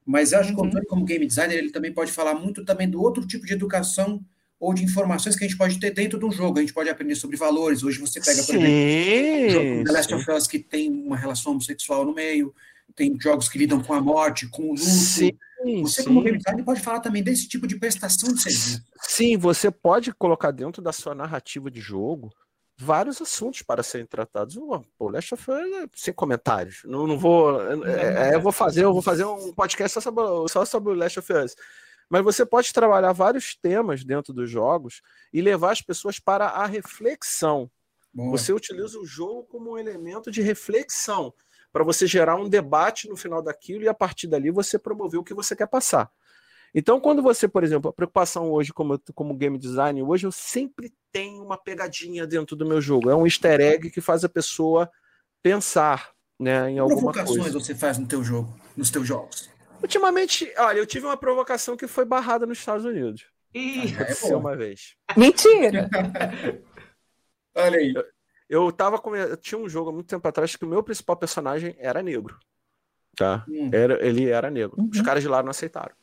Mas 0.05 0.31
eu 0.31 0.39
acho 0.39 0.49
uhum. 0.49 0.55
que 0.55 0.61
o 0.61 0.63
uhum. 0.63 0.69
Antônio, 0.69 0.87
como 0.87 1.05
game 1.05 1.25
designer, 1.25 1.57
ele 1.57 1.71
também 1.71 1.93
pode 1.93 2.11
falar 2.11 2.33
muito 2.35 2.63
também 2.63 2.89
do 2.89 3.01
outro 3.01 3.25
tipo 3.25 3.45
de 3.45 3.53
educação 3.53 4.23
ou 4.59 4.73
de 4.73 4.83
informações 4.83 5.35
que 5.35 5.43
a 5.43 5.47
gente 5.47 5.57
pode 5.57 5.79
ter 5.79 5.91
dentro 5.91 6.17
de 6.17 6.25
um 6.25 6.31
jogo. 6.31 6.57
A 6.57 6.61
gente 6.61 6.73
pode 6.73 6.89
aprender 6.89 7.15
sobre 7.15 7.37
valores. 7.37 7.83
Hoje 7.83 7.99
você 7.99 8.19
pega, 8.19 8.43
por 8.43 8.55
sim, 8.55 8.63
exemplo, 8.63 9.45
um 9.45 9.49
jogo 9.49 9.83
The 9.83 9.91
Last 9.91 10.13
of 10.13 10.31
Us 10.31 10.47
que 10.47 10.59
tem 10.59 10.89
uma 10.91 11.17
relação 11.17 11.51
homossexual 11.51 12.05
no 12.05 12.13
meio, 12.13 12.53
tem 12.95 13.15
jogos 13.19 13.49
que 13.49 13.57
lidam 13.57 13.81
com 13.81 13.93
a 13.93 14.01
morte, 14.01 14.47
com 14.47 14.63
o 14.63 14.71
luto. 14.71 14.81
Sim, 14.81 15.31
você, 15.81 16.01
sim. 16.01 16.07
como 16.07 16.21
game 16.21 16.37
designer, 16.37 16.63
pode 16.63 16.81
falar 16.81 16.99
também 16.99 17.23
desse 17.23 17.47
tipo 17.47 17.67
de 17.67 17.77
prestação 17.77 18.33
de 18.33 18.41
serviço. 18.41 18.83
Sim, 19.01 19.37
você 19.37 19.69
pode 19.69 20.13
colocar 20.13 20.51
dentro 20.51 20.81
da 20.81 20.93
sua 20.93 21.13
narrativa 21.15 21.69
de 21.69 21.81
jogo 21.81 22.31
vários 22.77 23.21
assuntos 23.21 23.61
para 23.61 23.83
serem 23.83 24.05
tratados. 24.05 24.57
O 24.57 25.09
Last 25.09 25.33
of 25.33 25.51
Us, 25.51 25.57
é 25.57 25.87
sem 25.95 26.13
comentários. 26.13 26.81
Não, 26.85 27.07
não 27.07 27.17
vou. 27.17 27.61
É, 27.85 28.31
é, 28.31 28.35
eu 28.35 28.41
vou 28.41 28.51
fazer, 28.51 28.83
eu 28.83 28.93
vou 28.93 29.01
fazer 29.01 29.25
um 29.25 29.53
podcast 29.53 29.93
só 29.93 30.01
sobre, 30.01 30.23
só 30.49 30.65
sobre 30.65 30.91
o 30.91 30.95
Last 30.95 31.19
of 31.19 31.33
Us. 31.33 31.55
Mas 32.09 32.23
você 32.23 32.45
pode 32.45 32.71
trabalhar 32.71 33.11
vários 33.13 33.55
temas 33.55 34.03
dentro 34.03 34.33
dos 34.33 34.49
jogos 34.49 35.01
e 35.33 35.41
levar 35.41 35.71
as 35.71 35.81
pessoas 35.81 36.19
para 36.19 36.45
a 36.45 36.65
reflexão. 36.65 37.69
Você 38.13 38.53
utiliza 38.53 38.97
o 38.97 39.05
jogo 39.05 39.43
como 39.43 39.71
um 39.71 39.77
elemento 39.77 40.31
de 40.31 40.41
reflexão, 40.41 41.33
para 41.73 41.83
você 41.83 42.07
gerar 42.07 42.37
um 42.37 42.47
debate 42.47 43.09
no 43.09 43.17
final 43.17 43.41
daquilo 43.41 43.83
e 43.83 43.87
a 43.89 43.93
partir 43.93 44.27
dali 44.27 44.49
você 44.49 44.79
promover 44.79 45.19
o 45.19 45.23
que 45.23 45.33
você 45.33 45.53
quer 45.53 45.67
passar. 45.67 46.09
Então, 46.73 47.01
quando 47.01 47.21
você, 47.21 47.47
por 47.47 47.63
exemplo, 47.63 47.89
a 47.89 47.93
preocupação 47.93 48.51
hoje 48.51 48.71
como, 48.71 48.97
como 49.13 49.33
game 49.33 49.57
design, 49.57 50.01
hoje 50.01 50.25
eu 50.25 50.31
sempre 50.31 50.93
tenho 51.11 51.43
uma 51.43 51.57
pegadinha 51.57 52.25
dentro 52.25 52.55
do 52.55 52.65
meu 52.65 52.79
jogo. 52.79 53.09
É 53.09 53.15
um 53.15 53.25
easter 53.25 53.59
egg 53.59 53.89
que 53.89 53.99
faz 53.99 54.23
a 54.23 54.29
pessoa 54.29 54.89
pensar 55.43 56.11
né, 56.39 56.71
em 56.71 56.79
alguma 56.79 57.11
coisa. 57.11 57.23
provocações 57.25 57.53
você 57.53 57.75
faz 57.75 57.97
no 57.97 58.07
teu 58.07 58.23
jogo, 58.23 58.53
nos 58.75 58.89
teus 58.89 59.07
jogos? 59.07 59.49
Ultimamente, 59.81 60.51
olha, 60.57 60.77
eu 60.77 60.85
tive 60.85 61.05
uma 61.05 61.17
provocação 61.17 61.77
que 61.77 61.87
foi 61.87 62.05
barrada 62.05 62.45
nos 62.45 62.57
Estados 62.57 62.85
Unidos. 62.85 63.25
Ih, 63.53 63.93
aconteceu 63.95 64.33
é 64.33 64.37
uma 64.37 64.55
vez. 64.55 64.95
Mentira! 65.15 65.89
olha 67.55 67.77
aí. 67.77 67.93
Eu, 67.95 68.05
eu 68.49 68.71
tava 68.71 68.99
com. 68.99 69.15
Eu 69.15 69.37
tinha 69.37 69.57
um 69.57 69.69
jogo 69.69 69.89
há 69.89 69.93
muito 69.93 70.07
tempo 70.07 70.27
atrás 70.27 70.55
que 70.55 70.65
o 70.65 70.67
meu 70.67 70.83
principal 70.83 71.15
personagem 71.15 71.75
era 71.79 72.03
negro. 72.03 72.37
Tá? 73.15 73.45
Hum. 73.47 73.69
Era, 73.71 74.05
ele 74.05 74.29
era 74.29 74.51
negro. 74.51 74.75
Uhum. 74.77 74.89
Os 74.91 75.01
caras 75.01 75.23
de 75.23 75.29
lá 75.29 75.41
não 75.41 75.51
aceitaram. 75.51 75.95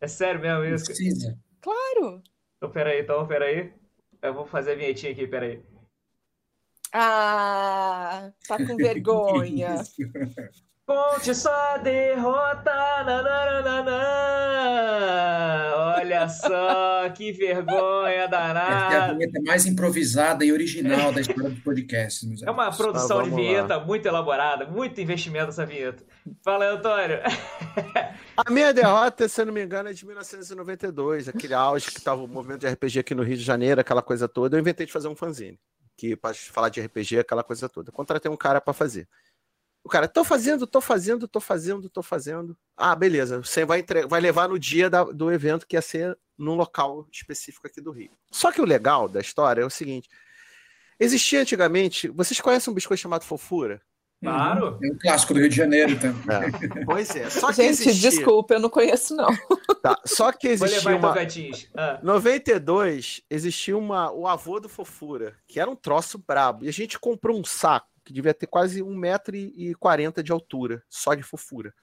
É 0.00 0.08
sério 0.08 0.40
mesmo 0.40 0.64
isso? 0.64 0.86
Precisa. 0.86 1.38
claro. 1.60 2.22
Então, 2.56 2.70
peraí, 2.70 3.00
então, 3.02 3.26
peraí. 3.26 3.72
Eu 4.22 4.32
vou 4.32 4.46
fazer 4.46 4.72
a 4.72 4.74
vinhetinha 4.76 5.12
aqui, 5.12 5.26
peraí. 5.26 5.62
Ah, 6.92 8.30
tá 8.46 8.56
com 8.56 8.76
vergonha. 8.76 9.76
Conte 10.88 11.34
sua 11.34 11.76
derrota. 11.76 12.72
Nananana. 13.04 13.92
Olha 15.98 16.26
só, 16.30 17.10
que 17.10 17.30
vergonha 17.30 18.08
Essa 18.14 18.20
é 18.20 18.24
a 18.24 18.26
danada. 18.26 19.14
vinheta 19.14 19.40
mais 19.44 19.66
improvisada 19.66 20.46
e 20.46 20.50
original 20.52 21.12
da 21.12 21.20
história 21.20 21.50
do 21.50 21.60
podcast, 21.60 22.26
meus 22.26 22.42
É 22.42 22.50
uma 22.50 22.74
produção 22.74 23.20
Ah, 23.20 23.24
de 23.24 23.30
vinheta 23.30 23.78
muito 23.80 24.06
elaborada, 24.08 24.64
muito 24.64 24.98
investimento 24.98 25.46
nessa 25.46 25.66
vinheta. 25.66 26.02
Fala 26.42 26.64
aí, 26.64 26.70
Antônio. 26.74 27.18
A 28.34 28.50
minha 28.50 28.72
derrota, 28.72 29.28
se 29.28 29.42
eu 29.42 29.46
não 29.46 29.52
me 29.52 29.62
engano, 29.62 29.90
é 29.90 29.92
de 29.92 30.06
1992, 30.06 31.28
aquele 31.28 31.52
auge 31.52 31.90
que 31.90 32.00
tava 32.00 32.22
o 32.22 32.28
movimento 32.28 32.60
de 32.60 32.66
RPG 32.68 33.00
aqui 33.00 33.14
no 33.14 33.22
Rio 33.22 33.36
de 33.36 33.42
Janeiro, 33.44 33.78
aquela 33.80 34.00
coisa 34.00 34.26
toda. 34.26 34.56
Eu 34.56 34.60
inventei 34.60 34.86
de 34.86 34.92
fazer 34.92 35.08
um 35.08 35.14
fanzine, 35.14 35.60
que 35.98 36.16
para 36.16 36.32
falar 36.34 36.70
de 36.70 36.80
RPG, 36.80 37.18
aquela 37.18 37.44
coisa 37.44 37.68
toda. 37.68 37.90
Eu 37.90 37.92
contratei 37.94 38.30
um 38.30 38.36
cara 38.38 38.58
para 38.58 38.72
fazer. 38.72 39.06
O 39.88 39.90
cara, 39.90 40.06
tô 40.06 40.22
fazendo, 40.22 40.66
tô 40.66 40.82
fazendo, 40.82 41.26
tô 41.26 41.40
fazendo, 41.40 41.88
tô 41.88 42.02
fazendo. 42.02 42.54
Ah, 42.76 42.94
beleza. 42.94 43.38
Você 43.42 43.64
vai, 43.64 43.78
entre... 43.78 44.06
vai 44.06 44.20
levar 44.20 44.46
no 44.46 44.58
dia 44.58 44.90
da- 44.90 45.02
do 45.04 45.32
evento 45.32 45.66
que 45.66 45.76
ia 45.76 45.80
ser 45.80 46.14
num 46.36 46.56
local 46.56 47.08
específico 47.10 47.66
aqui 47.66 47.80
do 47.80 47.90
Rio. 47.90 48.10
Só 48.30 48.52
que 48.52 48.60
o 48.60 48.66
legal 48.66 49.08
da 49.08 49.18
história 49.18 49.62
é 49.62 49.64
o 49.64 49.70
seguinte: 49.70 50.06
existia 51.00 51.40
antigamente. 51.40 52.06
Vocês 52.08 52.38
conhecem 52.38 52.70
um 52.70 52.74
biscoito 52.74 53.00
chamado 53.00 53.24
Fofura? 53.24 53.80
Claro. 54.22 54.78
É 54.82 54.88
um 54.92 54.98
clássico 55.00 55.32
do 55.32 55.40
Rio 55.40 55.48
de 55.48 55.56
Janeiro, 55.56 55.92
então. 55.96 56.14
Pois 56.84 57.16
é. 57.16 57.30
Só 57.30 57.46
que 57.46 57.54
Gente, 57.54 57.70
existia, 57.88 58.10
desculpa, 58.10 58.52
eu 58.52 58.60
não 58.60 58.68
conheço, 58.68 59.16
não. 59.16 59.28
tá, 59.80 59.98
só 60.04 60.32
que 60.32 60.54
Vou 60.54 60.66
existia 60.66 60.96
uma. 60.96 61.08
Tocantins. 61.14 61.70
Ah, 61.74 61.98
92 62.02 63.22
existia 63.30 63.74
uma, 63.78 64.12
o 64.12 64.28
avô 64.28 64.60
do 64.60 64.68
Fofura, 64.68 65.34
que 65.46 65.58
era 65.58 65.70
um 65.70 65.76
troço 65.76 66.18
brabo. 66.18 66.66
E 66.66 66.68
a 66.68 66.72
gente 66.72 66.98
comprou 66.98 67.40
um 67.40 67.44
saco 67.44 67.88
que 68.08 68.14
devia 68.14 68.32
ter 68.32 68.46
quase 68.46 68.82
1,40m 68.82 70.22
de 70.22 70.32
altura, 70.32 70.82
só 70.88 71.12
de 71.12 71.22
fofura. 71.22 71.74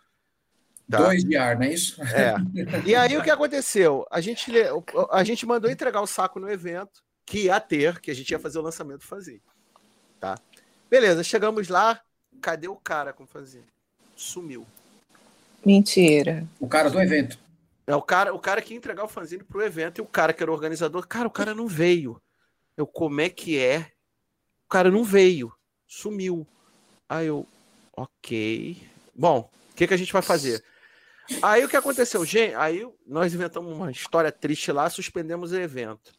Tá. 0.89 0.97
Dois 0.97 1.23
de 1.23 1.37
ar, 1.37 1.55
não 1.55 1.67
é 1.67 1.73
isso? 1.73 2.01
É. 2.01 2.33
E 2.83 2.95
aí 2.95 3.15
o 3.15 3.21
que 3.21 3.29
aconteceu? 3.29 4.07
A 4.09 4.19
gente, 4.19 4.51
a 5.11 5.23
gente 5.23 5.45
mandou 5.45 5.69
entregar 5.69 6.01
o 6.01 6.07
saco 6.07 6.39
no 6.39 6.49
evento, 6.49 7.03
que 7.23 7.43
ia 7.43 7.59
ter, 7.59 7.99
que 7.99 8.09
a 8.09 8.13
gente 8.15 8.31
ia 8.31 8.39
fazer 8.39 8.57
o 8.57 8.63
lançamento 8.63 9.01
do 9.01 9.05
fanzine. 9.05 9.41
Tá? 10.19 10.35
Beleza, 10.89 11.23
chegamos 11.23 11.67
lá. 11.67 12.01
Cadê 12.41 12.67
o 12.67 12.75
cara 12.75 13.13
com 13.13 13.23
o 13.23 13.27
fanzine? 13.27 13.67
Sumiu. 14.15 14.65
Mentira. 15.63 16.47
O 16.59 16.67
cara 16.67 16.89
do 16.89 16.99
evento. 16.99 17.37
É 17.85 17.95
o 17.95 18.01
cara, 18.01 18.33
o 18.33 18.39
cara 18.39 18.63
que 18.63 18.73
ia 18.73 18.77
entregar 18.77 19.03
o 19.03 19.07
fanzine 19.07 19.43
pro 19.43 19.61
evento 19.61 19.99
e 19.99 20.01
o 20.01 20.07
cara 20.07 20.33
que 20.33 20.41
era 20.41 20.51
o 20.51 20.55
organizador, 20.55 21.07
cara, 21.07 21.27
o 21.27 21.31
cara 21.31 21.53
não 21.53 21.67
veio. 21.67 22.19
Eu, 22.75 22.87
como 22.87 23.21
é 23.21 23.29
que 23.29 23.59
é? 23.59 23.91
O 24.65 24.69
cara 24.69 24.89
não 24.89 25.03
veio, 25.03 25.53
sumiu. 25.87 26.45
Aí 27.07 27.27
eu, 27.27 27.45
ok. 27.95 28.77
Bom, 29.13 29.49
o 29.71 29.75
que, 29.75 29.87
que 29.87 29.93
a 29.93 29.97
gente 29.97 30.13
vai 30.13 30.21
fazer? 30.21 30.63
Aí 31.41 31.63
o 31.63 31.69
que 31.69 31.77
aconteceu, 31.77 32.23
gente? 32.23 32.55
Aí 32.55 32.87
nós 33.05 33.33
inventamos 33.33 33.75
uma 33.75 33.91
história 33.91 34.31
triste 34.31 34.71
lá, 34.71 34.89
suspendemos 34.89 35.51
o 35.51 35.57
evento. 35.57 36.13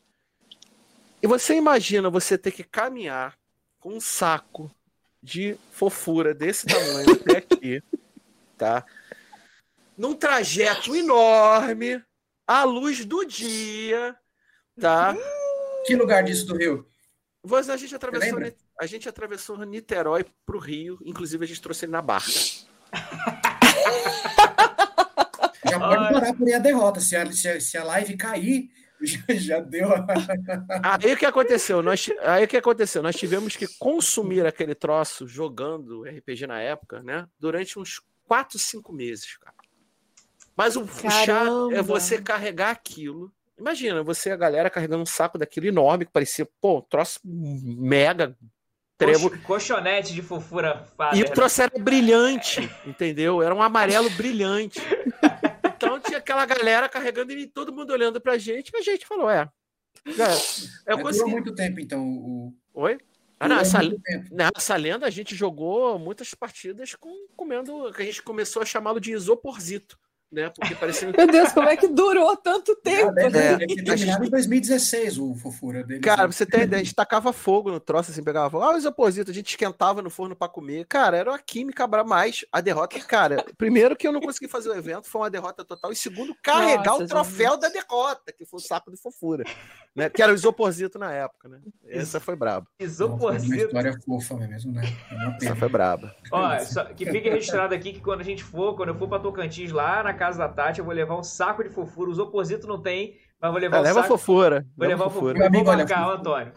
E 1.23 1.27
você 1.27 1.55
imagina 1.55 2.11
você 2.11 2.37
ter 2.37 2.51
que 2.51 2.65
caminhar 2.65 3.37
com 3.79 3.95
um 3.95 4.01
saco 4.01 4.71
de 5.23 5.57
fofura 5.71 6.35
desse 6.35 6.67
tamanho 6.67 7.13
até 7.13 7.39
aqui, 7.39 7.83
tá? 8.57 8.85
Num 9.97 10.15
trajeto 10.15 10.95
enorme, 10.95 12.03
à 12.47 12.65
luz 12.65 13.05
do 13.05 13.25
dia, 13.25 14.17
tá? 14.79 15.17
Que 15.87 15.97
lugar 15.97 16.23
disso 16.23 16.47
do 16.47 16.57
Rio? 16.57 16.87
Você, 17.43 17.73
a, 17.73 17.77
gente 17.77 17.95
atravessou, 17.95 18.41
a 18.81 18.87
gente 18.87 19.09
atravessou 19.09 19.57
Niterói 19.65 20.25
pro 20.45 20.59
Rio, 20.59 20.99
inclusive 21.05 21.45
a 21.45 21.49
gente 21.49 21.61
trouxe 21.61 21.85
ele 21.85 21.93
na 21.93 22.03
barca. 22.03 22.31
Já 25.69 25.81
pode 25.81 26.13
parar 26.13 26.35
por 26.35 26.47
aí 26.47 26.55
a 26.55 26.59
derrota. 26.59 27.01
Se 27.01 27.17
a, 27.17 27.31
se 27.33 27.49
a, 27.49 27.61
se 27.61 27.77
a 27.77 27.85
live 27.85 28.17
cair, 28.17 28.71
já, 29.03 29.21
já 29.35 29.61
deu. 29.61 29.93
a- 29.93 30.07
Aí 31.03 31.13
o 31.13 31.17
que 31.17 31.27
aconteceu? 31.27 31.83
Nós, 31.83 32.09
aí 32.23 32.45
o 32.45 32.49
que 32.49 32.57
aconteceu? 32.57 33.03
Nós 33.03 33.17
tivemos 33.17 33.57
que 33.57 33.67
consumir 33.79 34.47
aquele 34.47 34.75
troço 34.75 35.27
jogando 35.27 36.05
RPG 36.05 36.47
na 36.47 36.61
época, 36.61 37.03
né? 37.03 37.27
Durante 37.39 37.79
uns 37.79 38.01
4, 38.27 38.59
5 38.59 38.93
meses, 38.93 39.37
cara. 39.39 39.55
Mas 40.57 40.77
o 40.77 40.87
chato 40.87 41.73
é 41.73 41.83
você 41.83 42.21
carregar 42.21 42.71
aquilo. 42.71 43.31
Imagina, 43.59 44.03
você, 44.03 44.31
a 44.31 44.37
galera, 44.37 44.71
carregando 44.71 45.03
um 45.03 45.07
saco 45.07 45.37
daquilo 45.37 45.67
enorme, 45.67 46.07
que 46.07 46.13
parecia, 46.13 46.47
pô, 46.61 46.79
um 46.79 46.83
troço 46.83 47.21
mega 47.25 48.37
trevo. 48.97 49.39
Colchonete 49.43 50.15
de 50.15 50.23
fofura 50.23 50.85
E 50.85 50.97
father. 50.97 51.27
o 51.27 51.33
troço 51.33 51.63
era 51.63 51.73
brilhante, 51.79 52.71
entendeu? 52.87 53.43
Era 53.43 53.55
um 53.55 53.63
amarelo 53.63 54.09
brilhante. 54.11 54.81
Então 55.77 56.01
tinha 56.01 56.19
aquela 56.19 56.47
galera 56.47 56.89
carregando 56.89 57.33
e 57.33 57.47
todo 57.47 57.73
mundo 57.73 57.93
olhando 57.93 58.21
pra 58.21 58.39
gente, 58.39 58.71
e 58.73 58.77
a 58.79 58.83
gente 58.83 59.07
falou, 59.07 59.31
é. 59.31 59.49
é, 60.07 60.11
eu 60.11 60.15
Mas 60.15 60.33
Durou 60.87 61.03
consegui. 61.03 61.31
muito 61.31 61.55
tempo, 61.55 61.81
então. 61.81 62.03
O, 62.03 62.55
Oi? 62.75 62.99
Ah, 63.39 63.49
não, 63.49 63.59
essa, 63.59 63.81
nessa 64.31 64.77
lenda 64.77 65.07
a 65.07 65.11
gente 65.11 65.35
jogou 65.35 65.99
muitas 65.99 66.33
partidas 66.33 66.95
com 66.95 67.11
comendo, 67.37 67.93
que 67.93 68.01
a 68.01 68.05
gente 68.07 68.23
começou 68.23 68.63
a 68.63 68.65
chamá-lo 68.65 68.99
de 68.99 69.13
isoporzito, 69.13 69.99
né? 70.31 70.51
Porque 70.51 70.75
parecia. 70.75 71.11
Meu 71.17 71.27
Deus, 71.27 71.53
como 71.53 71.69
é 71.69 71.77
que 71.77 71.87
durou 71.89 72.37
tanto 72.37 72.75
tempo? 72.77 73.19
É, 73.19 73.27
a 73.27 73.31
terminado 73.31 73.99
gente- 74.05 74.27
em 74.27 74.31
2016 74.31 75.19
o 75.19 75.35
fofura 75.35 75.83
dele. 75.85 76.01
Cara, 76.01 76.23
pra 76.25 76.33
você 76.33 76.45
ter 76.45 76.63
ideia, 76.63 76.81
a 76.81 76.85
gente 76.85 76.95
tacava 76.95 77.33
fogo 77.33 77.71
no 77.71 77.81
troço, 77.81 78.11
assim, 78.11 78.23
pegava 78.23 78.51
fogo. 78.51 78.65
Ah, 78.65 78.75
o 78.75 78.79
isoporzito, 78.79 79.31
a 79.31 79.35
gente 79.35 79.49
esquentava 79.51 80.03
no 80.03 80.11
forno 80.11 80.35
pra 80.37 80.49
comer. 80.49 80.85
Cara, 80.87 81.17
era 81.17 81.31
uma 81.31 81.39
química 81.39 81.87
braba 81.87 82.09
mais. 82.09 82.45
A 82.53 82.61
derrota, 82.61 82.99
cara, 83.01 83.45
primeiro 83.57 83.97
que 83.97 84.07
eu 84.07 84.13
não 84.13 84.21
consegui 84.21 84.49
fazer 84.49 84.69
o 84.69 84.75
evento, 84.75 85.07
foi 85.09 85.21
uma 85.23 85.31
derrota 85.31 85.65
total. 85.65 85.93
E 85.93 85.97
segundo, 85.97 86.35
carregar 86.43 86.85
Nossa, 86.93 87.05
o 87.05 87.07
troféu 87.09 87.57
da 87.57 87.69
derrota, 87.69 88.33
que 88.33 88.45
foi 88.45 88.59
o 88.59 88.63
saco 88.63 88.91
de 88.91 88.97
fofura. 88.97 89.45
Né? 89.97 90.11
Que 90.11 90.23
era 90.23 90.31
o 90.31 90.35
isoporzito 90.35 90.99
na 90.99 91.11
época, 91.11 91.49
né? 91.49 91.59
Essa 91.89 92.21
foi 92.21 92.37
braba. 92.37 92.67
Uma 92.79 92.87
Isoporzito. 92.87 93.55
história 93.57 93.99
fofa 94.05 94.35
mesmo, 94.37 94.71
né? 94.73 94.83
É 95.11 95.15
uma 95.15 95.37
Essa 95.37 95.57
foi 95.57 95.69
braba. 95.71 96.15
Ó, 96.31 96.59
só 96.61 96.85
que 96.85 97.07
fique 97.07 97.31
registrado 97.31 97.75
aqui 97.75 97.95
que 97.95 98.01
quando 98.01 98.21
a 98.21 98.25
gente 98.25 98.45
for, 98.45 98.77
quando 98.77 98.91
eu 98.91 98.95
for 98.95 99.09
pra 99.09 99.19
Tocantins 99.19 99.73
lá 99.73 100.03
na 100.03 100.13
casa 100.13 100.39
da 100.39 100.49
Tati, 100.51 100.81
eu 100.81 100.85
vou 100.85 100.93
levar 100.93 101.19
um 101.19 101.23
saco 101.23 101.65
de 101.65 101.71
fofura. 101.71 102.11
Os 102.11 102.19
opositos 102.19 102.69
não 102.69 102.81
tem, 102.81 103.17
mas 103.41 103.51
vou 103.51 103.59
levar 103.59 103.79
É, 103.79 103.81
um 103.81 103.83
leva 103.85 104.03
saco. 104.03 104.09
fofura. 104.19 104.67
Vou 104.77 104.87
leva 104.87 104.99
levar 104.99 105.07
o 105.07 105.11
fofura. 105.11 105.33
fofura. 105.35 105.39
Meu 105.39 105.51
Vou 105.51 105.59
amigo, 105.61 105.71
olha, 105.71 105.79
marcar, 105.79 106.05
fofura. 106.05 106.19
Antônio. 106.19 106.53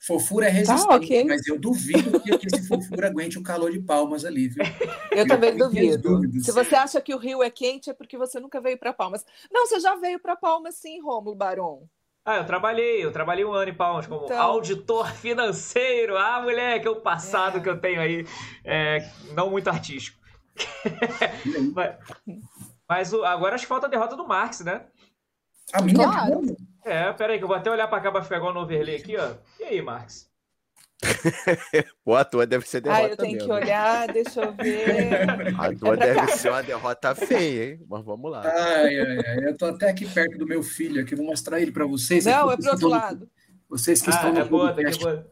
Fofura 0.00 0.46
é 0.46 0.48
resistente, 0.50 0.88
Tá, 0.88 0.94
ok. 0.94 1.24
mas 1.24 1.46
eu 1.48 1.58
duvido 1.58 2.20
que, 2.20 2.30
esse 2.46 2.68
fofura 2.68 3.08
aguente 3.08 3.36
o 3.36 3.42
calor 3.42 3.70
de 3.72 3.80
palmas 3.80 4.24
ali, 4.24 4.46
viu? 4.48 4.64
Eu 5.10 5.26
também 5.26 5.54
tenho 5.56 5.68
minhas 5.70 5.96
duvido. 6.00 6.40
Se 6.40 6.52
você 6.52 6.76
acha 6.76 7.00
que 7.00 7.12
o 7.12 7.18
Rio 7.18 7.42
é 7.42 7.50
quente, 7.50 7.90
é 7.90 7.92
porque 7.92 8.16
você 8.16 8.38
nunca 8.38 8.60
veio 8.60 8.78
para 8.78 8.92
Palmas. 8.92 9.26
Não, 9.52 9.66
você 9.66 9.80
já 9.80 9.96
veio 9.96 10.20
para 10.20 10.36
Palmas, 10.36 10.76
sim, 10.76 11.00
Rômulo 11.02 11.34
Baron. 11.34 11.82
Ah, 12.24 12.36
eu 12.36 12.44
trabalhei, 12.44 13.02
eu 13.04 13.10
trabalhei 13.10 13.44
um 13.44 13.52
ano 13.52 13.70
em 13.70 13.74
Palmas 13.74 14.06
como 14.06 14.26
Então. 14.26 14.38
auditor 14.40 15.10
financeiro. 15.12 16.16
Ah, 16.18 16.40
moleque, 16.42 16.86
é 16.86 16.90
o 16.90 17.00
passado 17.00 17.58
É. 17.58 17.60
que 17.60 17.68
eu 17.68 17.80
tenho 17.80 18.00
aí, 18.00 18.26
é, 18.64 18.98
não 19.32 19.48
muito 19.50 19.68
artístico. 19.68 20.18
mas 21.74 21.96
mas 22.88 23.12
o- 23.12 23.24
agora 23.24 23.54
acho 23.54 23.64
que 23.64 23.68
falta 23.68 23.86
a 23.86 23.90
derrota 23.90 24.16
do 24.16 24.26
Marx, 24.26 24.60
né? 24.60 24.86
A 25.72 25.80
minha 25.82 25.94
Claro. 25.96 26.40
É, 26.84 27.12
pera 27.12 27.32
aí 27.32 27.38
que 27.38 27.44
eu 27.44 27.48
vou 27.48 27.56
até 27.56 27.70
olhar 27.70 27.86
pra 27.88 28.00
cá 28.00 28.10
pra 28.10 28.22
ficar 28.22 28.36
igual 28.38 28.52
no 28.54 28.60
overlay 28.60 28.96
aqui, 28.96 29.16
ó. 29.16 29.34
E 29.60 29.64
aí, 29.64 29.82
Marx? 29.82 30.27
Pô, 32.04 32.14
a 32.16 32.24
tua 32.24 32.46
deve 32.46 32.66
ser 32.68 32.80
derrota 32.80 33.02
Ah, 33.02 33.08
eu 33.08 33.16
tenho 33.16 33.32
mesmo. 33.34 33.46
que 33.48 33.52
olhar, 33.54 34.12
deixa 34.12 34.40
eu 34.42 34.52
ver. 34.52 35.28
A 35.58 35.72
tua 35.74 35.94
É 35.94 35.96
pra 35.96 36.06
deve 36.06 36.20
cá. 36.20 36.28
ser 36.28 36.48
uma 36.50 36.62
derrota 36.62 37.14
feia, 37.14 37.64
hein? 37.72 37.80
Mas 37.88 38.04
vamos 38.04 38.30
lá. 38.30 38.42
Ai, 38.44 38.98
ai, 38.98 39.18
ai. 39.26 39.48
Eu 39.48 39.56
tô 39.56 39.66
até 39.66 39.88
aqui 39.90 40.06
perto 40.06 40.36
do 40.38 40.46
meu 40.46 40.62
filho 40.62 41.00
aqui, 41.00 41.14
vou 41.14 41.26
mostrar 41.26 41.60
ele 41.60 41.70
para 41.72 41.86
vocês. 41.86 42.24
Não, 42.24 42.32
Aqui, 42.48 42.52
é 42.52 42.56
pro 42.56 42.70
outro 42.70 42.74
estão 42.74 42.88
no- 42.90 42.94
lado. 42.96 43.30
Vocês 43.68 44.00
que 44.02 44.10
Ah, 44.10 44.14
estão 44.14 44.32
no 44.32 44.40
é 44.40 44.44
boa, 44.44 44.64
tá 44.66 44.72
aqui, 44.72 44.82
podcast, 44.82 45.04
boa. 45.04 45.26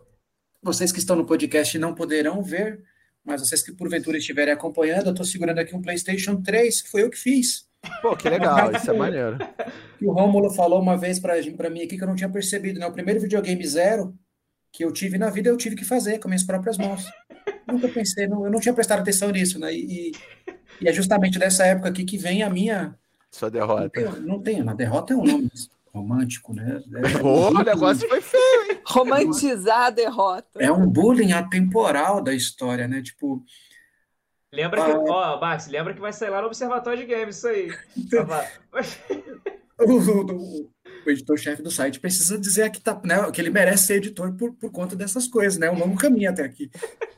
vocês 0.63 0.93
que 0.93 0.99
estão 0.99 1.17
no 1.17 1.27
podcast 1.27 1.79
não 1.79 1.95
poderão 1.95 2.43
ver, 2.43 2.83
mas 3.25 3.41
vocês 3.41 3.63
que 3.63 3.73
porventura 3.73 4.19
estiverem 4.19 4.53
acompanhando, 4.53 5.07
eu 5.07 5.11
estou 5.13 5.25
segurando 5.25 5.59
aqui 5.59 5.75
um 5.75 5.81
PlayStation 5.83 6.41
3, 6.43 6.83
que 6.83 6.91
foi 6.91 7.03
eu 7.03 7.11
que 7.11 7.17
fiz. 7.19 7.67
Pô, 8.03 8.15
que 8.17 8.29
legal, 8.29 8.71
isso 8.73 8.91
é 8.91 8.95
maneiro. 8.97 9.39
Que 9.99 10.07
o 10.07 10.13
Rômulo 10.13 10.53
falou 10.53 10.81
uma 10.81 10.97
vez 10.99 11.19
para 11.19 11.35
mim 11.71 11.83
aqui 11.83 11.97
que 11.97 12.03
eu 12.03 12.07
não 12.09 12.15
tinha 12.15 12.29
percebido, 12.29 12.79
né? 12.79 12.87
O 12.87 12.93
primeiro 12.93 13.21
videogame 13.21 13.67
zero 13.67 14.15
que 14.77 14.85
eu 14.85 14.93
tive 14.93 15.17
na 15.17 15.31
vida, 15.31 15.49
eu 15.49 15.57
tive 15.57 15.75
que 15.75 15.85
fazer 15.87 16.19
com 16.19 16.29
minhas 16.29 16.43
próprias 16.43 16.77
mãos. 16.77 17.03
Nunca 17.67 17.89
pensei, 17.89 18.27
não- 18.27 18.45
eu 18.45 18.51
não 18.51 18.61
tinha 18.61 18.75
prestado 18.75 19.01
atenção 19.01 19.31
nisso, 19.31 19.59
né? 19.59 19.73
E, 19.75 20.13
e 20.81 20.87
é 20.89 20.93
justamente 20.93 21.39
dessa 21.39 21.65
época 21.65 21.89
aqui 21.89 22.05
que 22.05 22.19
vem 22.19 22.43
a 22.43 22.51
minha. 22.51 22.95
Sua 23.31 23.49
Não 23.49 23.53
derrota. 23.59 23.89
tenho, 23.91 24.21
não 24.21 24.43
tenho 24.43 24.65
na 24.65 24.75
derrota 24.75 25.15
é 25.15 25.17
um 25.17 25.25
nome 25.25 25.51
romântico, 25.93 26.53
né? 26.55 26.83
É, 26.95 27.19
Pô, 27.19 27.49
o 27.49 27.63
negócio 27.65 28.07
foi 28.07 28.21
feio. 28.21 28.81
Romantizar 28.87 29.87
a 29.87 29.91
derrota. 29.91 30.63
é 30.63 30.71
um 30.71 30.87
bullying 30.87 31.33
atemporal 31.33 32.23
da 32.23 32.35
história, 32.35 32.87
né? 32.87 33.01
Tipo, 33.01 33.43
Lembra 34.53 34.85
que, 34.85 34.91
Ah. 34.91 34.99
ó, 35.01 35.41
Max, 35.41 35.67
lembra 35.69 35.93
que 35.95 36.01
vai 36.01 36.13
sair 36.13 36.31
lá 36.31 36.41
no 36.41 36.47
Observatório 36.47 36.99
de 37.01 37.07
Games, 37.13 37.37
isso 37.37 37.49
aí. 37.49 37.69
O, 39.79 39.93
o- 39.93 40.71
o 41.09 41.13
editor-chefe 41.13 41.63
do 41.63 41.71
site 41.71 42.01
precisa 42.01 42.39
dizer 42.39 42.71
que, 42.71 42.81
tá, 42.81 43.01
né, 43.05 43.31
que 43.31 43.41
ele 43.41 43.51
merece 43.51 43.87
ser 43.87 43.97
editor 43.97 44.33
por, 44.35 44.53
por 44.55 44.71
conta 44.71 44.97
dessas 44.97 45.27
coisas, 45.27 45.59
né? 45.59 45.71
Um 45.71 45.79
longo 45.79 45.97
caminho 45.97 46.31
até 46.31 46.45
aqui. 46.45 46.71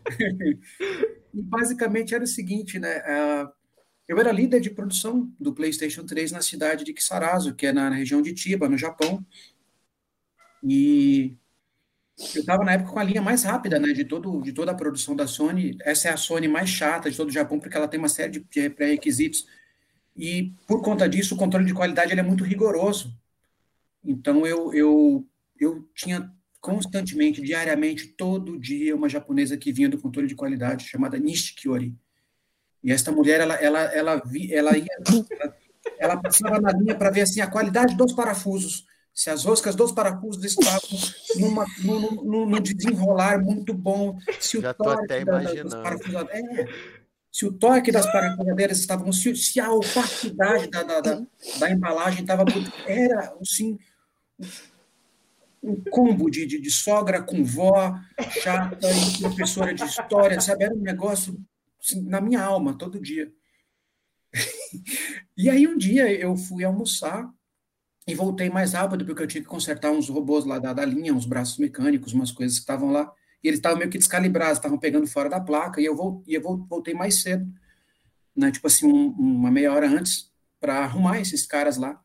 e 1.34 1.42
basicamente 1.42 2.14
era 2.14 2.24
o 2.24 2.26
seguinte, 2.26 2.78
né? 2.78 2.98
Uh, 2.98 3.48
eu 4.08 4.18
era 4.18 4.32
líder 4.32 4.60
de 4.60 4.70
produção 4.70 5.30
do 5.38 5.52
PlayStation 5.52 6.04
3 6.04 6.32
na 6.32 6.40
cidade 6.40 6.84
de 6.84 6.94
Kisarazu, 6.94 7.54
que 7.54 7.66
é 7.66 7.72
na 7.72 7.90
região 7.90 8.22
de 8.22 8.34
Chiba, 8.36 8.68
no 8.68 8.78
Japão. 8.78 9.24
E 10.64 11.36
eu 12.34 12.40
estava 12.40 12.64
na 12.64 12.72
época 12.72 12.92
com 12.92 12.98
a 12.98 13.04
linha 13.04 13.22
mais 13.22 13.44
rápida, 13.44 13.78
né, 13.78 13.92
de, 13.92 14.04
todo, 14.04 14.40
de 14.40 14.52
toda 14.52 14.72
a 14.72 14.74
produção 14.74 15.14
da 15.14 15.26
Sony. 15.26 15.76
Essa 15.82 16.08
é 16.08 16.12
a 16.12 16.16
Sony 16.16 16.48
mais 16.48 16.70
chata 16.70 17.10
de 17.10 17.16
todo 17.16 17.28
o 17.28 17.32
Japão, 17.32 17.60
porque 17.60 17.76
ela 17.76 17.86
tem 17.86 17.98
uma 17.98 18.08
série 18.08 18.32
de 18.32 18.70
pré-requisitos. 18.70 19.46
E, 20.16 20.52
por 20.66 20.82
conta 20.82 21.08
disso, 21.08 21.34
o 21.34 21.38
controle 21.38 21.66
de 21.66 21.74
qualidade 21.74 22.12
é 22.12 22.22
muito 22.22 22.42
rigoroso. 22.42 23.14
Então, 24.04 24.46
eu, 24.46 24.72
eu, 24.72 25.26
eu 25.58 25.88
tinha 25.94 26.30
constantemente, 26.60 27.40
diariamente, 27.40 28.08
todo 28.08 28.58
dia, 28.58 28.96
uma 28.96 29.08
japonesa 29.08 29.56
que 29.56 29.72
vinha 29.72 29.88
do 29.88 29.98
controle 29.98 30.26
de 30.26 30.34
qualidade, 30.34 30.88
chamada 30.88 31.18
Nishikiori. 31.18 31.94
E 32.82 32.92
esta 32.92 33.12
mulher, 33.12 33.40
ela, 33.40 33.54
ela, 33.54 33.80
ela, 33.80 34.22
ela 34.50 34.78
ia... 34.78 34.86
Ela, 35.30 35.56
ela 35.98 36.16
passava 36.16 36.60
na 36.60 36.70
linha 36.72 36.94
para 36.94 37.10
ver 37.10 37.22
assim, 37.22 37.40
a 37.40 37.46
qualidade 37.46 37.96
dos 37.96 38.12
parafusos 38.12 38.84
se 39.18 39.30
as 39.30 39.44
roscas 39.44 39.74
dos 39.74 39.90
parafusos 39.90 40.44
estavam 40.44 40.80
numa, 41.40 41.66
no, 42.22 42.60
desenrolar 42.60 43.42
muito 43.42 43.74
bom, 43.74 44.16
se 44.38 44.58
o 44.58 44.60
Já 44.60 44.72
torque 44.72 45.24
da, 45.24 45.40
das 45.40 45.52
é, 46.30 46.68
se 47.30 47.46
o 47.46 47.52
torque 47.52 47.92
das 47.92 48.10
parafusadeiras 48.10 48.78
estavam, 48.78 49.12
se, 49.12 49.34
se 49.36 49.60
a 49.60 49.70
opacidade 49.70 50.68
da, 50.70 50.82
da, 50.82 51.00
da, 51.00 51.22
da 51.58 51.70
embalagem 51.70 52.22
estava 52.22 52.44
era 52.86 53.34
assim 53.40 53.78
um 55.62 55.82
combo 55.90 56.30
de, 56.30 56.46
de, 56.46 56.60
de, 56.60 56.70
sogra 56.70 57.22
com 57.22 57.44
vó 57.44 57.98
chata 58.42 58.88
e 58.90 59.20
professora 59.20 59.74
de 59.74 59.84
história, 59.84 60.40
sabe? 60.40 60.64
Era 60.64 60.74
um 60.74 60.80
negócio 60.80 61.38
assim, 61.80 62.02
na 62.02 62.20
minha 62.20 62.42
alma 62.42 62.76
todo 62.76 63.00
dia. 63.00 63.32
e 65.36 65.50
aí 65.50 65.66
um 65.66 65.76
dia 65.76 66.12
eu 66.12 66.36
fui 66.36 66.64
almoçar 66.64 67.28
e 68.06 68.14
voltei 68.14 68.48
mais 68.48 68.72
rápido, 68.72 69.04
porque 69.04 69.22
eu 69.22 69.26
tinha 69.26 69.42
que 69.42 69.48
consertar 69.48 69.90
uns 69.90 70.08
robôs 70.08 70.44
lá 70.44 70.58
da, 70.58 70.72
da 70.72 70.84
linha, 70.84 71.14
uns 71.14 71.26
braços 71.26 71.58
mecânicos, 71.58 72.14
umas 72.14 72.30
coisas 72.30 72.56
que 72.56 72.62
estavam 72.62 72.90
lá, 72.90 73.12
e 73.42 73.48
eles 73.48 73.58
estavam 73.58 73.78
meio 73.78 73.90
que 73.90 73.98
descalibrados, 73.98 74.58
estavam 74.58 74.78
pegando 74.78 75.06
fora 75.06 75.28
da 75.28 75.40
placa, 75.40 75.80
e 75.80 75.84
eu, 75.84 75.94
vol, 75.94 76.22
e 76.26 76.34
eu 76.34 76.42
voltei 76.42 76.94
mais 76.94 77.22
cedo, 77.22 77.46
né, 78.34 78.50
tipo 78.50 78.66
assim, 78.66 78.86
um, 78.86 79.08
uma 79.10 79.50
meia 79.50 79.72
hora 79.72 79.88
antes, 79.88 80.30
para 80.60 80.78
arrumar 80.78 81.20
esses 81.20 81.46
caras 81.46 81.76
lá. 81.76 82.00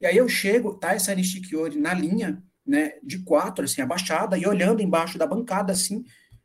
E 0.00 0.06
aí 0.06 0.16
eu 0.16 0.28
chego, 0.28 0.74
tá 0.74 0.94
essa 0.94 1.14
Nishikiori 1.14 1.78
na 1.78 1.92
linha, 1.92 2.42
né, 2.66 2.94
de 3.02 3.18
quatro, 3.18 3.64
assim, 3.64 3.82
abaixada, 3.82 4.38
e 4.38 4.46
olhando 4.46 4.82
embaixo 4.82 5.18
da 5.18 5.26
bancada, 5.26 5.72
assim, 5.72 6.04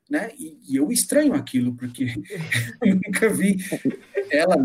né, 0.10 0.32
e, 0.38 0.58
e 0.70 0.76
eu 0.76 0.92
estranho 0.92 1.34
aquilo, 1.34 1.74
porque 1.76 2.08
eu 2.84 2.96
nunca 2.96 3.30
vi 3.30 3.58
ela 4.30 4.56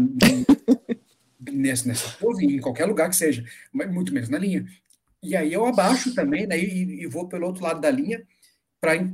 nessa, 1.52 1.86
nessa 1.88 2.08
pose, 2.18 2.44
em 2.44 2.60
qualquer 2.60 2.86
lugar 2.86 3.08
que 3.08 3.16
seja, 3.16 3.44
mas 3.72 3.90
muito 3.92 4.12
menos 4.12 4.28
na 4.28 4.38
linha. 4.38 4.66
E 5.22 5.36
aí 5.36 5.52
eu 5.52 5.64
abaixo 5.64 6.12
também, 6.14 6.48
né, 6.48 6.58
e, 6.58 7.02
e 7.02 7.06
vou 7.06 7.28
pelo 7.28 7.46
outro 7.46 7.62
lado 7.62 7.80
da 7.80 7.90
linha 7.90 8.26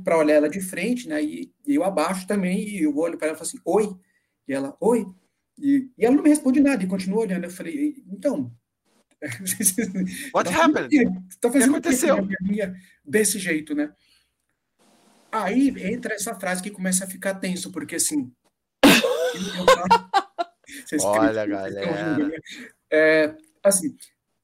para 0.03 0.17
olhar 0.17 0.33
ela 0.33 0.49
de 0.49 0.59
frente, 0.59 1.07
né, 1.07 1.23
e, 1.23 1.53
e, 1.67 1.75
eu 1.75 1.83
abaixo 1.83 2.25
também, 2.25 2.67
e 2.67 2.81
eu 2.81 2.97
olho 2.97 3.19
para 3.19 3.27
ela 3.27 3.35
e 3.35 3.37
falo 3.37 3.47
assim, 3.47 3.59
oi, 3.63 3.95
e 4.47 4.53
ela, 4.53 4.75
oi, 4.81 5.05
e, 5.59 5.87
e 5.95 6.05
ela 6.05 6.15
não 6.15 6.23
me 6.23 6.29
responde 6.29 6.59
nada, 6.59 6.83
e 6.83 6.87
continua 6.87 7.19
olhando, 7.19 7.43
eu 7.43 7.51
falei, 7.51 8.03
então... 8.11 8.51
What 10.33 10.49
happened? 10.51 10.89
Tá 11.39 11.51
fazendo 11.51 11.69
o 11.69 11.73
que 11.73 11.87
aconteceu? 11.87 12.27
Minha, 12.41 12.75
desse 13.05 13.37
jeito, 13.37 13.75
né? 13.75 13.93
Aí 15.31 15.69
entra 15.83 16.15
essa 16.15 16.33
frase 16.33 16.63
que 16.63 16.71
começa 16.71 17.03
a 17.03 17.07
ficar 17.07 17.35
tenso, 17.35 17.71
porque 17.71 17.95
assim... 17.95 18.33
Olha, 21.03 21.45
galera. 21.45 22.17
Né? 22.17 22.37
É, 22.91 23.35
assim, 23.63 23.95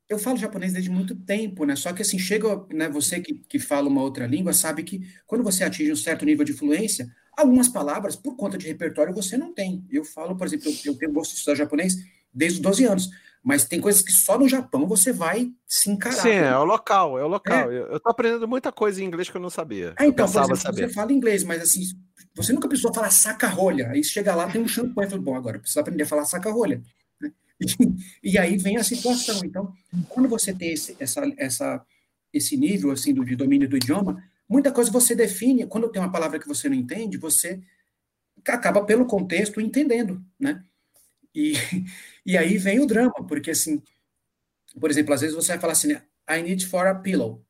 eu 0.08 0.20
falo 0.20 0.38
japonês 0.38 0.74
desde 0.74 0.90
muito 0.90 1.16
tempo, 1.16 1.66
né? 1.66 1.76
Só 1.76 1.92
que 1.92 2.02
assim, 2.02 2.20
chega, 2.20 2.64
né, 2.72 2.88
você 2.88 3.20
que, 3.20 3.34
que 3.34 3.60
fala 3.60 3.88
uma 3.88 4.02
outra 4.02 4.28
língua, 4.28 4.54
sabe 4.54 4.84
que 4.84 5.02
quando 5.26 5.44
você 5.44 5.64
atinge 5.64 5.92
um 5.92 5.96
certo 5.96 6.26
nível 6.26 6.46
de 6.46 6.54
fluência, 6.54 7.08
algumas 7.36 7.68
palavras, 7.68 8.16
por 8.16 8.36
conta 8.36 8.58
de 8.58 8.68
repertório, 8.68 9.14
você 9.14 9.38
não 9.38 9.54
tem. 9.54 9.84
Eu 9.90 10.06
falo, 10.06 10.36
por 10.36 10.46
exemplo, 10.46 10.70
eu, 10.70 10.94
eu 10.94 10.98
tenho 10.98 11.12
gosto 11.12 11.32
de 11.32 11.38
estudar 11.38 11.56
japonês 11.56 11.96
desde 12.34 12.60
os 12.60 12.64
12 12.64 12.86
anos, 12.86 13.10
mas 13.44 13.66
tem 13.66 13.80
coisas 13.80 14.02
que 14.02 14.12
só 14.12 14.38
no 14.38 14.48
Japão 14.48 14.88
você 14.88 15.12
vai 15.12 15.52
se 15.68 15.90
encarar. 15.90 16.16
Sim, 16.16 16.30
é 16.30 16.58
o 16.58 16.66
local, 16.66 17.18
é 17.18 17.24
o 17.24 17.28
local. 17.28 17.72
É. 17.72 17.78
Eu, 17.78 18.00
tô 18.00 18.10
aprendendo 18.10 18.48
muita 18.48 18.72
coisa 18.72 19.02
em 19.02 19.06
inglês 19.06 19.30
que 19.30 19.38
eu 19.38 19.42
não 19.42 19.50
sabia. 19.50 19.94
Ah, 19.98 20.06
então, 20.06 20.26
por 20.28 20.40
exemplo, 20.40 20.56
saber. 20.56 20.88
você 20.88 20.94
fala 20.94 21.14
inglês, 21.14 21.44
mas 21.44 21.62
assim, 21.62 21.82
você 22.36 22.52
nunca 22.52 22.68
precisou 22.68 22.94
falar 22.94 23.10
saca-rolha. 23.12 23.90
Aí 23.90 24.04
chega 24.04 24.36
lá, 24.36 24.50
tem 24.50 24.62
um 24.62 24.68
shampoo 24.68 25.04
e 25.04 25.10
fala, 25.10 25.22
bom, 25.22 25.36
agora 25.36 25.60
precisa 25.60 25.82
aprender 25.82 26.04
a 26.04 26.08
falar 26.08 26.26
saca-rolha. 26.26 26.82
Né? 27.60 27.68
E, 28.22 28.34
e, 28.34 28.38
aí 28.38 28.58
vem 28.58 28.78
a 28.78 28.84
situação. 28.84 29.40
Então, 29.46 29.74
quando 30.10 30.28
você 30.28 30.54
tem 30.54 30.74
esse, 30.74 30.96
essa, 31.00 31.22
essa, 31.38 31.86
esse 32.34 32.58
nível 32.58 32.92
assim 32.92 33.14
do, 33.14 33.24
de 33.24 33.36
domínio 33.36 33.70
do 33.70 33.78
idioma, 33.78 34.22
muita 34.48 34.72
coisa 34.72 34.92
você 34.92 35.16
define. 35.16 35.66
Quando 35.66 35.90
tem 35.90 36.02
uma 36.02 36.12
palavra 36.12 36.40
que 36.40 36.48
você 36.48 36.68
não 36.68 36.76
entende, 36.76 37.18
você 37.18 37.62
acaba 38.46 38.84
pelo 38.84 39.06
contexto 39.06 39.62
entendendo, 39.62 40.24
né? 40.40 40.64
E, 41.34 41.54
e 42.26 42.38
aí 42.38 42.58
vem 42.58 42.80
o 42.80 42.86
drama, 42.86 43.26
porque 43.28 43.52
assim, 43.52 43.82
por 44.80 44.90
exemplo, 44.90 45.14
às 45.14 45.22
vezes 45.22 45.36
você 45.36 45.54
vai 45.54 45.60
falar 45.60 45.74
assim, 45.74 45.94
I 46.30 46.42
need 46.44 46.66
for 46.66 46.88
a 46.88 46.96
pillow. 46.96 47.44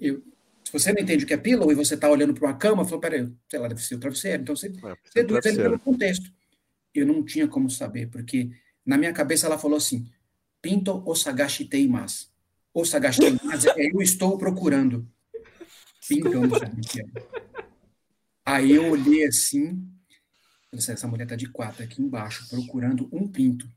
Eu, 0.00 0.22
se 0.64 0.72
você 0.72 0.92
não 0.92 1.02
entende 1.02 1.24
o 1.24 1.26
que 1.26 1.34
é 1.34 1.36
pillow 1.36 1.72
e 1.72 1.74
você 1.74 1.94
está 1.94 2.08
olhando 2.08 2.32
para 2.32 2.46
uma 2.46 2.56
cama, 2.56 2.84
falou, 2.84 3.00
peraí, 3.00 3.28
sei 3.48 3.58
lá, 3.58 3.66
deve 3.68 3.82
ser 3.82 3.96
o 3.96 3.98
travesseiro. 3.98 4.42
Então 4.42 4.54
você 4.54 4.68
é, 4.68 5.22
deduz 5.22 5.44
ele 5.44 5.56
pelo 5.56 5.78
contexto. 5.78 6.32
Eu 6.94 7.06
não 7.06 7.24
tinha 7.24 7.48
como 7.48 7.68
saber, 7.68 8.08
porque 8.08 8.50
na 8.90 8.98
minha 8.98 9.12
cabeça 9.12 9.46
ela 9.46 9.56
falou 9.56 9.76
assim, 9.76 10.04
pinto 10.60 11.00
osagashitei 11.08 11.86
mas. 11.86 12.28
Osagashitei 12.74 13.38
mas 13.44 13.64
é 13.64 13.72
eu 13.78 14.02
estou 14.02 14.36
procurando. 14.36 15.08
Pinto, 16.08 16.28
o. 16.28 16.48
Aí 18.44 18.72
eu 18.72 18.90
olhei 18.90 19.24
assim, 19.24 19.80
essa 20.72 21.06
mulher 21.06 21.28
tá 21.28 21.36
de 21.36 21.48
quatro 21.48 21.84
aqui 21.84 22.02
embaixo, 22.02 22.48
procurando 22.48 23.08
um 23.12 23.28
pinto. 23.28 23.70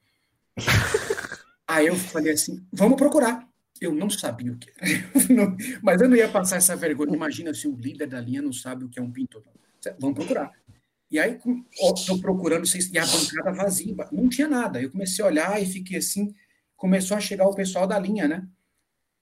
Aí 1.68 1.86
eu 1.86 1.96
falei 1.96 2.34
assim, 2.34 2.66
vamos 2.72 2.98
procurar. 2.98 3.48
Eu 3.80 3.94
não 3.94 4.10
sabia 4.10 4.52
o 4.52 4.58
que 4.58 4.72
era. 4.76 5.56
Mas 5.84 6.02
eu 6.02 6.10
não 6.10 6.18
ia 6.18 6.30
passar 6.30 6.56
essa 6.56 6.76
vergonha. 6.76 7.14
Imagina 7.14 7.54
se 7.54 7.68
o 7.68 7.76
líder 7.76 8.08
da 8.08 8.20
linha 8.20 8.42
não 8.42 8.54
sabe 8.54 8.86
o 8.86 8.90
que 8.90 8.98
é 8.98 9.02
um 9.02 9.12
pintor. 9.12 9.44
Vamos 10.00 10.16
procurar. 10.16 10.52
E 11.14 11.20
aí, 11.20 11.38
estou 11.72 12.20
procurando, 12.20 12.66
e 12.66 12.98
a 12.98 13.06
bancada 13.06 13.52
vazia, 13.52 13.96
não 14.12 14.28
tinha 14.28 14.48
nada. 14.48 14.82
Eu 14.82 14.90
comecei 14.90 15.24
a 15.24 15.28
olhar 15.28 15.62
e 15.62 15.66
fiquei 15.68 16.00
assim, 16.00 16.34
começou 16.76 17.16
a 17.16 17.20
chegar 17.20 17.48
o 17.48 17.54
pessoal 17.54 17.86
da 17.86 18.00
linha, 18.00 18.28
né? 18.28 18.48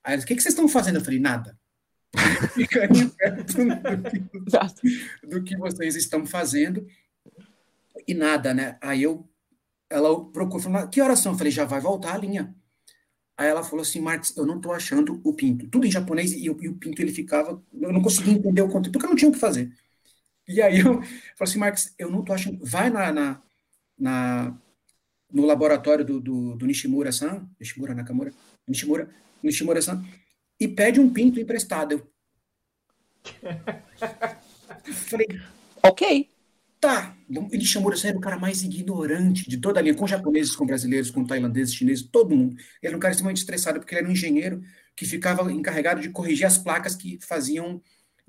Aí 0.02 0.14
eles, 0.14 0.24
o 0.24 0.28
que, 0.28 0.34
que 0.34 0.42
vocês 0.42 0.54
estão 0.54 0.70
fazendo? 0.70 1.00
Eu 1.00 1.04
falei, 1.04 1.20
nada. 1.20 1.60
Ficaria 2.56 3.10
perto 3.10 3.56
do 3.58 4.48
que, 4.80 5.28
do 5.28 5.44
que 5.44 5.58
vocês 5.58 5.98
estão 5.98 6.26
fazendo. 6.26 6.88
E 8.08 8.14
nada, 8.14 8.54
né? 8.54 8.78
Aí 8.80 9.04
eu, 9.04 9.30
ela 9.90 10.08
procurou, 10.32 10.62
falou, 10.62 10.88
que 10.88 11.02
horas 11.02 11.20
são? 11.20 11.34
Eu 11.34 11.38
falei, 11.38 11.52
já 11.52 11.66
vai 11.66 11.82
voltar 11.82 12.14
a 12.14 12.18
linha. 12.18 12.56
Aí 13.38 13.50
ela 13.50 13.66
falou 13.66 13.82
assim, 13.82 14.00
Marcos, 14.00 14.34
eu 14.38 14.46
não 14.46 14.56
estou 14.56 14.72
achando 14.72 15.20
o 15.26 15.34
pinto. 15.34 15.68
Tudo 15.68 15.86
em 15.86 15.92
japonês, 15.92 16.32
e, 16.32 16.46
e, 16.46 16.50
o 16.50 16.56
pinto 16.56 17.02
ele 17.02 17.12
ficava. 17.12 17.62
Eu 17.82 17.92
não 17.92 18.02
conseguia 18.02 18.32
entender 18.32 18.62
o 18.62 18.70
conteúdo, 18.70 18.94
porque 18.94 19.06
eu 19.06 19.10
não 19.10 19.18
tinha 19.18 19.30
o 19.30 19.34
que 19.34 19.40
fazer. 19.40 19.70
E 20.48 20.62
aí 20.62 20.80
eu 20.80 21.02
falei 21.02 21.08
assim, 21.40 21.60
Marcos, 21.60 21.94
eu 21.98 22.10
não 22.10 22.22
estou 22.22 22.36
achando. 22.36 22.60
Vai 22.66 22.90
na, 22.90 23.12
na, 23.12 23.42
na, 23.98 24.58
no 25.32 25.46
laboratório 25.46 26.04
do, 26.04 26.20
do, 26.20 26.56
do 26.56 26.66
Nishimura-san, 26.66 27.48
Nishimura 27.60 27.94
Nakamura, 27.96 28.34
Nishimura, 28.68 29.10
Nishimura-san, 29.42 30.04
e 30.60 30.68
pede 30.68 31.00
um 31.00 31.12
pinto 31.12 31.40
emprestado. 31.40 32.08
Eu 34.88 34.94
falei, 34.94 35.28
ok. 35.84 36.30
Tá, 36.80 37.16
ele 37.52 37.64
chamou 37.64 37.94
de 37.94 38.08
o 38.08 38.20
cara 38.20 38.40
mais 38.40 38.64
ignorante 38.64 39.48
de 39.48 39.58
toda 39.58 39.80
a 39.80 39.84
linha, 39.84 39.94
com 39.94 40.08
japoneses, 40.08 40.56
com 40.56 40.66
brasileiros, 40.66 41.12
com 41.12 41.24
tailandeses, 41.24 41.76
chineses, 41.76 42.04
todo 42.04 42.36
mundo. 42.36 42.56
Ele 42.56 42.88
era 42.88 42.98
um 42.98 43.00
cara 43.00 43.12
extremamente 43.12 43.38
estressado, 43.38 43.80
porque 43.80 43.94
ele 43.94 44.02
era 44.02 44.10
um 44.10 44.14
engenheiro 44.14 44.64
que 44.96 45.06
ficava 45.06 45.52
encarregado 45.52 46.02
de 46.02 46.10
corrigir 46.10 46.46
as 46.46 46.58
placas 46.58 46.96
que 46.96 47.20
faziam, 47.22 47.80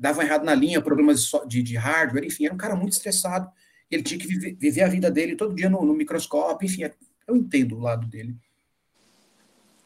davam 0.03 0.24
errado 0.24 0.44
na 0.44 0.53
linha, 0.53 0.82
problemas 0.82 1.30
de, 1.46 1.62
de 1.62 1.76
hardware, 1.76 2.24
enfim, 2.24 2.46
era 2.46 2.55
um 2.55 2.59
cara 2.59 2.74
muito 2.74 2.94
estressado. 2.94 3.48
Ele 3.88 4.03
tinha 4.03 4.18
que 4.18 4.26
viver, 4.26 4.57
viver 4.59 4.82
a 4.82 4.88
vida 4.88 5.09
dele 5.09 5.36
todo 5.36 5.55
dia 5.55 5.70
no, 5.70 5.84
no 5.84 5.94
microscópio, 5.94 6.66
enfim, 6.66 6.90
eu 7.28 7.36
entendo 7.36 7.76
o 7.76 7.80
lado 7.80 8.07
dele. 8.07 8.36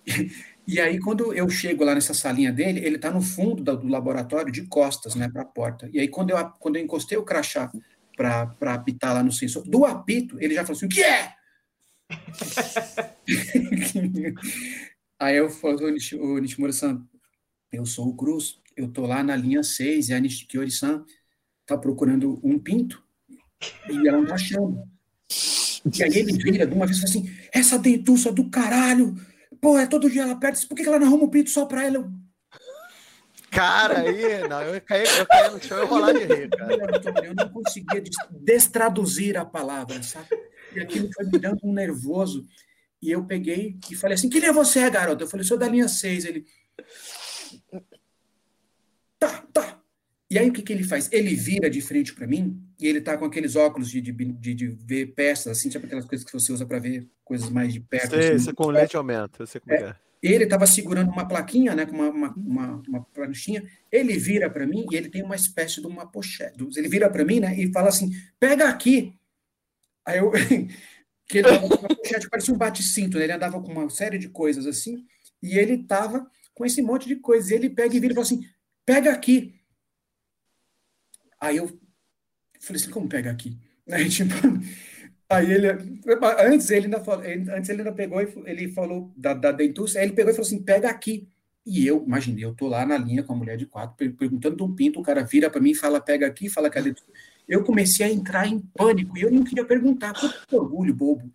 E, 0.68 0.80
aí, 0.80 0.98
quando 0.98 1.32
eu 1.32 1.48
chego 1.48 1.84
lá 1.84 1.94
nessa 1.94 2.12
salinha 2.12 2.52
dele, 2.52 2.84
ele 2.84 2.96
está 2.96 3.08
no 3.08 3.22
fundo 3.22 3.62
do, 3.62 3.76
do 3.76 3.86
laboratório, 3.86 4.50
de 4.50 4.66
costas, 4.66 5.14
né, 5.14 5.28
para 5.28 5.42
a 5.42 5.44
porta. 5.44 5.88
E 5.92 6.00
aí, 6.00 6.08
quando 6.08 6.30
eu, 6.30 6.50
quando 6.58 6.74
eu 6.74 6.82
encostei 6.82 7.16
o 7.16 7.22
crachá 7.22 7.70
para 8.16 8.74
apitar 8.74 9.14
lá 9.14 9.22
no 9.22 9.30
sensor. 9.30 9.62
Do 9.62 9.84
apito, 9.84 10.36
ele 10.40 10.54
já 10.54 10.64
falou 10.64 10.76
assim: 10.76 10.86
o 10.86 10.88
que 10.88 11.04
é? 11.04 11.34
Aí 15.20 15.36
eu 15.36 15.48
falo, 15.48 15.86
o 15.86 16.40
Nishimura-san, 16.40 17.06
eu 17.72 17.86
sou 17.86 18.08
o 18.08 18.16
Cruz, 18.16 18.60
eu 18.76 18.88
tô 18.88 19.06
lá 19.06 19.22
na 19.22 19.34
linha 19.34 19.62
6 19.62 20.08
e 20.08 20.14
a 20.14 20.20
Nishikiori-san 20.20 21.04
tá 21.64 21.76
procurando 21.78 22.38
um 22.42 22.58
pinto 22.58 23.02
e 23.88 24.06
ela 24.06 24.18
não 24.18 24.26
tá 24.26 24.34
achando. 24.34 24.82
E 25.96 26.02
aí 26.02 26.16
ele 26.16 26.32
vira 26.32 26.66
de 26.66 26.74
uma 26.74 26.86
vez 26.86 26.98
e 26.98 27.00
fala 27.00 27.10
assim, 27.10 27.36
essa 27.52 27.78
dentuça 27.78 28.30
do 28.30 28.50
caralho, 28.50 29.14
pô, 29.60 29.78
é 29.78 29.86
todo 29.86 30.10
dia 30.10 30.22
ela 30.22 30.36
perde, 30.36 30.66
por 30.66 30.74
que 30.74 30.82
ela 30.82 30.98
não 30.98 31.06
arruma 31.06 31.24
um 31.24 31.30
pinto 31.30 31.50
só 31.50 31.64
pra 31.64 31.84
ela? 31.84 32.10
Cara, 33.50 34.00
aí, 34.00 34.46
não, 34.48 34.60
eu 34.62 34.80
caí, 34.82 35.04
eu 35.18 35.26
caí 35.26 35.50
no 35.50 35.62
chão 35.62 35.82
e 35.82 35.86
rolar 35.86 36.12
de 36.12 36.24
rir, 36.24 36.50
cara. 36.50 37.26
Eu 37.26 37.34
não 37.34 37.48
conseguia 37.48 38.02
destraduzir 38.30 39.38
a 39.38 39.46
palavra, 39.46 40.02
sabe? 40.02 40.28
E 40.74 40.80
aquilo 40.80 41.08
foi 41.14 41.24
me 41.24 41.38
dando 41.38 41.60
um 41.62 41.72
nervoso. 41.72 42.46
E 43.00 43.10
eu 43.10 43.24
peguei 43.24 43.78
e 43.90 43.94
falei 43.94 44.14
assim: 44.14 44.28
quem 44.28 44.44
é 44.44 44.52
você, 44.52 44.90
garota? 44.90 45.24
Eu 45.24 45.28
falei: 45.28 45.46
sou 45.46 45.56
da 45.56 45.68
linha 45.68 45.88
6. 45.88 46.26
Ele. 46.26 46.44
Tá, 49.18 49.46
tá. 49.52 49.80
E 50.30 50.38
aí 50.38 50.48
o 50.48 50.52
que, 50.52 50.62
que 50.62 50.72
ele 50.72 50.82
faz? 50.82 51.08
Ele 51.12 51.34
vira 51.34 51.70
de 51.70 51.80
frente 51.80 52.12
para 52.12 52.26
mim 52.26 52.60
e 52.80 52.86
ele 52.86 53.00
tá 53.00 53.16
com 53.16 53.24
aqueles 53.24 53.54
óculos 53.54 53.90
de, 53.90 54.00
de, 54.00 54.12
de, 54.12 54.54
de 54.54 54.66
ver 54.66 55.14
peças, 55.14 55.56
assim, 55.56 55.68
tipo 55.68 55.86
aquelas 55.86 56.04
coisas 56.04 56.26
que 56.26 56.32
você 56.32 56.52
usa 56.52 56.66
para 56.66 56.78
ver 56.78 57.08
coisas 57.24 57.48
mais 57.48 57.72
de 57.72 57.80
perto. 57.80 58.10
Sei, 58.10 58.34
assim, 58.34 58.44
você 58.44 58.52
com 58.52 58.68
lente 58.68 58.96
aumenta, 58.96 59.42
eu 59.42 59.46
sei 59.46 59.60
como 59.60 59.74
é. 59.74 59.82
é. 59.82 59.96
Ele 60.22 60.44
estava 60.44 60.66
segurando 60.66 61.10
uma 61.10 61.28
plaquinha, 61.28 61.74
né, 61.74 61.86
com 61.86 61.92
uma, 61.92 62.10
uma, 62.10 62.34
uma, 62.34 62.82
uma 62.88 63.04
pranchinha. 63.04 63.62
Ele 63.92 64.16
vira 64.18 64.50
para 64.50 64.66
mim 64.66 64.86
e 64.90 64.96
ele 64.96 65.08
tem 65.08 65.22
uma 65.22 65.36
espécie 65.36 65.80
de 65.80 65.86
uma 65.86 66.06
pochete. 66.06 66.56
Ele 66.76 66.88
vira 66.88 67.08
para 67.08 67.24
mim, 67.24 67.38
né, 67.38 67.54
e 67.56 67.70
fala 67.72 67.88
assim: 67.88 68.10
pega 68.40 68.68
aqui. 68.68 69.14
Aí 70.04 70.18
eu. 70.18 70.32
que 71.28 71.38
ele 71.38 71.58
com 71.58 71.66
uma 71.66 71.88
pochete, 71.88 72.28
parecia 72.28 72.54
um 72.54 72.58
bate-cinto, 72.58 73.18
né? 73.18 73.24
Ele 73.24 73.32
andava 73.32 73.60
com 73.60 73.70
uma 73.70 73.88
série 73.90 74.18
de 74.18 74.28
coisas 74.28 74.66
assim, 74.66 75.04
e 75.42 75.58
ele 75.58 75.84
tava 75.84 76.28
com 76.54 76.64
esse 76.64 76.80
monte 76.80 77.06
de 77.06 77.16
coisas. 77.16 77.50
E 77.50 77.54
ele 77.54 77.70
pega 77.70 77.94
e 77.94 78.00
vira 78.00 78.12
e 78.12 78.14
fala 78.14 78.24
assim: 78.26 78.48
pega 78.86 79.12
aqui. 79.12 79.54
Aí 81.38 81.58
eu 81.58 81.68
falei 82.60 82.80
assim: 82.80 82.90
como 82.90 83.08
pega 83.08 83.30
aqui? 83.30 83.58
Aí, 83.90 84.08
tipo, 84.08 84.34
Aí 85.28 85.50
ele, 85.50 85.68
antes 86.38 86.70
ele 86.70 86.86
ainda 86.86 87.02
falou, 87.02 87.24
antes 87.24 87.68
ele 87.68 87.80
ainda 87.80 87.92
pegou 87.92 88.22
e 88.22 88.32
ele 88.46 88.68
falou 88.68 89.12
da, 89.16 89.34
da 89.34 89.50
dentuça, 89.50 89.98
aí 89.98 90.06
ele 90.06 90.12
pegou 90.12 90.30
e 90.30 90.34
falou 90.34 90.46
assim, 90.46 90.62
pega 90.62 90.88
aqui. 90.88 91.28
E 91.64 91.84
eu, 91.84 92.04
imaginei, 92.04 92.44
eu 92.44 92.54
tô 92.54 92.68
lá 92.68 92.86
na 92.86 92.96
linha 92.96 93.24
com 93.24 93.32
a 93.32 93.36
mulher 93.36 93.56
de 93.56 93.66
quatro, 93.66 93.96
perguntando 94.14 94.64
um 94.64 94.72
pinto, 94.72 95.00
o 95.00 95.02
cara 95.02 95.24
vira 95.24 95.50
para 95.50 95.60
mim 95.60 95.70
e 95.70 95.74
fala, 95.74 96.00
pega 96.00 96.26
aqui, 96.28 96.48
fala 96.48 96.70
que 96.70 96.78
a 96.78 96.82
dentuça. 96.82 97.10
Eu 97.48 97.64
comecei 97.64 98.06
a 98.06 98.10
entrar 98.10 98.46
em 98.46 98.60
pânico 98.60 99.18
e 99.18 99.22
eu 99.22 99.32
não 99.32 99.42
queria 99.42 99.64
perguntar, 99.64 100.12
que 100.14 100.56
orgulho 100.56 100.94
bobo. 100.94 101.30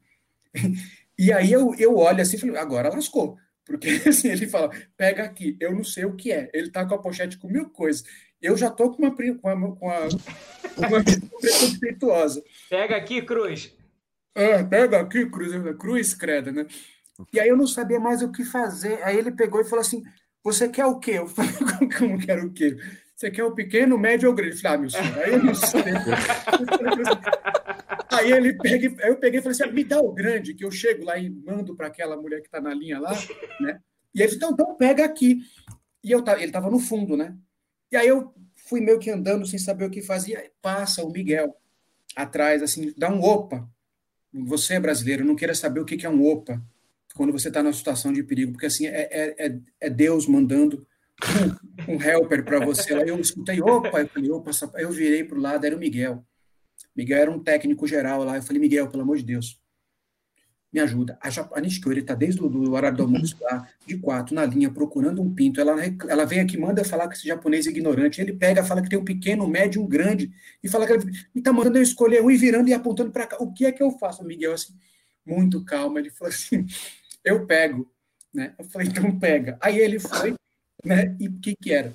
E 1.20 1.32
aí 1.32 1.52
eu, 1.52 1.76
eu 1.76 1.98
olho 1.98 2.20
assim 2.20 2.36
e 2.36 2.40
falei, 2.40 2.58
agora 2.58 2.90
lascou. 2.90 3.38
Porque 3.66 3.88
assim, 4.08 4.30
ele 4.30 4.48
fala, 4.48 4.72
pega 4.98 5.24
aqui, 5.24 5.58
eu 5.60 5.74
não 5.74 5.84
sei 5.84 6.06
o 6.06 6.16
que 6.16 6.32
é. 6.32 6.50
Ele 6.54 6.72
tá 6.72 6.86
com 6.86 6.96
a 6.96 7.02
pochete 7.02 7.38
com 7.38 7.48
mil 7.48 7.70
coisas. 7.70 8.04
Eu 8.42 8.58
já 8.58 8.70
tô 8.70 8.92
com 8.92 9.04
uma, 9.04 9.16
com 9.16 9.54
uma, 9.54 9.76
com 9.76 9.86
uma, 9.86 10.08
uma 10.78 11.04
preconceituosa. 11.04 12.44
Pega 12.70 12.96
aqui, 12.96 13.22
Cruz. 13.22 13.76
Ah, 14.36 14.64
pega 14.64 15.00
aqui, 15.02 15.30
cruz, 15.30 15.52
cruz, 15.78 16.14
credo, 16.14 16.52
né? 16.52 16.66
E 17.34 17.40
aí 17.40 17.50
eu 17.50 17.58
não 17.58 17.68
sabia 17.68 18.00
mais 18.00 18.22
o 18.22 18.32
que 18.32 18.44
fazer. 18.44 19.02
Aí 19.04 19.18
ele 19.18 19.32
pegou 19.32 19.62
e 19.62 19.66
falou 19.66 19.82
assim: 19.82 20.02
Você 20.44 20.70
quer 20.70 20.86
o 20.86 21.00
quê? 21.00 21.12
Eu 21.20 21.28
falei: 21.28 21.52
Como 21.98 22.18
quero 22.18 22.48
o 22.48 22.54
quê? 22.54 22.78
Você 23.16 23.30
quer 23.30 23.44
o 23.44 23.54
pequeno, 23.54 23.96
o 23.96 24.00
médio 24.00 24.30
ou 24.30 24.34
o 24.34 24.36
grande? 24.36 24.56
Eu 24.56 24.62
falei: 24.62 24.78
Ah, 24.78 24.80
meu 24.80 24.90
senhor, 24.90 25.20
aí 25.20 25.34
eu 25.34 25.44
não 25.44 25.54
sei. 25.54 25.84
aí 28.12 28.32
ele 28.32 28.54
pega, 28.58 29.04
aí 29.04 29.10
eu 29.10 29.18
peguei 29.18 29.40
e 29.40 29.44
falei 29.44 29.58
assim: 29.60 29.72
Me 29.74 29.84
dá 29.84 30.00
o 30.00 30.12
grande, 30.12 30.54
que 30.54 30.66
eu 30.66 30.72
chego 30.72 31.06
lá 31.06 31.18
e 31.18 31.30
mando 31.30 31.76
para 31.76 31.88
aquela 31.88 32.16
mulher 32.16 32.42
que 32.42 32.48
está 32.48 32.62
na 32.62 32.74
linha 32.74 33.00
lá, 33.00 33.14
né? 33.60 33.80
E 34.14 34.20
ele 34.22 34.28
disse: 34.28 34.38
Então, 34.38 34.52
então 34.52 34.76
pega 34.76 35.06
aqui. 35.06 35.42
E 36.04 36.12
eu, 36.12 36.24
ele 36.28 36.46
estava 36.46 36.70
no 36.70 36.80
fundo, 36.80 37.16
né? 37.16 37.36
E 37.92 37.96
aí 37.96 38.08
eu 38.08 38.34
fui 38.68 38.82
meio 38.82 39.00
que 39.00 39.10
andando 39.10 39.46
sem 39.46 39.60
saber 39.60 39.86
o 39.86 39.90
que 39.90 40.02
fazia. 40.02 40.52
Passa 40.62 41.04
o 41.04 41.12
Miguel 41.12 41.56
atrás, 42.16 42.62
assim, 42.62 42.94
dá 42.98 43.10
um 43.10 43.24
opa 43.24 43.70
você 44.34 44.76
é 44.76 44.80
brasileiro, 44.80 45.26
não 45.26 45.36
queira 45.36 45.54
saber 45.54 45.82
o 45.82 45.86
que 45.86 46.06
é 46.06 46.10
um 46.10 46.26
OPA 46.26 46.62
quando 47.14 47.34
você 47.34 47.50
está 47.50 47.62
numa 47.62 47.74
situação 47.74 48.14
de 48.14 48.24
perigo, 48.24 48.54
porque 48.54 48.66
assim 48.66 48.88
é, 48.88 49.02
é, 49.12 49.48
é, 49.48 49.60
é 49.82 49.90
Deus 49.90 50.26
mandando 50.26 50.88
um, 51.88 51.96
um 51.96 52.02
helper 52.02 52.44
para 52.46 52.66
você. 52.66 52.94
Aí 52.94 53.10
eu 53.10 53.20
escutei, 53.20 53.62
opa, 53.62 54.00
eu 54.00 54.08
falei, 54.08 54.32
opa, 54.32 54.52
eu 54.76 54.90
virei 54.92 55.24
para 55.26 55.38
o 55.38 55.42
lado, 55.42 55.66
era 55.66 55.76
o 55.76 55.80
Miguel. 55.80 56.26
Miguel 56.96 57.20
era 57.20 57.32
um 57.32 57.40
técnico 57.40 57.88
geral 57.88 58.24
lá. 58.24 58.38
Eu 58.38 58.44
falei, 58.44 58.62
Miguel, 58.62 58.90
pelo 58.90 59.04
amor 59.04 59.18
de 59.18 59.24
Deus, 59.24 59.60
me 60.72 60.80
ajuda. 60.80 61.18
A, 61.22 61.30
a 61.58 61.62
Nishikori 61.62 62.00
está 62.00 62.16
desde 62.16 62.42
o 62.42 62.72
horário 62.72 62.98
do 62.98 63.04
almoço 63.04 63.36
lá, 63.42 63.68
de 63.86 63.98
quatro, 63.98 64.34
na 64.34 64.46
linha, 64.46 64.72
procurando 64.72 65.22
um 65.22 65.34
pinto. 65.34 65.60
Ela, 65.60 65.76
ela 66.08 66.26
vem 66.26 66.40
aqui, 66.40 66.58
manda 66.58 66.84
falar 66.86 67.08
com 67.08 67.14
esse 67.14 67.28
japonês 67.28 67.66
ignorante. 67.66 68.22
Ele 68.22 68.34
pega, 68.34 68.64
fala 68.64 68.82
que 68.82 68.90
tem 68.90 68.98
um 68.98 69.04
pequeno, 69.04 69.44
um 69.44 69.48
médio, 69.48 69.82
um 69.82 69.88
grande, 69.88 70.32
e 70.64 70.70
fala 70.70 70.88
que 70.88 70.94
ele 70.94 71.12
está 71.36 71.52
mandando 71.52 71.78
eu 71.78 71.84
escolher 71.84 72.24
um 72.24 72.32
e 72.32 72.38
virando 72.38 72.70
e 72.70 72.74
apontando 72.74 73.12
para 73.12 73.28
cá. 73.28 73.38
O 73.40 73.52
que 73.52 73.66
é 73.66 73.72
que 73.72 73.84
eu 73.84 73.92
faço? 73.92 74.24
Miguel, 74.24 74.54
assim, 74.54 74.74
muito 75.26 75.64
calmo, 75.66 76.00
ele 76.00 76.10
falou 76.10 76.34
assim: 76.34 76.66
eu 77.24 77.46
pego. 77.46 77.92
Né? 78.34 78.54
Eu 78.58 78.66
falei, 78.66 78.88
então 78.88 79.20
pega. 79.20 79.58
Aí 79.62 79.78
ele 79.78 80.00
foi, 80.00 80.36
né? 80.86 81.16
E 81.20 81.28
o 81.28 81.40
que, 81.40 81.54
que 81.56 81.74
era? 81.74 81.94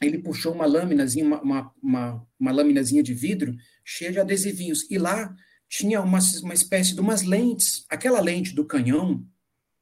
Ele 0.00 0.18
puxou 0.18 0.54
uma 0.54 0.66
lâminazinha, 0.66 1.24
uma, 1.24 1.40
uma, 1.42 1.74
uma, 1.82 2.26
uma 2.38 2.52
lâminazinha 2.52 3.02
de 3.02 3.12
vidro 3.12 3.54
cheia 3.84 4.10
de 4.10 4.18
adesivinhos. 4.18 4.90
E 4.90 4.96
lá 4.96 5.34
tinha 5.68 6.00
uma, 6.00 6.18
uma 6.42 6.54
espécie 6.54 6.94
de 6.94 7.00
umas 7.00 7.22
lentes, 7.22 7.84
aquela 7.88 8.20
lente 8.20 8.54
do 8.54 8.64
canhão, 8.64 9.24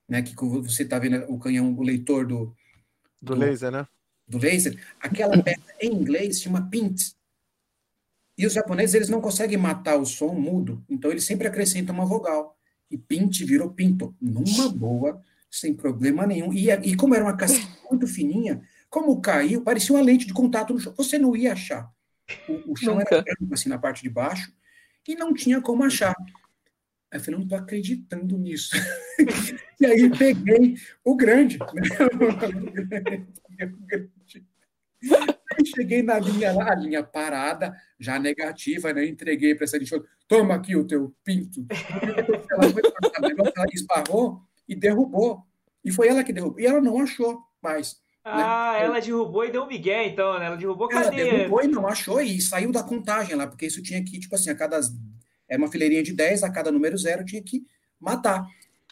né, 0.09 0.23
que 0.23 0.35
você 0.35 0.83
está 0.83 0.99
vendo 0.99 1.25
o 1.33 1.39
canhão, 1.39 1.75
o 1.75 1.83
leitor 1.83 2.27
do, 2.27 2.55
do, 3.21 3.35
do 3.35 3.37
laser, 3.37 3.71
né? 3.71 3.87
Do 4.27 4.39
laser, 4.39 4.79
aquela 5.01 5.37
peça 5.43 5.75
em 5.81 5.93
inglês 5.93 6.41
chama 6.41 6.69
pint. 6.69 7.13
E 8.37 8.47
os 8.47 8.53
japoneses 8.53 8.95
eles 8.95 9.09
não 9.09 9.21
conseguem 9.21 9.59
matar 9.59 9.97
o 9.97 10.07
som 10.07 10.33
mudo, 10.33 10.85
então 10.89 11.11
eles 11.11 11.25
sempre 11.25 11.49
acrescentam 11.49 11.95
uma 11.95 12.07
vogal. 12.07 12.57
E 12.91 12.97
pint 12.97 13.45
virou 13.45 13.71
pinto, 13.71 14.15
numa 14.21 14.69
boa, 14.71 15.23
sem 15.51 15.75
problema 15.75 16.27
nenhum. 16.27 16.53
E, 16.53 16.71
e 16.71 16.97
como 16.97 17.15
era 17.15 17.25
uma 17.25 17.37
casquinha 17.37 17.77
muito 17.91 18.07
fininha, 18.07 18.63
como 18.89 19.21
caiu, 19.21 19.63
parecia 19.63 19.95
uma 19.95 20.03
lente 20.03 20.27
de 20.27 20.33
contato 20.33 20.73
no 20.73 20.81
chão. 20.81 20.95
Você 20.97 21.19
não 21.19 21.37
ia 21.37 21.53
achar. 21.53 21.91
O, 22.49 22.73
o 22.73 22.77
chão 22.77 22.97
Nunca. 22.97 23.17
era 23.17 23.23
branco, 23.23 23.55
assim, 23.55 23.69
na 23.69 23.79
parte 23.79 24.03
de 24.03 24.11
baixo, 24.11 24.53
e 25.07 25.15
não 25.15 25.33
tinha 25.33 25.61
como 25.61 25.85
achar. 25.85 26.15
Aí 27.11 27.19
eu 27.19 27.21
falei, 27.21 27.39
não 27.39 27.45
estou 27.45 27.59
acreditando 27.59 28.37
nisso. 28.37 28.77
e 29.81 29.87
aí 29.87 30.11
peguei 30.11 30.77
o 31.03 31.17
grande. 31.17 31.59
Né? 31.59 31.83
Aí 35.01 35.65
cheguei 35.65 36.03
na 36.03 36.19
linha 36.19 36.53
lá, 36.53 36.73
a 36.73 36.75
linha 36.75 37.03
parada, 37.03 37.75
já 37.99 38.19
negativa, 38.19 38.93
né? 38.93 39.07
Entreguei 39.07 39.55
para 39.55 39.65
essa 39.65 39.79
gente, 39.79 39.93
toma 40.27 40.55
aqui 40.55 40.77
o 40.77 40.85
teu 40.85 41.15
pinto. 41.25 41.65
Ela 42.51 43.67
esbarrou 43.73 44.43
e 44.69 44.75
derrubou. 44.75 45.45
E 45.85 45.91
foi 45.91 46.09
ela 46.09 46.25
que 46.25 46.33
derrubou. 46.33 46.61
E 46.61 46.67
ela 46.67 46.81
não 46.81 47.01
achou 47.01 47.41
mais. 47.63 48.01
Né? 48.37 48.43
Ah, 48.43 48.73
né? 48.75 48.85
ela 48.85 49.01
derrubou 49.01 49.45
e 49.45 49.51
deu 49.51 49.63
um 49.63 49.67
migué, 49.67 50.07
então, 50.07 50.39
né? 50.39 50.47
Ela 50.47 50.57
derrubou 50.57 50.89
Ela 50.91 51.11
derrubou 51.11 51.63
e 51.63 51.69
não 51.69 51.87
achou 51.87 52.21
e 52.21 52.41
saiu 52.41 52.71
da 52.71 52.83
contagem 52.83 53.35
lá, 53.35 53.47
porque 53.47 53.67
isso 53.67 53.83
tinha 53.83 54.03
que, 54.05 54.19
tipo 54.19 54.35
assim, 54.35 54.51
a 54.51 54.55
cada. 54.55 54.79
É 55.49 55.57
uma 55.57 55.71
fileirinha 55.71 56.03
de 56.03 56.13
10, 56.13 56.43
a 56.43 56.51
cada 56.51 56.71
número 56.71 56.97
zero 56.99 57.25
tinha 57.25 57.43
que 57.43 57.67
matar, 57.99 58.47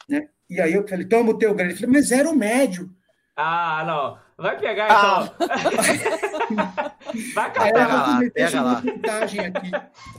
né? 0.08 0.28
E 0.48 0.60
aí 0.60 0.72
eu 0.72 0.86
falei, 0.86 1.06
toma 1.06 1.32
o 1.32 1.38
teu 1.38 1.54
grande. 1.54 1.74
Eu 1.74 1.78
falei, 1.78 1.92
mas 1.92 2.10
era 2.10 2.28
o 2.28 2.34
médio. 2.34 2.90
Ah, 3.36 3.84
não. 3.86 4.26
Vai 4.42 4.58
pegar, 4.58 4.88
ah. 4.90 5.34
então. 5.34 5.46
Vai 7.34 7.52
catar. 7.52 7.72
Pega 7.72 7.86
lá, 7.86 8.20
pega 8.34 8.62
lá. 8.62 8.82
Contagem 8.82 9.40
aqui, 9.40 9.70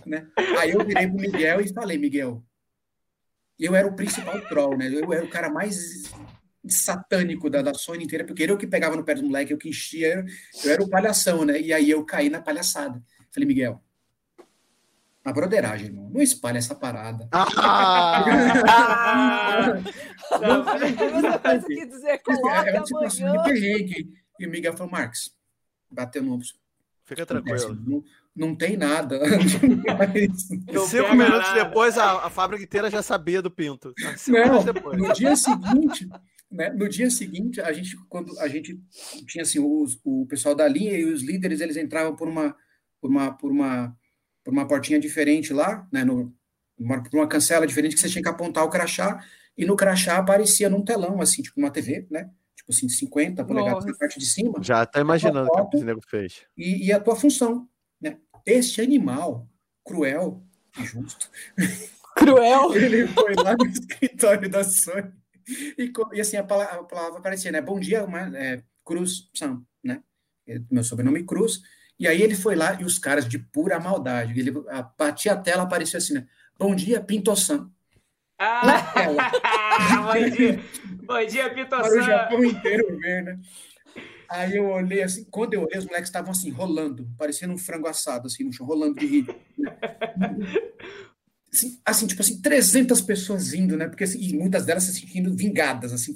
né? 0.05 0.27
Aí 0.59 0.71
eu 0.71 0.83
virei 0.83 1.07
pro 1.07 1.19
Miguel 1.19 1.61
e 1.61 1.73
falei, 1.73 1.97
Miguel, 1.97 2.43
eu 3.59 3.75
era 3.75 3.87
o 3.87 3.95
principal 3.95 4.39
troll, 4.41 4.77
né? 4.77 4.89
Eu 4.91 5.11
era 5.13 5.25
o 5.25 5.29
cara 5.29 5.49
mais 5.49 6.11
satânico 6.73 7.49
da, 7.49 7.61
da 7.61 7.73
Sony 7.73 8.03
inteira, 8.03 8.25
porque 8.25 8.43
eu 8.43 8.57
que 8.57 8.67
pegava 8.67 8.95
no 8.95 9.03
pé 9.03 9.15
do 9.15 9.23
moleque, 9.23 9.53
eu 9.53 9.57
que 9.57 9.69
enchia, 9.69 10.15
eu, 10.15 10.25
eu 10.65 10.71
era 10.71 10.83
o 10.83 10.89
palhação, 10.89 11.45
né? 11.45 11.59
E 11.59 11.73
aí 11.73 11.89
eu 11.89 12.05
caí 12.05 12.29
na 12.29 12.41
palhaçada. 12.41 13.01
Falei, 13.31 13.47
Miguel, 13.47 13.81
a 15.27 15.33
broderagem, 15.33 15.87
irmão. 15.87 16.09
Não 16.09 16.21
espalha 16.21 16.57
essa 16.57 16.73
parada. 16.73 17.27
Ah! 17.33 18.23
não, 20.41 20.63
não, 21.21 21.39
coisa 21.39 21.67
que 21.67 21.85
dizer, 21.85 22.19
coloca 22.19 22.69
é, 22.69 22.77
uma 22.77 22.85
situação 22.85 23.33
de 23.33 23.43
perrengue. 23.43 24.09
E 24.39 24.47
o 24.47 24.49
Miguel 24.49 24.77
falou, 24.77 24.91
Marcos, 24.91 25.35
bateu 25.91 26.23
no 26.23 26.39
Fica 27.03 27.25
tranquilo. 27.25 27.77
Não, 27.85 28.03
não 28.33 28.55
tem 28.55 28.77
nada. 28.77 29.19
Cinco 30.87 31.15
minutos 31.15 31.49
nada. 31.49 31.65
depois, 31.65 31.97
a, 31.97 32.25
a 32.25 32.29
fábrica 32.29 32.63
inteira 32.63 32.89
já 32.89 33.01
sabia 33.01 33.41
do 33.41 33.51
pinto. 33.51 33.93
Cinco 34.15 34.39
não, 34.39 34.63
no 34.93 35.13
dia 35.13 35.35
seguinte, 35.35 36.07
né, 36.49 36.69
no 36.69 36.87
dia 36.87 37.09
seguinte, 37.09 37.59
a 37.61 37.71
gente, 37.73 37.97
quando 38.07 38.37
a 38.39 38.47
gente 38.47 38.79
tinha 39.27 39.41
assim, 39.41 39.59
os, 39.59 39.99
o 40.03 40.25
pessoal 40.27 40.55
da 40.55 40.67
linha 40.67 40.93
e 40.93 41.05
os 41.05 41.21
líderes, 41.21 41.59
eles 41.59 41.77
entravam 41.77 42.15
por 42.15 42.27
uma, 42.27 42.55
por 43.01 43.09
uma, 43.09 43.31
por 43.33 43.51
uma, 43.51 43.97
por 44.43 44.53
uma 44.53 44.67
portinha 44.67 44.99
diferente 44.99 45.53
lá, 45.53 45.87
né, 45.91 46.03
no, 46.03 46.33
uma, 46.77 47.03
uma 47.13 47.27
cancela 47.27 47.67
diferente 47.67 47.95
que 47.95 48.01
você 48.01 48.09
tinha 48.09 48.21
que 48.21 48.29
apontar 48.29 48.63
o 48.63 48.69
crachá, 48.69 49.23
e 49.57 49.65
no 49.65 49.75
crachá 49.75 50.17
aparecia 50.17 50.69
num 50.69 50.83
telão, 50.83 51.19
assim, 51.21 51.41
tipo 51.41 51.59
uma 51.59 51.71
TV, 51.71 52.07
né? 52.11 52.29
Tipo 52.55 52.71
assim, 52.71 52.85
de 52.85 52.93
50 52.93 53.43
polegadas 53.43 53.85
na 53.85 53.93
parte 53.95 54.19
de 54.19 54.25
cima. 54.25 54.61
Já 54.61 54.85
tá 54.85 55.01
imaginando 55.01 55.49
o 55.51 55.69
que 55.69 55.77
o 55.77 55.83
nego 55.83 56.01
fez. 56.07 56.45
E, 56.55 56.85
e 56.85 56.91
a 56.91 56.99
tua 56.99 57.15
função, 57.15 57.67
né? 57.99 58.19
Este 58.45 58.81
animal 58.81 59.49
cruel, 59.83 60.43
injusto. 60.77 61.31
Cruel. 62.15 62.73
Ele 62.77 63.07
foi 63.07 63.33
lá 63.35 63.55
no 63.57 63.65
escritório 63.65 64.47
da 64.47 64.63
Sony 64.63 65.11
e, 65.47 65.91
e 66.13 66.21
assim 66.21 66.37
a 66.37 66.43
palavra, 66.43 66.81
a 66.81 66.83
palavra 66.83 67.19
aparecia, 67.19 67.51
né? 67.51 67.61
Bom 67.61 67.79
dia, 67.79 68.03
uma, 68.03 68.37
é, 68.37 68.61
Cruz 68.85 69.29
Sam, 69.33 69.63
né? 69.83 70.01
Meu 70.69 70.83
sobrenome 70.83 71.25
Cruz. 71.25 71.61
E 71.99 72.07
aí 72.07 72.21
ele 72.21 72.35
foi 72.35 72.55
lá 72.55 72.79
e 72.79 72.83
os 72.83 72.99
caras 72.99 73.27
de 73.27 73.39
pura 73.39 73.79
maldade, 73.79 74.39
ele 74.39 74.53
batia 74.97 75.33
a 75.33 75.37
tela, 75.37 75.63
aparecia 75.63 75.97
assim, 75.97 76.13
né? 76.13 76.27
Bom 76.57 76.75
dia, 76.75 77.01
Pinto 77.01 77.35
Sam. 77.35 77.71
Ah, 78.39 78.93
bom 80.13 80.29
dia, 80.29 80.63
bom 81.03 81.25
dia. 81.25 81.65
Para 81.65 81.91
o 81.91 82.01
Japão 82.01 82.43
inteiro 82.43 82.99
ver, 82.99 83.23
né? 83.23 83.39
Aí 84.29 84.57
eu 84.57 84.69
olhei 84.69 85.01
assim, 85.01 85.25
quando 85.31 85.53
eu 85.53 85.63
olhei, 85.63 85.79
os 85.79 85.85
moleques 85.85 86.09
estavam 86.09 86.31
assim, 86.31 86.51
rolando, 86.51 87.07
parecendo 87.17 87.53
um 87.53 87.57
frango 87.57 87.87
assado, 87.87 88.27
assim, 88.27 88.43
no 88.43 88.51
chão, 88.51 88.65
rolando 88.65 88.99
de 88.99 89.05
rir. 89.05 89.27
Assim, 91.53 91.79
assim, 91.85 92.07
tipo 92.07 92.21
assim, 92.21 92.41
300 92.41 93.01
pessoas 93.01 93.53
indo, 93.53 93.77
né? 93.77 93.87
Porque 93.87 94.03
assim, 94.03 94.19
e 94.19 94.37
muitas 94.37 94.65
delas 94.65 94.83
se 94.83 94.93
sentindo 94.93 95.33
vingadas, 95.33 95.93
assim, 95.93 96.13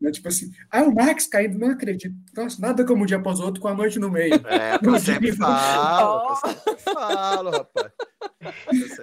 né? 0.00 0.10
tipo 0.10 0.26
assim, 0.26 0.50
ah, 0.70 0.82
o 0.84 0.94
Max 0.94 1.26
caindo, 1.26 1.58
não 1.58 1.70
acredito. 1.70 2.14
Nossa, 2.34 2.60
nada 2.60 2.84
como 2.84 3.02
um 3.02 3.06
dia 3.06 3.18
após 3.18 3.40
o 3.40 3.44
outro 3.44 3.60
com 3.60 3.68
a 3.68 3.74
noite 3.74 3.98
no 3.98 4.10
meio. 4.10 4.34
É, 4.46 4.78
eu 4.82 4.98
sempre 4.98 5.32
falo, 5.32 6.30
eu 6.30 6.36
sempre 6.36 6.82
falo, 6.82 7.50
rapaz. 7.50 7.92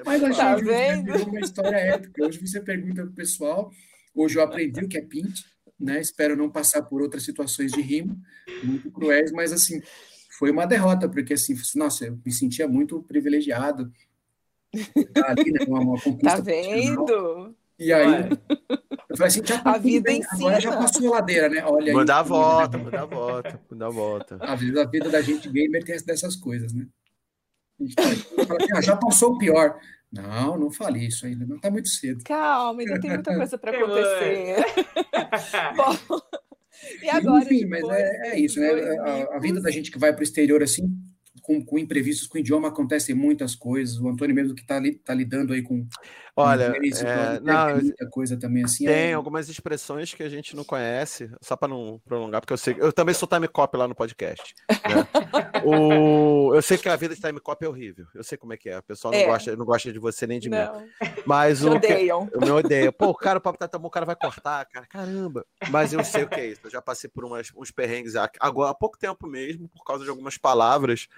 Mas 0.06 0.24
a 0.24 0.30
tá 0.32 0.56
vendo? 0.56 1.28
uma 1.28 1.40
história 1.40 1.78
épica. 1.78 2.26
Hoje 2.26 2.40
você 2.46 2.60
pergunta 2.60 3.04
pro 3.04 3.14
pessoal, 3.14 3.72
hoje 4.16 4.38
eu 4.38 4.44
aprendi 4.44 4.84
o 4.84 4.88
que 4.88 4.98
é 4.98 5.02
pint, 5.02 5.42
né? 5.80 6.02
Espero 6.02 6.36
não 6.36 6.50
passar 6.50 6.82
por 6.82 7.02
outras 7.02 7.24
situações 7.24 7.72
de 7.72 7.82
rimo 7.82 8.20
muito 8.64 8.92
cruéis, 8.92 9.32
mas 9.32 9.54
assim, 9.54 9.80
foi 10.38 10.50
uma 10.52 10.66
derrota, 10.66 11.08
porque 11.08 11.34
assim, 11.34 11.56
nossa, 11.76 12.06
eu 12.06 12.20
me 12.26 12.32
sentia 12.32 12.68
muito 12.68 13.02
privilegiado 13.04 13.92
ali, 15.26 15.52
né? 15.52 15.66
Uma, 15.68 15.80
uma 15.82 15.98
tá 16.22 16.36
vendo? 16.38 17.56
E 17.78 17.92
aí, 17.92 18.30
eu 19.10 19.18
falei 19.18 19.28
assim, 19.28 19.42
já 19.44 19.60
a 19.66 19.78
vida 19.78 20.04
bem, 20.04 20.20
ensina. 20.20 20.36
agora 20.38 20.62
já 20.62 20.78
passou 20.78 21.08
a 21.08 21.16
ladeira, 21.18 21.50
né? 21.50 21.66
Olha 21.66 21.94
manda 21.94 22.16
a 22.16 22.22
volta, 22.22 22.78
manda 22.78 23.02
a 23.02 23.06
volta, 23.06 23.62
manda 23.70 23.88
a 23.88 23.90
volta. 23.90 24.38
A 24.40 24.56
vida, 24.56 24.84
a 24.84 24.86
vida 24.86 25.10
da 25.10 25.22
gente 25.22 25.50
gamer 25.50 25.84
tem 25.84 25.98
dessas 26.06 26.36
coisas, 26.36 26.74
né? 26.74 26.86
A 27.80 27.84
gente 27.84 27.96
fala 27.96 28.58
assim, 28.62 28.74
ah, 28.76 28.82
já 28.82 28.96
passou 28.96 29.34
o 29.34 29.38
pior. 29.40 29.80
Não, 30.12 30.58
não 30.58 30.70
fale 30.70 31.08
isso 31.08 31.26
ainda, 31.26 31.46
não 31.46 31.56
está 31.56 31.72
muito 31.72 31.90
cedo. 31.90 32.24
Calma, 32.24 32.82
ainda 32.82 33.00
tem 33.00 33.10
muita 33.12 33.36
coisa 33.36 33.58
para 33.58 33.78
acontecer. 33.78 34.58
Bom, 35.76 36.22
e 37.02 37.10
agora? 37.10 37.44
Enfim, 37.44 37.66
mas 37.66 37.84
é, 37.90 38.34
é 38.34 38.40
isso, 38.40 38.60
né? 38.60 38.70
A, 38.70 39.38
a, 39.38 39.40
vida 39.40 39.62
da 39.62 39.72
gente 39.72 39.90
que 39.90 39.98
vai 39.98 40.12
para 40.12 40.20
o 40.20 40.24
exterior 40.24 40.62
assim, 40.62 40.84
com, 41.52 41.66
com, 41.66 41.78
imprevistos, 41.78 42.28
com 42.28 42.38
o 42.38 42.40
idioma 42.40 42.70
acontecem 42.70 43.14
muitas 43.14 43.56
coisas. 43.56 44.00
O 44.00 44.08
Antônio 44.08 44.36
mesmo 44.36 44.56
que 44.56 44.62
está 44.62 44.82
tá 45.04 45.14
lidando 45.14 45.54
aí 45.54 45.62
com. 45.62 45.86
Olha, 46.34 46.74
é, 46.74 47.40
não, 47.42 47.76
muita 47.76 48.10
coisa 48.10 48.40
também 48.40 48.64
assim. 48.64 48.86
Tem 48.86 49.12
é... 49.12 49.14
algumas 49.14 49.50
expressões 49.50 50.14
que 50.14 50.24
a 50.24 50.30
gente 50.30 50.56
não 50.56 50.64
conhece, 50.64 51.30
só 51.42 51.58
para 51.58 51.68
não 51.68 52.00
prolongar, 52.06 52.40
porque 52.40 52.54
eu 52.54 52.58
sei. 52.58 52.76
Eu 52.80 52.94
também 52.94 53.14
sou 53.14 53.28
time 53.28 53.48
cop 53.50 53.76
lá 53.76 53.86
no 53.86 53.94
podcast. 53.94 54.56
Né? 54.70 55.08
o, 55.66 56.56
eu 56.56 56.62
sei 56.62 56.78
que 56.78 56.88
a 56.88 56.96
vida 56.96 57.14
de 57.14 57.22
time 57.22 57.40
cop 57.40 57.64
é 57.66 57.68
horrível. 57.68 58.06
Eu 58.16 58.24
sei 58.24 58.38
como 58.38 58.54
é 58.54 58.58
que 58.58 58.70
é. 58.70 58.80
O 58.80 58.84
pessoal 58.84 59.14
não, 59.14 59.20
é. 59.20 59.26
Gosta, 59.26 59.56
não 59.58 59.66
gosta 59.66 59.92
de 59.92 60.00
você 60.00 60.26
nem 60.26 60.40
de 60.40 60.50
não. 60.50 60.80
mim. 60.80 60.88
Mas 61.26 61.64
o. 61.64 61.72
Odeiam. 61.72 62.28
Que, 62.28 62.36
eu 62.36 62.42
me 62.42 62.52
odeio. 62.52 62.94
Pô, 62.94 63.08
o 63.08 63.16
cara, 63.16 63.40
o 63.40 63.42
papo 63.42 63.60
tá 63.60 63.68
tão 63.68 63.82
bom, 63.82 63.88
o 63.88 63.92
cara 63.92 64.06
vai 64.06 64.16
cortar, 64.16 64.66
cara. 64.66 64.86
Caramba. 64.86 65.46
Mas 65.70 65.92
eu 65.92 66.04
sei 66.04 66.24
o 66.24 66.30
que 66.30 66.40
é 66.40 66.48
isso. 66.48 66.62
Eu 66.64 66.70
já 66.72 66.82
passei 66.82 67.10
por 67.10 67.26
umas, 67.26 67.52
uns 67.58 67.72
perrengues 67.72 68.14
agora, 68.40 68.72
há 68.72 68.76
pouco 68.76 68.98
tempo 68.98 69.28
mesmo, 69.28 69.68
por 69.68 69.84
causa 69.84 70.06
de 70.06 70.10
algumas 70.10 70.38
palavras 70.38 71.10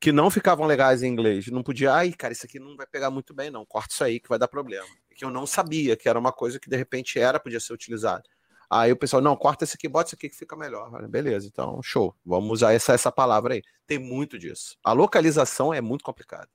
que 0.00 0.10
não 0.10 0.30
ficavam 0.30 0.66
legais 0.66 1.02
em 1.02 1.08
inglês. 1.08 1.46
Não 1.48 1.62
podia, 1.62 1.92
ai, 1.92 2.12
cara, 2.12 2.32
isso 2.32 2.46
aqui 2.46 2.58
não 2.58 2.74
vai 2.74 2.86
pegar 2.86 3.10
muito 3.10 3.34
bem, 3.34 3.50
não. 3.50 3.66
Corta 3.66 3.92
isso 3.92 4.02
aí 4.02 4.18
que 4.18 4.28
vai 4.28 4.38
dar 4.38 4.48
problema. 4.48 4.86
Que 5.14 5.24
eu 5.24 5.30
não 5.30 5.46
sabia 5.46 5.94
que 5.94 6.08
era 6.08 6.18
uma 6.18 6.32
coisa 6.32 6.58
que 6.58 6.70
de 6.70 6.76
repente 6.76 7.18
era, 7.18 7.38
podia 7.38 7.60
ser 7.60 7.74
utilizada. 7.74 8.22
Aí 8.70 8.90
o 8.90 8.96
pessoal, 8.96 9.20
não, 9.20 9.36
corta 9.36 9.64
isso 9.64 9.74
aqui, 9.74 9.88
bota 9.88 10.08
isso 10.08 10.14
aqui 10.14 10.30
que 10.30 10.36
fica 10.36 10.56
melhor. 10.56 11.06
Beleza, 11.08 11.46
então, 11.46 11.82
show. 11.82 12.14
Vamos 12.24 12.50
usar 12.50 12.72
essa, 12.72 12.94
essa 12.94 13.12
palavra 13.12 13.54
aí. 13.54 13.62
Tem 13.86 13.98
muito 13.98 14.38
disso. 14.38 14.78
A 14.82 14.92
localização 14.92 15.74
é 15.74 15.80
muito 15.82 16.02
complicada. 16.02 16.48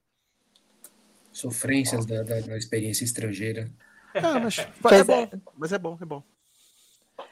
Sofrências 1.32 2.06
da, 2.06 2.24
da, 2.24 2.40
da, 2.40 2.58
experiência 2.58 3.04
estrangeira. 3.04 3.70
É, 4.14 4.22
mas, 4.40 4.58
é 4.92 5.04
bom, 5.04 5.30
mas 5.56 5.74
é 5.74 5.78
bom, 5.78 5.98
é 6.02 6.06
bom. 6.06 6.24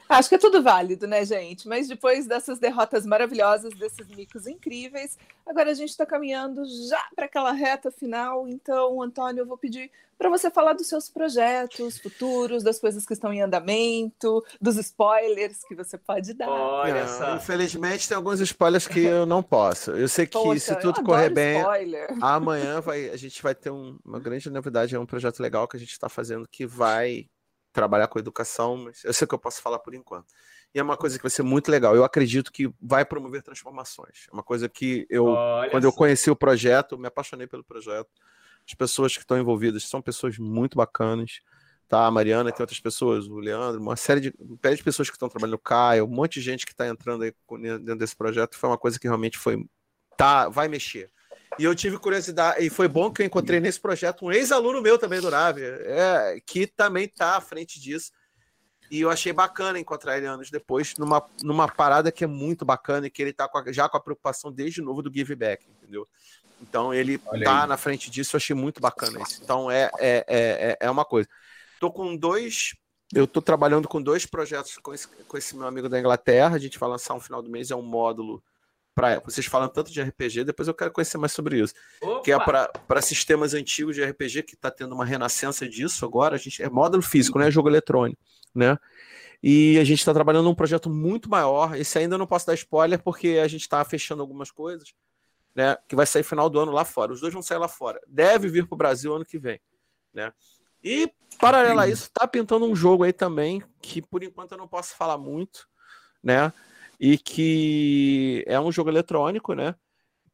Acho 0.08 0.28
que 0.28 0.34
é 0.34 0.38
tudo 0.38 0.62
válido, 0.62 1.06
né, 1.06 1.24
gente? 1.24 1.66
Mas 1.66 1.88
depois 1.88 2.26
dessas 2.26 2.58
derrotas 2.58 3.04
maravilhosas, 3.04 3.74
desses 3.74 4.06
micos 4.08 4.46
incríveis, 4.46 5.18
agora 5.46 5.70
a 5.70 5.74
gente 5.74 5.90
está 5.90 6.06
caminhando 6.06 6.62
já 6.88 7.02
para 7.14 7.26
aquela 7.26 7.52
reta 7.52 7.90
final. 7.90 8.46
Então, 8.48 9.02
Antônio, 9.02 9.42
eu 9.42 9.46
vou 9.46 9.58
pedir 9.58 9.90
para 10.16 10.28
você 10.28 10.50
falar 10.50 10.74
dos 10.74 10.86
seus 10.86 11.08
projetos 11.08 11.98
futuros, 11.98 12.62
das 12.62 12.78
coisas 12.78 13.04
que 13.04 13.12
estão 13.12 13.32
em 13.32 13.42
andamento, 13.42 14.44
dos 14.60 14.76
spoilers 14.76 15.64
que 15.66 15.74
você 15.74 15.98
pode 15.98 16.32
dar. 16.34 16.48
Olha 16.48 17.06
só. 17.08 17.36
Infelizmente, 17.36 18.08
tem 18.08 18.16
alguns 18.16 18.40
spoilers 18.40 18.86
que 18.86 19.00
eu 19.00 19.26
não 19.26 19.42
posso. 19.42 19.90
Eu 19.90 20.08
sei 20.08 20.26
que 20.26 20.32
Poxa, 20.32 20.74
se 20.74 20.80
tudo 20.80 21.02
correr 21.02 21.30
bem, 21.30 21.58
spoiler. 21.58 22.08
amanhã 22.20 22.80
vai, 22.80 23.10
a 23.10 23.16
gente 23.16 23.42
vai 23.42 23.54
ter 23.54 23.70
um, 23.70 23.98
uma 24.04 24.20
grande 24.20 24.48
novidade, 24.50 24.94
é 24.94 24.98
um 24.98 25.06
projeto 25.06 25.40
legal 25.40 25.66
que 25.66 25.76
a 25.76 25.80
gente 25.80 25.92
está 25.92 26.08
fazendo 26.08 26.46
que 26.48 26.66
vai 26.66 27.26
trabalhar 27.74 28.06
com 28.06 28.18
educação, 28.18 28.76
mas 28.76 29.04
eu 29.04 29.12
sei 29.12 29.26
que 29.26 29.34
eu 29.34 29.38
posso 29.38 29.60
falar 29.60 29.80
por 29.80 29.94
enquanto. 29.94 30.32
E 30.72 30.78
é 30.78 30.82
uma 30.82 30.96
coisa 30.96 31.18
que 31.18 31.22
vai 31.22 31.30
ser 31.30 31.42
muito 31.42 31.70
legal. 31.70 31.94
Eu 31.94 32.04
acredito 32.04 32.50
que 32.50 32.72
vai 32.80 33.04
promover 33.04 33.42
transformações. 33.42 34.26
É 34.30 34.32
uma 34.32 34.42
coisa 34.42 34.68
que 34.68 35.06
eu, 35.10 35.26
Olha 35.26 35.70
quando 35.70 35.84
eu 35.84 35.92
conheci 35.92 36.30
o 36.30 36.36
projeto, 36.36 36.96
me 36.96 37.08
apaixonei 37.08 37.46
pelo 37.46 37.64
projeto. 37.64 38.08
As 38.66 38.74
pessoas 38.74 39.14
que 39.14 39.22
estão 39.22 39.38
envolvidas 39.38 39.84
são 39.84 40.00
pessoas 40.00 40.38
muito 40.38 40.76
bacanas. 40.76 41.40
Tá, 41.86 42.06
a 42.06 42.10
Mariana, 42.10 42.50
tem 42.50 42.62
outras 42.62 42.80
pessoas, 42.80 43.26
o 43.26 43.38
Leandro, 43.38 43.80
uma 43.80 43.94
série 43.94 44.20
de, 44.20 44.30
de 44.32 44.82
pessoas 44.82 45.10
que 45.10 45.16
estão 45.16 45.28
trabalhando, 45.28 45.56
o 45.56 45.58
Caio, 45.58 46.06
um 46.06 46.08
monte 46.08 46.34
de 46.34 46.40
gente 46.40 46.64
que 46.64 46.72
está 46.72 46.88
entrando 46.88 47.24
aí 47.24 47.34
dentro 47.60 47.98
desse 47.98 48.16
projeto. 48.16 48.56
Foi 48.56 48.70
uma 48.70 48.78
coisa 48.78 48.98
que 48.98 49.06
realmente 49.06 49.36
foi. 49.36 49.62
Tá, 50.16 50.48
vai 50.48 50.66
mexer. 50.66 51.10
E 51.58 51.64
eu 51.64 51.74
tive 51.74 51.98
curiosidade, 51.98 52.64
e 52.64 52.70
foi 52.70 52.88
bom 52.88 53.10
que 53.10 53.22
eu 53.22 53.26
encontrei 53.26 53.60
nesse 53.60 53.80
projeto 53.80 54.26
um 54.26 54.32
ex-aluno 54.32 54.82
meu 54.82 54.98
também 54.98 55.20
do 55.20 55.30
Nave, 55.30 55.62
é, 55.62 56.40
que 56.44 56.66
também 56.66 57.04
está 57.04 57.36
à 57.36 57.40
frente 57.40 57.80
disso. 57.80 58.10
E 58.90 59.00
eu 59.00 59.10
achei 59.10 59.32
bacana 59.32 59.78
encontrar 59.78 60.16
ele 60.16 60.26
anos 60.26 60.50
depois 60.50 60.94
numa, 60.98 61.24
numa 61.42 61.66
parada 61.66 62.12
que 62.12 62.24
é 62.24 62.26
muito 62.26 62.64
bacana 62.64 63.06
e 63.06 63.10
que 63.10 63.22
ele 63.22 63.30
está 63.30 63.48
já 63.68 63.88
com 63.88 63.96
a 63.96 64.00
preocupação 64.00 64.52
desde 64.52 64.82
novo 64.82 65.02
do 65.02 65.12
give 65.12 65.34
back, 65.34 65.66
entendeu? 65.68 66.06
Então 66.60 66.92
ele 66.92 67.20
está 67.32 67.66
na 67.66 67.76
frente 67.76 68.10
disso, 68.10 68.36
eu 68.36 68.38
achei 68.38 68.54
muito 68.54 68.80
bacana 68.80 69.22
isso. 69.22 69.40
Então 69.42 69.70
é, 69.70 69.90
é, 69.98 70.24
é, 70.28 70.76
é 70.80 70.90
uma 70.90 71.04
coisa. 71.04 71.28
Tô 71.80 71.90
com 71.90 72.16
dois. 72.16 72.74
Eu 73.12 73.24
estou 73.24 73.42
trabalhando 73.42 73.88
com 73.88 74.02
dois 74.02 74.26
projetos 74.26 74.78
com 74.78 74.92
esse, 74.92 75.06
com 75.06 75.36
esse 75.36 75.56
meu 75.56 75.66
amigo 75.66 75.88
da 75.88 75.98
Inglaterra. 75.98 76.56
A 76.56 76.58
gente 76.58 76.78
vai 76.78 76.88
lançar 76.88 77.14
um 77.14 77.20
final 77.20 77.42
do 77.42 77.50
mês, 77.50 77.70
é 77.70 77.76
um 77.76 77.82
módulo 77.82 78.42
para 78.94 79.20
vocês 79.20 79.46
falam 79.46 79.68
tanto 79.68 79.90
de 79.90 80.00
RPG, 80.00 80.44
depois 80.44 80.68
eu 80.68 80.74
quero 80.74 80.92
conhecer 80.92 81.18
mais 81.18 81.32
sobre 81.32 81.58
isso. 81.60 81.74
Opa! 82.00 82.22
Que 82.22 82.32
é 82.32 82.38
para 82.38 83.02
sistemas 83.02 83.52
antigos 83.52 83.96
de 83.96 84.04
RPG 84.04 84.44
que 84.44 84.54
está 84.54 84.70
tendo 84.70 84.94
uma 84.94 85.04
renascença 85.04 85.68
disso 85.68 86.04
agora. 86.04 86.36
A 86.36 86.38
gente 86.38 86.62
é 86.62 86.70
módulo 86.70 87.02
físico, 87.02 87.38
não 87.38 87.46
é 87.46 87.50
jogo 87.50 87.68
eletrônico, 87.68 88.20
né? 88.54 88.78
E 89.42 89.78
a 89.78 89.84
gente 89.84 89.98
está 89.98 90.14
trabalhando 90.14 90.44
num 90.44 90.54
projeto 90.54 90.88
muito 90.88 91.28
maior. 91.28 91.76
Esse 91.76 91.98
ainda 91.98 92.16
não 92.16 92.26
posso 92.26 92.46
dar 92.46 92.54
spoiler 92.54 93.02
porque 93.02 93.40
a 93.42 93.48
gente 93.48 93.62
está 93.62 93.84
fechando 93.84 94.22
algumas 94.22 94.50
coisas, 94.50 94.94
né? 95.54 95.76
Que 95.88 95.96
vai 95.96 96.06
sair 96.06 96.22
final 96.22 96.48
do 96.48 96.58
ano 96.60 96.72
lá 96.72 96.84
fora. 96.84 97.12
Os 97.12 97.20
dois 97.20 97.32
vão 97.32 97.42
sair 97.42 97.58
lá 97.58 97.68
fora. 97.68 98.00
Deve 98.06 98.48
vir 98.48 98.66
para 98.66 98.74
o 98.74 98.78
Brasil 98.78 99.14
ano 99.14 99.24
que 99.24 99.38
vem, 99.38 99.60
né? 100.12 100.32
E 100.82 101.10
paralelo 101.40 101.80
a 101.80 101.88
isso, 101.88 102.10
tá 102.12 102.28
pintando 102.28 102.64
um 102.64 102.76
jogo 102.76 103.04
aí 103.04 103.12
também 103.12 103.62
que 103.82 104.00
por 104.00 104.22
enquanto 104.22 104.52
eu 104.52 104.58
não 104.58 104.68
posso 104.68 104.94
falar 104.94 105.18
muito, 105.18 105.66
né? 106.22 106.52
E 106.98 107.18
que 107.18 108.44
é 108.46 108.58
um 108.58 108.72
jogo 108.72 108.90
eletrônico, 108.90 109.54
né? 109.54 109.74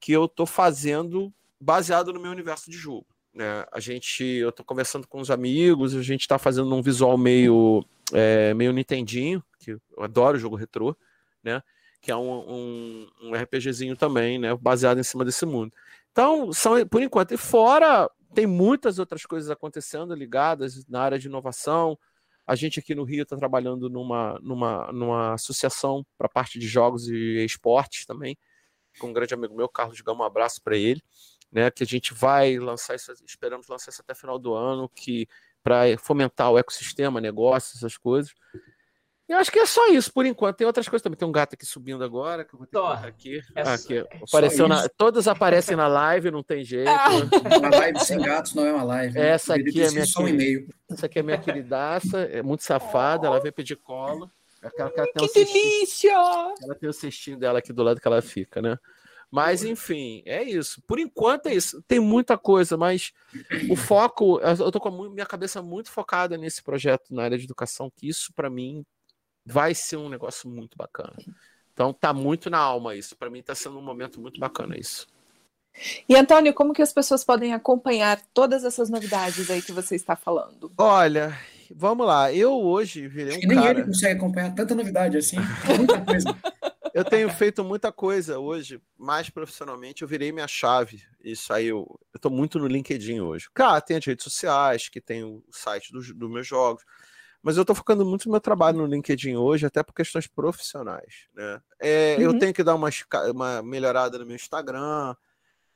Que 0.00 0.12
eu 0.12 0.28
tô 0.28 0.46
fazendo 0.46 1.32
baseado 1.60 2.12
no 2.12 2.20
meu 2.20 2.30
universo 2.30 2.70
de 2.70 2.76
jogo. 2.76 3.06
Né? 3.34 3.64
A 3.72 3.78
gente, 3.78 4.24
eu 4.24 4.50
tô 4.50 4.64
conversando 4.64 5.06
com 5.06 5.20
os 5.20 5.30
amigos, 5.30 5.94
a 5.94 6.02
gente 6.02 6.26
tá 6.26 6.38
fazendo 6.38 6.74
um 6.74 6.82
visual 6.82 7.16
meio, 7.16 7.84
é, 8.12 8.52
meio 8.54 8.72
Nintendinho, 8.72 9.42
que 9.58 9.72
eu 9.72 9.80
adoro 9.98 10.38
jogo 10.38 10.56
retrô, 10.56 10.96
né? 11.42 11.62
Que 12.00 12.10
é 12.10 12.16
um, 12.16 12.30
um, 12.30 13.08
um 13.22 13.34
RPGzinho 13.34 13.94
também, 13.94 14.38
né? 14.38 14.54
Baseado 14.56 14.98
em 14.98 15.02
cima 15.02 15.24
desse 15.24 15.44
mundo. 15.44 15.72
Então, 16.10 16.52
são 16.52 16.84
por 16.86 17.02
enquanto. 17.02 17.32
E 17.32 17.36
fora, 17.36 18.10
tem 18.34 18.46
muitas 18.46 18.98
outras 18.98 19.24
coisas 19.24 19.50
acontecendo 19.50 20.14
ligadas 20.14 20.86
na 20.88 21.02
área 21.02 21.18
de 21.18 21.28
inovação, 21.28 21.98
a 22.50 22.56
gente 22.56 22.80
aqui 22.80 22.96
no 22.96 23.04
Rio 23.04 23.22
está 23.22 23.36
trabalhando 23.36 23.88
numa, 23.88 24.36
numa, 24.42 24.90
numa 24.92 25.34
associação 25.34 26.04
para 26.18 26.28
parte 26.28 26.58
de 26.58 26.66
jogos 26.66 27.06
e 27.06 27.44
esportes 27.44 28.04
também, 28.04 28.36
com 28.98 29.06
um 29.06 29.12
grande 29.12 29.32
amigo 29.32 29.56
meu, 29.56 29.68
Carlos 29.68 30.00
Gama, 30.00 30.24
um 30.24 30.26
abraço 30.26 30.60
para 30.60 30.76
ele. 30.76 31.00
né? 31.52 31.70
Que 31.70 31.84
a 31.84 31.86
gente 31.86 32.12
vai 32.12 32.58
lançar 32.58 32.96
isso, 32.96 33.12
esperamos 33.24 33.68
lançar 33.68 33.92
isso 33.92 34.02
até 34.02 34.16
final 34.16 34.36
do 34.36 34.52
ano, 34.52 34.88
que 34.88 35.28
para 35.62 35.96
fomentar 35.98 36.50
o 36.50 36.58
ecossistema, 36.58 37.20
negócios, 37.20 37.76
essas 37.76 37.96
coisas. 37.96 38.34
Eu 39.30 39.38
acho 39.38 39.52
que 39.52 39.60
é 39.60 39.64
só 39.64 39.86
isso 39.92 40.12
por 40.12 40.26
enquanto. 40.26 40.56
Tem 40.56 40.66
outras 40.66 40.88
coisas 40.88 41.04
também. 41.04 41.16
Tem 41.16 41.26
um 41.26 41.30
gato 41.30 41.54
aqui 41.54 41.64
subindo 41.64 42.02
agora, 42.02 42.44
que 42.44 42.52
eu 42.52 42.58
vou 42.58 42.66
ter 42.66 42.76
que 43.16 43.38
aqui. 43.38 43.42
É 43.54 43.62
aqui. 43.62 43.98
É 43.98 44.06
Apareceu 44.28 44.66
na... 44.66 44.88
Todos 44.88 45.28
aparecem 45.28 45.76
na 45.76 45.86
live, 45.86 46.32
não 46.32 46.42
tem 46.42 46.64
jeito. 46.64 46.90
Ah. 46.90 47.10
Uma 47.56 47.70
live 47.70 48.00
sem 48.00 48.18
gatos 48.18 48.54
não 48.54 48.66
é 48.66 48.72
uma 48.72 48.82
live. 48.82 49.14
Né? 49.14 49.28
Essa 49.28 49.54
aqui 49.54 49.80
é 49.80 49.90
minha 49.92 50.04
só 50.04 50.22
um 50.22 50.28
e-mail. 50.28 50.68
Essa 50.90 51.06
aqui 51.06 51.20
é 51.20 51.22
minha 51.22 51.38
queridaça, 51.38 52.22
é 52.22 52.42
muito 52.42 52.64
safada, 52.64 53.28
ela 53.28 53.38
veio 53.38 53.52
pedir. 53.52 53.78
Aquela 54.62 54.90
que, 54.90 55.28
que 55.28 55.44
delícia! 55.44 56.10
Ela 56.10 56.74
tem 56.74 56.88
o 56.88 56.92
cestinho 56.92 57.38
dela 57.38 57.60
aqui 57.60 57.72
do 57.72 57.84
lado 57.84 58.00
que 58.00 58.08
ela 58.08 58.20
fica, 58.20 58.60
né? 58.60 58.76
Mas, 59.30 59.62
enfim, 59.62 60.24
é 60.26 60.42
isso. 60.42 60.82
Por 60.88 60.98
enquanto 60.98 61.46
é 61.46 61.54
isso. 61.54 61.80
Tem 61.86 62.00
muita 62.00 62.36
coisa, 62.36 62.76
mas 62.76 63.12
o 63.70 63.76
foco, 63.76 64.40
eu 64.40 64.72
tô 64.72 64.80
com 64.80 64.88
a 64.88 65.10
minha 65.10 65.24
cabeça 65.24 65.62
muito 65.62 65.88
focada 65.88 66.36
nesse 66.36 66.64
projeto 66.64 67.14
na 67.14 67.22
área 67.22 67.38
de 67.38 67.44
educação, 67.44 67.88
que 67.94 68.08
isso, 68.08 68.32
para 68.34 68.50
mim, 68.50 68.84
vai 69.44 69.74
ser 69.74 69.96
um 69.96 70.08
negócio 70.08 70.48
muito 70.48 70.76
bacana. 70.76 71.16
Então 71.72 71.92
tá 71.92 72.12
muito 72.12 72.50
na 72.50 72.58
alma 72.58 72.94
isso. 72.94 73.16
Para 73.16 73.30
mim 73.30 73.42
tá 73.42 73.54
sendo 73.54 73.78
um 73.78 73.82
momento 73.82 74.20
muito 74.20 74.38
bacana 74.38 74.78
isso. 74.78 75.06
E 76.08 76.16
Antônio, 76.16 76.52
como 76.52 76.72
que 76.72 76.82
as 76.82 76.92
pessoas 76.92 77.24
podem 77.24 77.54
acompanhar 77.54 78.20
todas 78.34 78.64
essas 78.64 78.90
novidades 78.90 79.50
aí 79.50 79.62
que 79.62 79.72
você 79.72 79.94
está 79.94 80.16
falando? 80.16 80.70
Olha, 80.76 81.38
vamos 81.74 82.06
lá. 82.06 82.32
Eu 82.32 82.52
hoje 82.52 83.06
virei 83.06 83.38
um 83.38 83.48
nem 83.48 83.56
cara... 83.56 83.70
ele 83.70 83.86
consegue 83.86 84.18
acompanhar 84.18 84.54
tanta 84.54 84.74
novidade 84.74 85.16
assim, 85.16 85.36
muita 85.76 86.00
coisa. 86.04 86.36
eu 86.92 87.04
tenho 87.04 87.30
feito 87.30 87.64
muita 87.64 87.92
coisa 87.92 88.38
hoje, 88.38 88.80
mais 88.98 89.30
profissionalmente, 89.30 90.02
eu 90.02 90.08
virei 90.08 90.32
minha 90.32 90.48
chave. 90.48 91.02
Isso 91.22 91.52
aí, 91.52 91.66
eu, 91.66 91.98
eu 92.12 92.20
tô 92.20 92.30
muito 92.30 92.58
no 92.58 92.66
LinkedIn 92.66 93.20
hoje. 93.20 93.48
Claro, 93.54 93.82
tem 93.82 93.96
as 93.96 94.04
redes 94.04 94.24
sociais, 94.24 94.88
que 94.88 95.00
tem 95.00 95.22
o 95.22 95.42
site 95.50 95.92
dos 95.92 96.12
do 96.12 96.28
meus 96.28 96.46
jogos, 96.46 96.84
mas 97.42 97.56
eu 97.56 97.62
estou 97.62 97.74
focando 97.74 98.04
muito 98.04 98.26
no 98.26 98.32
meu 98.32 98.40
trabalho 98.40 98.78
no 98.78 98.86
LinkedIn 98.86 99.36
hoje, 99.36 99.64
até 99.64 99.82
por 99.82 99.94
questões 99.94 100.26
profissionais. 100.26 101.26
Né? 101.34 101.60
É, 101.80 102.16
uhum. 102.18 102.24
Eu 102.24 102.38
tenho 102.38 102.52
que 102.52 102.62
dar 102.62 102.74
uma, 102.74 102.90
uma 103.30 103.62
melhorada 103.62 104.18
no 104.18 104.26
meu 104.26 104.36
Instagram, 104.36 105.14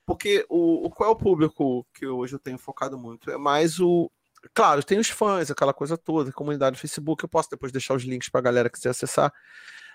porque 0.04 0.44
o, 0.48 0.86
o 0.86 0.90
qual 0.90 1.10
é 1.10 1.12
o 1.12 1.16
público 1.16 1.86
que 1.94 2.06
hoje 2.06 2.34
eu 2.34 2.38
tenho 2.38 2.58
focado 2.58 2.98
muito? 2.98 3.30
É 3.30 3.38
mais 3.38 3.80
o. 3.80 4.10
Claro, 4.52 4.84
tem 4.84 4.98
os 4.98 5.08
fãs, 5.08 5.50
aquela 5.50 5.72
coisa 5.72 5.96
toda, 5.96 6.30
comunidade 6.30 6.76
do 6.76 6.80
Facebook, 6.80 7.24
eu 7.24 7.28
posso 7.28 7.48
depois 7.48 7.72
deixar 7.72 7.94
os 7.94 8.02
links 8.02 8.28
para 8.28 8.40
a 8.40 8.42
galera 8.42 8.68
que 8.68 8.76
quiser 8.76 8.90
acessar. 8.90 9.32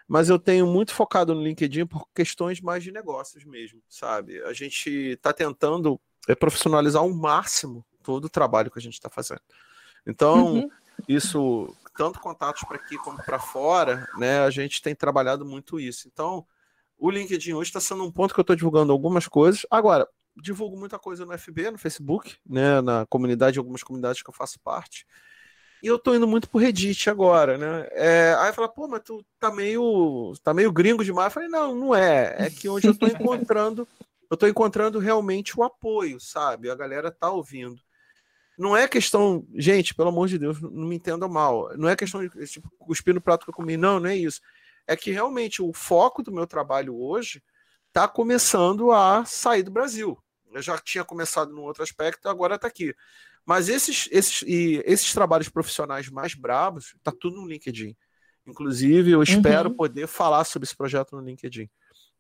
Mas 0.08 0.28
eu 0.28 0.40
tenho 0.40 0.66
muito 0.66 0.92
focado 0.92 1.36
no 1.36 1.44
LinkedIn 1.44 1.86
por 1.86 2.08
questões 2.16 2.60
mais 2.60 2.84
de 2.84 2.92
negócios 2.92 3.46
mesmo, 3.46 3.80
sabe? 3.88 4.42
A 4.42 4.54
gente 4.54 4.90
está 4.90 5.32
tentando 5.32 6.02
é, 6.28 6.34
profissionalizar 6.34 7.04
ao 7.04 7.14
máximo 7.14 7.86
todo 8.02 8.26
o 8.26 8.30
trabalho 8.30 8.72
que 8.72 8.80
a 8.80 8.82
gente 8.82 8.94
está 8.94 9.08
fazendo. 9.08 9.42
Então, 10.08 10.56
uhum 10.56 10.70
isso, 11.08 11.76
tanto 11.98 12.20
contatos 12.20 12.64
para 12.64 12.78
aqui 12.78 12.98
como 12.98 13.22
para 13.24 13.40
fora, 13.40 14.08
né? 14.18 14.40
A 14.40 14.50
gente 14.50 14.82
tem 14.82 14.96
trabalhado 14.96 15.46
muito 15.46 15.80
isso. 15.80 16.08
Então, 16.08 16.46
o 16.98 17.10
LinkedIn 17.10 17.54
hoje 17.54 17.70
está 17.70 17.80
sendo 17.80 18.04
um 18.04 18.12
ponto 18.12 18.34
que 18.34 18.40
eu 18.40 18.44
estou 18.44 18.56
divulgando 18.56 18.92
algumas 18.92 19.28
coisas. 19.28 19.66
Agora, 19.70 20.08
divulgo 20.36 20.78
muita 20.78 21.00
coisa 21.00 21.26
no 21.26 21.38
FB, 21.38 21.72
no 21.72 21.78
Facebook, 21.78 22.38
né? 22.46 22.82
Na 22.82 23.06
comunidade, 23.06 23.60
algumas 23.60 23.84
comunidades 23.84 24.22
que 24.22 24.30
eu 24.30 24.34
faço 24.34 24.60
parte. 24.60 25.06
E 25.82 25.88
eu 25.88 25.98
tô 25.98 26.14
indo 26.14 26.28
muito 26.28 26.50
pro 26.50 26.60
Reddit 26.60 27.10
agora, 27.10 27.58
né? 27.58 27.88
É, 27.92 28.36
aí 28.40 28.52
fala, 28.52 28.68
pô, 28.68 28.88
mas 28.88 29.02
tu 29.02 29.26
tá 29.40 29.50
meio, 29.50 30.34
tá 30.44 30.54
meio 30.54 30.72
gringo 30.74 31.06
demais. 31.06 31.28
Eu 31.28 31.32
falei, 31.32 31.50
não, 31.50 31.74
não 31.74 31.96
é. 31.96 32.36
É 32.38 32.50
que 32.50 32.68
onde 32.68 32.88
eu 32.88 32.98
tô 32.98 33.08
encontrando, 33.08 33.88
eu 34.30 34.36
tô 34.36 34.46
encontrando 34.46 35.00
realmente 35.00 35.58
o 35.58 35.64
apoio, 35.64 36.20
sabe? 36.20 36.70
A 36.70 36.76
galera 36.76 37.10
tá 37.10 37.32
ouvindo. 37.32 37.80
Não 38.60 38.76
é 38.76 38.90
questão, 38.90 39.48
gente, 39.56 39.96
pelo 39.96 40.10
amor 40.10 40.28
de 40.28 40.38
Deus, 40.38 40.60
não 40.62 40.86
me 40.86 40.98
entenda 40.98 41.30
mal. 41.30 41.70
Não 41.78 41.88
é 41.88 41.96
questão 41.96 42.28
de 42.28 42.46
tipo, 42.46 42.70
cuspir 42.78 43.14
no 43.14 43.22
prato 43.22 43.46
que 43.46 43.52
eu 43.52 43.54
comi, 43.54 43.78
não, 43.78 44.02
não 44.02 44.10
é 44.10 44.18
isso. 44.18 44.42
É 44.86 44.98
que 44.98 45.12
realmente 45.12 45.62
o 45.62 45.72
foco 45.72 46.22
do 46.22 46.30
meu 46.30 46.46
trabalho 46.46 46.94
hoje 46.94 47.42
está 47.88 48.06
começando 48.06 48.92
a 48.92 49.24
sair 49.24 49.64
do 49.64 49.72
Brasil. 49.72 50.22
Eu 50.52 50.62
já 50.62 50.78
tinha 50.78 51.06
começado 51.06 51.54
num 51.54 51.62
outro 51.62 51.84
aspecto, 51.84 52.28
agora 52.28 52.56
está 52.56 52.68
aqui. 52.68 52.94
Mas 53.46 53.70
esses, 53.70 54.10
esses, 54.12 54.42
e 54.42 54.84
esses 54.86 55.14
trabalhos 55.14 55.48
profissionais 55.48 56.10
mais 56.10 56.34
bravos, 56.34 56.96
está 56.98 57.14
tudo 57.18 57.38
no 57.38 57.48
LinkedIn. 57.48 57.96
Inclusive, 58.46 59.12
eu 59.12 59.24
espero 59.24 59.70
uhum. 59.70 59.76
poder 59.76 60.06
falar 60.06 60.44
sobre 60.44 60.66
esse 60.66 60.76
projeto 60.76 61.16
no 61.16 61.22
LinkedIn. 61.22 61.70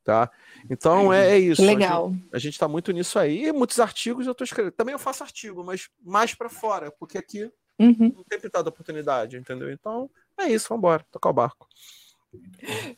Tá? 0.10 0.32
Então 0.68 1.14
é, 1.14 1.34
é 1.34 1.38
isso. 1.38 1.64
Legal. 1.64 2.12
A 2.34 2.40
gente 2.40 2.54
está 2.54 2.68
muito 2.68 2.92
nisso 2.92 3.20
aí. 3.20 3.46
E 3.46 3.52
muitos 3.52 3.80
artigos 3.80 4.26
eu 4.26 4.32
estou 4.32 4.44
escrevendo. 4.44 4.74
Também 4.74 4.94
eu 4.94 4.98
faço 4.98 5.22
artigo, 5.22 5.64
mas 5.64 5.88
mais 6.04 6.34
para 6.34 6.50
fora, 6.50 6.90
porque 6.90 7.20
aqui 7.20 7.44
uhum. 7.78 8.12
não 8.16 8.24
tem 8.24 8.40
pintado 8.40 8.70
oportunidade, 8.70 9.38
entendeu? 9.38 9.72
Então 9.72 10.10
é 10.36 10.48
isso, 10.48 10.68
vamos 10.68 10.82
embora, 10.82 11.06
tocar 11.12 11.30
o 11.30 11.34
barco. 11.34 11.68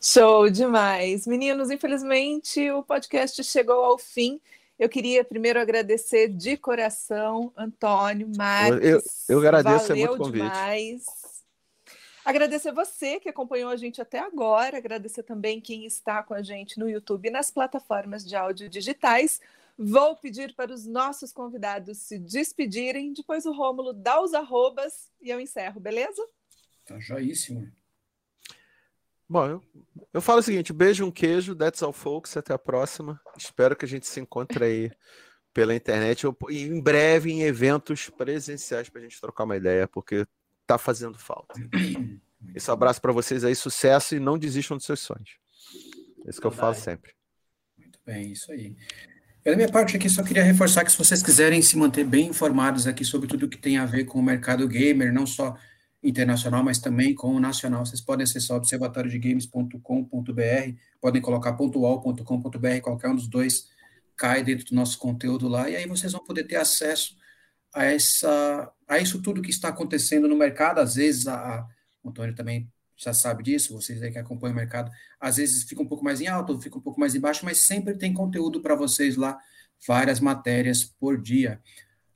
Show 0.02 0.50
demais. 0.50 1.28
Meninos, 1.28 1.70
infelizmente 1.70 2.72
o 2.72 2.82
podcast 2.82 3.44
chegou 3.44 3.84
ao 3.84 3.98
fim. 3.98 4.40
Eu 4.80 4.88
queria 4.88 5.22
primeiro 5.26 5.60
agradecer 5.60 6.30
de 6.30 6.56
coração, 6.56 7.52
Antônio, 7.58 8.32
Marcos. 8.38 8.80
Eu, 8.82 9.02
eu 9.28 9.40
agradeço, 9.40 9.92
é 9.92 9.96
muito 9.96 10.18
convite. 10.18 10.44
Demais. 10.44 11.04
Agradecer 12.24 12.72
você 12.72 13.20
que 13.20 13.30
acompanhou 13.30 13.72
a 13.72 13.76
gente 13.76 14.00
até 14.00 14.20
agora, 14.20 14.78
agradecer 14.78 15.24
também 15.24 15.60
quem 15.60 15.86
está 15.86 16.22
com 16.22 16.34
a 16.34 16.44
gente 16.44 16.80
no 16.80 16.88
YouTube 16.88 17.28
e 17.28 17.32
nas 17.32 17.50
plataformas 17.50 18.24
de 18.24 18.36
áudio 18.36 18.70
digitais. 18.70 19.42
Vou 19.78 20.16
pedir 20.16 20.54
para 20.54 20.72
os 20.72 20.86
nossos 20.86 21.34
convidados 21.34 21.98
se 21.98 22.20
despedirem, 22.20 23.14
depois 23.14 23.46
o 23.46 23.52
Rômulo 23.52 23.92
dá 23.94 24.22
os 24.22 24.34
arrobas 24.36 25.10
e 25.20 25.30
eu 25.32 25.40
encerro, 25.40 25.80
beleza? 25.80 26.24
Tá 26.86 27.00
joíssimo. 27.00 27.72
Bom, 29.28 29.48
eu, 29.48 29.64
eu 30.14 30.22
falo 30.22 30.40
o 30.40 30.44
seguinte: 30.44 30.72
beijo, 30.72 31.06
um 31.06 31.12
queijo, 31.12 31.56
that's 31.56 31.82
all 31.82 31.94
folks, 31.94 32.38
até 32.38 32.54
a 32.54 32.60
próxima. 32.60 33.20
Espero 33.36 33.76
que 33.76 33.86
a 33.86 33.88
gente 33.88 34.06
se 34.06 34.20
encontre 34.20 34.64
aí 34.64 34.92
pela 35.54 35.74
internet 35.74 36.26
e 36.50 36.64
em 36.64 36.82
breve 36.82 37.32
em 37.32 37.42
eventos 37.42 38.10
presenciais 38.10 38.90
para 38.90 39.00
a 39.00 39.04
gente 39.04 39.20
trocar 39.20 39.46
uma 39.46 39.58
ideia, 39.58 39.88
porque 39.88 40.28
está 40.72 40.78
fazendo 40.78 41.18
falta. 41.18 41.54
Esse 42.56 42.72
abraço 42.72 43.02
para 43.02 43.12
vocês 43.12 43.44
aí, 43.44 43.54
sucesso 43.56 44.16
e 44.16 44.20
não 44.20 44.38
desistam 44.38 44.78
dos 44.78 44.86
seus 44.86 45.02
sonhos. 45.02 45.32
É 46.26 46.30
isso 46.30 46.40
que 46.40 46.48
eu 46.48 46.52
falo 46.52 46.76
sempre. 46.76 47.12
Muito 47.78 48.00
bem, 48.06 48.32
isso 48.32 48.50
aí. 48.52 48.78
Da 49.44 49.56
minha 49.56 49.70
parte 49.70 49.98
aqui, 49.98 50.08
só 50.10 50.24
queria 50.24 50.44
reforçar 50.44 50.86
que 50.86 50.92
se 50.92 50.98
vocês 50.98 51.24
quiserem 51.24 51.62
se 51.62 51.78
manter 51.78 52.06
bem 52.06 52.28
informados 52.28 52.88
aqui 52.88 53.04
sobre 53.04 53.28
tudo 53.28 53.50
que 53.50 53.58
tem 53.58 53.78
a 53.78 53.86
ver 53.86 54.06
com 54.06 54.20
o 54.20 54.24
mercado 54.24 54.66
gamer, 54.68 55.12
não 55.12 55.26
só 55.26 55.58
internacional, 56.04 56.64
mas 56.64 56.80
também 56.80 57.14
com 57.14 57.36
o 57.36 57.40
nacional, 57.40 57.86
vocês 57.86 58.02
podem 58.02 58.24
acessar 58.24 58.58
observatoriodegames.com.br, 58.58 60.76
podem 61.00 61.22
colocar 61.22 61.54
pontual.com.br, 61.54 62.82
qualquer 62.82 63.10
um 63.10 63.16
dos 63.16 63.28
dois 63.28 63.70
cai 64.16 64.44
dentro 64.44 64.66
do 64.66 64.76
nosso 64.76 64.98
conteúdo 65.00 65.48
lá, 65.48 65.70
e 65.70 65.76
aí 65.76 65.88
vocês 65.88 66.12
vão 66.12 66.24
poder 66.24 66.44
ter 66.44 66.58
acesso 66.58 67.16
a, 67.74 67.86
essa, 67.86 68.72
a 68.92 69.00
isso 69.00 69.22
tudo 69.22 69.42
que 69.42 69.50
está 69.50 69.70
acontecendo 69.70 70.28
no 70.28 70.36
mercado. 70.36 70.80
Às 70.80 70.96
vezes, 70.96 71.26
a, 71.26 71.66
o 72.04 72.10
Antônio 72.10 72.36
também 72.36 72.70
já 72.98 73.14
sabe 73.14 73.42
disso, 73.42 73.74
vocês 73.74 74.04
aí 74.04 74.12
que 74.12 74.20
acompanham 74.20 74.54
o 74.54 74.58
mercado, 74.58 74.92
às 75.20 75.38
vezes 75.38 75.64
fica 75.64 75.82
um 75.82 75.88
pouco 75.88 76.04
mais 76.04 76.20
em 76.20 76.28
alto, 76.28 76.60
fica 76.60 76.78
um 76.78 76.82
pouco 76.82 77.00
mais 77.00 77.16
em 77.16 77.20
baixo, 77.20 77.46
mas 77.46 77.60
sempre 77.60 77.98
tem 77.98 78.14
conteúdo 78.14 78.62
para 78.62 78.76
vocês 78.76 79.16
lá, 79.16 79.40
várias 79.88 80.20
matérias 80.20 80.84
por 80.84 81.20
dia. 81.20 81.60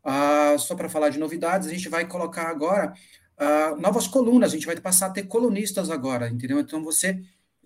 Ah, 0.04 0.56
só 0.60 0.76
para 0.76 0.90
falar 0.90 1.10
de 1.10 1.18
novidades, 1.18 1.68
a 1.68 1.72
gente 1.72 1.90
vai 1.90 2.06
colocar 2.08 2.50
agora 2.50 2.94
ah, 3.38 3.76
novas 3.80 4.06
colunas, 4.06 4.52
a 4.52 4.54
gente 4.56 4.68
vai 4.68 4.80
passar 4.80 5.08
a 5.08 5.12
ter 5.12 5.24
colunistas 5.24 5.90
agora, 5.90 6.30
entendeu? 6.30 6.60
Então 6.60 6.84
você, 6.84 7.20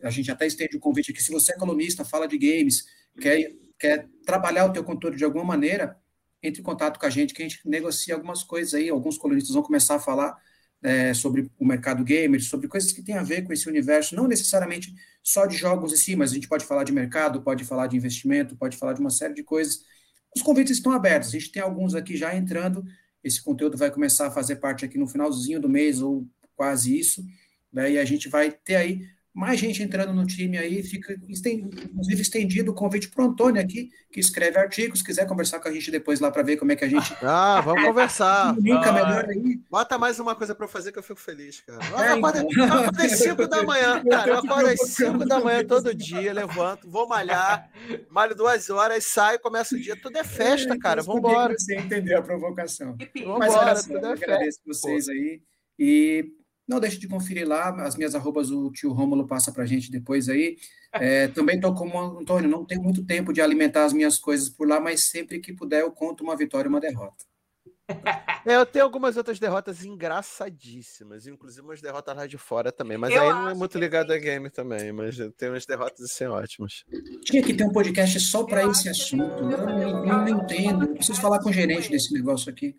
a 0.03 0.11
gente 0.11 0.31
até 0.31 0.45
estende 0.45 0.77
o 0.77 0.79
convite 0.79 1.11
aqui, 1.11 1.21
se 1.21 1.31
você 1.31 1.53
é 1.53 1.57
colunista, 1.57 2.05
fala 2.05 2.27
de 2.27 2.37
games, 2.37 2.85
quer, 3.19 3.51
quer 3.77 4.07
trabalhar 4.23 4.65
o 4.65 4.71
teu 4.71 4.83
conteúdo 4.83 5.17
de 5.17 5.25
alguma 5.25 5.43
maneira, 5.43 5.98
entre 6.41 6.61
em 6.61 6.63
contato 6.63 6.99
com 6.99 7.05
a 7.05 7.09
gente, 7.09 7.33
que 7.33 7.41
a 7.41 7.47
gente 7.47 7.61
negocia 7.65 8.13
algumas 8.13 8.43
coisas 8.43 8.73
aí. 8.73 8.89
Alguns 8.89 9.17
colunistas 9.17 9.53
vão 9.53 9.63
começar 9.63 9.95
a 9.95 9.99
falar 9.99 10.37
é, 10.81 11.13
sobre 11.13 11.51
o 11.59 11.65
mercado 11.65 12.03
gamer, 12.03 12.41
sobre 12.43 12.67
coisas 12.67 12.91
que 12.91 13.01
têm 13.01 13.15
a 13.15 13.23
ver 13.23 13.43
com 13.43 13.51
esse 13.51 13.67
universo, 13.67 14.15
não 14.15 14.27
necessariamente 14.27 14.93
só 15.21 15.45
de 15.45 15.57
jogos 15.57 15.91
em 15.91 15.97
si, 15.97 16.15
mas 16.15 16.31
a 16.31 16.35
gente 16.35 16.47
pode 16.47 16.65
falar 16.65 16.83
de 16.83 16.91
mercado, 16.91 17.41
pode 17.41 17.63
falar 17.65 17.87
de 17.87 17.97
investimento, 17.97 18.55
pode 18.55 18.77
falar 18.77 18.93
de 18.93 19.01
uma 19.01 19.09
série 19.09 19.33
de 19.33 19.43
coisas. 19.43 19.81
Os 20.35 20.41
convites 20.41 20.77
estão 20.77 20.91
abertos, 20.91 21.29
a 21.29 21.31
gente 21.33 21.51
tem 21.51 21.61
alguns 21.61 21.95
aqui 21.95 22.15
já 22.15 22.35
entrando. 22.35 22.83
Esse 23.23 23.41
conteúdo 23.43 23.77
vai 23.77 23.91
começar 23.91 24.27
a 24.27 24.31
fazer 24.31 24.57
parte 24.57 24.85
aqui 24.85 24.97
no 24.97 25.07
finalzinho 25.07 25.59
do 25.59 25.67
mês, 25.67 26.01
ou 26.01 26.25
quase 26.55 26.97
isso. 26.97 27.23
Né, 27.71 27.91
e 27.91 27.99
a 27.99 28.05
gente 28.05 28.29
vai 28.29 28.51
ter 28.51 28.75
aí 28.75 29.01
mais 29.33 29.59
gente 29.59 29.83
entrando 29.83 30.13
no 30.13 30.25
time 30.25 30.57
aí, 30.57 30.81
fica 30.81 31.13
inclusive 31.13 32.21
estendido 32.21 32.71
o 32.71 32.73
convite 32.73 33.09
para 33.09 33.23
o 33.23 33.27
Antônio 33.27 33.61
aqui, 33.61 33.89
que 34.11 34.19
escreve 34.19 34.57
artigos, 34.57 35.01
quiser 35.01 35.27
conversar 35.27 35.59
com 35.59 35.67
a 35.67 35.71
gente 35.71 35.91
depois 35.91 36.19
lá 36.19 36.31
para 36.31 36.41
ver 36.41 36.57
como 36.57 36.71
é 36.71 36.75
que 36.75 36.85
a 36.85 36.89
gente. 36.89 36.99
Ah, 37.21 37.61
vamos 37.61 37.83
conversar. 37.83 38.55
Comunica 38.55 38.89
ah, 38.89 38.93
melhor 38.93 39.25
aí. 39.29 39.59
Bota 39.69 39.97
mais 39.97 40.19
uma 40.19 40.35
coisa 40.35 40.55
para 40.55 40.65
eu 40.65 40.69
fazer 40.69 40.91
que 40.91 40.97
eu 40.97 41.03
fico 41.03 41.19
feliz, 41.19 41.61
cara. 41.61 41.79
É, 42.03 42.11
eu 42.11 42.15
acordo, 42.17 42.47
então. 42.49 43.05
às 43.05 43.11
5 43.11 43.47
da 43.47 43.63
manhã, 43.63 44.03
cara. 44.03 44.29
Eu 44.31 44.37
acordo 44.39 44.67
às 44.67 44.79
5 44.81 45.25
da 45.25 45.39
manhã 45.39 45.63
todo 45.63 45.93
dia, 45.93 46.33
levanto, 46.33 46.89
vou 46.89 47.07
malhar, 47.07 47.69
malho 48.09 48.35
duas 48.35 48.69
horas, 48.69 49.05
saio, 49.05 49.39
começo 49.39 49.75
o 49.75 49.79
dia. 49.79 49.95
Tudo 49.95 50.17
é 50.17 50.23
festa, 50.23 50.77
cara. 50.77 51.03
Vamos 51.03 51.19
embora. 51.19 51.53
Você 51.57 51.75
entender 51.75 52.15
a 52.15 52.21
provocação. 52.21 52.97
Vamos 53.23 53.45
embora, 53.45 53.75
tudo 53.81 53.97
é 53.97 54.17
festa. 54.17 54.25
Agradeço 54.25 54.59
vocês 54.65 55.07
aí. 55.07 55.41
E 55.77 56.25
não 56.69 56.79
deixe 56.79 56.99
de 56.99 57.07
conferir 57.07 57.47
lá, 57.47 57.69
as 57.83 57.95
minhas 57.95 58.13
arrobas 58.13 58.51
o 58.51 58.71
tio 58.71 58.93
Rômulo 58.93 59.25
passa 59.25 59.51
para 59.51 59.63
a 59.63 59.65
gente 59.65 59.91
depois 59.91 60.29
aí. 60.29 60.55
É, 60.93 61.27
também 61.29 61.55
estou 61.55 61.73
como 61.73 61.99
Antônio, 61.99 62.47
não 62.47 62.63
tenho 62.63 62.83
muito 62.83 63.03
tempo 63.03 63.33
de 63.33 63.41
alimentar 63.41 63.85
as 63.85 63.93
minhas 63.93 64.19
coisas 64.19 64.49
por 64.49 64.67
lá, 64.67 64.79
mas 64.79 65.09
sempre 65.09 65.39
que 65.39 65.51
puder 65.51 65.81
eu 65.81 65.91
conto 65.91 66.23
uma 66.23 66.37
vitória 66.37 66.67
e 66.67 66.69
uma 66.69 66.79
derrota. 66.79 67.25
É, 68.45 68.55
eu 68.55 68.65
tenho 68.65 68.85
algumas 68.85 69.17
outras 69.17 69.39
derrotas 69.39 69.83
engraçadíssimas, 69.83 71.25
inclusive 71.25 71.61
umas 71.61 71.81
derrotas 71.81 72.15
lá 72.15 72.27
de 72.27 72.37
fora 72.37 72.71
também, 72.71 72.97
mas 72.97 73.13
eu 73.13 73.21
aí 73.21 73.29
não 73.29 73.49
é 73.49 73.53
muito 73.55 73.77
ligado 73.77 74.11
a 74.11 74.17
game 74.17 74.49
também, 74.49 74.91
mas 74.91 75.17
eu 75.17 75.31
tenho 75.31 75.53
umas 75.53 75.65
derrotas 75.65 76.01
assim 76.01 76.25
ótimas. 76.25 76.85
Tinha 77.23 77.41
que 77.41 77.53
ter 77.53 77.63
um 77.63 77.71
podcast 77.71 78.19
só 78.19 78.43
para 78.43 78.63
esse 78.65 78.87
assunto, 78.87 79.43
eu 79.43 79.57
não, 79.57 80.05
não, 80.05 80.25
não 80.25 80.27
entendo, 80.27 80.87
preciso 80.89 81.19
falar 81.19 81.39
com 81.39 81.49
o 81.49 81.53
gerente 81.53 81.89
desse 81.89 82.13
negócio 82.13 82.51
aqui. 82.51 82.75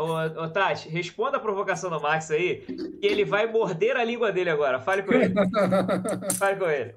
Ô, 0.00 0.44
ô, 0.44 0.48
Tati, 0.48 0.88
responda 0.88 1.36
a 1.36 1.40
provocação 1.40 1.90
do 1.90 2.00
Max 2.00 2.30
aí, 2.30 2.62
que 2.62 3.06
ele 3.06 3.22
vai 3.22 3.46
morder 3.46 3.98
a 3.98 4.04
língua 4.04 4.32
dele 4.32 4.48
agora. 4.48 4.80
Fale 4.80 5.02
com 5.02 5.12
ele. 5.12 5.34
Fale 6.38 6.58
com 6.58 6.70
ele. 6.70 6.96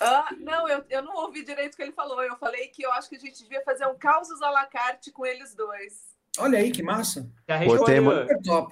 Ah, 0.00 0.30
não, 0.40 0.68
eu, 0.68 0.84
eu 0.90 1.02
não 1.02 1.14
ouvi 1.14 1.44
direito 1.44 1.74
o 1.74 1.76
que 1.76 1.82
ele 1.82 1.92
falou. 1.92 2.20
Eu 2.24 2.36
falei 2.38 2.66
que 2.68 2.84
eu 2.84 2.92
acho 2.92 3.08
que 3.08 3.14
a 3.14 3.20
gente 3.20 3.40
devia 3.40 3.62
fazer 3.62 3.86
um 3.86 3.96
causos 3.96 4.42
à 4.42 4.50
la 4.50 4.66
carte 4.66 5.12
com 5.12 5.24
eles 5.24 5.54
dois. 5.54 6.10
Olha 6.38 6.58
aí, 6.58 6.72
que 6.72 6.82
massa. 6.82 7.30
Pô, 7.66 7.84
tem, 7.84 8.00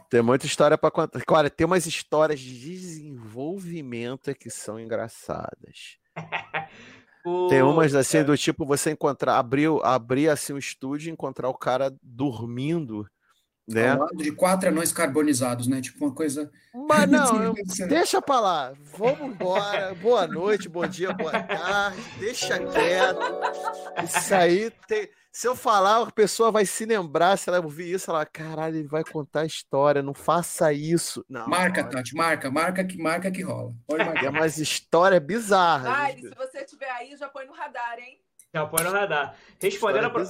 tem, 0.08 0.22
muita 0.22 0.46
história 0.46 0.76
para 0.76 0.90
contar. 0.90 1.20
Cara, 1.24 1.48
tem 1.48 1.64
umas 1.64 1.86
histórias 1.86 2.40
de 2.40 2.58
desenvolvimento 2.58 4.34
que 4.34 4.50
são 4.50 4.80
engraçadas. 4.80 5.98
Tem 7.48 7.62
umas 7.62 7.94
assim 7.94 8.18
é. 8.18 8.24
do 8.24 8.36
tipo 8.36 8.64
você 8.64 8.90
encontrar, 8.90 9.38
abrir, 9.38 9.68
abrir 9.82 10.28
assim 10.28 10.52
um 10.52 10.58
estúdio 10.58 11.08
e 11.08 11.12
encontrar 11.12 11.48
o 11.48 11.54
cara 11.54 11.94
dormindo, 12.02 13.06
né? 13.74 13.90
Ao 13.90 14.00
lado 14.00 14.16
de 14.16 14.32
quatro 14.32 14.68
anões 14.68 14.92
carbonizados, 14.92 15.66
né? 15.66 15.80
Tipo 15.80 16.06
uma 16.06 16.14
coisa. 16.14 16.50
Mas 16.74 17.08
não, 17.08 17.42
eu, 17.42 17.54
deixa 17.88 18.20
pra 18.20 18.40
lá. 18.40 18.72
Vamos 18.96 19.20
embora. 19.20 19.94
Boa 19.94 20.26
noite, 20.26 20.68
bom 20.68 20.86
dia, 20.86 21.12
boa 21.12 21.32
tarde. 21.42 22.02
Deixa 22.18 22.58
quieto. 22.58 23.20
Isso 24.04 24.34
aí 24.34 24.70
tem. 24.86 25.08
Se 25.32 25.46
eu 25.46 25.54
falar, 25.54 26.02
a 26.02 26.10
pessoa 26.10 26.50
vai 26.50 26.66
se 26.66 26.84
lembrar, 26.84 27.38
se 27.38 27.48
ela 27.48 27.60
ouvir 27.60 27.94
isso, 27.94 28.10
ela, 28.10 28.26
caralho, 28.26 28.78
ele 28.78 28.88
vai 28.88 29.04
contar 29.04 29.42
a 29.42 29.46
história, 29.46 30.02
não 30.02 30.12
faça 30.12 30.72
isso. 30.72 31.24
Não, 31.28 31.46
marca, 31.46 31.84
Tati, 31.84 32.16
marca, 32.16 32.50
marca 32.50 32.84
que 32.84 32.98
marca 32.98 33.30
que 33.30 33.40
rola. 33.40 33.72
Pode 33.86 34.04
marcar. 34.04 34.24
É 34.24 34.28
umas 34.28 34.58
histórias 34.58 35.22
bizarras. 35.22 35.86
Ai, 35.86 36.18
se 36.18 36.30
você 36.30 36.58
estiver 36.58 36.90
aí, 36.90 37.16
já 37.16 37.28
põe 37.28 37.46
no 37.46 37.52
radar, 37.52 38.00
hein? 38.00 38.20
Já 38.52 38.66
põe 38.66 38.82
no 38.82 38.90
radar. 38.90 39.36
Respondendo 39.60 40.06
a, 40.06 40.10
pro... 40.10 40.24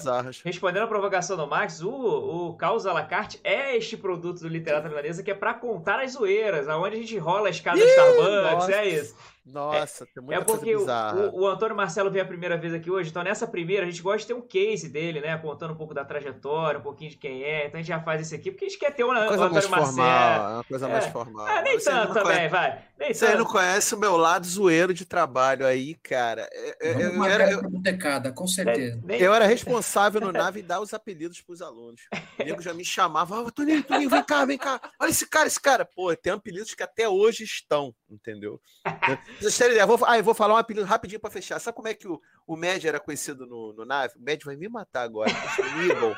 Respondendo 0.44 0.82
a 0.82 0.86
provocação 0.86 1.38
do 1.38 1.46
Max, 1.46 1.80
o, 1.80 1.90
o 1.90 2.54
Caos 2.54 2.84
à 2.84 2.92
la 2.92 3.02
carte 3.02 3.40
é 3.42 3.74
este 3.74 3.96
produto 3.96 4.40
do 4.40 4.48
Literatura 4.48 4.90
Milanesa 4.90 5.22
que 5.22 5.30
é 5.30 5.34
para 5.34 5.54
contar 5.54 6.00
as 6.00 6.12
zoeiras, 6.12 6.68
aonde 6.68 6.96
a 6.96 6.98
gente 6.98 7.16
rola 7.16 7.48
a 7.48 7.50
escada 7.50 7.78
Ih, 7.78 7.82
Starbucks, 7.82 8.52
nossa. 8.52 8.72
é 8.72 8.88
isso. 8.88 9.16
Nossa, 9.44 10.04
é, 10.04 10.06
tem 10.06 10.22
muita 10.22 10.40
É 10.40 10.44
porque 10.44 10.76
o, 10.76 10.84
o, 10.84 11.40
o, 11.40 11.46
Antônio 11.46 11.74
Marcelo 11.74 12.10
veio 12.10 12.24
a 12.24 12.28
primeira 12.28 12.56
vez 12.56 12.74
aqui 12.74 12.90
hoje, 12.90 13.10
então 13.10 13.22
nessa 13.22 13.46
primeira 13.46 13.86
a 13.86 13.90
gente 13.90 14.02
gosta 14.02 14.18
de 14.18 14.26
ter 14.26 14.34
um 14.34 14.42
case 14.42 14.88
dele, 14.88 15.20
né? 15.20 15.36
Contando 15.38 15.72
um 15.72 15.76
pouco 15.76 15.94
da 15.94 16.04
trajetória, 16.04 16.78
um 16.78 16.82
pouquinho 16.82 17.10
de 17.10 17.16
quem 17.16 17.42
é. 17.42 17.66
Então 17.66 17.78
a 17.78 17.82
gente 17.82 17.88
já 17.88 18.00
faz 18.00 18.20
isso 18.20 18.34
aqui, 18.34 18.50
porque 18.50 18.66
a 18.66 18.68
gente 18.68 18.78
quer 18.78 18.94
ter 18.94 19.02
uma, 19.02 19.26
coisa 19.26 19.44
Antônio 19.44 19.52
mais 19.52 19.68
Marcelo. 19.68 19.96
Formal, 19.96 20.52
uma 20.54 20.64
coisa 20.64 20.86
é. 20.86 20.92
mais 20.92 21.06
formal. 21.06 21.46
Ah, 21.46 21.62
nem 21.62 21.78
Você 21.78 21.90
tanto 21.90 22.12
também, 22.12 22.24
conhece... 22.24 22.48
vai. 22.48 22.84
Nem 22.98 23.14
Você 23.14 23.26
tanto. 23.26 23.38
não 23.38 23.44
conhece 23.46 23.94
o 23.94 23.98
meu 23.98 24.16
lado 24.16 24.46
zoeiro 24.46 24.92
de 24.92 25.06
trabalho 25.06 25.66
aí, 25.66 25.94
cara. 25.94 26.48
Eu, 26.80 26.92
eu, 26.92 27.14
eu 27.14 27.24
era, 27.24 27.50
eu, 27.50 27.62
decada, 27.80 28.32
com 28.32 28.46
certeza. 28.46 29.00
Nem... 29.02 29.20
Eu 29.20 29.32
era 29.32 29.46
responsável 29.46 30.20
no 30.20 30.32
Nave 30.32 30.60
dar 30.62 30.80
os 30.80 30.92
apelidos 30.92 31.40
pros 31.40 31.62
alunos. 31.62 32.02
O 32.38 32.44
nego 32.44 32.60
já 32.60 32.74
me 32.74 32.84
chamava, 32.84 33.40
oh, 33.40 33.50
Toninho, 33.50 33.82
Toninho, 33.82 34.10
vem 34.10 34.22
cá, 34.22 34.44
vem 34.44 34.58
cá. 34.58 34.80
Olha 35.00 35.10
esse 35.10 35.26
cara, 35.26 35.46
esse 35.46 35.60
cara. 35.60 35.84
Pô, 35.84 36.14
tem 36.14 36.32
apelidos 36.32 36.74
que 36.74 36.82
até 36.82 37.08
hoje 37.08 37.42
estão, 37.44 37.94
entendeu? 38.10 38.60
Vocês 39.38 39.56
terem 39.56 39.72
ideia, 39.72 39.86
vou, 39.86 39.98
ah, 40.06 40.18
eu 40.18 40.24
vou 40.24 40.34
falar 40.34 40.54
um 40.54 40.56
apelido 40.56 40.86
rapidinho 40.86 41.20
para 41.20 41.30
fechar. 41.30 41.58
Sabe 41.58 41.76
como 41.76 41.88
é 41.88 41.94
que 41.94 42.08
o, 42.08 42.20
o 42.46 42.56
Med 42.56 42.86
era 42.86 43.00
conhecido 43.00 43.46
no, 43.46 43.72
no 43.72 43.84
Nave? 43.84 44.14
O 44.16 44.22
Med 44.22 44.42
vai 44.44 44.56
me 44.56 44.68
matar 44.68 45.02
agora. 45.02 45.30
Smiggle. 45.30 46.16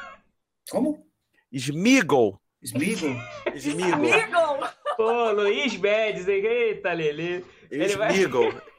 Como? 0.70 1.06
Smiggle. 1.52 2.40
Smiggle? 2.62 3.16
Smiggle. 3.54 4.68
Pô, 4.96 5.30
Luiz 5.32 5.76
Mendes, 5.76 6.28
eita, 6.28 6.94
Lili. 6.94 7.44
Ele 7.70 7.96
vai... 7.96 8.14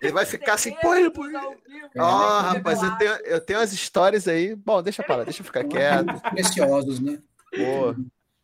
Ele 0.02 0.12
vai 0.12 0.26
ficar 0.26 0.54
assim, 0.54 0.76
pô, 0.76 0.94
ele... 0.94 1.12
Ó, 1.98 2.06
oh, 2.06 2.42
rapaz, 2.42 2.82
eu 2.84 2.98
tenho, 2.98 3.12
eu 3.26 3.42
tenho 3.42 3.60
as 3.60 3.74
histórias 3.74 4.28
aí. 4.28 4.56
Bom, 4.56 4.82
deixa 4.82 5.04
para 5.04 5.18
lá, 5.18 5.24
deixa 5.24 5.42
eu 5.42 5.46
ficar 5.46 5.64
quieto. 5.64 6.22
Preciosos, 6.32 7.00
né? 7.00 7.20
Pô. 7.52 7.96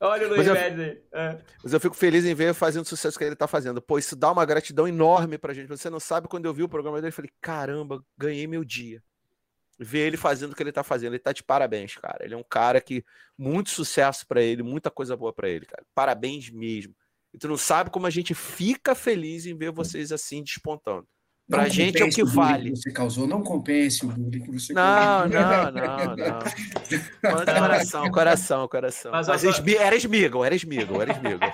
Olha 0.02 0.28
o 0.28 0.30
Luiz 0.30 0.48
mas 0.48 0.48
eu, 0.48 0.54
aí. 0.54 1.02
É. 1.12 1.42
Mas 1.62 1.74
eu 1.74 1.80
fico 1.80 1.96
feliz 1.96 2.24
em 2.24 2.34
ver 2.34 2.54
fazendo 2.54 2.86
o 2.86 2.88
sucesso 2.88 3.18
que 3.18 3.24
ele 3.24 3.36
tá 3.36 3.48
fazendo. 3.48 3.82
Pô, 3.82 4.00
isso 4.00 4.16
dá 4.16 4.32
uma 4.32 4.46
gratidão 4.46 4.88
enorme 4.88 5.38
pra 5.38 5.54
gente. 5.54 5.68
Você 5.68 5.90
não 5.90 6.00
sabe, 6.00 6.30
quando 6.30 6.46
eu 6.46 6.54
vi 6.54 6.64
o 6.64 6.70
programa 6.70 6.98
dele, 6.98 7.10
eu 7.10 7.16
falei, 7.16 7.32
caramba, 7.42 8.02
ganhei 8.18 8.48
meu 8.48 8.64
dia. 8.64 9.04
Ver 9.78 10.08
ele 10.08 10.18
fazendo 10.18 10.54
o 10.54 10.56
que 10.56 10.64
ele 10.64 10.72
tá 10.72 10.84
fazendo. 10.84 11.14
Ele 11.14 11.20
tá 11.20 11.34
de 11.34 11.44
parabéns, 11.44 11.96
cara. 11.96 12.24
Ele 12.24 12.34
é 12.34 12.38
um 12.38 12.44
cara 12.44 12.80
que. 12.80 13.04
Muito 13.38 13.70
sucesso 13.70 14.28
para 14.28 14.42
ele, 14.42 14.62
muita 14.62 14.92
coisa 14.92 15.16
boa 15.16 15.32
para 15.32 15.50
ele, 15.50 15.66
cara. 15.66 15.86
Parabéns 15.96 16.50
mesmo. 16.50 16.94
E 17.34 17.38
tu 17.38 17.48
não 17.48 17.58
sabe 17.58 17.90
como 17.90 18.08
a 18.08 18.10
gente 18.10 18.34
fica 18.34 18.96
feliz 18.96 19.46
em 19.46 19.56
ver 19.56 19.72
vocês 19.72 20.12
assim 20.12 20.44
despontando. 20.44 21.08
Pra 21.50 21.64
não 21.64 21.70
gente 21.70 22.00
é 22.00 22.06
o 22.06 22.10
que 22.10 22.24
vale. 22.24 22.72
Que 22.72 22.78
você 22.78 22.92
causou, 22.92 23.26
não 23.26 23.42
compense 23.42 24.06
o 24.06 24.10
bullying 24.10 24.42
que 24.42 24.52
você 24.52 24.72
Não, 24.72 25.28
não, 25.28 25.72
não, 25.72 26.16
não. 26.16 26.40
Coração, 27.58 28.12
coração, 28.12 28.68
coração. 28.68 29.12
Mas, 29.12 29.28
Mas 29.28 29.44
agora... 29.44 29.84
era 29.84 29.96
Smiggle, 29.96 30.46
era 30.46 30.56
Smiggle, 30.56 31.02
era 31.02 31.14
Smiggle. 31.14 31.52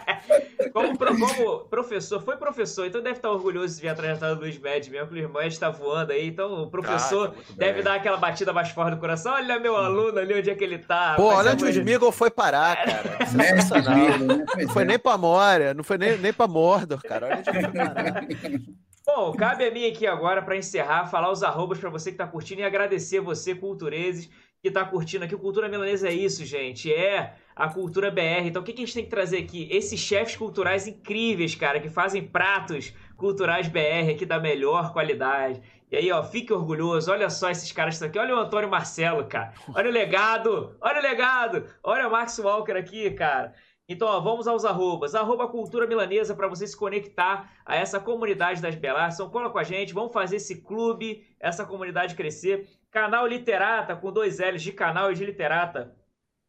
Como, 0.73 0.97
como, 0.97 1.59
professor, 1.69 2.21
foi 2.21 2.35
professor, 2.35 2.85
então 2.85 3.01
deve 3.01 3.15
estar 3.15 3.31
orgulhoso 3.31 3.77
de 3.77 3.81
ver 3.81 3.89
a 3.89 3.95
trajetória 3.95 4.35
do 4.35 4.41
Luiz 4.41 4.57
Med 4.59 4.89
mesmo, 4.91 5.07
que 5.07 5.13
o 5.13 5.17
irmão 5.17 5.41
está 5.43 5.69
voando 5.69 6.11
aí, 6.11 6.27
então 6.27 6.63
o 6.63 6.69
professor 6.69 7.33
ah, 7.33 7.53
deve 7.55 7.81
dar 7.81 7.95
aquela 7.95 8.17
batida 8.17 8.51
mais 8.51 8.69
forte 8.71 8.95
no 8.95 8.99
coração. 8.99 9.33
Olha 9.33 9.57
meu 9.57 9.77
aluno 9.77 10.19
ali, 10.19 10.37
onde 10.37 10.49
é 10.49 10.55
que 10.55 10.63
ele 10.63 10.77
tá. 10.77 11.13
Pô, 11.15 11.27
olha 11.27 11.53
onde 11.53 11.63
o 11.63 11.69
Smiggle 11.69 12.11
foi 12.11 12.29
parar, 12.29 12.75
cara. 12.75 13.17
Não 14.61 14.69
foi 14.69 14.83
nem 14.83 14.99
pra 14.99 15.17
Moria, 15.17 15.73
não 15.73 15.83
foi 15.83 15.97
nem, 15.97 16.17
nem 16.17 16.33
pra 16.33 16.47
Mordor, 16.47 17.01
cara. 17.01 17.27
Olha 17.27 17.37
onde 17.37 17.49
ele 17.49 17.61
foi 17.61 17.71
parar. 17.71 18.25
Bom, 19.05 19.33
cabe 19.33 19.65
a 19.67 19.71
mim 19.71 19.85
aqui 19.85 20.07
agora, 20.07 20.41
para 20.41 20.57
encerrar, 20.57 21.05
falar 21.05 21.31
os 21.31 21.43
arrobas 21.43 21.77
para 21.77 21.91
você 21.91 22.09
que 22.09 22.15
está 22.15 22.25
curtindo 22.25 22.61
e 22.61 22.63
agradecer 22.63 23.19
você, 23.19 23.53
Cultureses, 23.53 24.27
que 24.59 24.69
está 24.69 24.83
curtindo 24.83 25.23
aqui. 25.23 25.35
O 25.35 25.39
Cultura 25.39 25.69
Milanesa 25.69 26.07
é 26.07 26.11
isso, 26.11 26.43
gente. 26.43 26.91
É 26.91 27.35
a 27.55 27.69
cultura 27.69 28.09
BR. 28.09 28.47
Então, 28.47 28.63
o 28.63 28.65
que, 28.65 28.73
que 28.73 28.81
a 28.81 28.85
gente 28.85 28.95
tem 28.95 29.03
que 29.03 29.09
trazer 29.11 29.37
aqui? 29.37 29.67
Esses 29.71 29.99
chefes 29.99 30.35
culturais 30.35 30.87
incríveis, 30.87 31.53
cara, 31.53 31.79
que 31.79 31.87
fazem 31.87 32.25
pratos 32.25 32.93
culturais 33.15 33.67
BR 33.67 34.09
aqui 34.11 34.25
da 34.25 34.39
melhor 34.39 34.91
qualidade. 34.91 35.61
E 35.91 35.95
aí, 35.95 36.11
ó, 36.11 36.23
fique 36.23 36.51
orgulhoso. 36.51 37.11
Olha 37.11 37.29
só 37.29 37.51
esses 37.51 37.71
caras 37.71 38.01
aqui. 38.01 38.17
Olha 38.17 38.35
o 38.35 38.39
Antônio 38.39 38.67
Marcelo, 38.67 39.23
cara. 39.25 39.53
Olha 39.75 39.87
o 39.87 39.93
legado. 39.93 40.75
Olha 40.81 40.99
o 40.99 41.03
legado. 41.03 41.67
Olha 41.83 42.07
o 42.07 42.11
Max 42.11 42.39
Walker 42.39 42.73
aqui, 42.73 43.11
cara. 43.11 43.53
Então, 43.87 44.07
ó, 44.07 44.19
vamos 44.19 44.47
aos 44.47 44.65
arrobas. 44.65 45.13
Arroba 45.13 45.47
Cultura 45.47 45.85
Milanesa 45.85 46.35
para 46.35 46.47
você 46.47 46.65
se 46.65 46.75
conectar 46.75 47.51
a 47.65 47.75
essa 47.75 47.99
comunidade 47.99 48.61
das 48.61 48.75
Belas. 48.75 49.13
Então, 49.13 49.29
cola 49.29 49.49
com 49.49 49.59
a 49.59 49.63
gente, 49.63 49.93
vamos 49.93 50.11
fazer 50.11 50.37
esse 50.37 50.61
clube, 50.61 51.25
essa 51.39 51.65
comunidade 51.65 52.15
crescer. 52.15 52.67
Canal 52.89 53.27
Literata, 53.27 53.95
com 53.95 54.11
dois 54.11 54.39
L's 54.39 54.63
de 54.63 54.71
canal 54.71 55.11
e 55.11 55.15
de 55.15 55.25
literata. 55.25 55.95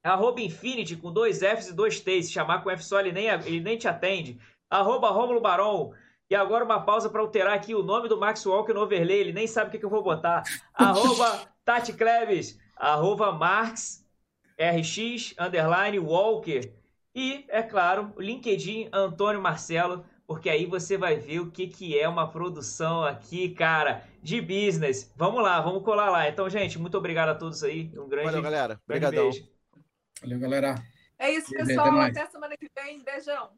Arroba 0.02 0.40
Infinity, 0.40 0.96
com 0.96 1.12
dois 1.12 1.42
F's 1.42 1.68
e 1.68 1.74
dois 1.74 2.00
T's. 2.00 2.26
Se 2.26 2.32
chamar 2.32 2.62
com 2.62 2.70
F 2.70 2.82
só, 2.84 3.00
ele 3.00 3.12
nem, 3.12 3.26
ele 3.26 3.60
nem 3.60 3.76
te 3.76 3.88
atende. 3.88 4.38
Arroba 4.70 5.10
Rômulo 5.10 5.40
Baron. 5.40 5.92
E 6.30 6.34
agora 6.34 6.64
uma 6.64 6.80
pausa 6.80 7.10
para 7.10 7.20
alterar 7.20 7.54
aqui 7.54 7.74
o 7.74 7.82
nome 7.82 8.08
do 8.08 8.18
Max 8.18 8.46
Walker 8.46 8.72
no 8.72 8.82
overlay. 8.82 9.20
Ele 9.20 9.32
nem 9.32 9.46
sabe 9.46 9.68
o 9.68 9.70
que, 9.70 9.78
que 9.78 9.84
eu 9.84 9.90
vou 9.90 10.02
botar. 10.02 10.42
Arroba 10.72 11.48
Tati 11.64 11.92
Kleves. 11.92 12.58
Arroba 12.76 13.32
Marx 13.32 14.06
RX, 14.58 15.34
underline 15.38 15.98
Walker. 15.98 16.72
E, 17.16 17.47
é 17.48 17.62
claro, 17.62 18.12
o 18.14 18.20
LinkedIn 18.20 18.90
Antônio 18.93 19.40
Marcelo, 19.40 20.05
porque 20.26 20.51
aí 20.51 20.66
você 20.66 20.98
vai 20.98 21.16
ver 21.16 21.40
o 21.40 21.51
que, 21.51 21.66
que 21.66 21.98
é 21.98 22.06
uma 22.06 22.30
produção 22.30 23.02
aqui, 23.02 23.48
cara, 23.55 24.05
de 24.22 24.38
business. 24.38 25.10
Vamos 25.16 25.43
lá, 25.43 25.59
vamos 25.62 25.82
colar 25.82 26.10
lá. 26.10 26.28
Então, 26.28 26.47
gente, 26.51 26.78
muito 26.78 26.98
obrigado 26.98 27.30
a 27.30 27.34
todos 27.34 27.64
aí. 27.64 27.90
Um 27.97 28.06
grande, 28.06 28.26
Valeu, 28.26 28.43
galera. 28.43 28.78
Obrigadão. 28.84 29.30
Beijo. 29.30 29.48
Valeu, 30.20 30.38
galera. 30.38 30.74
É 31.18 31.30
isso, 31.30 31.51
pessoal. 31.52 31.98
Até 32.01 32.26
semana 32.26 32.55
que 32.55 32.68
vem. 32.76 33.02
Beijão. 33.02 33.48